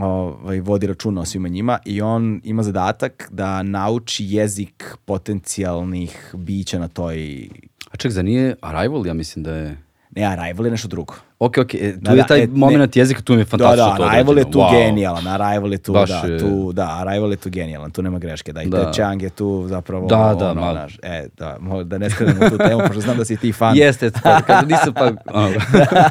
[0.00, 6.78] Ovaj, vodi računa o svima njima i on ima zadatak da nauči jezik potencijalnih bića
[6.78, 7.48] na toj...
[7.90, 9.87] A ček, za nije Arrival, ja mislim da je...
[10.18, 11.14] Ne, Arrival je nešto drugo.
[11.38, 12.52] Ok, ok, e, tu Da, je da, taj e, ne.
[12.54, 14.58] moment jezika, tu mi je Da, fantastično da, to Arrival je tu.
[14.58, 14.70] Wow.
[14.72, 18.18] genijalan, Arrival je tu, Baš da, je- tu, da, Arrival je tu genijalan, tu nema
[18.18, 18.78] greške, da, i Da.
[18.78, 18.92] da.
[18.92, 20.72] Chang je tu zapravo, Da, da, ono, malo.
[20.72, 23.76] znaš, e, da, da ne skrenemo tu temu, pošto znam da si ti fan.
[23.76, 25.04] Jeste, pa, kad nisam pa...
[25.28, 25.54] ono.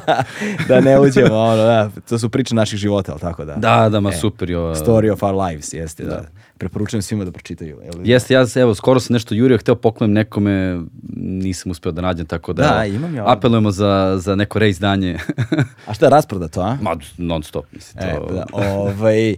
[0.67, 3.55] da ne uđemo, ono, da, to su priče naših života, ali tako da?
[3.55, 4.75] da, da, ma E, super ovo.
[4.75, 6.21] Story of our lives, jeste, da.
[6.57, 7.79] Preporučujem svima da pročitaju.
[7.83, 7.93] Jel?
[8.03, 10.81] Jeste, ja evo, skoro sam nešto jurio, hteo poklonem nekome,
[11.17, 15.17] nisam uspeo da nađem, tako da, Da, imam ja apelujemo za, za neko reizdanje.
[15.87, 16.77] A šta je rasprodato, a?
[16.81, 18.33] Ma, non stop, mislim, E, to...
[18.33, 19.35] da, ovaj,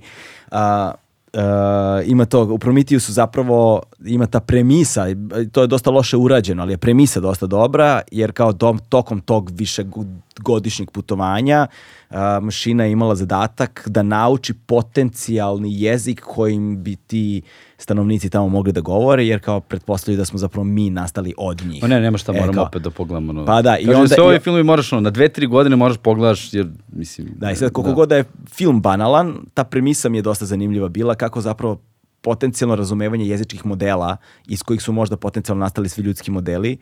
[0.52, 0.92] a,
[1.34, 5.06] a, ima to, u Prometiju su zapravo, ima ta premisa,
[5.52, 9.52] to je dosta loše urađeno, ali je premisa dosta dobra, jer kao dom, tokom tog
[9.54, 11.68] višegodišnjeg putovanja
[12.10, 17.42] a, mašina je imala zadatak da nauči potencijalni jezik kojim bi ti
[17.80, 21.82] stanovnici tamo mogli da govore, jer kao pretpostavljaju da smo zapravo mi nastali od njih.
[21.82, 23.32] Ma ne, nema šta, E, moramo kao- opet da pogledamo.
[23.32, 23.46] Ono.
[23.46, 25.76] Pa da, i Kažem, onda- sve i- ovi filmovi moraš, ono, na dve, tri godine
[25.76, 27.28] moraš pogledaš, jer, mislim...
[27.36, 30.90] Da, i sad koliko god da je film banalan, ta premisa mi je dosta zanimljiva
[30.90, 31.82] bila, kako zapravo
[32.22, 34.18] potencijalno razumevanje jezičkih modela
[34.48, 36.78] iz kojih su možda potencijalno nastali svi ljudski modeli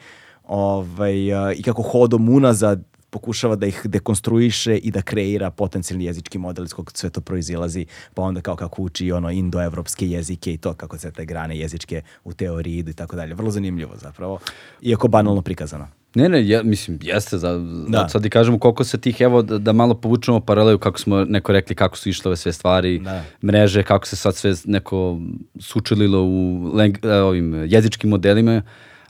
[0.45, 1.13] ovaj,
[1.55, 2.83] i kako hodom unazad
[3.17, 7.85] pokušava da ih dekonstruiše i da kreira potencijalni jezički model iz kog sve to proizilazi,
[8.13, 12.01] pa onda kao kako uči ono indoevropske jezike i to kako se te grane jezičke
[12.23, 13.33] u teoriji idu i tako dalje.
[13.33, 14.39] Vrlo zanimljivo zapravo,
[14.81, 15.87] iako banalno prikazano.
[16.15, 18.09] Ne, ne, ja, mislim, jeste, za, Da.
[18.09, 21.51] sad i kažemo koliko se tih, evo, da, da malo povučemo paralelu, kako smo neko
[21.51, 23.23] rekli, kako su išle ove sve stvari, Da.
[23.43, 25.19] mreže, kako se sad sve neko
[25.59, 28.61] sučelilo u leng, e, ovim jezičkim modelima,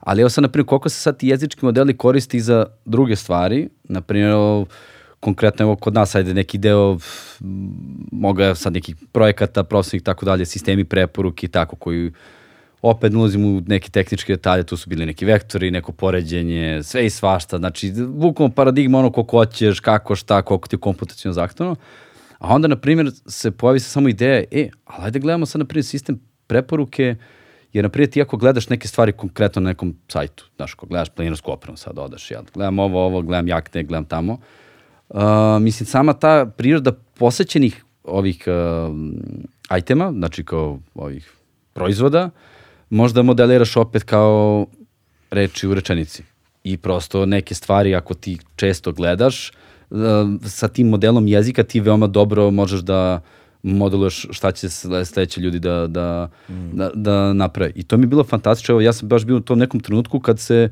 [0.07, 3.69] ali evo sad, na primjer, koliko se sad ti jezički modeli koristi za druge stvari,
[3.83, 4.33] na primjer,
[5.19, 6.97] konkretno evo kod nas, ajde neki deo
[8.11, 12.11] moga sad nekih projekata, i tako dalje, sistemi preporuke i tako koji
[12.81, 17.05] opet ne ulazim u neke tehničke detalje, tu su bili neki vektori, neko poređenje, sve
[17.05, 21.75] i svašta, znači bukvalno paradigma ono koliko hoćeš, kako, šta, koliko ti je komputacijno zahtevno,
[22.39, 25.65] a onda, na primjer, se pojavi se samo ideja, e, ali ajde gledamo sad, na
[25.65, 27.15] primjer, sistem preporuke,
[27.77, 31.51] jer, na ti ako gledaš neke stvari konkretno na nekom sajtu, znaš, ako gledaš planinarsku
[31.51, 34.37] opremu, sad odaš, ja gledam ovo, ovo, gledam jakne, gledam tamo,
[35.09, 35.21] Uh,
[35.61, 41.33] mislim, sama ta priroda posećenih ovih uh, itema, znači kao ovih
[41.73, 42.29] proizvoda,
[42.89, 44.65] možda modeliraš opet kao
[45.31, 46.23] reči u rečenici.
[46.63, 49.51] I prosto neke stvari, ako ti često gledaš,
[49.89, 49.97] uh,
[50.45, 53.21] sa tim modelom jezika ti veoma dobro možeš da
[53.63, 56.29] modeluješ šta će sle- sledeći ljudi da, da,
[56.73, 57.71] da, da naprave.
[57.75, 58.73] I to mi je bilo fantastično.
[58.73, 60.69] Evo, ja sam baš bio u tom nekom trenutku kad se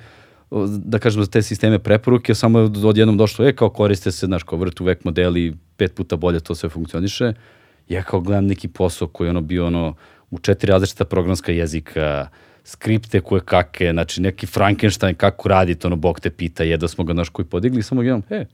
[0.67, 4.43] da kažemo za te sisteme preporuke, samo je odjednom došlo, e, kao koriste se, znaš,
[4.43, 7.33] kao vrt uvek modeli, pet puta bolje to sve funkcioniše.
[7.89, 9.95] Ja kao gledam neki posao koji je ono bio ono,
[10.31, 12.27] u četiri različita programska jezika,
[12.64, 17.03] skripte koje kake, znači neki Frankenstein kako radi, to ono, Bog te pita, jedva smo
[17.03, 18.45] ga, znaš, koji podigli, samo gledam, e,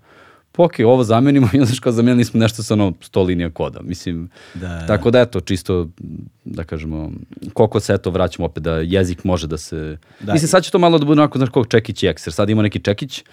[0.58, 3.80] okej, ovo zamenimo i onda kao zamenili smo nešto sa ono 100 linija koda.
[3.82, 4.88] Mislim, Da, da.
[4.88, 5.88] tako da eto, čisto,
[6.46, 7.12] da kažemo,
[7.54, 9.98] koliko se eto vraćamo opet da jezik može da se...
[10.20, 12.34] Da, Mislim, sad će to malo da bude onako, znaš, kao čekić i ekser.
[12.34, 13.24] Sad ima neki čekić,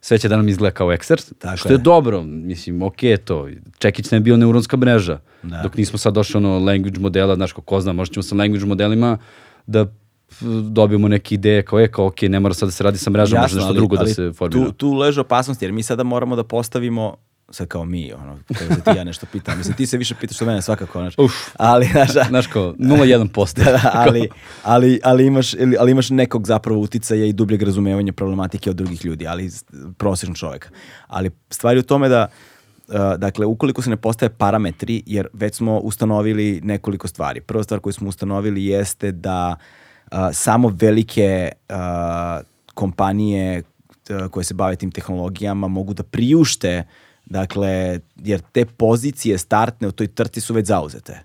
[0.00, 1.74] sve će da nam izgleda kao ekser, Tako što je.
[1.74, 1.78] je.
[1.78, 2.22] dobro.
[2.22, 3.48] Mislim, okej je to.
[3.78, 5.18] Čekić ne bi bio neuronska mreža.
[5.42, 5.62] Da.
[5.62, 8.66] Dok nismo sad došli ono language modela, znaš, ko, ko zna, možda ćemo sa language
[8.66, 9.18] modelima
[9.66, 9.86] da
[10.70, 13.40] dobijemo neke ideje kao je, kao ok, ne mora sad da se radi sa mrežom,
[13.40, 14.64] može nešto drugo da se formira.
[14.64, 17.16] Tu, tu leže opasnost, jer mi sada moramo da postavimo
[17.50, 19.58] sad kao mi, ono, kao da ti ja nešto pitam.
[19.58, 21.14] Mislim, ti se više pitaš od mene svakako, znaš.
[21.18, 21.32] Uf.
[21.56, 23.56] Ali, znaš, Znaš kao, 0,1%.
[23.64, 24.28] da, da, ali,
[24.62, 29.26] ali, ali, imaš, ali imaš nekog zapravo uticaja i dubljeg razumevanja problematike od drugih ljudi,
[29.26, 29.50] ali
[29.98, 30.68] prosječnog čoveka.
[31.06, 32.28] Ali stvar je u tome da
[32.88, 37.40] Uh, dakle, ukoliko se ne postave parametri, jer već smo ustanovili nekoliko stvari.
[37.40, 39.87] Prva stvar koju smo ustanovili jeste da uh,
[40.32, 41.76] samo velike uh,
[42.74, 43.62] kompanije
[44.30, 46.84] koje se bave tim tehnologijama mogu da priušte
[47.28, 51.20] Dakle, jer te pozicije startne u toj trci su već zauzete.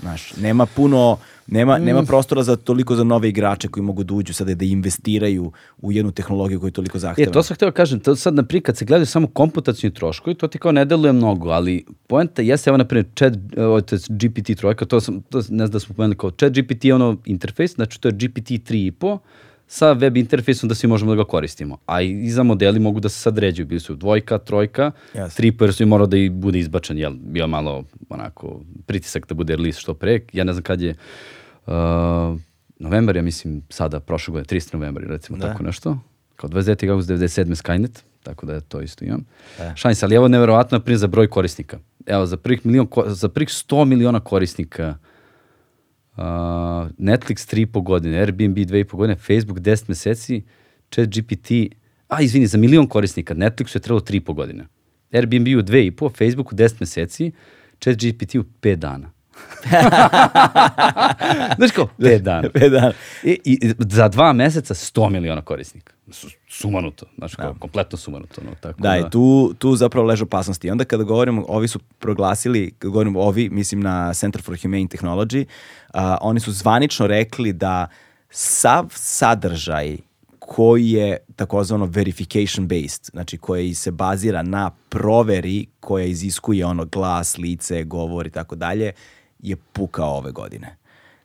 [0.00, 1.18] Znaš, nema puno,
[1.48, 5.52] nema, nema prostora za toliko za nove igrače koji mogu da uđu sada da investiraju
[5.78, 7.32] u jednu tehnologiju koju je toliko E, zahtevna.
[7.32, 10.58] to sam htio kažem, to sad, naprijed, kad se gledaju samo komputacijni troškovi, to ti
[10.58, 14.84] kao ne deluje mnogo, ali poenta jeste, evo, naprijed, chat, ovo, to je GPT trojka,
[14.84, 18.00] to sam, to ne znam da smo pomenuli kao chat GPT je ono interfejs, znači
[18.00, 19.18] to je GPT 3.5,
[19.70, 21.78] sa web interfejsom da svi možemo da ga koristimo.
[21.86, 25.36] A i za modeli mogu da se sad ređuju, bili su dvojka, trojka, Jasno.
[25.36, 29.34] tri jer su i morao da i bude izbačen, jel, bio malo onako pritisak da
[29.34, 30.20] bude release što pre.
[30.32, 30.96] Ja ne znam kad je uh,
[32.78, 34.74] novembar, ja mislim sada, prošle godine, 30.
[34.74, 35.48] novembar, recimo Da.
[35.48, 35.98] tako nešto.
[36.36, 36.90] Kao 29.
[36.90, 37.54] august 97.
[37.54, 39.24] Skynet, tako da to isto imam.
[39.58, 39.76] Da.
[39.76, 41.78] Šalim se, ali evo neverovatno naprijed za broj korisnika.
[42.06, 44.98] Evo, za prvih, milion, za prvih 100 miliona korisnika
[46.16, 46.22] uh,
[46.98, 50.42] Netflix 3,5 godine, Airbnb 2,5 godine, Facebook 10 meseci,
[50.90, 51.50] chat GPT
[52.08, 54.66] a izvini, za milion korisnika Netflixu je trebalo 3,5 godine.
[55.12, 57.32] Airbnb-u 2,5, Facebooku 10 meseci,
[57.80, 59.10] chat GPT-u 5 dana.
[61.56, 62.48] Znaš kao, 5 dana.
[62.54, 62.92] Pet dana.
[63.24, 65.92] I, I za dva meseca 100 miliona korisnika.
[66.10, 68.40] Su, sumanuto, znaš kao, kompletno sumanuto.
[68.44, 70.66] No, tako Da, i tu, tu zapravo leže opasnosti.
[70.66, 74.86] I onda kada govorimo, ovi su proglasili, kada govorimo ovi, mislim na Center for Humane
[74.86, 75.44] Technology,
[75.92, 77.86] a, oni su zvanično rekli da
[78.30, 79.96] sav sadržaj
[80.38, 87.38] koji je takozvano verification based, znači koji se bazira na proveri koja iziskuje ono glas,
[87.38, 88.92] lice, govor i tako dalje,
[89.38, 90.76] je pukao ove godine.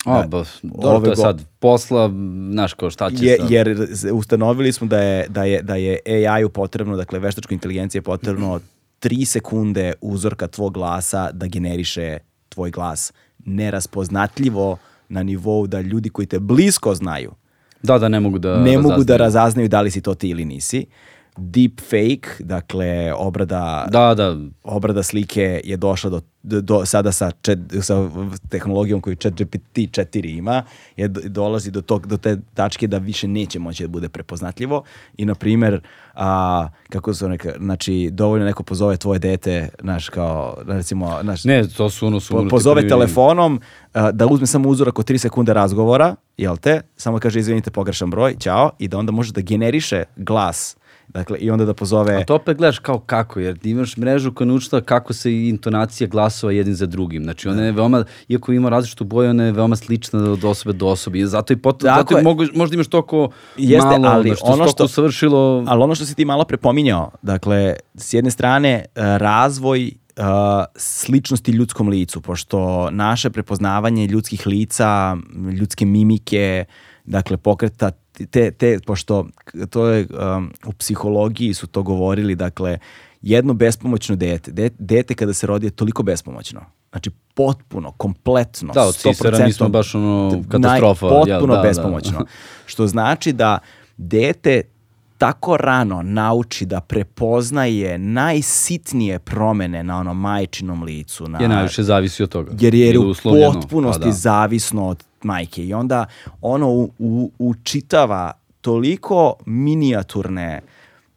[0.06, 2.10] A, ba, dobro, ove to je sad posla,
[2.52, 3.52] znaš kao šta će Je, sad.
[3.52, 8.04] jer ustanovili smo da je, da je, da je AI-u potrebno, dakle veštačkoj inteligenciji je
[8.04, 8.60] potrebno
[9.02, 12.18] 3 sekunde uzorka tvog glasa da generiše
[12.50, 14.78] tvoj glas neraspoznatljivo
[15.10, 17.32] na nivou da ljudi koji te blisko znaju
[17.84, 19.18] Da, da, ne mogu da ne mogu da razaznaju.
[19.18, 20.86] razaznaju da li si to ti ili nisi.
[21.38, 27.60] Deep fake, dakle obrada Da, da, obrada slike je došla do, do, sada sa, chat,
[27.82, 28.10] sa
[28.50, 30.64] tehnologijom koju ChatGPT 4 ima,
[30.98, 34.84] je, do- dolazi do, tog, do te tačke da više neće moći da bude prepoznatljivo.
[35.18, 35.82] I na primer
[36.14, 41.68] a, kako su neka, znači dovoljno neko pozove tvoje dete, znaš kao recimo, znaš, ne,
[41.68, 42.34] to su ono su...
[42.34, 43.62] po- pozove telefonom
[43.94, 48.10] a, da uzme samo uzorak od 3 sekunde razgovora, jel te, samo kaže izvinite pogrešan
[48.10, 50.78] broj, ćao, i da onda može da generiše glas,
[51.14, 54.48] dakle i onda da pozove A to opet gledaš kao kako, jer imaš mrežu koja
[54.48, 57.24] naučila kako se intonacija glasova jedin za drugim.
[57.24, 60.88] Znači ona je veoma, iako ima različitu boju, ona je veoma slična od osobe do
[60.88, 61.20] osobe.
[61.20, 62.24] I zato i pot, Tako zato je.
[62.24, 65.64] mogu, možda imaš toliko Jeste, malo, ali da što ono što- usavršilo...
[65.68, 68.86] Ali ono što si ti malo prepominjao, dakle, s jedne strane, e,
[69.18, 69.92] razvoj e,
[70.76, 75.18] sličnosti ljudskom licu, pošto naše prepoznavanje ljudskih lica,
[75.60, 76.66] ljudske mimike,
[77.06, 79.26] dakle, pokreta, te, te, pošto
[79.70, 82.78] to je, um, u psihologiji su to govorili, dakle,
[83.22, 86.62] jedno bespomoćno dete, de- dete kada se rodi je toliko bespomoćno.
[86.92, 91.06] Znači, potpuno, kompletno, Da, od Cicera mi smo 100% baš ono naj- katastrofa.
[91.06, 91.68] jel, potpuno da, da.
[91.68, 92.26] bespomoćno.
[92.66, 93.58] Što znači da
[93.98, 94.62] dete
[95.18, 101.28] tako rano nauči da prepoznaje najsitnije promene na onom majčinom licu.
[101.28, 102.52] Na, Je najviše zavisi od toga.
[102.60, 103.14] jer je u
[103.54, 104.12] potpunosti pa da.
[104.12, 105.66] zavisno od majke.
[105.66, 106.06] I onda
[106.42, 110.62] ono u, u, učitava toliko minijaturne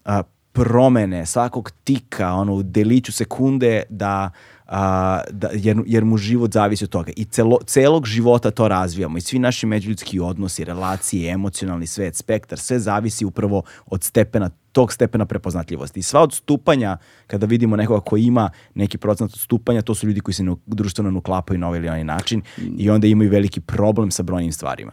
[0.04, 4.30] a, promene svakog tika, ono u deliću sekunde da,
[4.66, 7.12] a, da jer, jer mu život zavisi od toga.
[7.16, 12.58] I celo, celog života to razvijamo i svi naši međuljudski odnosi, relacije, emocionalni svet, spektar,
[12.58, 16.00] sve zavisi upravo od stepena tog stepena prepoznatljivosti.
[16.00, 16.96] I sva odstupanja,
[17.26, 21.10] kada vidimo nekoga ko ima neki procenat odstupanja, to su ljudi koji se ne, društveno
[21.10, 22.42] ne uklapaju na ovaj ili onaj način
[22.78, 24.92] i onda imaju veliki problem sa brojnim stvarima.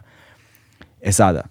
[1.00, 1.42] E sada,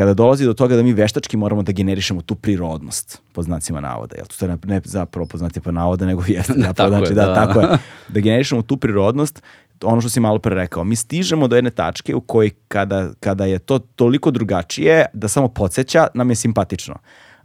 [0.00, 4.16] kada dolazi do toga da mi veštački moramo da generišemo tu prirodnost, po znacima navoda,
[4.16, 7.26] jel to je ne zapravo po znacima navoda, nego jeste zapravo, Tako je, znači, da,
[7.26, 7.34] da.
[7.34, 9.42] tako je, da generišemo tu prirodnost,
[9.82, 13.44] ono što si malo pre rekao, mi stižemo do jedne tačke u kojoj kada, kada
[13.44, 16.94] je to toliko drugačije, da samo podsjeća, nam je simpatično.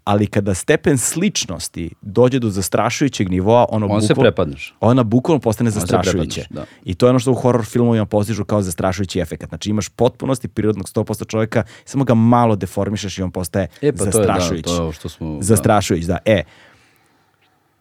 [0.05, 4.75] Ali kada stepen sličnosti dođe do zastrašujućeg nivoa, ono On se bukval- prepadneš.
[4.81, 6.45] ona bukvalno postane se zastrašujuće.
[6.49, 6.65] da.
[6.83, 9.49] I to je ono što u horror filmovima postižu kao zastrašujući efekat.
[9.49, 13.97] Znači imaš potpunosti prirodnog 100% čovjeka, samo ga malo deformišeš i on postaje E, pa
[13.97, 14.63] to je, da, zastrašujući.
[14.65, 15.41] to što smo- da.
[15.41, 16.17] Zastrašujući, da.
[16.25, 16.43] E,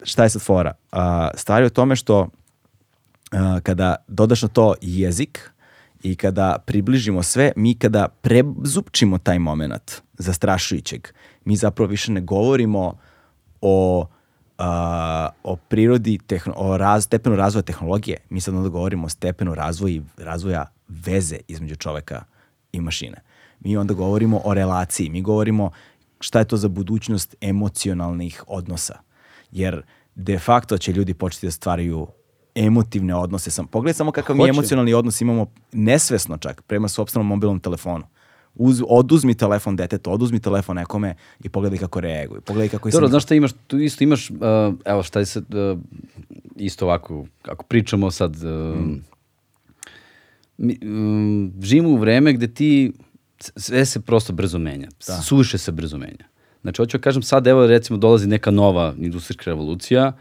[0.03, 0.73] šta je sad fora?
[0.93, 2.29] A, stvar je u tome što
[3.33, 5.51] a, kada dodaš na to jezik
[6.03, 11.09] i kada približimo sve, mi kada prezupčimo taj moment zastrašujućeg,
[11.45, 12.99] mi zapravo više ne govorimo
[13.61, 14.07] o
[14.59, 19.55] a, o prirodi, tehno, o raz, stepenu razvoja tehnologije, mi sad onda govorimo o stepenu
[19.55, 22.25] razvoja, razvoja veze između čoveka
[22.73, 23.23] i mašine.
[23.61, 25.71] Mi onda govorimo o relaciji, mi govorimo
[26.21, 28.99] šta je to za budućnost emocionalnih odnosa.
[29.51, 29.83] Jer
[30.15, 32.07] de facto će ljudi početi da stvaraju
[32.55, 33.51] emotivne odnose.
[33.51, 34.51] Sam, pogledaj samo kakav mi Hoće.
[34.51, 38.05] emocionalni odnos imamo nesvesno čak prema sopstvenom mobilnom telefonu.
[38.55, 42.41] Uz, oduzmi telefon detetu, oduzmi telefon nekome i pogledaj kako reaguju.
[42.41, 44.37] Pogledaj kako je Dobro, znaš šta imaš, tu isto imaš, uh,
[44.85, 45.79] evo šta je sad, uh,
[46.57, 48.79] isto ovako, ako pričamo sad, uh,
[50.57, 52.93] mi, um, živimo u vreme gde ti,
[53.39, 55.23] sve se prosto brzo menja, Da.
[55.23, 56.25] suviše se brzo menja.
[56.63, 60.13] Znači, hoću da kažem sad, evo recimo dolazi neka nova industrijska revolucija,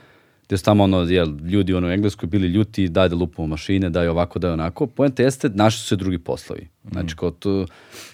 [0.54, 3.90] gde su tamo ono, jel, ljudi ono, u Engleskoj bili ljuti, daj da lupamo mašine,
[3.90, 4.88] daj ovako, daj onako.
[4.88, 6.68] Poenta jeste, našli su se drugi poslovi.
[6.92, 7.66] Znači, kao to,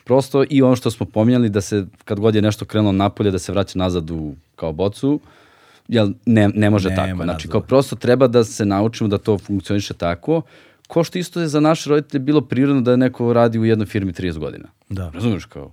[0.04, 3.40] prosto i ono što smo pominjali, da se, kad god je nešto krenulo napolje, da
[3.40, 5.20] se vraća nazad u, kao bocu,
[5.88, 7.24] jel, ne, ne može Nema tako.
[7.24, 10.42] Znači, kao prosto treba da se naučimo da to funkcioniše tako,
[10.88, 14.14] ko što isto je za naše roditelje bilo prirodno da neko radi u jednoj firmi
[14.14, 14.68] 30 godina.
[14.90, 15.12] Da.
[15.14, 15.72] Razumeš kao?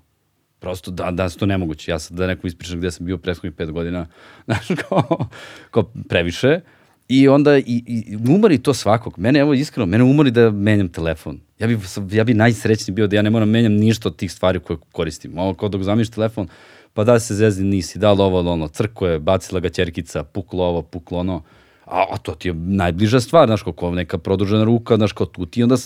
[0.67, 1.91] Prosto da, danas je to nemoguće.
[1.91, 4.07] Ja sad da nekom ispričam gde sam bio prethodnih pet godina,
[4.47, 5.27] znaš, kao,
[5.71, 6.61] kao previše.
[7.09, 9.19] I onda i, i umori to svakog.
[9.19, 11.39] Mene, evo iskreno, mene umori da menjam telefon.
[11.59, 11.79] Ja bi,
[12.11, 15.39] ja bi najsrećniji bio da ja ne moram menjam ništa od tih stvari koje koristim.
[15.39, 16.49] Ovo kao dok zamiš telefon,
[16.95, 20.25] pa da se zezdi nisi, da li ovo, da ono, crko je, bacila ga čerkica,
[20.25, 21.43] puklo ovo, puklo ono.
[21.85, 25.47] A, a to ti je najbliža stvar, znaš, kako neka produžena ruka, znaš, kao tu
[25.47, 25.77] ti onda,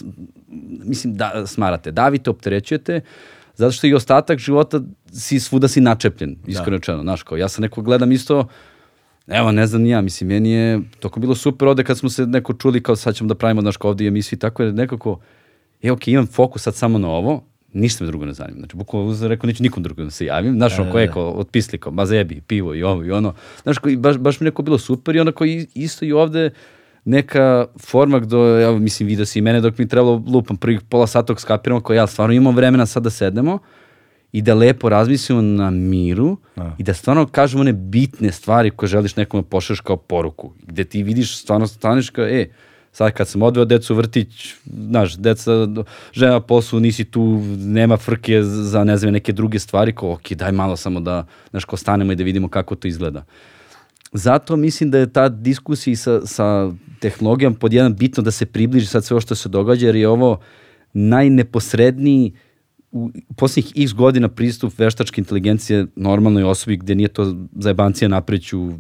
[0.85, 3.01] mislim, da, smarate, davite, opterećujete,
[3.61, 4.81] zato što i ostatak života
[5.13, 8.47] si svuda si načepljen, iskreno rečeno, znaš, kao ja sam neko gledam isto,
[9.31, 12.27] Evo, ne znam ni ja, mislim, meni je toko bilo super ovde kad smo se
[12.27, 15.21] neko čuli kao sad ćemo da pravimo, znaš, kao ovde emisiju i tako je nekako,
[15.83, 18.59] e, ok, imam fokus sad samo na ovo, ništa me drugo ne zanima.
[18.59, 20.55] Znači, bukvalno sam rekao, neću nikom drugom da se javim.
[20.55, 23.35] Znaš, ono, ko je kao, otpisli, kao, ma zebi, pivo i ovo i ono.
[23.63, 26.51] Znaš, kao, baš, baš mi neko bilo super i onako isto i ovde
[27.05, 30.81] neka forma gde, ja mislim, vidio si i mene dok mi je trebalo lupam prvih
[30.81, 33.59] pola sata dok skapiramo, kao ja stvarno imam vremena sad da sednemo
[34.33, 36.37] i da lepo razmislimo na miru
[36.79, 40.53] i da stvarno kažemo one bitne stvari koje želiš nekome pošaš kao poruku.
[40.67, 42.49] Gde ti vidiš, stvarno staneš kao, e,
[42.93, 45.53] sad kad sam odveo decu u vrtić, znaš, deca,
[46.13, 50.33] žena na poslu, nisi tu, nema frke za, ne znam, neke druge stvari, kao, ok,
[50.33, 53.25] daj malo samo da, znaš, kao stanemo i da vidimo kako to izgleda.
[54.13, 58.87] Zato mislim da je ta diskusija sa, sa tehnologijom pod jedan bitno da se približi
[58.87, 60.41] sad sve ovo što se događa, jer je ovo
[60.93, 62.33] najneposredniji
[62.93, 68.73] u poslednjih x godina pristup veštačke inteligencije normalnoj osobi gde nije to zajebancija napreću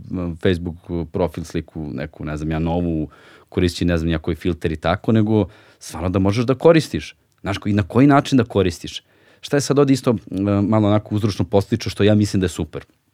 [0.43, 0.77] Facebook
[1.13, 3.09] profil sliku, neku, ne znam ja, novu,
[3.49, 5.47] koristi ne znam ja koji filter i tako, nego
[5.79, 7.17] stvarno da možeš da koristiš.
[7.41, 9.03] Znaš, i na koji način da koristiš.
[9.41, 10.17] Šta je sad ovde isto
[10.63, 12.83] malo onako uzročno postiče, što ja mislim da je super.
[12.83, 13.11] Uh,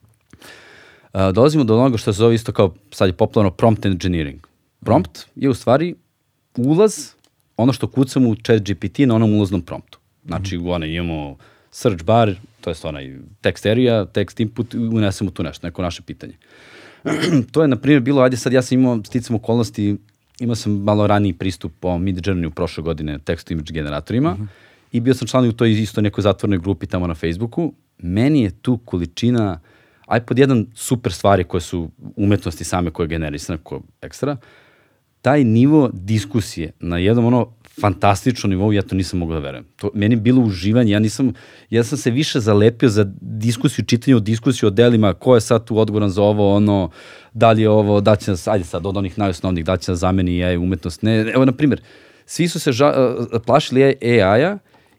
[1.13, 4.47] dolazimo do onoga što se zove isto kao, sad je popularno prompt engineering.
[4.81, 5.95] Prompt je u stvari
[6.57, 7.11] ulaz,
[7.57, 9.99] ono što kucamo u chat GPT na onom ulaznom promptu.
[10.27, 10.69] Znači, mm.
[10.69, 11.37] onaj, imamo
[11.71, 16.35] search bar, to je onaj text area, text input, unesemo tu nešto, neko naše pitanje.
[17.53, 19.97] to je, na primjer, bilo, ajde sad ja sam imao, sticam okolnosti,
[20.41, 24.37] imao sam malo raniji pristup po Mid Journey u prošle godine text image generatorima mm
[24.37, 24.47] -hmm.
[24.93, 27.73] i bio sam član u toj isto nekoj zatvornoj grupi tamo na Facebooku.
[27.99, 29.61] Meni je tu količina,
[30.07, 34.37] aj pod jedan super stvari koje su umetnosti same koje generisane ko ekstra,
[35.23, 39.65] taj nivo diskusije na jednom ono fantastičnom nivou, ja to nisam mogao da verujem.
[39.77, 41.33] To, meni je bilo uživanje, ja nisam,
[41.71, 45.65] ja sam se više zalepio za diskusiju, čitanje o diskusiju o delima, ko je sad
[45.65, 46.91] tu odgovoran za ovo, ono,
[47.35, 49.99] da li je ovo, da će nas, ajde sad, od onih najosnovnih, da će nas
[49.99, 51.03] zameni AI umetnost.
[51.03, 51.81] Ne, evo, na primjer,
[52.27, 52.95] svi su se ža,
[53.47, 54.59] plašili AI-a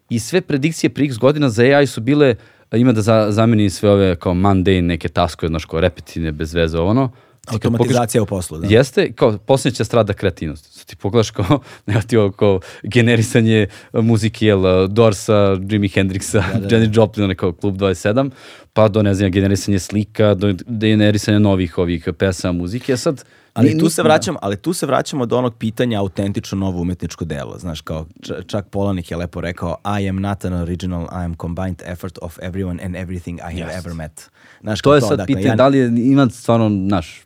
[0.09, 2.35] i sve predikcije pri x godina za AI su bile
[2.73, 6.79] ima da za, zameni sve ove kao mundane neke taskove, znaš, kao repetitivne, bez veze,
[6.79, 7.11] ono.
[7.47, 8.67] Automatizacija u poslu, da.
[8.67, 10.87] Jeste, kao posljednje će strada kreativnost.
[10.87, 16.67] Ti pogledaš kao, nema ti ovo kao generisanje muzike, jel, Dorsa, Jimi Hendrixa, da, da.
[16.67, 18.29] Jenny Joplina, kao Klub 27,
[18.77, 22.97] pa do, ne znam, generisanje slika, do generisanja novih ovih pesama muzike.
[22.97, 23.23] Sad,
[23.53, 27.57] Ali tu se vraćamo, ali tu se vraćamo do onog pitanja autentično novo umetničko delo.
[27.57, 28.05] Znaš, kao
[28.47, 32.37] čak Polanik je lepo rekao I am not an original, I am combined effort of
[32.39, 33.77] everyone and everything I have Yes.
[33.77, 34.29] ever met.
[34.61, 37.23] Znaš, To je sad dakle, pitanje, ja- da li je, ima stvarno, naš,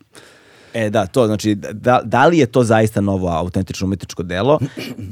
[0.73, 4.59] E da, to znači, da, da li je to zaista novo autentično umetničko delo?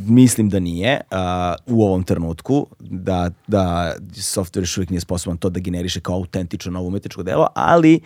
[0.07, 5.49] Mislim da nije uh, u ovom trenutku, da, da software još uvijek nije sposoban to
[5.49, 7.99] da generiše kao autentično novo umetničko delo, ali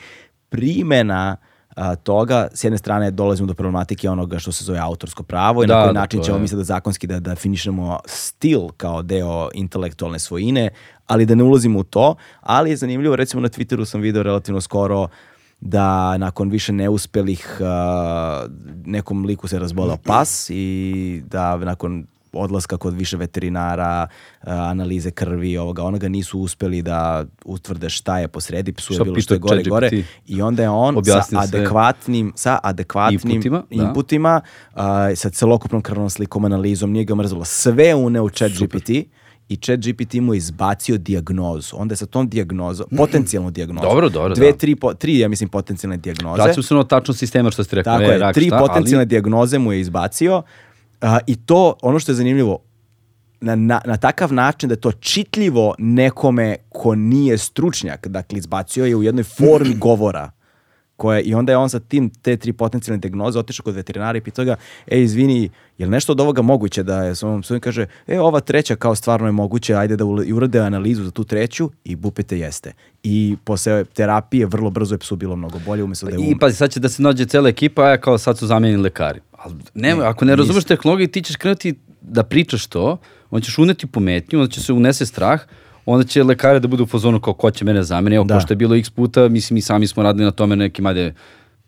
[0.50, 1.36] primena
[1.76, 5.68] a, toga, s jedne strane dolazimo do problematike onoga što se zove autorsko pravo i
[5.68, 9.50] Da, na koji da, način ćemo mi sada zakonski da, da finišemo stil kao deo
[9.54, 10.70] intelektualne svojine,
[11.08, 14.62] ali da ne ulazimo u to, ali je zanimljivo, recimo na Twitteru sam video relativno
[14.62, 15.08] skoro
[15.66, 18.52] da nakon više neuspelih uh,
[18.86, 24.08] nekom liku se razbolao pas i da nakon odlaska kod više veterinara,
[24.42, 29.00] uh, analize krvi i ovoga, onoga nisu uspeli da utvrde šta je posredi, psu je
[29.04, 29.90] bilo što je gore gore.
[30.28, 33.84] I onda je on sa adekvatnim, sa adekvatnim Inputima, da.
[33.84, 34.42] inputima,
[34.76, 34.82] uh,
[35.16, 38.90] sa celokupnom krvnom slikom, analizom, nije ga mrzalo, sve uneo u chat GPT
[39.54, 41.76] i chat GPT mu je izbacio diagnozu.
[41.80, 44.58] Onda je sa tom diagnozom, potencijalnu diagnozu, Dobro, dobro, dve, da.
[44.58, 46.44] tri, po, tri, ja mislim, potencijalne diagnoze.
[46.44, 47.92] vraćam se na tačno sistema što ste rekli.
[47.92, 50.42] Tako je, rak, tri šta, potencijalne ali- dijagnoze mu je izbacio
[51.02, 52.60] a, i to, ono što je zanimljivo,
[53.42, 58.86] na, na, na takav način da je to čitljivo nekome ko nije stručnjak, dakle izbacio
[58.86, 60.32] je u jednoj formi govora.
[61.04, 64.22] Koje, I onda je on sa tim te tri potencijalne dijagnoze otišao kod veterinara i
[64.22, 64.56] pitao ga,
[64.88, 68.40] e, izvini, je li nešto od ovoga moguće da je, sam sam kaže, e, ova
[68.40, 72.40] treća kao stvarno je moguće, ajde da i urade analizu za tu treću i bupete
[72.40, 72.74] jeste.
[73.04, 76.40] I posle terapije vrlo brzo je psu bilo mnogo bolje, umjesto da je I umro.
[76.40, 79.20] pazi, sad će da se nađe cela ekipa, a kao sad su zamenjeni lekari.
[79.32, 82.98] Ali nema, Ne, ako ne razumeš tehnologiju, ti ćeš krenuti da pričaš to,
[83.32, 85.42] on ćeš uneti pometnju, onda će se unese strah,
[85.86, 88.36] onda će lekare da budu u fazonu kao ko će mene zameni, evo Da.
[88.36, 91.14] ko što je bilo x puta, mislim i sami smo radili na tome nekim, ajde,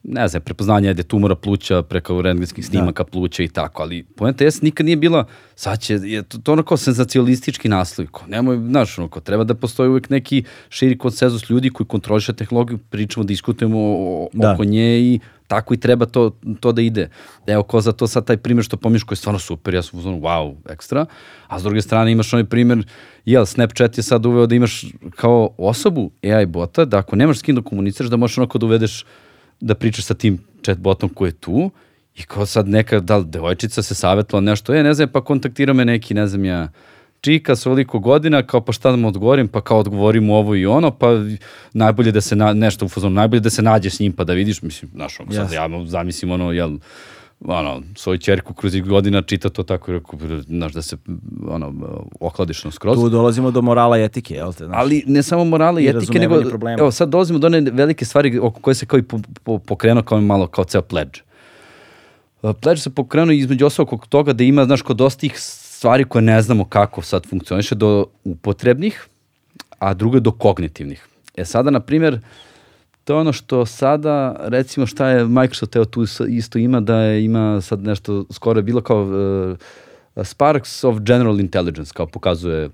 [0.04, 4.62] ne znam, prepoznanje ajde tumora pluća preko rentgenskih snimaka pluća i tako, ali poenta jes
[4.62, 8.98] nikad nije bila, sad će, je to, to ono kao senzacionalistički naslov, kao nemoj, znaš,
[9.00, 13.78] ono, kao, treba da postoji uvek neki širi konsenzus ljudi koji kontroliše tehnologiju, pričamo, diskutujemo
[13.80, 14.54] o, Da.
[14.54, 17.10] oko nje i tako i treba to, to da ide.
[17.48, 20.00] Evo, ko za to sad taj primjer što pominješ koji je stvarno super, ja sam
[20.00, 21.06] uzmano wow, ekstra,
[21.48, 22.86] a s druge strane imaš onaj primjer,
[23.26, 27.42] jel, Snapchat je sad uveo da imaš kao osobu AI bota, da ako nemaš s
[27.42, 29.06] kim da komuniciraš, da možeš onako da uvedeš
[29.60, 31.72] da pričaš sa tim chat botom koji je tu
[32.16, 35.74] i kao sad neka, da li devojčica se savjetila nešto, e, ne znam, pa kontaktira
[35.74, 36.68] me neki, ne znam ja,
[37.26, 40.56] čika sa ovoliko godina, kao pa šta da mu odgovorim, pa kao odgovorim mu ovo
[40.56, 41.08] i ono, pa
[41.74, 44.34] najbolje da se, na, nešto u fazonu, najbolje da se nađe s njim pa da
[44.34, 46.78] vidiš, mislim, znaš, ono, sad ja zamislim ono, jel,
[47.46, 50.98] ono, svoju čerku kroz godina čita to tako, rekao, znaš, da se,
[51.48, 51.74] ono,
[52.20, 53.00] ohladiš no skroz.
[53.00, 54.66] Tu dolazimo do morala i etike, jel te?
[54.66, 54.78] Znaš?
[54.80, 56.80] Ali ne samo morala i, I etike, nego, problema.
[56.80, 60.04] evo sad dolazimo do one velike stvari oko koje se kao i po, po, pokrenuo
[60.04, 61.20] kao malo kao ceo pledge.
[62.42, 65.40] Uh, Pledge se pokrenuo između ostalog toga da ima, znaš, kod dosta tih
[65.78, 69.08] stvari koje ne znamo kako sad funkcioniše, do upotrebnih,
[69.80, 71.08] a drugo do kognitivnih.
[71.38, 72.20] E sada, na primjer,
[73.04, 77.26] to je ono što sada, recimo šta je Microsoft, evo tu isto ima da je,
[77.26, 79.04] ima sad nešto, skoro je bilo kao
[80.16, 82.70] uh, Sparks of General Intelligence, kao pokazuje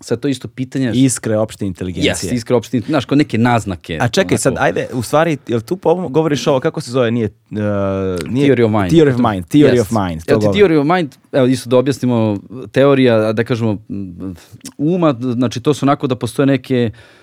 [0.00, 2.28] sad to je isto pitanje Iskre opšte inteligencije.
[2.28, 3.98] Jes, iskra opštine, znaš, kao neke naznake.
[4.00, 4.64] A čekaj, sad, onako.
[4.64, 7.28] ajde, u stvari, jel tu po- govoriš ovo, kako se zove, nije...
[7.50, 7.58] Uh,
[8.28, 8.92] nije Theory of mind.
[8.92, 9.80] Theory of mind, theory Yes.
[9.80, 10.24] of mind.
[10.24, 12.36] To Evo ti theory of mind, evo isto da objasnimo,
[12.72, 13.78] teorija, da kažemo,
[14.78, 17.19] uma, znači to su onako da postoje neke uh,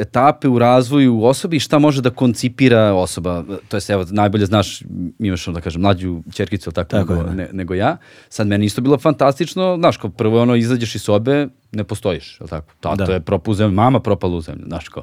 [0.00, 3.44] etape u razvoju osobi i šta može da koncipira osoba.
[3.68, 4.82] To jest, evo, najbolje znaš,
[5.18, 7.34] imaš, da kažem, mlađu čerkicu, ili tako, Tako nego, da.
[7.34, 7.96] ne, nego ja.
[8.28, 12.44] Sad, meni isto bilo fantastično, znaš, kao prvo ono, izađeš iz sobe, ne postojiš, je
[12.44, 12.72] li tako?
[12.80, 13.12] Tato Da.
[13.12, 15.02] je propao u zemlju, mama propala u zemlju, znaš, kao.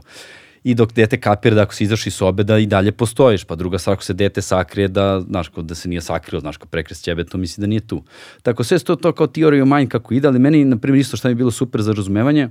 [0.63, 3.55] I dok dete kapira da ako si izašao iz sobe da i dalje postojiš, pa
[3.55, 6.67] druga stvar ako se dete sakrije da, znaš, kao da se nije sakrio, znaš, kao
[6.67, 8.03] prekres ćebe, to misli da nije tu.
[8.41, 11.17] Tako sve to, to kao theory of mind kako ide, ali meni, na primjer, isto
[11.17, 12.49] što mi je bilo super za razumevanje,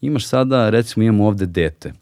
[0.00, 1.92] imaš sada, recimo imamo ovde dete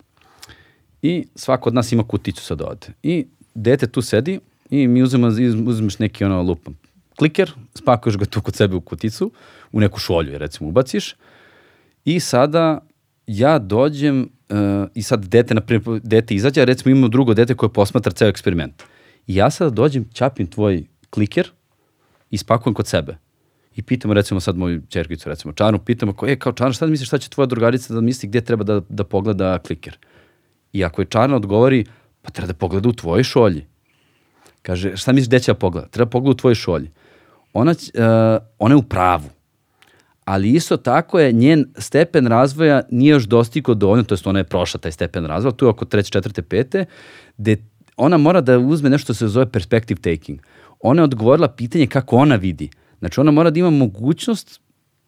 [1.02, 2.86] i svako od nas ima kuticu sad ovde.
[3.02, 5.26] I dete tu sedi i mi uzmemo,
[5.66, 6.70] uzmeš neki ono lupa
[7.16, 9.30] kliker, spakuješ ga tu kod sebe u kuticu,
[9.72, 11.14] u neku šolju je recimo ubaciš
[12.04, 12.78] i sada
[13.26, 14.56] ja dođem uh,
[14.94, 18.28] i sad dete, na primjer, dete izađe, a recimo imamo drugo dete koje posmatra ceo
[18.28, 18.82] eksperiment.
[19.26, 21.50] I ja sada dođem, ćapim tvoj kliker
[22.30, 23.16] i spakujem kod sebe.
[23.76, 27.08] I pitamo recimo sad moju čerkicu, recimo Čarnu, pitamo, ko, e, kao Čarna, šta misliš
[27.08, 29.98] šta će tvoja drugarica da misli gdje treba da, da pogleda kliker?
[30.72, 31.84] I ako je Čarna odgovori,
[32.22, 33.66] pa treba da pogleda u tvojoj šolji.
[34.62, 35.88] Kaže, šta misliš gde će da pogleda?
[35.88, 36.90] Treba pogleda u tvojoj šolji.
[37.52, 39.28] Ona, uh, ona je u pravu.
[40.24, 44.44] Ali isto tako je njen stepen razvoja nije još dostigao dovoljno, to jest ona je
[44.44, 46.84] prošla taj stepen razvoja, tu je oko treće, četvrte, pete,
[47.36, 47.56] gde
[47.96, 50.40] ona mora da uzme nešto što se zove perspective taking.
[50.80, 52.70] Ona je odgovorila pitanje kako ona vidi.
[52.98, 54.60] Znači ona mora da ima mogućnost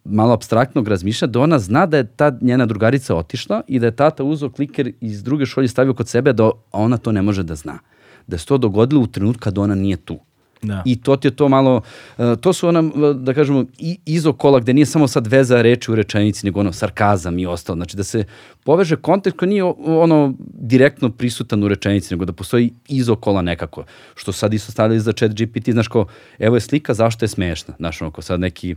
[0.05, 3.97] malo abstraktnog razmišljanja, da ona zna da je ta njena drugarica otišla i da je
[3.97, 7.55] tata uzeo kliker iz druge šolje stavio kod sebe, da ona to ne može da
[7.55, 7.79] zna.
[8.27, 10.19] Da se to dogodilo u trenutku kad ona nije tu.
[10.63, 10.83] Da.
[10.87, 11.81] I to ti je to malo,
[12.19, 13.65] uh, to su ona, uh, da kažemo,
[14.07, 17.77] izokola gde nije samo sad veza reči u rečenici, nego ono sarkazam i ostalo.
[17.77, 18.25] Znači da se
[18.65, 23.85] poveže kontekst koji nije ono direktno prisutan u rečenici, nego da postoji izokola nekako.
[24.15, 26.07] Što sad isto stavljaju za chat GPT, znaš ko,
[26.39, 27.75] evo je slika, zašto je smešna?
[27.79, 28.75] Znaš, ono ko sad neki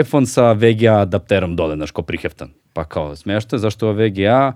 [0.00, 2.50] iPhone sa VGA adapterom dole, znaš, ko priheftan.
[2.72, 4.52] Pa kao, smešno je, zašto je VGA,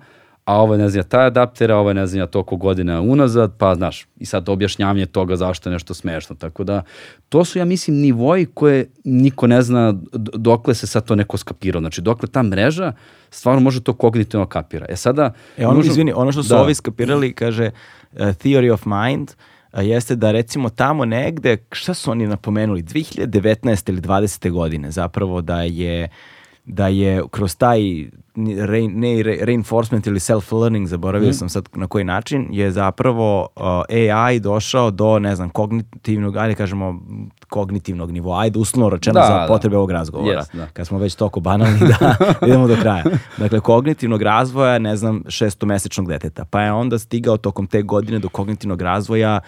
[0.50, 2.56] a ovo je ne znam ja taj adapter, a ovo je ne znam ja toliko
[2.56, 6.36] godina unazad, pa znaš, i sad objašnjavanje toga zašto je nešto smešno.
[6.36, 6.82] Tako da,
[7.28, 9.94] to su, ja mislim, nivoji koje niko ne zna
[10.34, 11.80] dokle se sad to neko skapirao.
[11.80, 12.92] Znači, dokle ta mreža
[13.30, 14.86] stvarno može to kognitivno kapira.
[14.88, 15.32] E sada...
[15.58, 16.60] E, ono, nužno- izvini, ono što su Da.
[16.62, 17.70] ovi skapirali, kaže,
[18.12, 19.30] uh, theory of mind,
[19.72, 23.88] a, jeste da recimo tamo negde, šta su oni napomenuli, 2019.
[23.88, 24.50] ili 20.
[24.50, 26.08] godine zapravo da je
[26.64, 27.80] da je kroz taj
[28.58, 31.34] re, ne re- reinforcement ili self-learning, zaboravio Mhm.
[31.34, 33.62] sam sad na koji način, je zapravo uh,
[34.12, 37.00] AI došao do, ne znam, kognitivnog, ajde kažemo,
[37.48, 39.47] kognitivnog nivoa, ajde uslovno rečeno Da, za da.
[39.47, 40.66] potrebe ovog razgovora, Jest, da.
[40.66, 42.16] kad smo već toliko banalni da
[42.47, 43.05] idemo do kraja.
[43.39, 46.44] Dakle, kognitivnog razvoja, ne znam, šestomesečnog deteta.
[46.44, 49.40] Pa je onda stigao tokom te godine do kognitivnog razvoja e,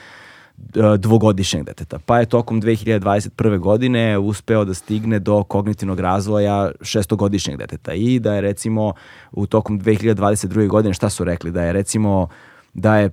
[0.99, 1.99] dvogodišnjeg deteta.
[1.99, 3.59] Pa je tokom 2021.
[3.59, 7.93] godine uspeo da stigne do kognitivnog razvoja šestogodišnjeg deteta.
[7.93, 8.93] I da je recimo
[9.33, 10.69] u tokom 2022.
[10.69, 11.51] godine, šta su rekli?
[11.51, 12.29] Da je recimo,
[12.75, 13.11] da je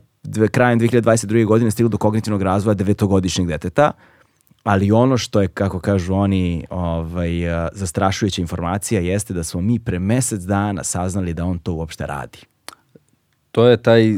[0.52, 1.46] krajem 2022.
[1.46, 3.92] godine stiglo do kognitivnog razvoja devetogodišnjeg deteta,
[4.64, 9.80] ali ono što je, kako kažu oni, ovaj, a, zastrašujuća informacija jeste da smo mi
[9.80, 12.40] pre mesec dana saznali da on to uopšte radi.
[13.52, 14.10] To je taj,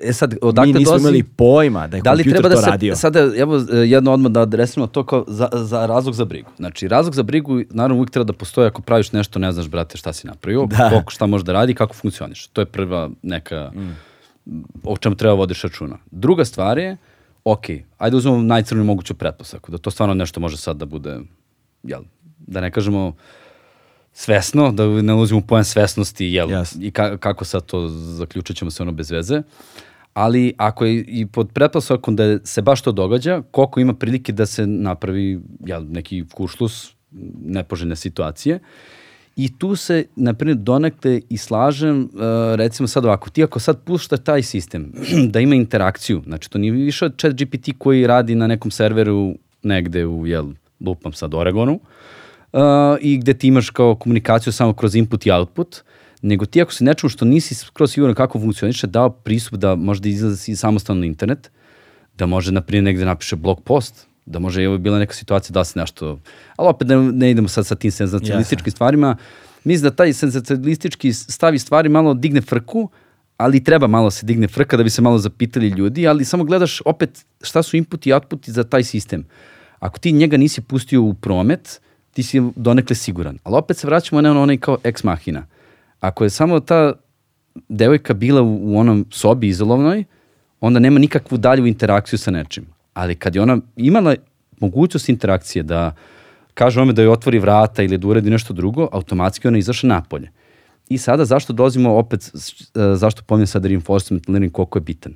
[0.00, 2.54] e sad, odakle mi nismo dolazi- imali pojma da je da li kompjuter treba da
[2.54, 2.96] to se, radio.
[2.96, 6.50] sada, evo, e, jedno odmah da adresimo to kao za, za razlog za brigu.
[6.56, 9.96] Znači, razlog za brigu, naravno, uvijek treba da postoji ako praviš nešto, ne znaš, brate,
[9.98, 10.88] šta si napravio, Da.
[10.90, 12.46] koliko šta može da radi kako funkcioniš.
[12.46, 13.72] To je prva neka,
[14.84, 15.98] o čemu treba vodiš računa.
[16.10, 16.96] Druga stvar je,
[17.44, 17.64] ok,
[17.98, 21.18] ajde uzmemo najcrniju moguću pretpostavku, da to stvarno nešto može sad da bude,
[21.82, 22.02] jel,
[22.38, 23.12] da ne kažemo
[24.14, 26.84] svesno, da ne ulazimo u pojam svesnosti, jel, Jasno.
[26.84, 29.42] i ka, kako sad to zaključit ćemo se ono bez veze.
[30.14, 34.46] Ali ako je i pod pretpostavkom da se baš to događa, koliko ima prilike da
[34.46, 36.94] se napravi jel, neki kuršlus,
[37.44, 38.58] nepoželjne situacije.
[39.36, 42.20] I tu se, na primjer, donekle i slažem, uh,
[42.54, 44.92] recimo sad ovako, ti ako sad puštaš taj sistem
[45.32, 50.06] da ima interakciju, znači to nije više chat GPT koji radi na nekom serveru negde
[50.06, 50.46] u, jel,
[50.80, 51.80] lupam sad Oregonu, uh,
[53.00, 55.82] i gde ti imaš kao komunikaciju samo kroz input i output,
[56.22, 60.08] nego ti ako se nečemu što nisi skroz siguran kako funkcioniše, dao pristup da možda
[60.08, 61.50] izlazi samostalno na internet,
[62.18, 65.64] da može, na primjer, negde napiše blog post, da može, evo, bila neka situacija da
[65.64, 66.18] se nešto,
[66.56, 69.16] ali opet ne, ne idemo sad sa tim senzacionalističkim stvarima,
[69.64, 72.88] mislim da taj senzacionalistički stavi stvari malo digne frku,
[73.36, 76.80] ali treba malo se digne frka da bi se malo zapitali ljudi, ali samo gledaš
[76.84, 79.26] opet šta su inputi i outputi za taj sistem.
[79.78, 81.80] Ako ti njega nisi pustio u promet,
[82.14, 83.38] ti si donekle siguran.
[83.44, 85.46] Ali opet se vraćamo na onaj kao ex machina.
[86.00, 86.92] Ako je samo ta
[87.68, 90.04] devojka bila u, u onom sobi izolovnoj,
[90.60, 92.66] onda nema nikakvu dalju interakciju sa nečim.
[92.94, 94.14] Ali kad je ona imala
[94.60, 95.94] mogućnost interakcije da
[96.54, 100.30] kaže ome da joj otvori vrata ili da uredi nešto drugo, automatski ona izaša napolje.
[100.88, 105.14] I sada zašto dolazimo opet, e, zašto pominjem sada reinforcement learning koliko je bitan.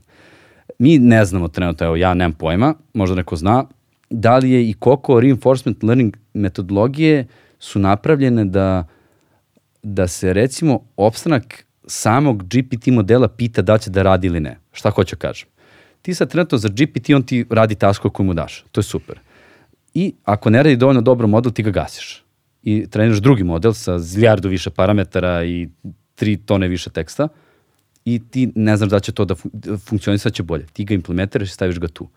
[0.79, 3.65] Mi ne znamo trenutno, evo ja nemam pojma, možda neko zna,
[4.11, 7.27] da li je i koliko reinforcement learning metodologije
[7.59, 8.87] su napravljene da,
[9.83, 14.59] da se recimo opstanak samog GPT modela pita da će da radi ili ne.
[14.73, 15.49] Šta hoću da kažem?
[16.03, 18.65] Ti sad trenutno za GPT on ti radi taskove koje mu daš.
[18.73, 19.21] To je super.
[19.95, 22.25] I ako ne radi dovoljno dobro model, ti ga gasiš.
[22.63, 25.69] I treniraš drugi model sa ziljardu više parametara i
[26.15, 27.29] tri tone više teksta
[28.05, 30.67] i ti ne znaš da će to da fun funkcionisat će bolje.
[30.73, 32.09] Ti ga implementiraš i staviš ga tu.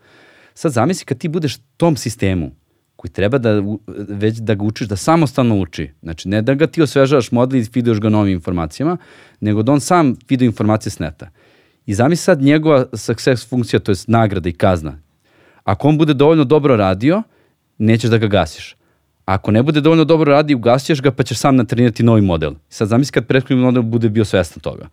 [0.61, 2.51] Sad zamisli kad ti budeš tom sistemu
[2.95, 3.64] koji treba da,
[4.09, 5.90] već da ga učiš da samostalno uči.
[6.01, 8.98] Znači, ne da ga ti osvežavaš model i feeduješ ga novim informacijama,
[9.40, 11.30] nego da on sam feeduje informacije s neta.
[11.85, 14.99] I zamisli sad njegova success funkcija, to je nagrada i kazna.
[15.64, 17.23] Ako on bude dovoljno dobro radio,
[17.77, 18.75] nećeš da ga gasiš.
[19.25, 22.53] Ako ne bude dovoljno dobro radio, ugasiješ ga pa ćeš sam natrenirati novi model.
[22.69, 24.90] Sad zamisli kad prethodni model bude bio svestan toga.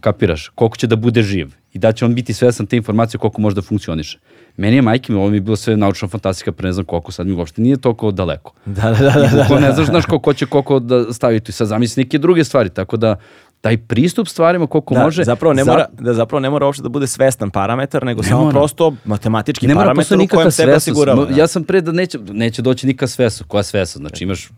[0.00, 0.48] Kapiraš?
[0.54, 3.54] Koliko će da bude živ i da će on biti svestan te informacije koliko može
[3.54, 4.18] da funkcioniše.
[4.56, 7.12] Meni je majke mi, ovo mi je bilo sve naučna fantastika pre ne znam koliko,
[7.12, 8.52] sad mi uopšte nije toliko daleko.
[8.66, 9.28] Da, da, da.
[9.28, 9.60] da, Ko da.
[9.60, 12.70] ne znaš, znaš koliko će koliko da stavi tu i sad zamisli neke druge stvari,
[12.70, 13.16] tako da
[13.60, 15.24] taj pristup stvarima koliko Da, može.
[15.24, 18.40] zapravo ne za- mora, da zapravo ne mora uopšte da bude svestan parametar, nego samo
[18.40, 18.52] mora.
[18.52, 21.22] prosto matematički ne da parametar u kojem sebe osigurava.
[21.22, 23.48] Mo- Ja sam pre da neće, neće doći nikakva svesnost.
[23.48, 24.00] Koja svesnost?
[24.00, 24.48] Znači imaš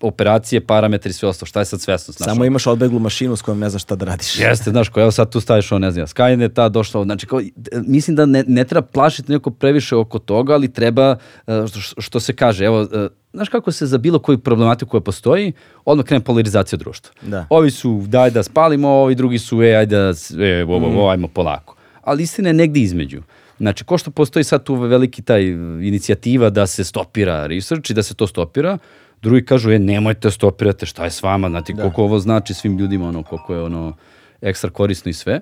[0.00, 1.46] operacije, parametri sve ostalo.
[1.46, 2.18] Šta je sad svesnost?
[2.18, 4.38] Znaš, Samo imaš odbeglu mašinu s kojom ne znaš šta da radiš.
[4.38, 7.40] Jeste, znaš, ko evo sad tu staviš ovo, ne znam, Skynet, ta došla, znači kao,
[7.86, 11.16] mislim da ne, ne treba plašiti neko previše oko toga, ali treba,
[11.46, 15.00] e, što, što se kaže, evo, e, znaš kako se za bilo koju problematiku koja
[15.00, 15.52] postoji,
[15.84, 17.12] odmah krene polarizacija društva.
[17.22, 17.46] Da.
[17.50, 20.12] Ovi su, daj da spalimo, ovi drugi su, e, ajde da,
[20.44, 21.76] e, ovo, ovo, ajmo polako.
[22.02, 23.22] Ali istina je negde između.
[23.58, 25.42] Znači, ko što postoji sad tu veliki taj
[25.82, 28.78] inicijativa da se stopira research i da se to stopira,
[29.22, 33.08] drugi kažu, e, nemojte stopirate, šta je s vama, znate, koliko ovo znači svim ljudima,
[33.08, 33.96] ono, koliko je ono
[34.40, 35.40] ekstra korisno i sve.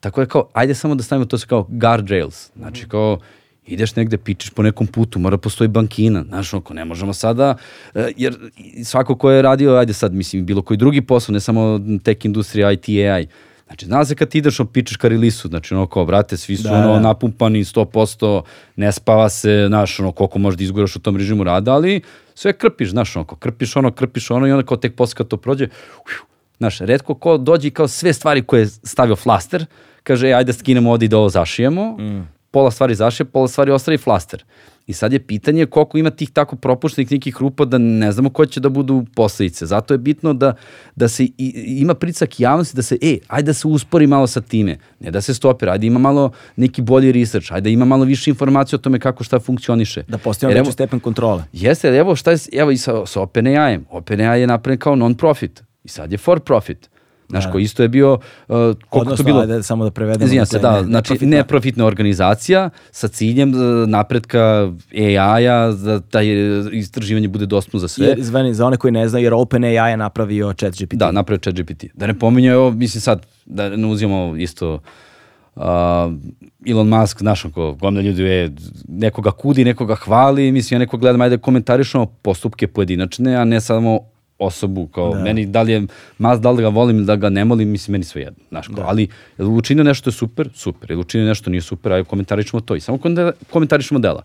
[0.00, 2.50] Tako je kao, ajde samo da stavimo to se kao guardrails.
[2.56, 3.18] Znači, kao,
[3.66, 7.56] ideš negde, pičeš po nekom putu, mora postoji bankina, znaš, oko ne možemo sada,
[7.94, 8.36] e, jer
[8.84, 12.72] svako ko je radio, ajde sad, mislim, bilo koji drugi posao, ne samo tech industrija,
[12.72, 13.26] IT, AI,
[13.66, 15.08] Znači, zna se kad ti ideš, on pičeš ka
[15.44, 17.00] znači ono kao, brate, svi su Da, ono da.
[17.00, 18.42] napumpani 100%,
[18.76, 22.00] ne spava se, znaš, ono, koliko možeš da izguraš u tom režimu rada, ali
[22.34, 25.28] sve krpiš, znaš, ono, kao, krpiš ono, krpiš ono i onda kao tek posle kad
[25.28, 25.64] to prođe,
[26.06, 26.18] uju,
[26.58, 29.66] znaš, redko ko dođe i kao sve stvari koje je stavio flaster,
[30.02, 32.28] kaže, e, ajde skinemo ovde i da ovo zašijemo, Mm.
[32.50, 34.44] pola stvari zašije, pola stvari ostavi flaster.
[34.86, 38.46] I sad je pitanje koliko ima tih tako propuštenih nekih rupa da ne znamo koje
[38.46, 39.66] će da budu posledice.
[39.66, 40.54] Zato je bitno da,
[40.96, 41.32] da se i,
[41.80, 44.78] ima pricak javnosti da se, e, ajde da se uspori malo sa time.
[45.00, 48.76] Ne da se stopira, ajde ima malo neki bolji research, ajde ima malo više informacije
[48.76, 50.02] o tome kako šta funkcioniše.
[50.08, 51.44] Da postavimo Jer veći stepen kontrole.
[51.52, 53.84] Jeste, evo šta je, evo i sa, sa OpenAI-em.
[53.90, 56.93] OpenAI je napravljen kao non-profit i sad je for profit.
[57.28, 57.52] Znaš, Da.
[57.52, 59.40] ko isto je bio, uh, koliko Odnosno, to bilo...
[59.40, 60.24] ajde samo da prevedemo.
[60.24, 66.26] Izvinjam se, da, ne- znači neprofitna- neprofitna organizacija sa ciljem uh, napretka AI-a, da taj
[66.72, 68.06] istraživanje bude dostupno za sve.
[68.06, 70.94] Jer, zveni, za one koji ne znaju, jer OpenAI je napravio ChatGPT.
[70.94, 71.84] Da, napravio chat GPT.
[71.94, 74.78] Da ne pominje, evo, mislim sad, da ne uzimamo isto
[75.54, 75.62] uh,
[76.66, 78.52] Elon Musk, znaš, ako gomna ljudi je,
[78.88, 84.00] nekoga kudi, nekoga hvali, mislim, ja nekog gledam, ajde komentarišemo postupke pojedinačne, a ne samo
[84.38, 85.22] osobu, kao Da.
[85.22, 85.86] meni, da li je
[86.18, 88.68] Musk, da li ga volim ili da ga ne volim, mislim, meni sve jedno, znaš,
[88.68, 89.02] kao, ali
[89.38, 92.60] je li učinio nešto je super, super, je li učinio nešto nije super, ajde komentarišemo
[92.60, 92.98] to i samo
[93.50, 94.22] komentarišemo dela.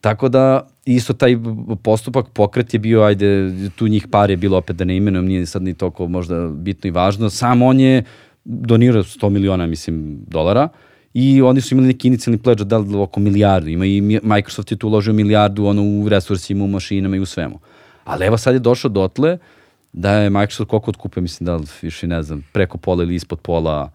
[0.00, 1.36] Tako da isto taj
[1.82, 3.28] postupak, pokret je bio, ajde,
[3.76, 6.88] tu njih par je bilo opet da ne imenujem, nije sad ni toliko možda bitno
[6.88, 8.04] i važno, sam on je
[8.44, 10.68] donirao 100 miliona, mislim, dolara
[11.14, 14.70] i oni su imali neki inicijalni pledge da li oko milijardu, ima i Mi- Microsoft
[14.70, 17.58] je tu uložio milijardu ono, u resursima, u mašinama i u svemu.
[18.06, 19.38] Ali evo sad je došao dotle
[19.92, 23.40] da je Microsoft koliko otkupio, mislim da li više ne znam, preko pola ili ispod
[23.40, 23.90] pola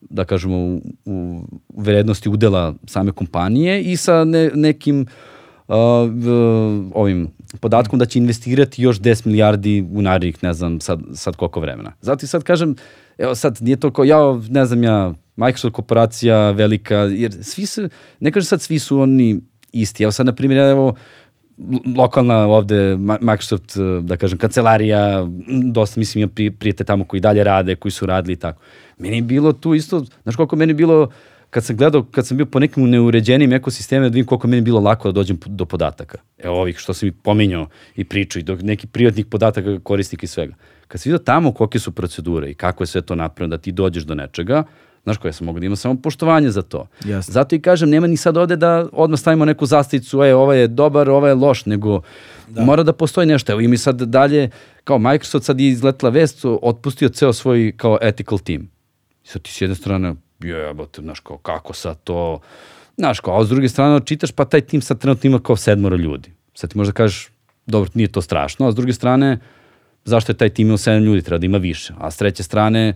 [0.00, 1.44] da kažemo u, u
[1.76, 5.06] vrednosti udela same kompanije i sa ne, nekim
[5.68, 5.76] uh,
[6.94, 11.60] ovim podatkom da će investirati još 10 milijardi u narednih, ne znam, sad, sad koliko
[11.60, 11.92] vremena.
[12.00, 12.76] Zato i sad kažem,
[13.18, 14.18] evo sad nije to kao, ja
[14.48, 17.88] ne znam ja, Microsoft korporacija velika, jer svi su,
[18.20, 19.40] ne kažem sad svi su oni
[19.72, 20.94] isti, evo sad na primjer, evo,
[21.96, 25.26] lokalna ovde Microsoft, eh, da kažem, kancelarija,
[25.72, 28.62] dosta mislim ima pri, prijete tamo koji dalje rade, koji su radili i tako.
[28.98, 31.08] Meni je bilo tu isto, znaš koliko meni je bilo,
[31.50, 34.62] kad sam gledao, kad sam bio po nekim neuređenim ekosistemima, da vidim koliko meni je
[34.62, 36.18] bilo lako da dođem do podataka.
[36.38, 37.66] Evo ovih što sam i pominjao
[37.96, 40.54] i pričao i do nekih privatnih podataka korisnika i svega.
[40.88, 43.72] Kad sam vidio tamo kolike su procedure i kako je sve to napravljeno, da ti
[43.72, 44.64] dođeš do nečega,
[45.02, 46.86] znaš koje sam mogu da imam samo poštovanje za to.
[47.04, 47.32] Jasno.
[47.32, 50.68] Zato i kažem, nema ni sad ovde da odmah stavimo neku zastavicu, e, ovaj je
[50.68, 52.00] dobar, ovaj je loš, nego
[52.48, 53.52] mora da postoji nešto.
[53.52, 54.50] Evo i mi sad dalje,
[54.84, 58.62] kao Microsoft sad je izletela vest, otpustio ceo svoj kao ethical team.
[59.24, 62.40] I sad ti s jedne strane, jebote, znaš, kao, kako sad to,
[62.96, 65.96] znaš, kao, a s druge strane čitaš, pa taj tim sad trenutno ima kao sedmora
[65.96, 66.32] ljudi.
[66.54, 67.28] Sad ti možda kažeš,
[67.66, 69.38] dobro, nije to strašno, a s druge strane,
[70.04, 71.94] zašto je taj tim imao sedam ljudi, treba da ima više.
[71.98, 72.94] A s treće strane,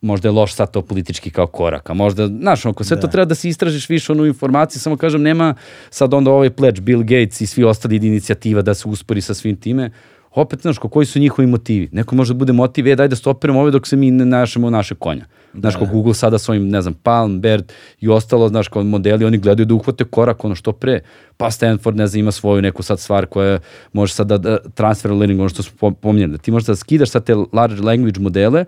[0.00, 3.24] možda je loš sad to politički kao korak, a možda, znaš, ako sve to treba
[3.24, 5.54] da se istražiš više onu informaciju, samo kažem, nema
[5.90, 9.56] sad onda ovaj pledge Bill Gates i svi ostali inicijativa da se uspori sa svim
[9.56, 9.90] time,
[10.36, 11.88] opet, znaš, ko, koji su njihovi motivi?
[11.92, 14.70] Neko može da bude motiv, e, daj da stopiramo ove dok se mi ne našemo
[14.70, 15.24] naše konja.
[15.54, 19.38] Znaš, kao Google sada svojim, ne znam, Palm, Bird i ostalo, znaš, kao modeli, oni
[19.38, 21.00] gledaju da uhvate korak, ono što pre.
[21.36, 23.58] Pa Stanford, ne znam, ima svoju neku sad stvar koja
[23.92, 26.76] može sad da, da transfer learning, ono što smo pom- pominjali, da ti možeš da
[26.76, 28.64] skidaš sad te large language modele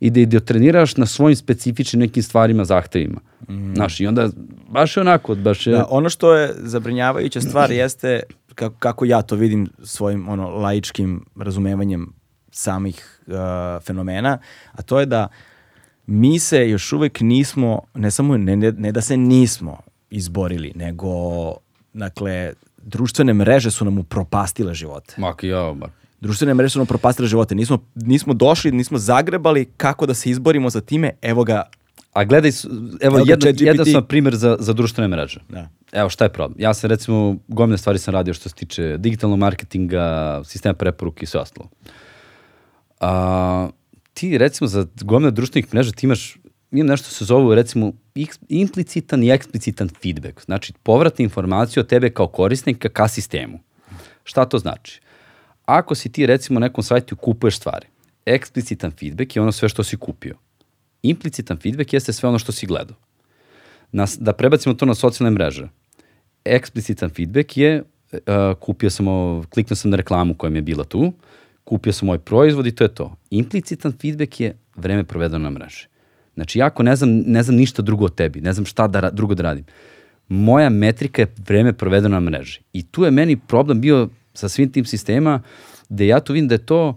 [0.00, 3.20] i da ih treniraš na svojim specifičnim nekim stvarima, zahtevima.
[3.74, 4.28] Znaš, i onda
[4.68, 5.72] baš je onako, baš je...
[5.72, 8.22] Da, ono što je zabrinjavajuća stvar jeste
[8.54, 12.12] kako, kako ja to vidim svojim ono laičkim razumevanjem
[12.50, 13.34] samih uh,
[13.82, 14.38] fenomena,
[14.72, 15.28] a to je da
[16.06, 19.78] mi se još uvek nismo, ne samo, ne, ne, ne da se nismo
[20.10, 21.10] izborili, nego,
[21.92, 25.14] dakle, društvene mreže su nam upropastile živote.
[25.18, 25.99] Mak, ja, mak.
[26.20, 27.54] Društvene mreže su nam propastile živote.
[27.54, 31.10] Nismo, nismo došli, nismo zagrebali kako da se izborimo za time.
[31.22, 31.62] Evo ga,
[32.12, 32.50] A gledaj,
[33.00, 35.40] evo, Evo jedan, jedan sam primjer za, za društvene mreže.
[35.48, 35.68] Da.
[35.92, 36.60] Evo šta je problem.
[36.60, 41.26] Ja sam recimo, gomile stvari sam radio što se tiče digitalnog marketinga, sistema preporuke i
[41.26, 41.68] sve ostalo.
[43.00, 43.68] A,
[44.14, 46.36] ti recimo za gomile društvenih mreža ti imaš,
[46.70, 47.92] imam nešto što se zove recimo
[48.48, 50.44] implicitan i eksplicitan feedback.
[50.44, 53.60] Znači povratna informacija od tebe kao korisnika ka sistemu.
[54.24, 55.00] Šta to znači?
[55.70, 57.86] Ako si ti recimo na nekom sajtu kupuješ stvari,
[58.26, 60.34] eksplicitan feedback je ono sve što si kupio.
[61.02, 62.96] Implicitan feedback jeste sve ono što si gledao.
[63.92, 65.68] Na, da prebacimo to na socijalne mreže.
[66.44, 67.82] Eksplicitan feedback je
[68.12, 68.18] uh,
[68.60, 69.06] kupio sam,
[69.50, 71.12] kliknuo sam na reklamu koja mi je bila tu,
[71.64, 73.16] kupio sam ovaj proizvod i to je to.
[73.30, 75.86] Implicitan feedback je vreme provedeno na mreži.
[76.34, 79.10] Znači, ja ako ne znam, ne znam ništa drugo od tebi, ne znam šta da,
[79.10, 79.64] drugo da radim,
[80.28, 82.60] moja metrika je vreme provedeno na mreži.
[82.72, 84.08] I tu je meni problem bio
[84.40, 85.42] sa svim tim sistema,
[85.88, 86.96] gde ja tu vidim da je to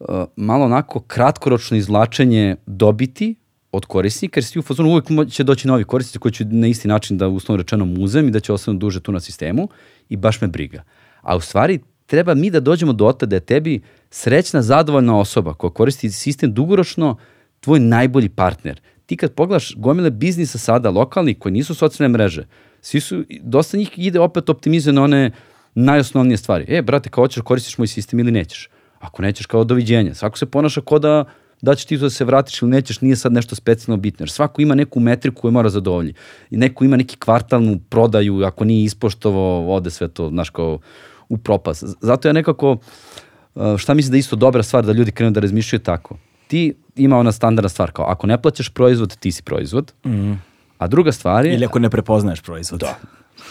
[0.00, 3.34] uh, malo onako kratkoročno izvlačenje dobiti
[3.72, 6.88] od korisnika, jer si u fazonu uvek će doći novi korisnici koji će na isti
[6.88, 9.68] način da uslovno rečeno muzem i da će ostanu duže tu na sistemu
[10.08, 10.82] i baš me briga.
[11.22, 13.80] A u stvari treba mi da dođemo do otada da je tebi
[14.10, 17.16] srećna, zadovoljna osoba koja koristi sistem dugoročno
[17.60, 18.80] tvoj najbolji partner.
[19.06, 22.46] Ti kad pogledaš gomile biznisa sada, lokalnih, koji nisu socijalne mreže,
[22.80, 25.30] svi su, dosta njih ide opet optimizuje na one
[25.74, 26.64] najosnovnije stvari.
[26.68, 28.68] E, brate, kao hoćeš da koristiš moj sistem ili nećeš.
[28.98, 30.14] Ako nećeš, kao doviđenja.
[30.14, 31.24] Svako se ponaša kao da
[31.62, 34.22] da će ti to da se vratiš ili nećeš, nije sad nešto specijalno bitno.
[34.22, 36.14] Jer svako ima neku metriku koju mora zadovolji.
[36.50, 40.78] I neko ima neki kvartalnu prodaju, ako nije ispoštovao, ode sve to, znaš, kao
[41.28, 41.84] u propast.
[42.00, 42.76] Zato ja nekako,
[43.54, 46.16] uh, šta mislim da je isto dobra stvar da ljudi krenu da razmišljaju tako.
[46.46, 49.92] ti ima ona standardna stvar, kao ako ne plaćaš proizvod, ti si proizvod.
[50.78, 51.54] A druga stvar je...
[51.54, 52.80] Ili ako ne prepoznaješ proizvod.
[52.80, 52.98] Da.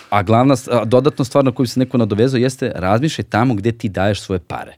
[0.09, 3.89] A glavna, a dodatna stvar na koju se neko nadovezao jeste razmišljaj tamo gde ti
[3.89, 4.75] daješ svoje pare.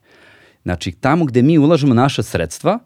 [0.63, 2.79] Znači, tamo gde mi ulažemo naša sredstva,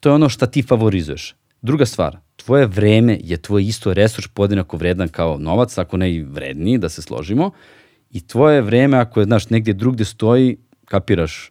[0.00, 1.34] to je ono što ti favorizuješ.
[1.62, 6.22] Druga stvar, tvoje vreme je tvoj isto resurs podjednako vredan kao novac, ako ne i
[6.22, 7.50] vredniji, da se složimo.
[8.10, 11.50] I tvoje vreme, ako je, znaš, negdje drugde stoji, kapiraš,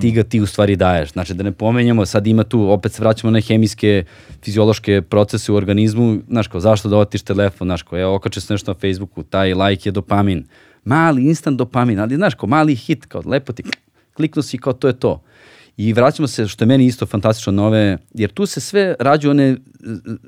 [0.00, 1.12] ti ga ti u stvari daješ.
[1.12, 4.04] Znači da ne pomenjamo, sad ima tu, opet se vraćamo na hemijske,
[4.44, 8.54] fiziološke procese u organizmu, znaš kao, zašto da otiš telefon, znaš kao, evo, okače se
[8.54, 10.44] nešto na Facebooku, taj like je dopamin.
[10.84, 13.62] Mali, instant dopamin, ali znaš kao, mali hit, kao, lepo ti,
[14.16, 15.22] kliknu si kao, to je to.
[15.76, 19.56] I vraćamo se, što je meni isto fantastično nove, jer tu se sve rađu one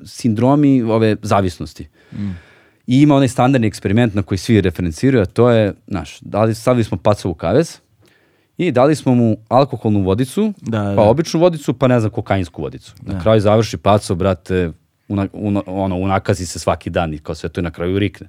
[0.05, 1.87] sindromi ove zavisnosti.
[2.87, 6.83] I ima onaj standardni eksperiment na koji svi referenciraju, a to je, znaš, dali, stavili
[6.83, 7.77] smo pacovu kavez
[8.67, 10.95] i dali smo mu alkoholnu vodicu, Da, da.
[10.95, 12.93] pa običnu vodicu, pa ne znam, kokainsku vodicu.
[13.01, 14.71] Na kraju završi paco, brate,
[15.07, 18.27] una, una, ono, unakazi se svaki dan i kao sve to i na kraju rikne.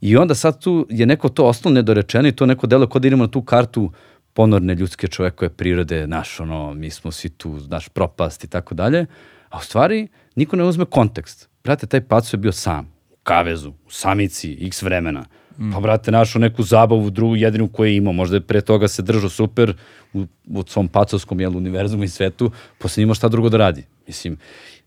[0.00, 3.08] I onda sad tu je neko to ostalo nedorečeno i to neko delo kod da
[3.08, 3.92] idemo na tu kartu
[4.32, 9.06] ponorne ljudske čovekove prirode, naš, ono, mi smo svi tu, naš propast i tako dalje.
[9.48, 11.48] A u stvari, niko ne uzme kontekst.
[11.64, 15.24] Brate, taj paco je bio sam, u kavezu, u samici, x vremena.
[15.72, 18.12] Pa, brate, našao neku zabavu, drugu, jedinu koju je imao.
[18.12, 19.74] Možda je pre toga se držao super
[20.12, 23.84] u, u svom pacovskom jel, univerzumu i svetu, posle nije imao šta drugo da radi.
[24.06, 24.38] Mislim,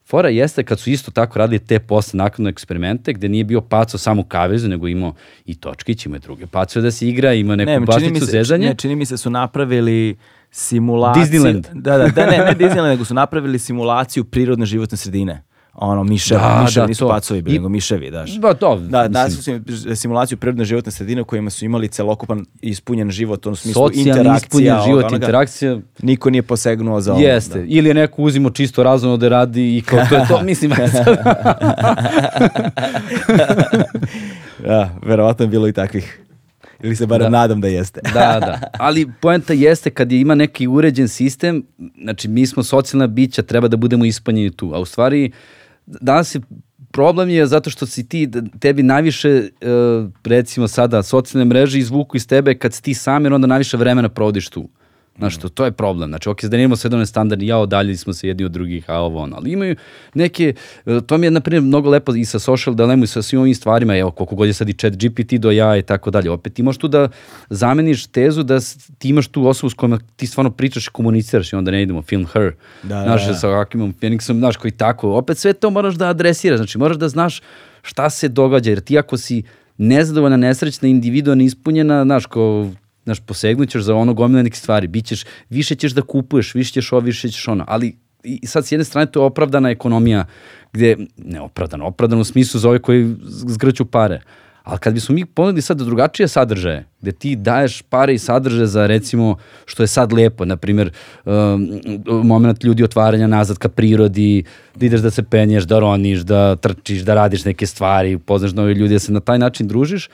[0.10, 3.98] Fora jeste kad su isto tako radili te posle naknadno eksperimente gde nije bio paco
[3.98, 5.14] samo u kavezu, nego imao
[5.46, 8.68] i točkić, imao i druge pacove da se igra, ima neku Ne, se, zezanje.
[8.68, 10.18] ne, čini mi se su napravili
[10.52, 11.24] simulaciju.
[11.24, 11.64] Disneyland.
[11.74, 15.44] Da, da, da, ne, ne Disneyland, nego su napravili simulaciju prirodne životne sredine.
[15.78, 17.10] Ono, miševi, Da, miševi da, nisu to.
[17.10, 18.40] pacovi bili, I- nego miševi, daš.
[18.40, 19.64] Ba, to, Da, da su sim-
[19.96, 24.36] simulaciju prirodne životne sredine u kojima su imali celokupan ispunjen život, ono smislu socijalni interakcija.
[24.38, 25.16] ispunjen život, onoga.
[25.16, 27.22] interakcija, Niko nije posegnuo za ovo.
[27.22, 27.60] jeste.
[27.60, 27.66] Da.
[27.68, 30.72] Ili je neko uzimo čisto razumno da radi i kao to je to, mislim,
[34.60, 36.20] Da, verovatno je bilo i takvih.
[36.80, 37.30] Ili se barem Da.
[37.32, 38.02] nadam da jeste.
[38.04, 38.60] da, da.
[38.74, 41.64] Ali poenta jeste kad je ima neki uređen sistem,
[42.04, 44.72] znači mi smo socijalna bića, treba da budemo ispunjeni tu.
[44.74, 45.32] A u stvari,
[45.88, 46.42] danas je
[46.92, 49.50] problem je zato što si ti, tebi najviše, e,
[50.26, 54.10] recimo sada, socijalne mreže izvuku iz tebe kad si ti sam, jer onda najviše vremena
[54.10, 54.70] provodiš tu.
[55.18, 56.10] Znaš, to, to je problem.
[56.10, 59.00] Znači, ok, da nemamo sve one standardi, ja odaljili smo se jedni od drugih, a
[59.00, 59.36] ovo ono.
[59.36, 59.76] Ali imaju
[60.14, 60.54] neke,
[60.86, 63.42] e, to mi je, na primjer, mnogo lepo i sa social dilemu i sa svim
[63.42, 66.32] ovim stvarima, evo, koliko god je sad i chat GPT do ja i tako dalje.
[66.32, 67.10] Opet ti možeš tu da
[67.50, 68.60] zameniš tezu da
[68.98, 72.02] ti imaš tu osobu s kojom ti stvarno pričaš i komuniciraš i onda ne idemo
[72.02, 72.52] film her.
[72.84, 73.38] Da, znaš, da, da.
[73.38, 75.12] sa Hakimom Phoenixom, znaš, koji tako.
[75.12, 77.42] Opet sve to moraš da adresiraš, znači moraš da znaš
[77.82, 79.44] šta se događa, jer ti ako si
[79.78, 82.70] nezadovoljna, nesrećna, individua, neispunjena, znaš, ko
[83.08, 87.00] znaš, posegnućeš za ono gomile nekih stvari, bićeš, više ćeš da kupuješ, više ćeš ovo,
[87.00, 90.26] više ćeš ono, ali i sad s jedne strane to je opravdana ekonomija
[90.74, 93.16] gde, ne opravdana, opravdana u smislu za ove koji
[93.48, 94.22] zgrću pare,
[94.64, 98.88] ali kad bismo mi ponudili sad drugačije sadržaje, gde ti daješ pare i sadržaje za
[98.88, 100.92] recimo što je sad lepo, na primjer
[101.26, 101.70] um,
[102.24, 104.44] moment ljudi otvaranja nazad ka prirodi,
[104.76, 108.74] da ideš da se penješ, da roniš, da trčiš, da radiš neke stvari, upoznaš nove
[108.74, 110.10] ljudi, da se na taj način družiš,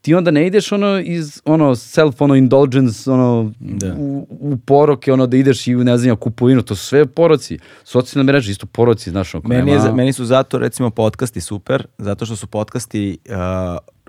[0.00, 3.52] ti onda ne ideš ono iz ono self ono indulgence ono
[3.98, 7.58] u, u poroke ono da ideš i u ne znam kupovinu to su sve poroci.
[7.84, 12.26] Socijalne mreže isto poroci znaš ono, Meni, je, meni su zato recimo podcasti super, zato
[12.26, 13.34] što su podcasti uh,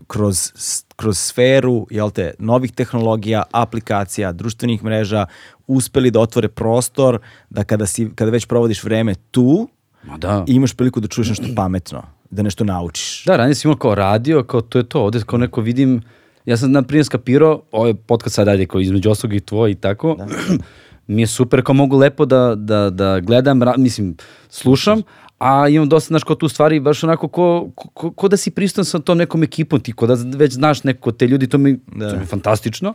[0.08, 0.52] kroz,
[0.96, 5.26] kroz sferu jel te, novih tehnologija, aplikacija, društvenih mreža
[5.68, 9.70] uspeli da otvore prostor da kada, si, kada već provodiš vreme tu,
[10.04, 10.44] Ma da.
[10.48, 13.24] imaš priliku da čuješ nešto pametno, da nešto naučiš.
[13.26, 16.02] Da, ranije si imao kao radio, kao to je to, ovde kao neko vidim,
[16.46, 19.76] ja sam na primjer skapirao, ovaj podcast sad ajde kao između ostalog i tvoj i
[19.76, 20.18] tako,
[21.08, 24.16] mi je super kao mogu lepo da, da, da gledam, ra- mislim,
[24.50, 25.02] slušam,
[25.40, 28.86] a imam dosta, znaš, kao tu stvari, baš onako ko, ko, ko da si prisutan
[28.86, 32.16] sa tom nekom ekipom, ti ko da već znaš neko te ljudi, to mi, to
[32.16, 32.94] mi je fantastično,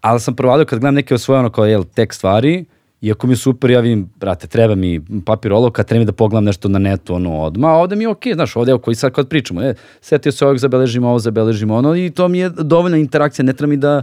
[0.00, 2.64] ali sam provalio kad gledam neke svoje ono kao, jel, tek stvari,
[3.02, 6.44] Iako mi je super, ja vidim, brate, treba mi papir olovka, treba mi da pogledam
[6.44, 9.28] nešto na netu, ono, odmah, a ovde mi je okej, znaš, ovde, koji sad kad
[9.28, 13.44] pričamo, e, setio se ovog, zabeležimo ovo, zabeležimo ono, i to mi je dovoljna interakcija,
[13.44, 14.02] ne treba mi da,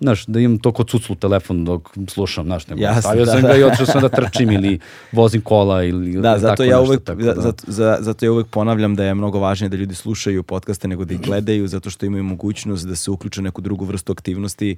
[0.00, 3.42] znaš, da imam to kod cuclu telefon dok slušam, znaš, nego Jasno, stavio da, sam
[3.42, 3.48] da.
[3.48, 4.78] ga i otišao sam da trčim ili
[5.12, 7.34] vozim kola ili Da, tako zato ja nešto, uvek, tako da.
[7.34, 11.04] zato, za, zato ja uvek ponavljam da je mnogo važnije da ljudi slušaju podcaste nego
[11.04, 14.76] da ih gledaju, zato što imaju mogućnost da se uključe neku drugu vrstu aktivnosti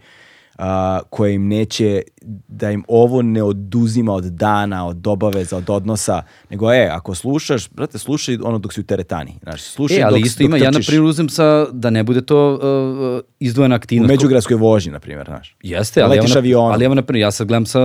[0.58, 2.02] a, koje im neće,
[2.48, 7.70] da im ovo ne oduzima od dana, od obaveza, od odnosa, nego e, ako slušaš,
[7.70, 9.34] brate, slušaj ono dok si u teretani.
[9.42, 10.86] Znaš, slušaj E, ali dok, isto dok ima, ja na trčiš.
[10.86, 14.08] primjer uzem sa, da ne bude to uh, izdvojena U aktivnost.
[14.08, 15.56] međugradskoj vožnji, na primjer, znaš.
[15.62, 16.72] Jeste, ali Letiš evo, na, avionom.
[16.72, 17.80] ali evo na primjer, ja sad gledam sa,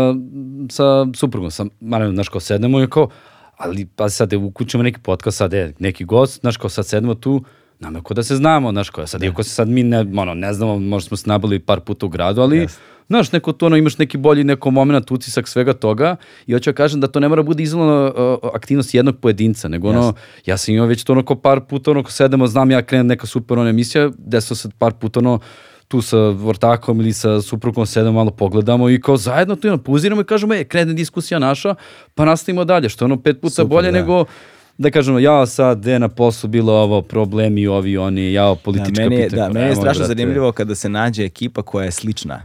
[0.69, 3.09] sa suprugom, sa, naravno, znaš, kao sednemo i kao,
[3.57, 7.43] ali pa sad uključimo neki podcast, sad je neki gost, znaš, kao sad sednemo tu,
[7.81, 10.33] nam je ko da se znamo, znaš, kao sad, iako se sad mi ne, ono,
[10.33, 12.81] ne znamo, možda smo se nabili par puta u gradu, ali, Jeste.
[13.07, 16.15] znaš, neko to, ono, imaš neki bolji neko moment, utisak svega toga
[16.47, 19.89] i hoću da kažem da to ne mora bude izolana uh, aktivnost jednog pojedinca, nego
[19.89, 20.13] ono,
[20.45, 23.07] ja sam imao već to ono ko par puta, ono, ko sedemo, znam ja krenem
[23.07, 25.39] neka super ono emisija, desilo se par puta ono,
[25.87, 30.21] tu sa Vortakom ili sa suprugom sedemo malo pogledamo i kao zajedno tu ono, pauziramo
[30.21, 31.75] i kažemo, e, krene diskusija naša,
[32.15, 33.97] pa nastavimo dalje, što je ono pet puta Super, bolje da.
[33.99, 34.25] nego
[34.81, 39.09] da kažemo, ja sad, de na poslu bilo ovo, problemi ovi, oni, ja, politička da,
[39.09, 39.47] meni je, pitanja.
[39.47, 40.07] da, meni je strašno brate.
[40.07, 42.41] zanimljivo kada se nađe ekipa koja je slična.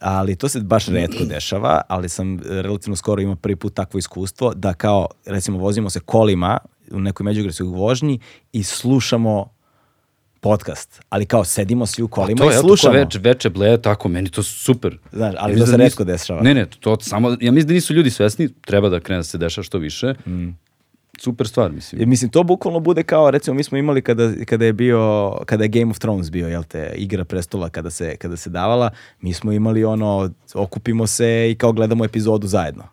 [0.00, 3.98] Ali to se baš redko dešava, ali sam e, relativno skoro imao prvi put takvo
[3.98, 6.58] iskustvo da kao, recimo, vozimo se kolima
[6.92, 8.18] u nekoj međugradskoj vožnji
[8.52, 9.50] i slušamo
[10.40, 11.00] podcast.
[11.08, 12.94] Ali kao sedimo svi u Pa kolima to i je, slušamo.
[12.94, 14.98] Veče, veče ble, tako, meni to super.
[15.12, 16.42] Znaš, ali Ja to se da retko nisu- dešava.
[16.42, 19.38] Ne, ne, to samo, ja mislim da nisu ljudi svesni, treba da krene da se
[19.38, 20.14] dešava što više.
[20.26, 20.48] Mm.
[21.22, 22.00] Super stvar, mislim.
[22.00, 25.64] Jer, mislim, to bukvalno bude kao, recimo, mi smo imali kada, kada je bio, kada
[25.64, 28.90] je Game of Thrones bio, jel te, igra prestola kada se, kada se davala,
[29.20, 32.84] mi smo imali ono, okupimo se i kao gledamo epizodu zajedno.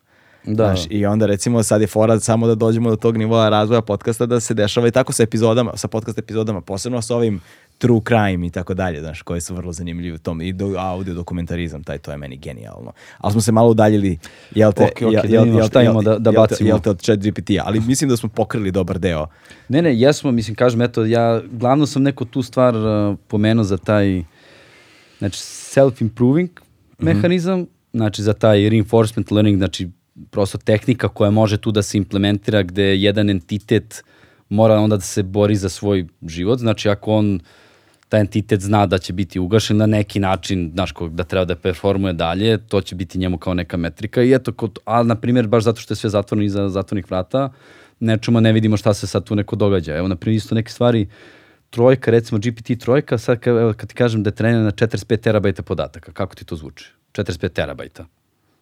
[0.44, 0.66] Da.
[0.66, 4.26] Znaš, I onda recimo sad je fora samo da dođemo do tog nivoa razvoja podcasta
[4.26, 7.42] da se dešava i tako sa epizodama, sa podcast epizodama, posebno sa ovim
[7.78, 11.14] true crime i tako dalje, znaš, koji su vrlo zanimljivi u tom i do, audio
[11.14, 12.92] dokumentarizam, taj to je meni genijalno.
[13.18, 14.20] Ali smo se malo udaljili,
[14.56, 16.70] jel te, Ok, ok, jel, da jel, jel, šta jel- da- da jel bacimo.
[16.70, 19.28] Jel te od chat GPT-a, ali mislim da smo pokrili dobar deo.
[19.70, 23.78] Ne, ne, jesmo, mislim, kažem, eto, ja glavno sam neko tu stvar uh, pomenuo za
[23.78, 24.24] taj,
[25.20, 26.50] znači, self-improving
[27.00, 29.90] mehanizam, znači, za taj reinforcement learning, znači,
[30.30, 34.04] prosto tehnika koja može tu da se implementira gde jedan entitet
[34.50, 37.40] mora onda da se bori za svoj život, znači, ako on
[38.10, 41.56] taj entitet zna da će biti ugašen na neki način, znaš, ko- da treba da
[41.56, 45.48] performuje dalje, to će biti njemu kao neka metrika i eto, kod, a na primjer,
[45.48, 47.50] baš zato što je sve zatvoreno iza zatvornih vrata,
[48.00, 49.96] nečemo ne vidimo šta se sad tu neko događa.
[49.98, 51.08] Evo, na primjer, isto neke stvari,
[51.70, 55.18] trojka, recimo GPT trojka, sad kad, evo, kad ti kažem da je trenira na 45
[55.22, 56.92] terabajta podataka, kako ti to zvuči?
[57.14, 58.06] 45 terabajta.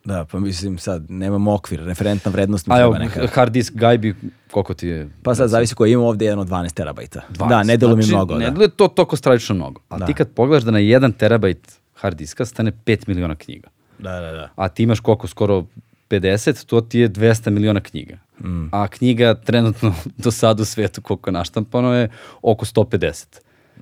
[0.06, 3.28] Da, pa mislim sad, nemamo okvir, referentna vrednost mi A treba neka.
[3.28, 4.16] hard disk guy bi,
[4.52, 5.10] koliko ti je?
[5.24, 7.22] Pa sad zavisi koji imamo ovdje jedan od 12 terabajta.
[7.30, 7.50] 12.
[7.50, 8.36] Da, ne delo mi Znači, mnogo.
[8.36, 8.52] Ne da.
[8.52, 9.82] deluje to toliko stravično mnogo.
[9.90, 10.06] A Da.
[10.06, 13.70] ti kad pogledaš da na 1 terabajt hard diska stane 5 miliona knjiga.
[14.00, 14.50] da, da, da.
[14.56, 15.66] a ti imaš koliko, skoro
[16.10, 18.18] 50, to ti je 200 miliona knjiga.
[18.40, 18.70] Mm.
[18.72, 22.10] A knjiga trenutno do sada u svetu koliko je naštampano je
[22.42, 23.26] oko 150.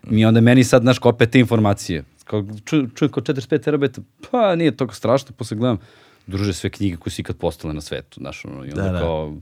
[0.04, 4.56] Mi onda meni sad, znaš, opet te informacije, kao, čujem ču, kao 45 terabajta, pa
[4.56, 5.78] nije toliko strašno, posle gledam,
[6.28, 9.00] druže sve knjige koje su ikad postale na svetu, znaš, ono, i onda Da, da.
[9.00, 9.36] kao,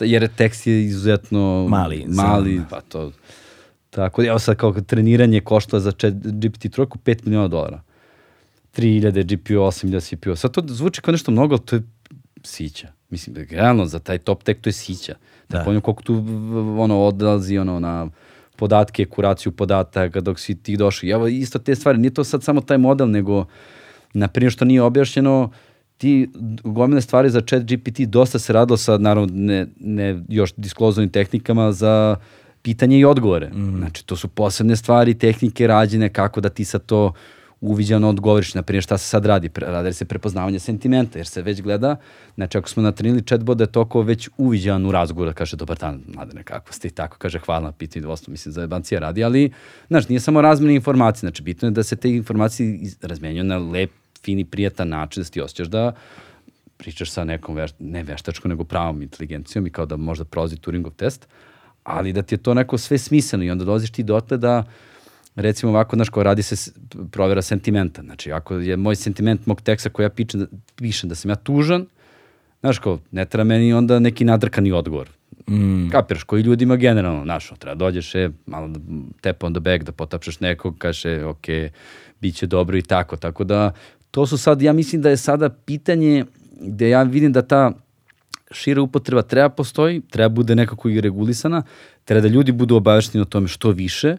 [0.00, 2.66] jer je tekst je izuzetno Mali, mali sam.
[2.70, 3.12] pa to,
[3.90, 5.92] tako, evo sad kao treniranje košta za
[6.24, 7.82] GPT trojku 5 miliona dolara.
[8.76, 10.36] 3000 GPU, 8000 CPU.
[10.36, 11.82] Sad to zvuči kao nešto mnogo, ali to je
[12.44, 12.88] sića.
[13.10, 15.14] Mislim, da realno za taj top tech to je sića.
[15.48, 15.58] Da.
[15.58, 15.64] Da.
[15.64, 16.14] Pojmo koliko tu
[16.78, 18.08] ono, odlazi ono, na
[18.56, 21.10] podatke, kuraciju podataka dok si ti došao.
[21.10, 23.44] Evo isto te stvari, nije to sad samo taj model, nego
[24.12, 25.50] na primjer što nije objašnjeno,
[25.98, 26.28] ti
[26.64, 31.72] gomile stvari za chat GPT dosta se radilo sa, naravno, ne, ne još disklozovnim tehnikama
[31.72, 32.16] za
[32.62, 33.50] pitanje i odgovore.
[33.50, 33.76] Mm.
[33.76, 37.12] Znači, to su posebne stvari, tehnike rađene, kako da ti sad to
[37.60, 41.62] uviđano odgovoriš, na primjer šta se sad radi, radi se prepoznavanje sentimenta, jer se već
[41.62, 41.96] gleda,
[42.34, 45.78] znači ako smo natrenili chatbot da je toko već uviđan u razgovoru, da kaže dobar
[45.78, 46.88] dan, mladene, kako ste?
[46.88, 49.52] I tako, kaže hvala na pitanju dvostvo, mislim za jebancija radi, ali,
[49.88, 53.90] znaš, nije samo razmena informacije, znači bitno je da se te informacije razmenjuju na lep,
[54.26, 55.92] fini, prijatan način, da se ti osjećaš da
[56.76, 60.92] pričaš sa nekom, veš, ne veštačkom, nego pravom inteligencijom i kao da možda prolazi Turingov
[60.92, 61.28] test,
[61.84, 64.64] ali da ti je to neko sve smisleno i onda dolaziš ti dotle da
[65.36, 66.72] recimo ovako, znaš, kao radi se
[67.10, 68.02] provera sentimenta.
[68.02, 70.46] Znači, ako je moj sentiment mog teksta koji ja pičem,
[70.76, 71.86] pišem da sam ja tužan,
[72.60, 75.08] znaš, kao, ne treba meni onda neki nadrkani odgovor.
[75.50, 75.88] Mm.
[75.88, 78.80] Kapiraš, koji ljudima generalno, znaš, treba dođeš, e, malo da
[79.20, 81.46] tap on the back, da potapšaš nekog, kaže, ok,
[82.20, 83.16] bit će dobro i tako.
[83.16, 83.72] Tako da,
[84.16, 86.24] to su sad, ja mislim da je sada pitanje
[86.60, 87.72] gde ja vidim da ta
[88.50, 91.62] šira upotreba treba postoji, treba bude nekako i regulisana,
[92.04, 94.16] treba da ljudi budu obavešteni o tome što više,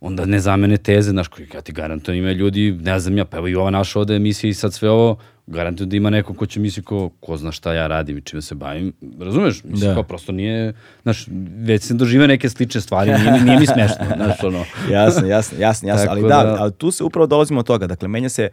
[0.00, 3.36] onda ne zamene teze, znaš, koji ja ti garantujem ima ljudi, ne znam ja, pa
[3.36, 6.46] evo i ova naša ovde emisija i sad sve ovo, garantujem da ima neko ko
[6.46, 9.64] će misli ko, ko zna šta ja radim i čime se bavim, razumeš?
[9.64, 9.94] Mislim, Da.
[9.94, 10.72] kao prosto nije,
[11.02, 11.26] znaš,
[11.58, 14.64] već sam doživio neke slične stvari, nije, nije mi smešno, znaš, ono.
[14.90, 16.10] jasno, jasno, jasno, jasno.
[16.10, 17.86] Ali da, da- ali tu se upravo dolazimo od toga.
[17.86, 18.48] Dakle, menja se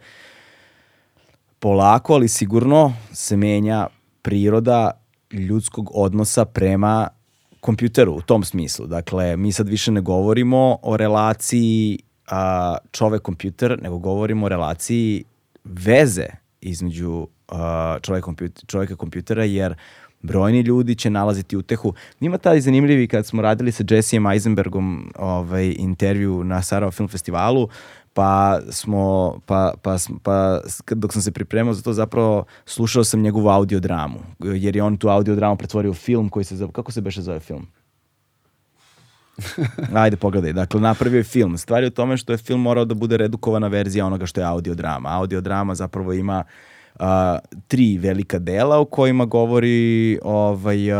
[1.62, 3.86] polako, ali sigurno se menja
[4.22, 4.90] priroda
[5.32, 7.08] ljudskog odnosa prema
[7.60, 8.86] kompjuteru u tom smislu.
[8.86, 11.98] Dakle, mi sad više ne govorimo o relaciji
[12.30, 15.24] a, čovek-kompjuter, nego govorimo o relaciji
[15.64, 16.26] veze
[16.60, 19.74] između a, čovek kompjuter, čoveka kompjutera, jer
[20.22, 21.94] brojni ljudi će nalaziti utehu.
[22.20, 27.68] Ima taj zanimljivi kad smo radili sa Jessijem Eisenbergom ovaj, intervju na Sarajevo Film Festivalu,
[28.14, 30.60] pa smo, pa, pa, pa
[30.90, 35.08] dok sam se pripremao za to zapravo slušao sam njegovu audiodramu, jer je on tu
[35.08, 37.66] audiodramu pretvorio u film koji se zove, kako se beše zove film?
[39.94, 40.52] Ajde, pogledaj.
[40.52, 41.58] Dakle, napravio je film.
[41.58, 44.46] Stvar je u tome što je film morao da bude redukovana verzija onoga što je
[44.46, 45.08] audiodrama.
[45.08, 46.44] Audiodrama zapravo ima
[46.94, 47.06] uh,
[47.68, 50.98] tri velika dela u kojima govori ovaj, uh,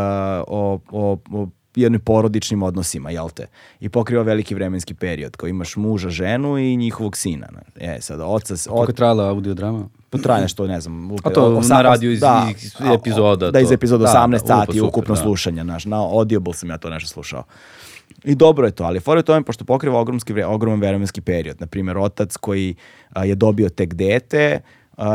[0.49, 3.47] o, o, o jednoj porodičnim odnosima, jel te?
[3.81, 7.49] I pokriva veliki vremenski period, kao imaš muža, ženu i njihovog sina.
[7.76, 8.55] E, sad, oca...
[8.68, 9.89] Koliko je trajala audiodrama?
[10.10, 11.10] Potraje nešto, ne znam.
[11.25, 13.51] A to 18, na radiju iz, da, iz epizoda.
[13.51, 15.20] Da, iz epizoda da, 18 da, sati super, ukupno da.
[15.20, 15.62] slušanja.
[15.62, 17.42] Naš, na Audible sam ja to nešto slušao.
[18.25, 21.60] I dobro je to, ali fora je tome pošto pokriva ogromski, ogroman vremenski period.
[21.60, 22.75] Naprimjer, otac koji
[23.10, 24.60] a, je dobio tek dete,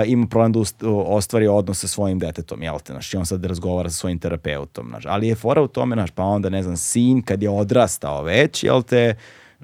[0.06, 0.59] ima problem da
[0.90, 4.88] ostvari odnos sa svojim detetom, jel te, znaš, i on sad razgovara sa svojim terapeutom,
[4.90, 8.24] znaš, ali je fora u tome, znaš, pa onda, ne znam, sin kad je odrastao
[8.24, 9.16] već, jel te,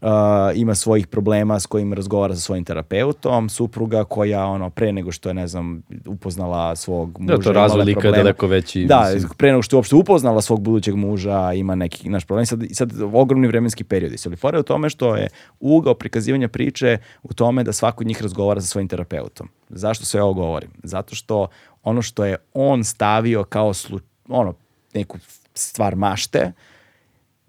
[0.02, 0.08] uh,
[0.56, 5.30] ima svojih problema s kojim razgovara sa svojim terapeutom, supruga koja ono pre nego što
[5.30, 9.10] je ne znam upoznala svog muža Da, to imala razvoj lika je daleko veći, Da,
[9.14, 9.32] mislim.
[9.38, 12.46] pre nego što je uopšte upoznala svog budućeg muža, ima neki naš problem.
[12.46, 14.18] Sad, sad ogromni vremenski periodi.
[14.18, 15.28] Se li fora je u tome što je
[15.60, 19.50] ugao prikazivanja priče u tome da svako od njih razgovara sa svojim terapeutom.
[19.70, 20.70] Zašto sve ovo govorim?
[20.84, 21.48] Zato što
[21.84, 24.54] ono što je on stavio kao slu, ono,
[24.94, 25.18] neku
[25.54, 26.52] stvar mašte,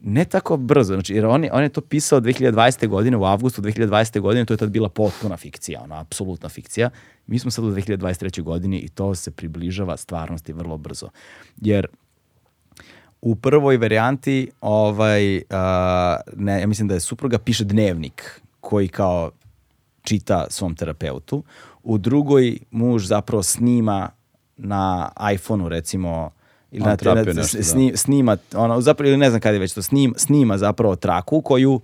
[0.07, 2.89] ne tako brzo, znači, jer on je, on je to pisao 2020.
[2.89, 4.21] godine, u avgustu 2020.
[4.21, 6.91] godine, to je tad bila potpuna fikcija, ona, apsolutna fikcija.
[7.27, 8.43] Mi smo sad u 2023.
[8.43, 11.09] godini i to se približava stvarnosti vrlo brzo.
[11.57, 11.87] Jer
[13.21, 19.31] u prvoj varijanti, ovaj, a, ne, ja mislim da je supruga piše dnevnik koji kao
[20.03, 21.43] čita svom terapeutu.
[21.83, 24.11] U drugoj muž zapravo snima
[24.57, 26.31] na iPhoneu recimo
[26.75, 27.63] ili na, na- nešto, da.
[27.63, 31.41] sni, snima ono zapravo ili ne znam kada je već to snim, snima zapravo traku
[31.41, 31.81] koju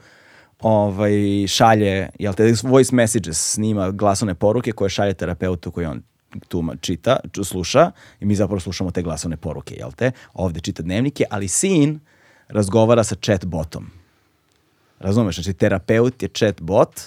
[0.60, 6.02] ovaj šalje jel te voice messages snima glasovne poruke koje šalje terapeutu koji on
[6.48, 10.12] tuma čita, ču, sluša i mi zapravo slušamo te glasovne poruke, jel te?
[10.34, 12.00] Ovde čita dnevnike, ali sin
[12.48, 13.90] razgovara sa chat botom.
[14.98, 15.34] Razumeš?
[15.34, 17.00] Znači, terapeut je chat bot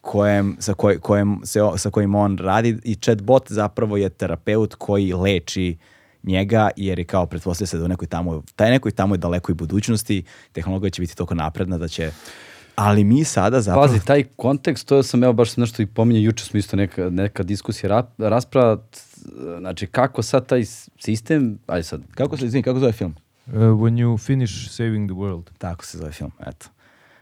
[0.00, 4.74] kojem, sa, koj, kojem, se, sa kojim on radi i chat bot zapravo je terapeut
[4.74, 5.76] koji leči
[6.22, 9.54] njega jer je kao pretpostavlja se da u nekoj tamo, taj nekoj tamo je dalekoj
[9.54, 12.10] budućnosti, tehnologija će biti toliko napredna da će
[12.74, 13.86] ali mi sada zapravo...
[13.86, 17.10] Pazi, taj kontekst, to sam, evo, baš sam nešto i pominjao, juče smo isto neka,
[17.10, 18.82] neka diskusija, rap, rasprava,
[19.58, 20.64] znači kako sad taj
[20.98, 23.14] sistem, aj sad, Kako se, izvini, kako zove film?
[23.46, 25.42] Uh, when you finish saving the world.
[25.58, 26.66] Tako se zove film, eto.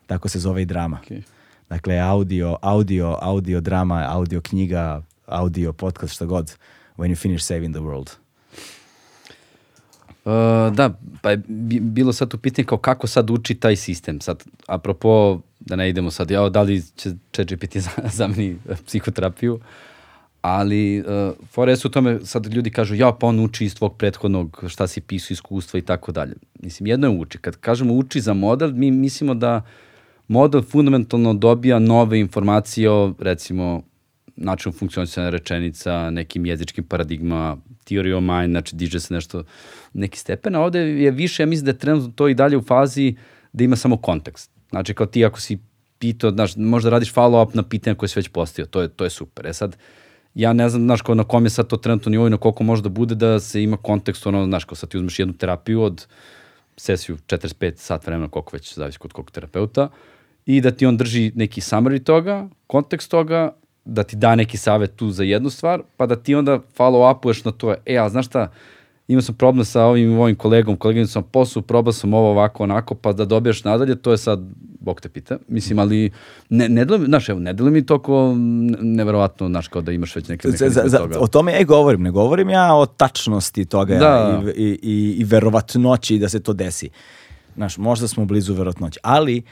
[0.06, 0.98] Tako se zove i drama.
[1.02, 1.22] Okej.
[1.68, 6.54] Dakle, audio, audio, audio drama, audio knjiga, audio podcast, šta god.
[6.96, 8.10] When you finish saving the world.
[10.24, 10.32] Uh,
[10.74, 14.20] da, pa je bi- bilo sad u pitanje kao kako sad uči taj sistem.
[14.20, 18.56] Sad, apropo, da ne idemo sad, ja, da li će ChatGPT za, zameni
[18.86, 19.60] psihoterapiju,
[20.42, 21.06] ali uh,
[21.50, 24.86] fora su u tome, sad ljudi kažu, ja, pa on uči iz tvog prethodnog, šta
[24.86, 26.34] si pisao, iskustva i tako dalje.
[26.62, 27.38] Mislim, jedno je uči.
[27.38, 29.62] Kad kažemo uči za model, mi mislimo da
[30.28, 33.82] model fundamentalno dobija nove informacije o, recimo,
[34.40, 39.44] načinu funkcionisanja rečenica, nekim jezičkim paradigma, theory of mind, znači diže se nešto,
[39.92, 42.62] neki stepen, a ovde je više, ja mislim da je trenutno to i dalje u
[42.62, 43.14] fazi
[43.52, 44.50] da ima samo kontekst.
[44.70, 45.58] Znači, kao ti ako si
[45.98, 49.10] pitao, znaš, možda radiš follow-up na pitanje koje si već postio, to je, to je
[49.10, 49.46] super.
[49.46, 49.76] E sad,
[50.34, 52.64] ja ne znam, znaš, kao na kom je sad to trenutno nivo i na koliko
[52.64, 55.82] može da bude da se ima kontekst, ono, znaš, kao sad ti uzmeš jednu terapiju
[55.82, 56.06] od
[56.76, 59.88] sesiju 45 sat vremena, koliko već zavisi kod kog terapeuta,
[60.46, 63.52] i da ti on drži neki summary toga, kontekst toga,
[63.88, 67.52] da ti da neki savjet tu za jednu stvar, pa da ti onda follow-upuješ na
[67.52, 68.50] to, e, a znaš šta,
[69.08, 72.94] imao sam problem sa ovim mojim kolegom, koleginicom na poslu, probao sam ovo ovako, onako,
[72.94, 74.40] pa da dobiješ nadalje, to je sad,
[74.80, 75.38] Bog te pita.
[75.48, 76.10] Mislim, ali
[76.48, 78.34] ne, ne deluje, znaš, evo, ne deluje mi toliko
[78.80, 81.18] neverovatno, znaš, kao da imaš već neke mehanizme za, za, toga.
[81.20, 82.02] o tome ja i govorim.
[82.02, 84.42] Ne govorim ja o tačnosti toga Da.
[84.56, 86.90] i, i, i, i verovatnoći da se to desi.
[87.54, 88.98] Znaš, možda smo blizu verovatnoći.
[89.02, 89.42] Ali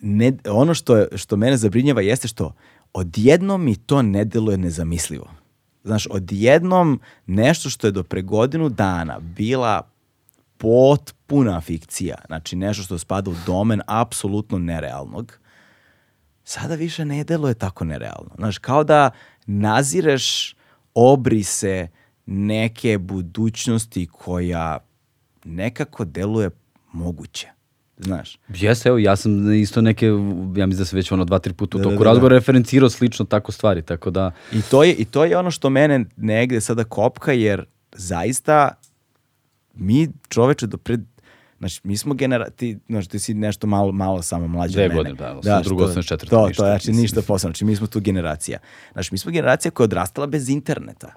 [0.00, 2.52] ne, ono što, je, što mene zabrinjava jeste što
[2.94, 5.30] odjednom mi to ne deluje nezamislivo.
[5.84, 9.88] Znaš, odjednom nešto što je do pre godinu dana bila
[10.58, 15.38] potpuna fikcija, znači nešto što spada u domen apsolutno nerealnog,
[16.44, 18.30] sada više ne deluje tako nerealno.
[18.36, 19.10] Znaš, kao da
[19.46, 20.56] nazireš
[20.94, 21.88] obrise
[22.26, 24.78] neke budućnosti koja
[25.44, 26.50] nekako deluje
[26.92, 27.53] moguće.
[27.98, 30.06] Znaš, Jeste, evo, ja sam isto neke,
[30.56, 32.10] ja mislim da sam već ono dva, tri puta u Da, toku da, da, da.
[32.10, 34.30] razgovora referencirao slično tako stvari, tako da...
[34.52, 38.74] I to je, i to je ono što mene negde sada kopka, jer zaista
[39.74, 41.00] mi čoveče do pred...
[41.58, 42.50] Znači, mi smo genera...
[42.50, 44.96] Ti, znači, ti si nešto malo, malo samo mlađi Dve od mene.
[44.96, 47.52] godine, da, sam drugo, osnovne, četvrte, To, ništa, to, znači, ništa posebno.
[47.52, 48.58] Znači, mi smo tu generacija.
[48.92, 51.12] Znači, mi smo generacija koja je odrastala bez interneta.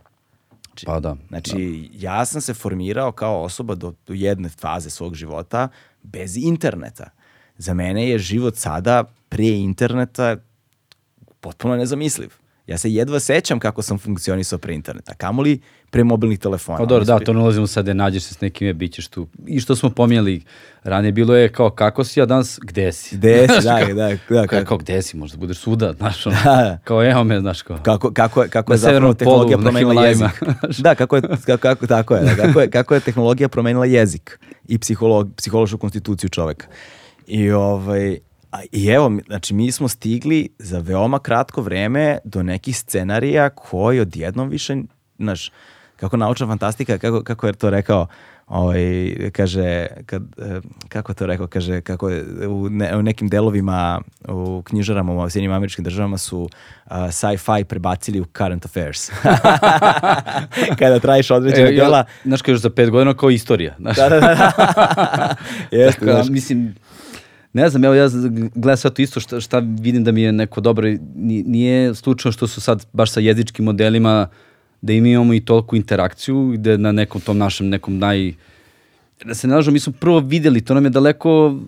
[0.68, 5.16] Znači, Pa da, Znači, ja sam se formirao kao osoba do, do jedne faze svog
[5.16, 5.68] života
[6.04, 7.10] bez interneta.
[7.58, 10.38] Za mene je život sada prije interneta
[11.40, 12.30] potpuno nezamisliv.
[12.68, 16.78] Ja se jedva sećam kako sam funkcionisao pre interneta, kamoli pre mobilnih telefona.
[16.78, 19.08] Pa dobro, da, to ne ulazimo sad da nađeš se s nekim, je, bit ćeš
[19.08, 19.28] tu.
[19.48, 20.42] I što smo pominjali,
[20.84, 23.18] ranije bilo je kao kako si, a danas gde si?
[23.18, 26.36] Gde si, da, da, da, Kao, kako- kao gde si, možda budeš svuda, znaš, ono,
[26.44, 26.78] Da.
[26.84, 27.78] kao evo me, znaš, kao.
[27.78, 30.44] Kako, kako, kako je zapravo tehnologija polu, promenila jezik.
[30.78, 34.40] Da, kako je, kako, kako, tako je, da, kako je, kako je tehnologija promenila jezik
[34.68, 36.68] i psiholog, psihološku konstituciju čoveka.
[37.28, 38.18] I, ovaj,
[38.52, 44.00] a, I evo, znači mi smo stigli za veoma kratko vreme do nekih scenarija koji
[44.00, 44.76] odjednom više,
[45.20, 45.52] znaš,
[45.98, 48.08] kako naučna fantastika, kako, kako je to rekao,
[48.48, 48.82] ovaj,
[49.32, 50.60] kaže, kad, eh,
[50.90, 55.30] kako je to rekao, kaže, kako je u, ne- u nekim delovima u knjižarama u
[55.30, 56.50] Sjedinjim američkim državama su
[56.86, 59.10] a, sci-fi prebacili u current affairs.
[60.80, 63.96] Kada trajiš određena E, dela, znaš, kao još za pet godina kao istorija, znaš.
[63.98, 65.36] da, da, da.
[65.72, 66.76] Jeste, Tako da, znaš, mislim,
[67.54, 68.08] ne znam, evo ja
[68.56, 72.32] gledam sad to isto šta, šta vidim da mi je neko dobro, ni- nije slučajno
[72.34, 74.28] što su sad baš sa jezičkim modelima
[74.88, 78.34] da im imamo i toliku interakciju gde na nekom tom našem nekom naj...
[79.26, 81.60] Da se ne lažemo, mi smo prvo videli, to nam je daleko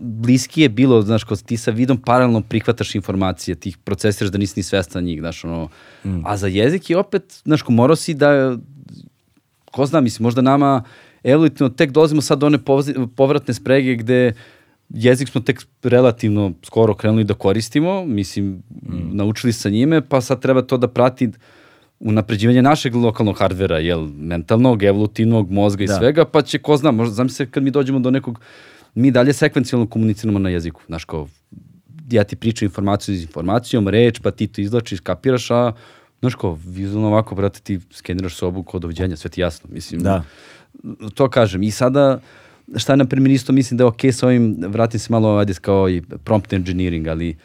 [0.00, 4.60] bliskije bilo, znaš, kao ti sa vidom paralelno prihvataš informacije, ti ih procesiraš da nisi
[4.60, 5.68] ni svestan njih, znaš, ono,
[6.24, 8.56] a za jezik je opet, znaš, ko morao si da,
[9.70, 10.84] ko zna, mislim, možda nama
[11.24, 12.58] evolutivno tek dolazimo sad do one
[13.16, 14.32] povratne sprege gde
[14.88, 18.62] jezik smo tek relativno skoro krenuli da koristimo, mislim,
[19.12, 21.30] naučili sa njime, pa sad treba to da prati
[22.00, 25.94] unapređivanje našeg lokalnog hardvera, jel, mentalnog, evolutivnog, mozga i Da.
[25.98, 28.40] svega, pa će, ko zna, možda, znam se kad mi dođemo do nekog,
[28.94, 31.28] mi dalje sekvencijalno komuniciramo na jeziku, znaš, kao,
[32.10, 35.72] ja ti pričam informaciju iz informacijom, reč, pa ti to izlačiš, kapiraš, a
[36.20, 40.22] znaš kao, vizualno ovako, brate, ti skeniraš sobu kod doviđenja, sve ti jasno, mislim, Da.
[41.14, 41.62] to kažem.
[41.62, 42.20] I sada,
[42.76, 45.88] šta na primjer isto mislim da je okej sa ovim, vratim se malo ajde kao
[45.90, 47.36] i prompt engineering, ali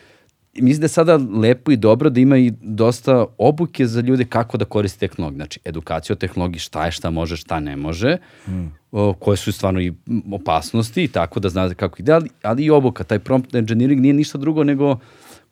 [0.56, 4.58] mislim da je sada lepo i dobro da ima i dosta obuke za ljude kako
[4.58, 5.38] da koriste tehnologiju.
[5.38, 8.18] Znači, edukacija o tehnologiji, šta je, šta može, šta ne može,
[8.92, 9.94] o, koje su stvarno i
[10.32, 13.04] opasnosti i tako da znate kako ide, ali, ali i obuka.
[13.04, 15.00] Taj prompt engineering nije ništa drugo nego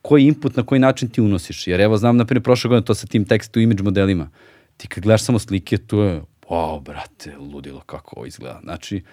[0.01, 1.67] koji input, na koji način ti unosiš.
[1.67, 4.30] Jer evo znam, na primjer, prošle godine to sa tim text to image modelima.
[4.77, 8.59] Ti kad gledaš samo slike, to je, wow, brate, ludilo kako ovo izgleda.
[8.64, 9.03] Znači,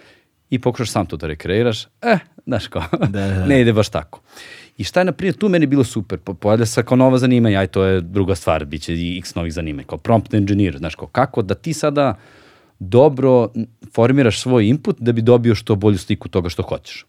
[0.50, 3.46] i pokušaš sam to da rekreiraš, eh, znaš kao, Da, da.
[3.46, 4.20] ne ide baš tako.
[4.78, 7.58] I šta je, na primjer, tu meni bilo super, po- pojavlja se kao nova zanimanja,
[7.58, 10.94] aj to je druga stvar, bit će i x novih zanimanja, kao prompt engineer, znaš,
[10.94, 12.16] kao kako da ti sada
[12.78, 13.48] dobro
[13.92, 17.06] formiraš svoj input da bi dobio što bolju sliku toga što hoćeš.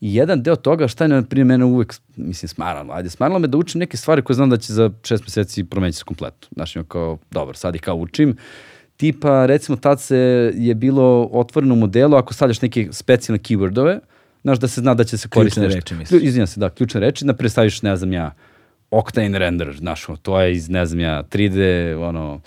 [0.00, 3.48] I jedan deo toga, šta je na primjer mene uvek, mislim, smaralo, ajde, smaralo me
[3.48, 6.48] da učim neke stvari koje znam da će za šest meseci promeniti se kompletno.
[6.54, 8.36] Znaš, kao, dobro, sad ih kao učim,
[8.96, 10.16] tipa, recimo, tad se
[10.54, 13.98] je bilo otvoreno u modelu, ako stavljaš neke specijalne keywordove,
[14.42, 15.94] znaš da se zna da će se koristiti Ključne nešto.
[15.94, 16.22] reči, misliš?
[16.22, 18.34] Izvinjam se, da, ključne reči, naprijed staviš, ne znam ja,
[18.90, 22.40] Octane render, znaš, to je iz, ne znam ja, 3D, ono,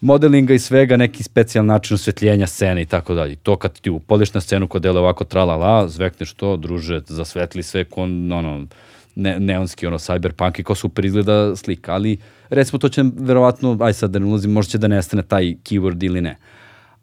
[0.00, 3.36] modelinga i svega, neki specijalni način osvetljenja scene i tako dalje.
[3.36, 7.84] To kad ti upoliš na scenu kod dele ovako tralala, zvekneš to, druže, zasvetli sve
[7.84, 8.66] kon, ono,
[9.14, 12.18] ne, neonski, ono, cyberpunk i kao super izgleda slika, ali
[12.48, 16.04] recimo to će verovatno, aj sad da ne ulazim, možda će da nestane taj keyword
[16.04, 16.36] ili ne.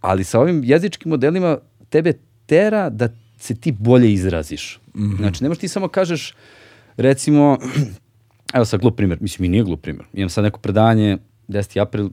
[0.01, 1.57] Ali sa ovim jezičkim modelima
[1.89, 2.13] tebe
[2.45, 4.79] tera da se ti bolje izraziš.
[5.17, 6.33] Znači, ne možeš ti samo kažeš,
[6.97, 7.57] recimo,
[8.55, 10.05] evo sad glup primjer, mislim i nije glup primjer.
[10.13, 11.81] Imam sad neko predanje, 10.
[11.81, 12.09] april,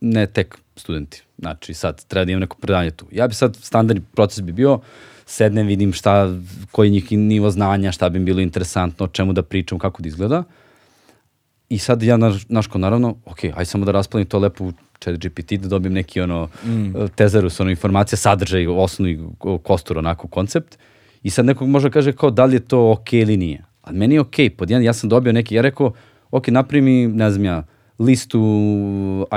[0.00, 1.22] ne tek studenti.
[1.38, 3.06] Znači sad treba da imam neko predanje tu.
[3.12, 4.80] Ja bi sad, standardni proces bi bio,
[5.26, 6.34] sednem, vidim šta,
[6.72, 10.02] koji je njih nivo znanja, šta bi im bilo interesantno, o čemu da pričam, kako
[10.02, 10.44] da izgleda.
[11.68, 14.72] I sad ja, naš, naš ko naravno, ok, aj samo da rasplanim to lepo u
[15.00, 16.94] chat GPT, da dobijem neki ono mm.
[17.14, 19.28] tezarus, ono informacija, sadržaj, osnovni
[19.62, 20.78] kostur, onako koncept.
[21.22, 23.64] I sad nekog može da kaže kao da li je to ok ili nije.
[23.82, 25.92] Ali meni je ok, pod jedan, ja sam dobio neki, ja rekao,
[26.30, 27.62] ok, napravi mi, ne znam ja,
[27.98, 28.40] listu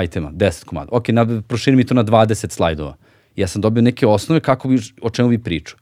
[0.04, 0.90] itema, 10 komada.
[0.92, 2.96] Ok, na, proširi mi to na 20 slajdova.
[3.36, 5.80] Ja sam dobio neke osnove kako bi, o čemu bi pričao.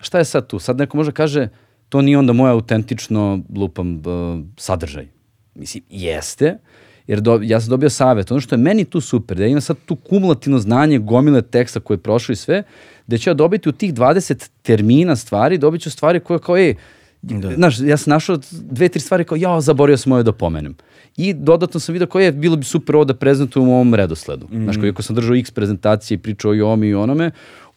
[0.00, 0.58] Šta je sad tu?
[0.58, 1.48] Sad neko može kaže,
[1.88, 5.19] to nije onda moje autentično lupam uh, sadržaj.
[5.60, 6.58] Mislim, jeste,
[7.06, 8.30] Jer do, ja sam dobio savjet.
[8.30, 11.80] Ono što je meni tu super, da ja imam sad tu kumulativno znanje, gomile teksta
[11.80, 12.62] koje je prošlo i sve,
[13.06, 16.74] da ću ja dobiti u tih 20 termina stvari, dobit ću stvari koje kao, ej,
[17.22, 17.54] Da.
[17.54, 20.74] Znaš, ja sam našao dve, tri stvari kao, ja, zaborio sam ovo da pomenem.
[21.16, 24.46] I dodatno sam vidio kao je, bilo bi super ovo da prezentujem u ovom redosledu.
[24.50, 24.62] Mm.
[24.62, 27.30] Znaš, kao iako sam držao x prezentacije i pričao i o ovom i onome,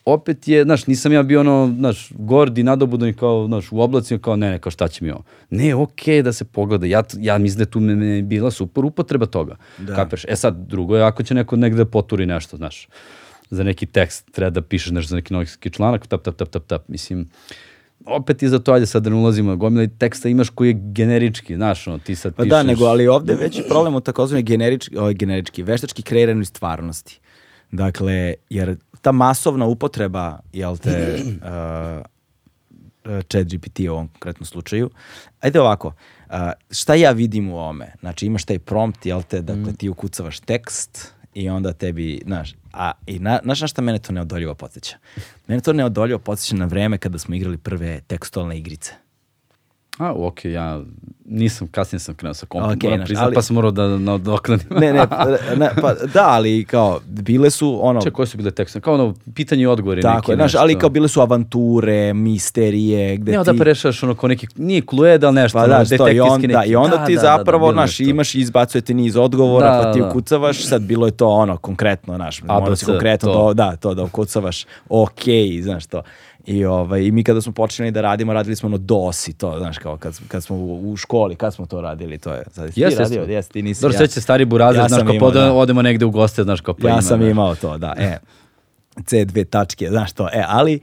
[0.05, 4.19] opet je, znaš, nisam ja bio ono, znaš, gordi, nadobudan i kao, znaš, u oblacima,
[4.19, 5.23] kao, ne, ne, kao šta će mi ovo.
[5.49, 8.85] Ne, okej da se pogleda, ja, ja mislim da je tu me, me bila super
[8.85, 9.55] upotreba toga.
[9.77, 9.95] Da.
[9.95, 10.25] Kapeš?
[10.27, 12.87] E sad, drugo je ako će neko negde da poturi nešto, znaš,
[13.49, 16.63] za neki tekst, treba da pišeš nešto za neki novinski članak, tap, tap, tap, tap,
[16.67, 17.29] tap, mislim,
[18.05, 21.55] opet i za to, ajde sad da ne ulazimo, gomila teksta imaš koji je generički,
[21.55, 22.49] znaš, ono, ti sad Pa pišeš...
[22.49, 27.19] da, nego, ali ovde je veći problem u takozvani generički, ovaj, generički, veštački kreiranoj stvarnosti.
[27.71, 34.89] Dakle, jer ta masovna upotreba, jel te, uh, chat GPT u ovom konkretnom slučaju,
[35.39, 36.35] ajde ovako, uh,
[36.71, 37.93] šta ja vidim u ovome?
[37.99, 42.91] Znači, imaš taj prompt, jel te, dakle, ti ukucavaš tekst i onda tebi, znaš, a
[43.07, 44.97] i na, znaš na šta mene to neodoljivo podsjeća?
[45.47, 49.02] Mene to neodoljivo podsjeća na vreme kada smo igrali prve tekstualne igrice.
[49.97, 50.81] A, okej, ja
[51.25, 54.67] nisam, kasnije sam krenuo sa kompom, Okej, moram priznat, ali- pa sam morao da nadoknadim.
[54.71, 54.99] Ne, ne,
[55.57, 58.01] ne, pa da, ali kao, bile su ono...
[58.01, 58.79] Če, koje su bile tekste?
[58.79, 63.17] Kao ono, pitanje i odgovori Tako neki, je, znaš, ali kao bile su avanture, misterije,
[63.17, 63.43] gde Ne, ti...
[63.45, 65.97] da pa rešaš ono kao neki, nije klued, ali nešto, Pa ono, da, što, i,
[65.97, 66.71] on, detektivski da, neki.
[66.71, 68.09] i onda Da, ti da, da, da, zapravo, bilo znaš, nešto.
[68.09, 70.07] imaš, izbacujete niz odgovora, Da, pa ti da.
[70.07, 73.53] ukucavaš, sad bilo je to ono, konkretno, znaš, mora si konkretno, to.
[73.53, 75.21] Da, da, to da ukucavaš, ok,
[75.61, 76.01] znaš to.
[76.45, 79.57] I, ovaj, I mi kada smo počeli da radimo, radili smo ono DOS i to,
[79.57, 82.65] znaš, kao kad, kad smo u, u školi, kad smo to radili, to je, sad
[82.65, 85.01] jesi ti Jeste, radio, jesi, ti nisi, Dobro, ja- sve će stari burazer, Ja znaš,
[85.03, 85.53] kao imao, da.
[85.53, 87.31] odemo negde u goste, znaš, kao pa ja ima, sam znaš.
[87.31, 87.93] imao to, da.
[87.97, 88.17] E,
[88.97, 90.27] C2 tačke, znaš to.
[90.33, 90.79] E, ali,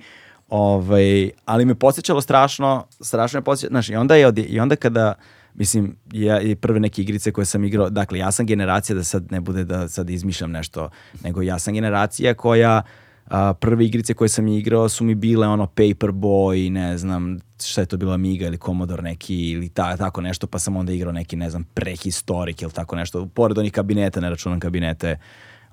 [0.48, 5.14] ovaj, ali me podsjećalo strašno, strašno me podsjećalo, znaš, i onda, je, i onda kada,
[5.54, 9.32] mislim, ja, i prve neke igrice koje sam igrao, dakle, ja sam generacija, da sad
[9.32, 10.90] ne bude da sad izmišljam nešto,
[11.24, 12.82] nego ja sam generacija koja,
[13.30, 17.86] a, prve igrice koje sam igrao su mi bile ono Paperboy, ne znam šta je
[17.86, 21.36] to bilo Amiga ili Commodore neki ili ta, tako nešto, pa sam onda igrao neki,
[21.36, 25.18] ne znam, prehistorik ili tako nešto, pored onih kabineta, ne računam kabinete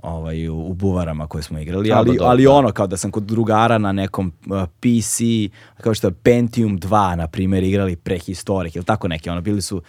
[0.02, 2.52] ovaj, u, u buvarama koje smo igrali, ali, dobro, ali da.
[2.52, 5.20] ono, kao da sam kod drugara na nekom uh, PC,
[5.82, 9.82] kao što je Pentium 2, na primjer, igrali prehistorik, ili tako neki, ono, bili su,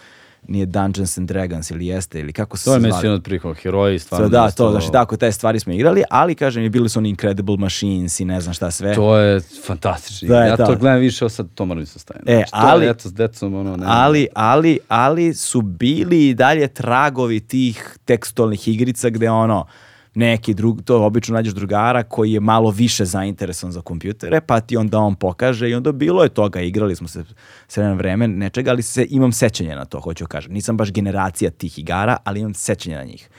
[0.47, 2.93] nije Dungeons and Dragons ili jeste, ili kako se To je zvali?
[2.93, 4.27] sve od prikova, heroji, stvarno.
[4.27, 7.09] So, da, to, znači tako, te stvari smo igrali, ali kažem, i bili su oni
[7.09, 8.95] Incredible Machines i ne znam šta sve.
[8.95, 10.27] To je fantastično.
[10.27, 10.75] Da ja to to.
[10.75, 12.23] gledam više, ovo sad to moram se stavim.
[12.27, 13.85] E, Znači, to ali- je, eto, s decom, ono, ne.
[13.87, 19.65] ali, ali, ali su bili i dalje tragovi tih tekstualnih igrica gde ono,
[20.15, 24.77] neki drug, to obično nađeš drugara koji je malo više zainteresovan za kompjutere, pa ti
[24.77, 27.23] onda on pokaže i onda bilo je toga, igrali smo se
[27.67, 30.53] s vremena na vreme nečega, ali se, imam sećanje na to, hoću kažem.
[30.53, 33.29] Nisam baš generacija tih igara, ali imam sećanje na njih.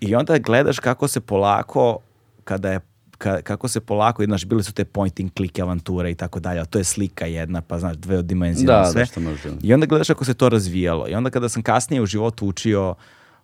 [0.00, 1.98] I onda gledaš kako se polako,
[2.44, 2.80] kada je
[3.18, 6.64] ka, kako se polako, znaš, bile su te point and click avanture i tako dalje,
[6.64, 9.00] to je slika jedna, pa znaš, dve dimenzije Da, sve.
[9.02, 9.50] da, što može.
[9.62, 11.08] I onda gledaš kako se to razvijalo.
[11.08, 12.94] I onda kada sam kasnije u životu učio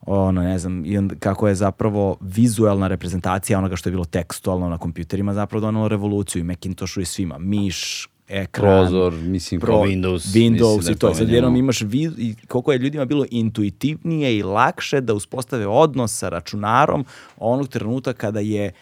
[0.07, 4.68] ono, ne znam, i onda kako je zapravo vizualna reprezentacija onoga što je bilo tekstualno
[4.68, 7.39] na kompjuterima zapravo donalo revoluciju i Macintoshu i svima.
[7.39, 10.34] Miš, ekran, Prozor, mislim, pro- Windows.
[10.34, 11.15] Windows mislim da i to.
[11.15, 16.18] Sad jednom imaš vid, i koliko je ljudima bilo intuitivnije i lakše da uspostave odnos
[16.18, 17.05] sa računarom
[17.39, 18.73] onog trenutka kada je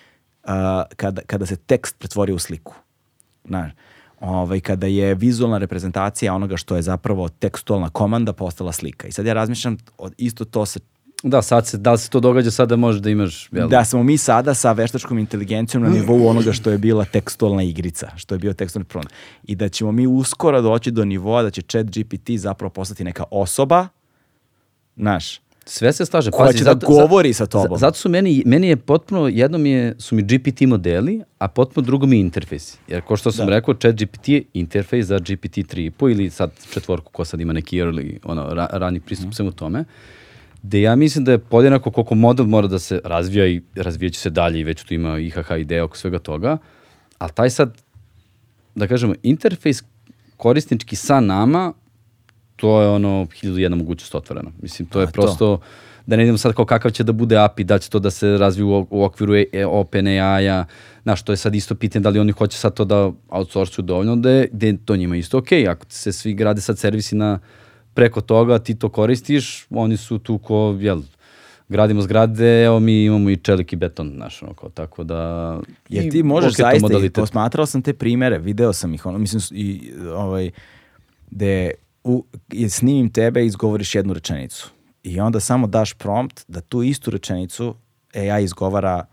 [0.44, 0.50] uh,
[0.96, 2.74] kada, kada se tekst pretvorio u sliku.
[3.44, 3.72] Znaš,
[4.20, 9.08] ovaj, kada je vizualna reprezentacija onoga što je zapravo tekstualna komanda postala slika.
[9.08, 9.76] I sad ja razmišljam
[10.16, 10.80] isto to sa
[11.24, 13.68] Da, sad se, da li se to događa sad da možeš da imaš, jel?
[13.68, 18.10] da smo mi sada sa veštačkom inteligencijom na nivou onoga što je bila tekstualna igrica,
[18.16, 19.12] što je bio tekstualni prompt.
[19.44, 23.24] I da ćemo mi uskoro doći do nivoa da će chat GPT zapravo postati neka
[23.30, 23.88] osoba,
[24.96, 26.30] znaš, Sve se slaže.
[26.30, 27.78] koja će da govori sa tobom.
[27.78, 31.84] Zato su meni, meni je potpuno, jedno mi je, su mi GPT modeli, a potpuno
[31.86, 32.78] drugo mi je interfejs.
[32.88, 33.50] Jer ko što sam Da.
[33.50, 37.76] rekao, chat GPT je interfejs za GPT 3.5 ili sad četvorku ko sad ima neki
[37.76, 39.32] early, ono, ra, rani pristup Mhm.
[39.32, 39.84] svemu tome.
[40.62, 44.20] Gde ja mislim da je podjednako koliko model mora da se razvija i razvijat će
[44.20, 46.58] se dalje i već tu ima IHH ideja oko svega toga,
[47.18, 47.82] ali taj sad,
[48.74, 49.82] da kažemo, interfejs
[50.36, 51.72] korisnički sa nama,
[52.56, 54.50] to je ono hiljadu jedna mogućnost otvorena.
[54.62, 55.12] Mislim, to je A, to.
[55.12, 55.60] prosto,
[56.06, 58.38] da ne idemo sad kao kakav će da bude API, da će to da se
[58.38, 60.64] razvije u, u okviru e, e, OpenAI-a,
[61.02, 64.16] znaš, to je sad isto pitanje da li oni hoće sad to da outsourcuju dovoljno,
[64.16, 67.38] da je, da je to njima isto okej, ako se svi grade sad servisi na
[67.94, 71.02] preko toga, ti to koristiš, oni su tu ko, jel,
[71.68, 75.60] gradimo zgrade, evo mi imamo i čelik i beton, znaš, ono, kao, tako da...
[75.88, 77.14] Jer i ti možeš zaista, i modalitet.
[77.14, 80.50] posmatrao sam te primere, video sam ih, ono, mislim, i, ovaj,
[81.30, 81.70] gde
[82.04, 82.24] u,
[82.68, 84.70] snimim tebe i izgovoriš jednu rečenicu.
[85.02, 87.74] i onda samo daš prompt da tu istu rečenicu
[88.14, 89.04] AI izgovara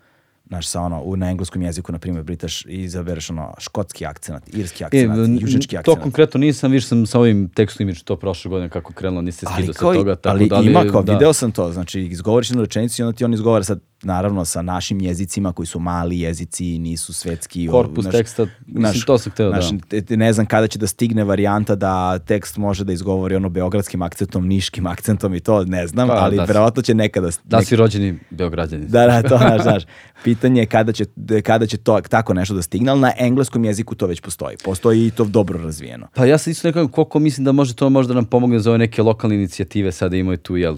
[0.49, 4.43] znaš, sa ono, u, na engleskom jeziku, na primjer, britaš i izabereš ono, škotski akcenat,
[4.47, 6.01] irski E, akcenat, južnički to akcenat.
[6.01, 9.63] konkretno nisam, više sam sa ovim tekstom imidž to prošle godine kako krenulo, niste ali,
[9.65, 11.13] skidao i- toga, tako ali da li, ima kao, da.
[11.13, 14.61] video sam to, znači izgovoriš jednu rečenicu i onda ti on izgovara sad, naravno, sa
[14.61, 17.67] našim jezicima koji su mali jezici, nisu svetski.
[17.67, 20.87] Korpus znaš, teksta, mislim, to sam hteo da- te- te ne znam kada će da
[20.87, 25.87] stigne varijanta da tekst može da izgovori ono beogradskim akcentom, niškim akcentom i to, ne
[25.87, 27.29] znam, Pa, ali da verovatno će nekada...
[27.43, 28.85] Da nek- si rođeni Beograđani.
[28.85, 29.83] Da, da, to znaš, znaš.
[30.23, 31.05] Pitanje je kada će,
[31.43, 34.57] kada će to, tako nešto da stigne, ali na engleskom jeziku to već postoji.
[34.57, 36.07] Postoji i to dobro razvijeno.
[36.15, 38.77] Pa ja sam isto nekako koliko mislim da može to možda nam pomogne za ove
[38.79, 40.77] neke lokalne inicijative sada imaju tu, jel?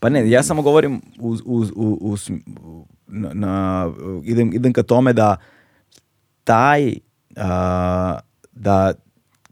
[0.00, 3.92] Pa ne, ja samo govorim uz, uz, u- u sm- u- na, na-
[4.24, 5.36] idem, idem ka tome da
[6.44, 6.94] taj
[7.36, 8.18] a,
[8.52, 8.92] da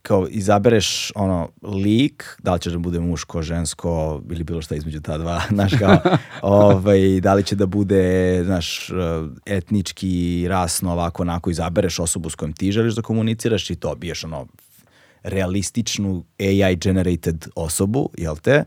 [0.03, 5.01] kao izabereš ono lik, da li će da bude muško, žensko ili bilo šta između
[5.01, 5.99] ta dva, znaš kao,
[6.43, 8.91] ovaj, da li će da bude, znaš,
[9.47, 14.25] etnički, rasno, ovako, onako, izabereš osobu s kojom ti želiš da komuniciraš i to biješ
[14.25, 14.47] ono
[15.23, 18.65] realističnu AI generated osobu, jel te?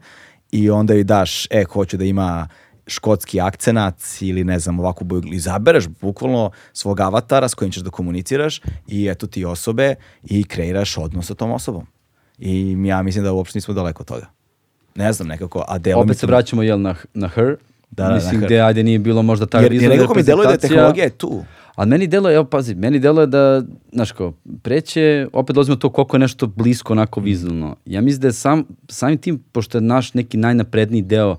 [0.52, 2.48] I onda joj daš, e, hoću da ima
[2.88, 8.61] škotski akcenat ili ne znam ovako izabereš bukvalno svog avatara s kojim ćeš da komuniciraš
[8.88, 11.88] i eto ti osobe i kreiraš odnos sa tom osobom.
[12.38, 14.26] I ja mislim da uopšte nismo daleko od toga.
[14.95, 17.56] Ne znam nekako, a delo mi Opet se vraćamo, jel, na, na her.
[17.92, 18.45] Da, da, mislim, her.
[18.45, 21.09] gde, ajde, nije bilo možda ta Jer, jer nekako mi deluje da je tehnologija je
[21.09, 21.43] tu.
[21.76, 25.90] Ali meni deluje, evo pazi, meni deluje da, znaš kao, preće, opet dolazimo do to
[25.90, 27.76] koliko je nešto blisko onako vizualno.
[27.85, 31.35] Ja mislim da je sam, samim tim, pošto je naš neki najnapredniji deo,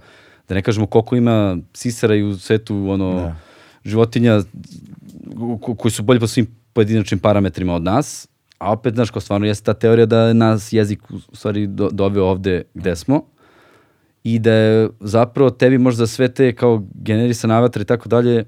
[0.49, 3.37] da ne kažemo koliko ima sisara i u svetu, ono, Da.
[3.85, 4.41] životinja
[5.61, 9.47] ko- koji su bolji po svim pojedinačnim parametrima od nas, a opet, znaš, kao stvarno
[9.47, 13.23] jeste ta teorija da nas jezik u u stvari do, doveo ovde gde smo
[14.25, 18.45] i da je zapravo tebi možda sve te kao generisan avatar i tako dalje,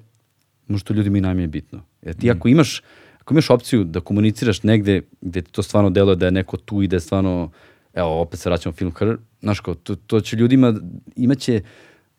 [0.68, 1.80] možda to ljudima i najmanje bitno.
[2.02, 2.82] Jer ti ako imaš,
[3.20, 6.82] ako imaš opciju da komuniciraš negde gde ti to stvarno deluje da je neko tu
[6.82, 7.50] i da je stvarno,
[7.94, 10.74] evo, opet se vraćamo film Her, znaš kao, to, to će ljudima,
[11.16, 11.60] imaće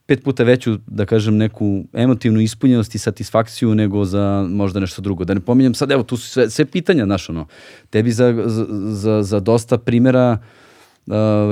[0.05, 5.25] pet puta veću, da kažem, neku emotivnu ispunjenost i satisfakciju nego za možda nešto drugo.
[5.25, 7.47] Da ne pominjem sad, evo, tu su sve, sve pitanja, znaš, ono,
[7.89, 10.62] tebi za, za, za, za dosta primjera uh,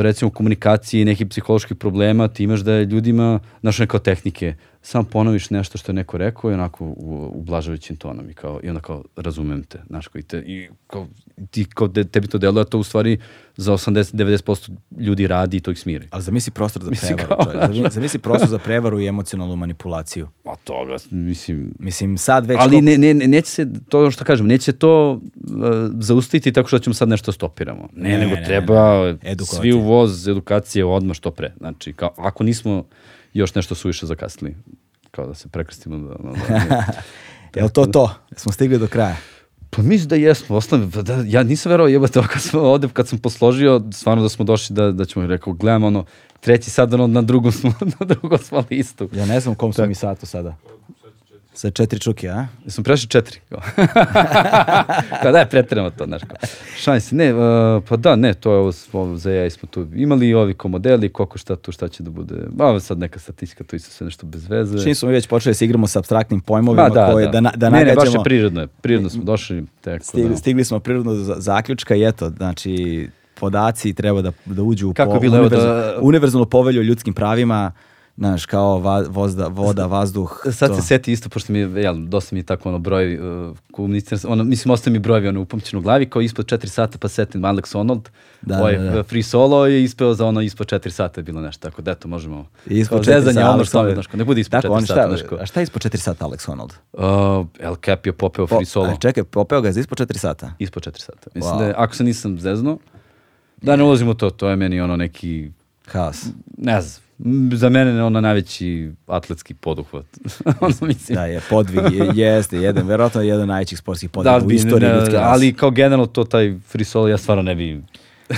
[0.01, 5.03] recimo komunikacije i nekih psiholoških problema, ti imaš da je ljudima, znaš, kao tehnike, samo
[5.03, 6.93] ponoviš nešto što je neko rekao i onako u,
[7.34, 11.08] ublažavajućim tonom i, kao, i onda kao razumem te, znaš, kao, i, te, i kao,
[11.51, 13.18] ti, kao de, tebi to deluje, a to u stvari
[13.58, 14.69] za 80-90%
[15.00, 16.08] ljudi radi i to ih smiri.
[16.10, 17.35] Ali zamisli prostor za Mislim, prevaru.
[17.35, 17.68] kao, čovječe.
[17.69, 20.27] Zamisli- Zamisli prostor za prevaru i emocionalnu manipulaciju.
[20.45, 22.58] A toga, mislim, Mislim, sad već...
[22.60, 25.22] ali to- ne, ne, ne, neće se, to što kažem, neće to uh,
[25.93, 27.90] zaustaviti tako što ćemo sad nešto stopiramo.
[27.93, 29.10] Ne, Ne, nego ne, ne, treba ne.
[29.24, 29.61] Edukovati.
[29.61, 31.53] svi u voz, edukacije odmah što pre.
[31.58, 32.84] Znači, kao, ako nismo
[33.34, 34.56] još nešto suviše zakasnili,
[35.11, 35.98] kao da se prekrstimo.
[35.98, 38.16] Da, da, da, Jel to to?
[38.35, 39.16] Smo stigli do kraja.
[39.69, 43.19] Pa mislim da jesmo, osnovno, da, ja nisam verovao jebate, kad sam ovde, kad sam
[43.19, 46.06] posložio, stvarno da smo došli da, da ćemo, rekao, gledam ono,
[46.40, 49.10] treći sad ono, na drugom smo, na drugom smo listu.
[49.14, 50.56] Ja ne znam u kom smo mi satu sada.
[51.53, 52.47] Sa četiri čuke, a?
[52.65, 53.39] Jesmo prešli četiri.
[53.49, 53.59] Kao.
[55.21, 56.21] kao daj, pretiramo to, znaš.
[56.77, 57.41] Šalim se, ne, uh,
[57.89, 61.09] pa da, ne, to je ovo, ovo za AI smo tu imali i ovi komodeli,
[61.09, 62.35] koliko šta tu, šta će da bude.
[62.59, 64.83] A ovo sad neka statistika, to isto sve nešto bez veze.
[64.83, 67.31] Čim smo mi već počeli da se igramo sa abstraktnim pojmovima Ma da, koje da.
[67.31, 68.23] da, na- da ne, ne, baš je nagađamo.
[68.23, 69.65] prirodno, je, prirodno smo došli.
[69.81, 70.38] Tako, Stigli, da.
[70.38, 74.93] stigli smo prirodno do za- zaključka i eto, znači podaci treba da, da uđu u
[74.93, 77.71] Kako po, je bilo, da- univerzalnu povelju o ljudskim pravima,
[78.22, 80.41] znaš, kao va, vozda, voda, vazduh.
[80.51, 80.75] Sad to.
[80.75, 83.19] se seti isto, pošto mi je, jel, dosta mi je tako ono broj,
[83.50, 83.58] uh,
[84.27, 87.41] ono, mislim, ostaju mi brojevi ono upamćeno u glavi, kao ispod 4 sata pa setim
[87.41, 88.09] Alex Honnold,
[88.41, 89.00] Da, ovaj da, da.
[89.00, 91.91] uh, free solo je ispeo za ono ispod 4 sata je bilo nešto, tako da
[91.91, 94.77] eto možemo, Ispod kao četiri zezanje, sata, ono što kao, ne bude ispod Tako, 4
[94.77, 96.74] on sata, šta, znaš, kao, a šta je ispod 4 sata Alex Honnold?
[96.93, 97.01] uh,
[97.59, 100.53] El Cap je popeo free solo, a čekaj, popeo ga je za ispod 4 sata.
[100.59, 101.30] ispod 4 sata.
[101.35, 101.59] Mislim Wow.
[101.59, 102.77] da je, ako se nisam zezno,
[103.61, 105.51] da ne ulazim u to, to je meni ono neki,
[105.88, 106.25] Haos.
[106.58, 107.01] ne znam,
[107.53, 110.06] za mene je ono najveći atletski poduhvat.
[110.61, 111.16] ono mislim.
[111.16, 114.90] Da, je podvig, je, jeste, jedan, verovatno jedan najvećih sportskih Da, podviga u bi, istoriji
[114.90, 115.17] ne, rase.
[115.17, 117.83] ali kao generalno to taj free solo ja stvarno ne bi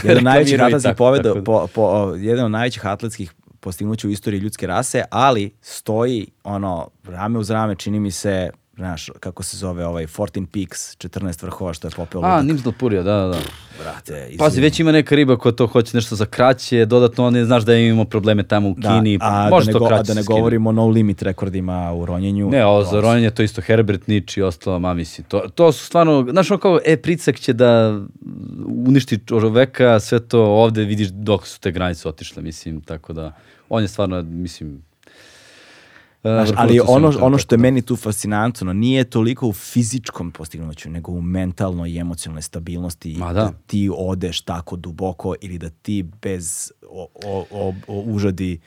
[0.03, 1.43] Jedan od najvećih reklamirao i atletskih tako, poveda, tako da.
[1.43, 6.89] po, po, o, jedan od najvećih atletskih postignuća u istoriji ljudske rase, ali stoji ono
[7.03, 11.73] rame uz rame, čini mi se, znaš, kako se zove ovaj 14 Peaks, 14 vrhova
[11.73, 12.47] što je popeo A, ludak.
[12.47, 13.37] Nimsdal Purija, da, da, da.
[13.83, 14.65] Brate, Pazi, izvini.
[14.67, 18.05] već ima neka riba koja to hoće nešto za kraće, dodatno ne znaš da imamo
[18.05, 20.23] probleme tamo u Da, Kini, a, može da ne, to go, a kraće da ne
[20.23, 22.49] govorimo o no limit rekordima u ronjenju.
[22.49, 25.23] Ne, To za ronjenje to isto Herbert Nič i ostalo, ma misli.
[25.23, 27.99] To, to su stvarno, znaš ono kao, e, pricak će da
[28.87, 33.33] uništi čoveka, sve to ovde vidiš dok su te granice otišle, mislim, tako da
[33.69, 34.81] on je stvarno, mislim,
[36.23, 37.61] Znaš, vrhunac ali ono, ono što je da.
[37.61, 43.15] meni tu fascinantno, nije toliko u fizičkom postignuću, nego u mentalnoj i emocionalnoj stabilnosti.
[43.17, 43.51] Ma da.
[43.67, 48.59] ti odeš tako duboko ili da ti bez o, o, o, o užadi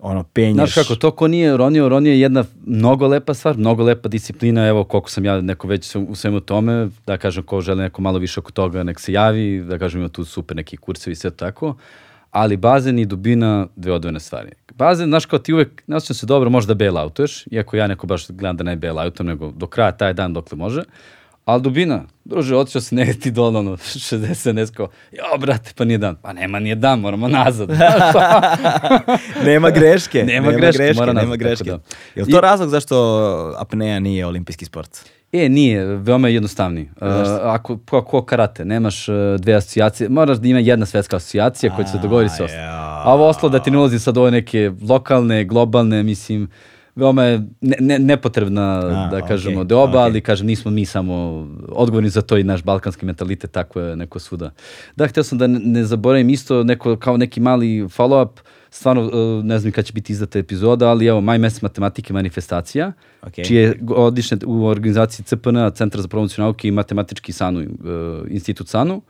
[0.00, 0.54] ono, penješ.
[0.54, 4.66] Znaš kako, to ko nije ronio, ronio je jedna mnogo lepa stvar, mnogo lepa disciplina,
[4.66, 8.18] evo koliko sam ja neko već u svemu tome, da kažem ko želi neko malo
[8.18, 11.30] više oko toga, nek se javi, da kažem ima tu super neki kursevi i sve
[11.30, 11.74] tako,
[12.30, 14.50] ali bazen i dubina dve odvojene stvari.
[14.74, 18.06] Bazen, znaš kao ti uvek, ne osjećam se dobro, možda bail outuješ, iako ja neko
[18.06, 20.82] baš gledam da ne bail outam, nego do kraja taj dan dokle može,
[21.44, 25.98] ali dubina, druže, otišao si negdje ti dole, ono, 60, nesko, jo, brate, pa nije
[25.98, 26.16] dan.
[26.22, 27.70] Pa nema, nije dan, moramo nazad.
[29.46, 30.22] nema greške.
[30.24, 31.64] Nema greške, mora nazad, nema tako greške.
[31.64, 31.78] da.
[32.14, 32.96] Je li to I- razlog zašto
[33.58, 34.98] apnea nije olimpijski sport?
[35.32, 36.88] E, nije, veoma je jednostavniji.
[37.00, 37.06] Uh,
[37.42, 41.84] ako, ko, ko karate, nemaš uh, dve asocijacije, moraš da ima jedna svetska asocijacija koja
[41.84, 43.02] će se dogovoriti sa ja.
[43.04, 46.48] A ovo ostalo da ti ne ulazi sad ove neke lokalne, globalne, mislim,
[46.96, 50.00] veoma je ne, ne, nepotrebna, A, da kažemo, deoba, okej.
[50.00, 54.18] ali kažem, nismo mi samo odgovorni za to i naš balkanski mentalitet, tako je neko
[54.18, 54.50] svuda.
[54.96, 58.30] Da, htio sam da ne, ne zaboravim isto neko, kao neki mali follow-up,
[58.70, 62.92] stvarno uh, ne znam kad će biti izdata epizoda, ali evo, maj mesec matematike manifestacija,
[63.22, 63.44] Okej.
[63.44, 67.66] čije godišnje u organizaciji CPN, Centar za promociju nauke i matematički SANU, uh,
[68.28, 69.02] institut SANU.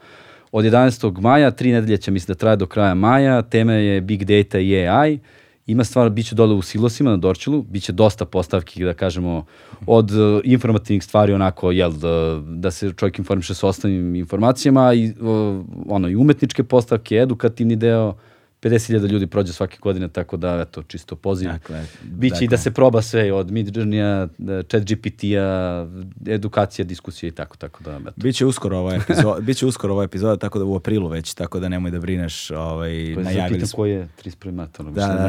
[0.52, 1.20] Od 11.
[1.20, 4.88] maja, tri nedelje će mislim da traje do kraja maja, tema je Big Data i
[4.88, 5.18] AI,
[5.66, 9.44] ima stvar, bit će dole u silosima na Dorčelu, bit će dosta postavki, da kažemo,
[9.86, 15.12] od uh, informativnih stvari onako, jel, da, da se čovjek informiše sa osnovnim informacijama, i,
[15.20, 18.14] uh, ono, i umetničke postavke, edukativni deo,
[18.62, 21.48] 50.000 ljudi prođe svake godine, tako da, eto, čisto poziv.
[21.48, 22.58] Dakle, Biće i da dakle.
[22.58, 24.28] se proba sve od Midjourney-a,
[24.62, 25.86] chat GPT-a,
[26.26, 28.12] edukacija, diskusija i tako, tako da, eto.
[28.16, 31.68] Biće uskoro ova epizoda, biće uskoro ova epizoda, tako da u aprilu već, tako da
[31.68, 33.76] nemoj da brineš, ovaj, Pa najavili smo.
[33.76, 34.52] koji je 31.
[34.52, 35.26] mart, ono, Da, da,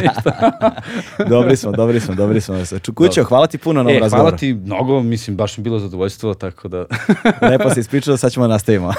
[0.00, 0.50] ništa.
[1.30, 2.56] dobri smo, dobri smo, dobri smo.
[2.94, 4.24] Kućo, hvala ti puno na ovom E, razgovoru.
[4.24, 6.84] hvala ti mnogo, mislim, baš mi bilo zadovoljstvo, tako da...
[7.42, 8.92] Lepo si ispričao, sad ćemo da nastavimo.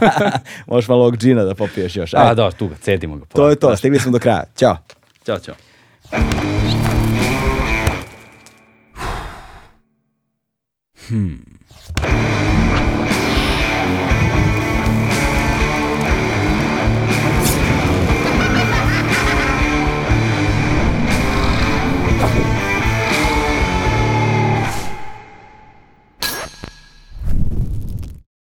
[0.66, 2.14] Možeš malo ovog džina da popiješ još.
[2.14, 3.24] A, da, tu ga, cedimo ga.
[3.26, 4.44] to je to, stigli smo do kraja.
[4.56, 4.76] Ćao.
[5.26, 5.54] Ćao, čao.
[11.08, 11.52] Hmm.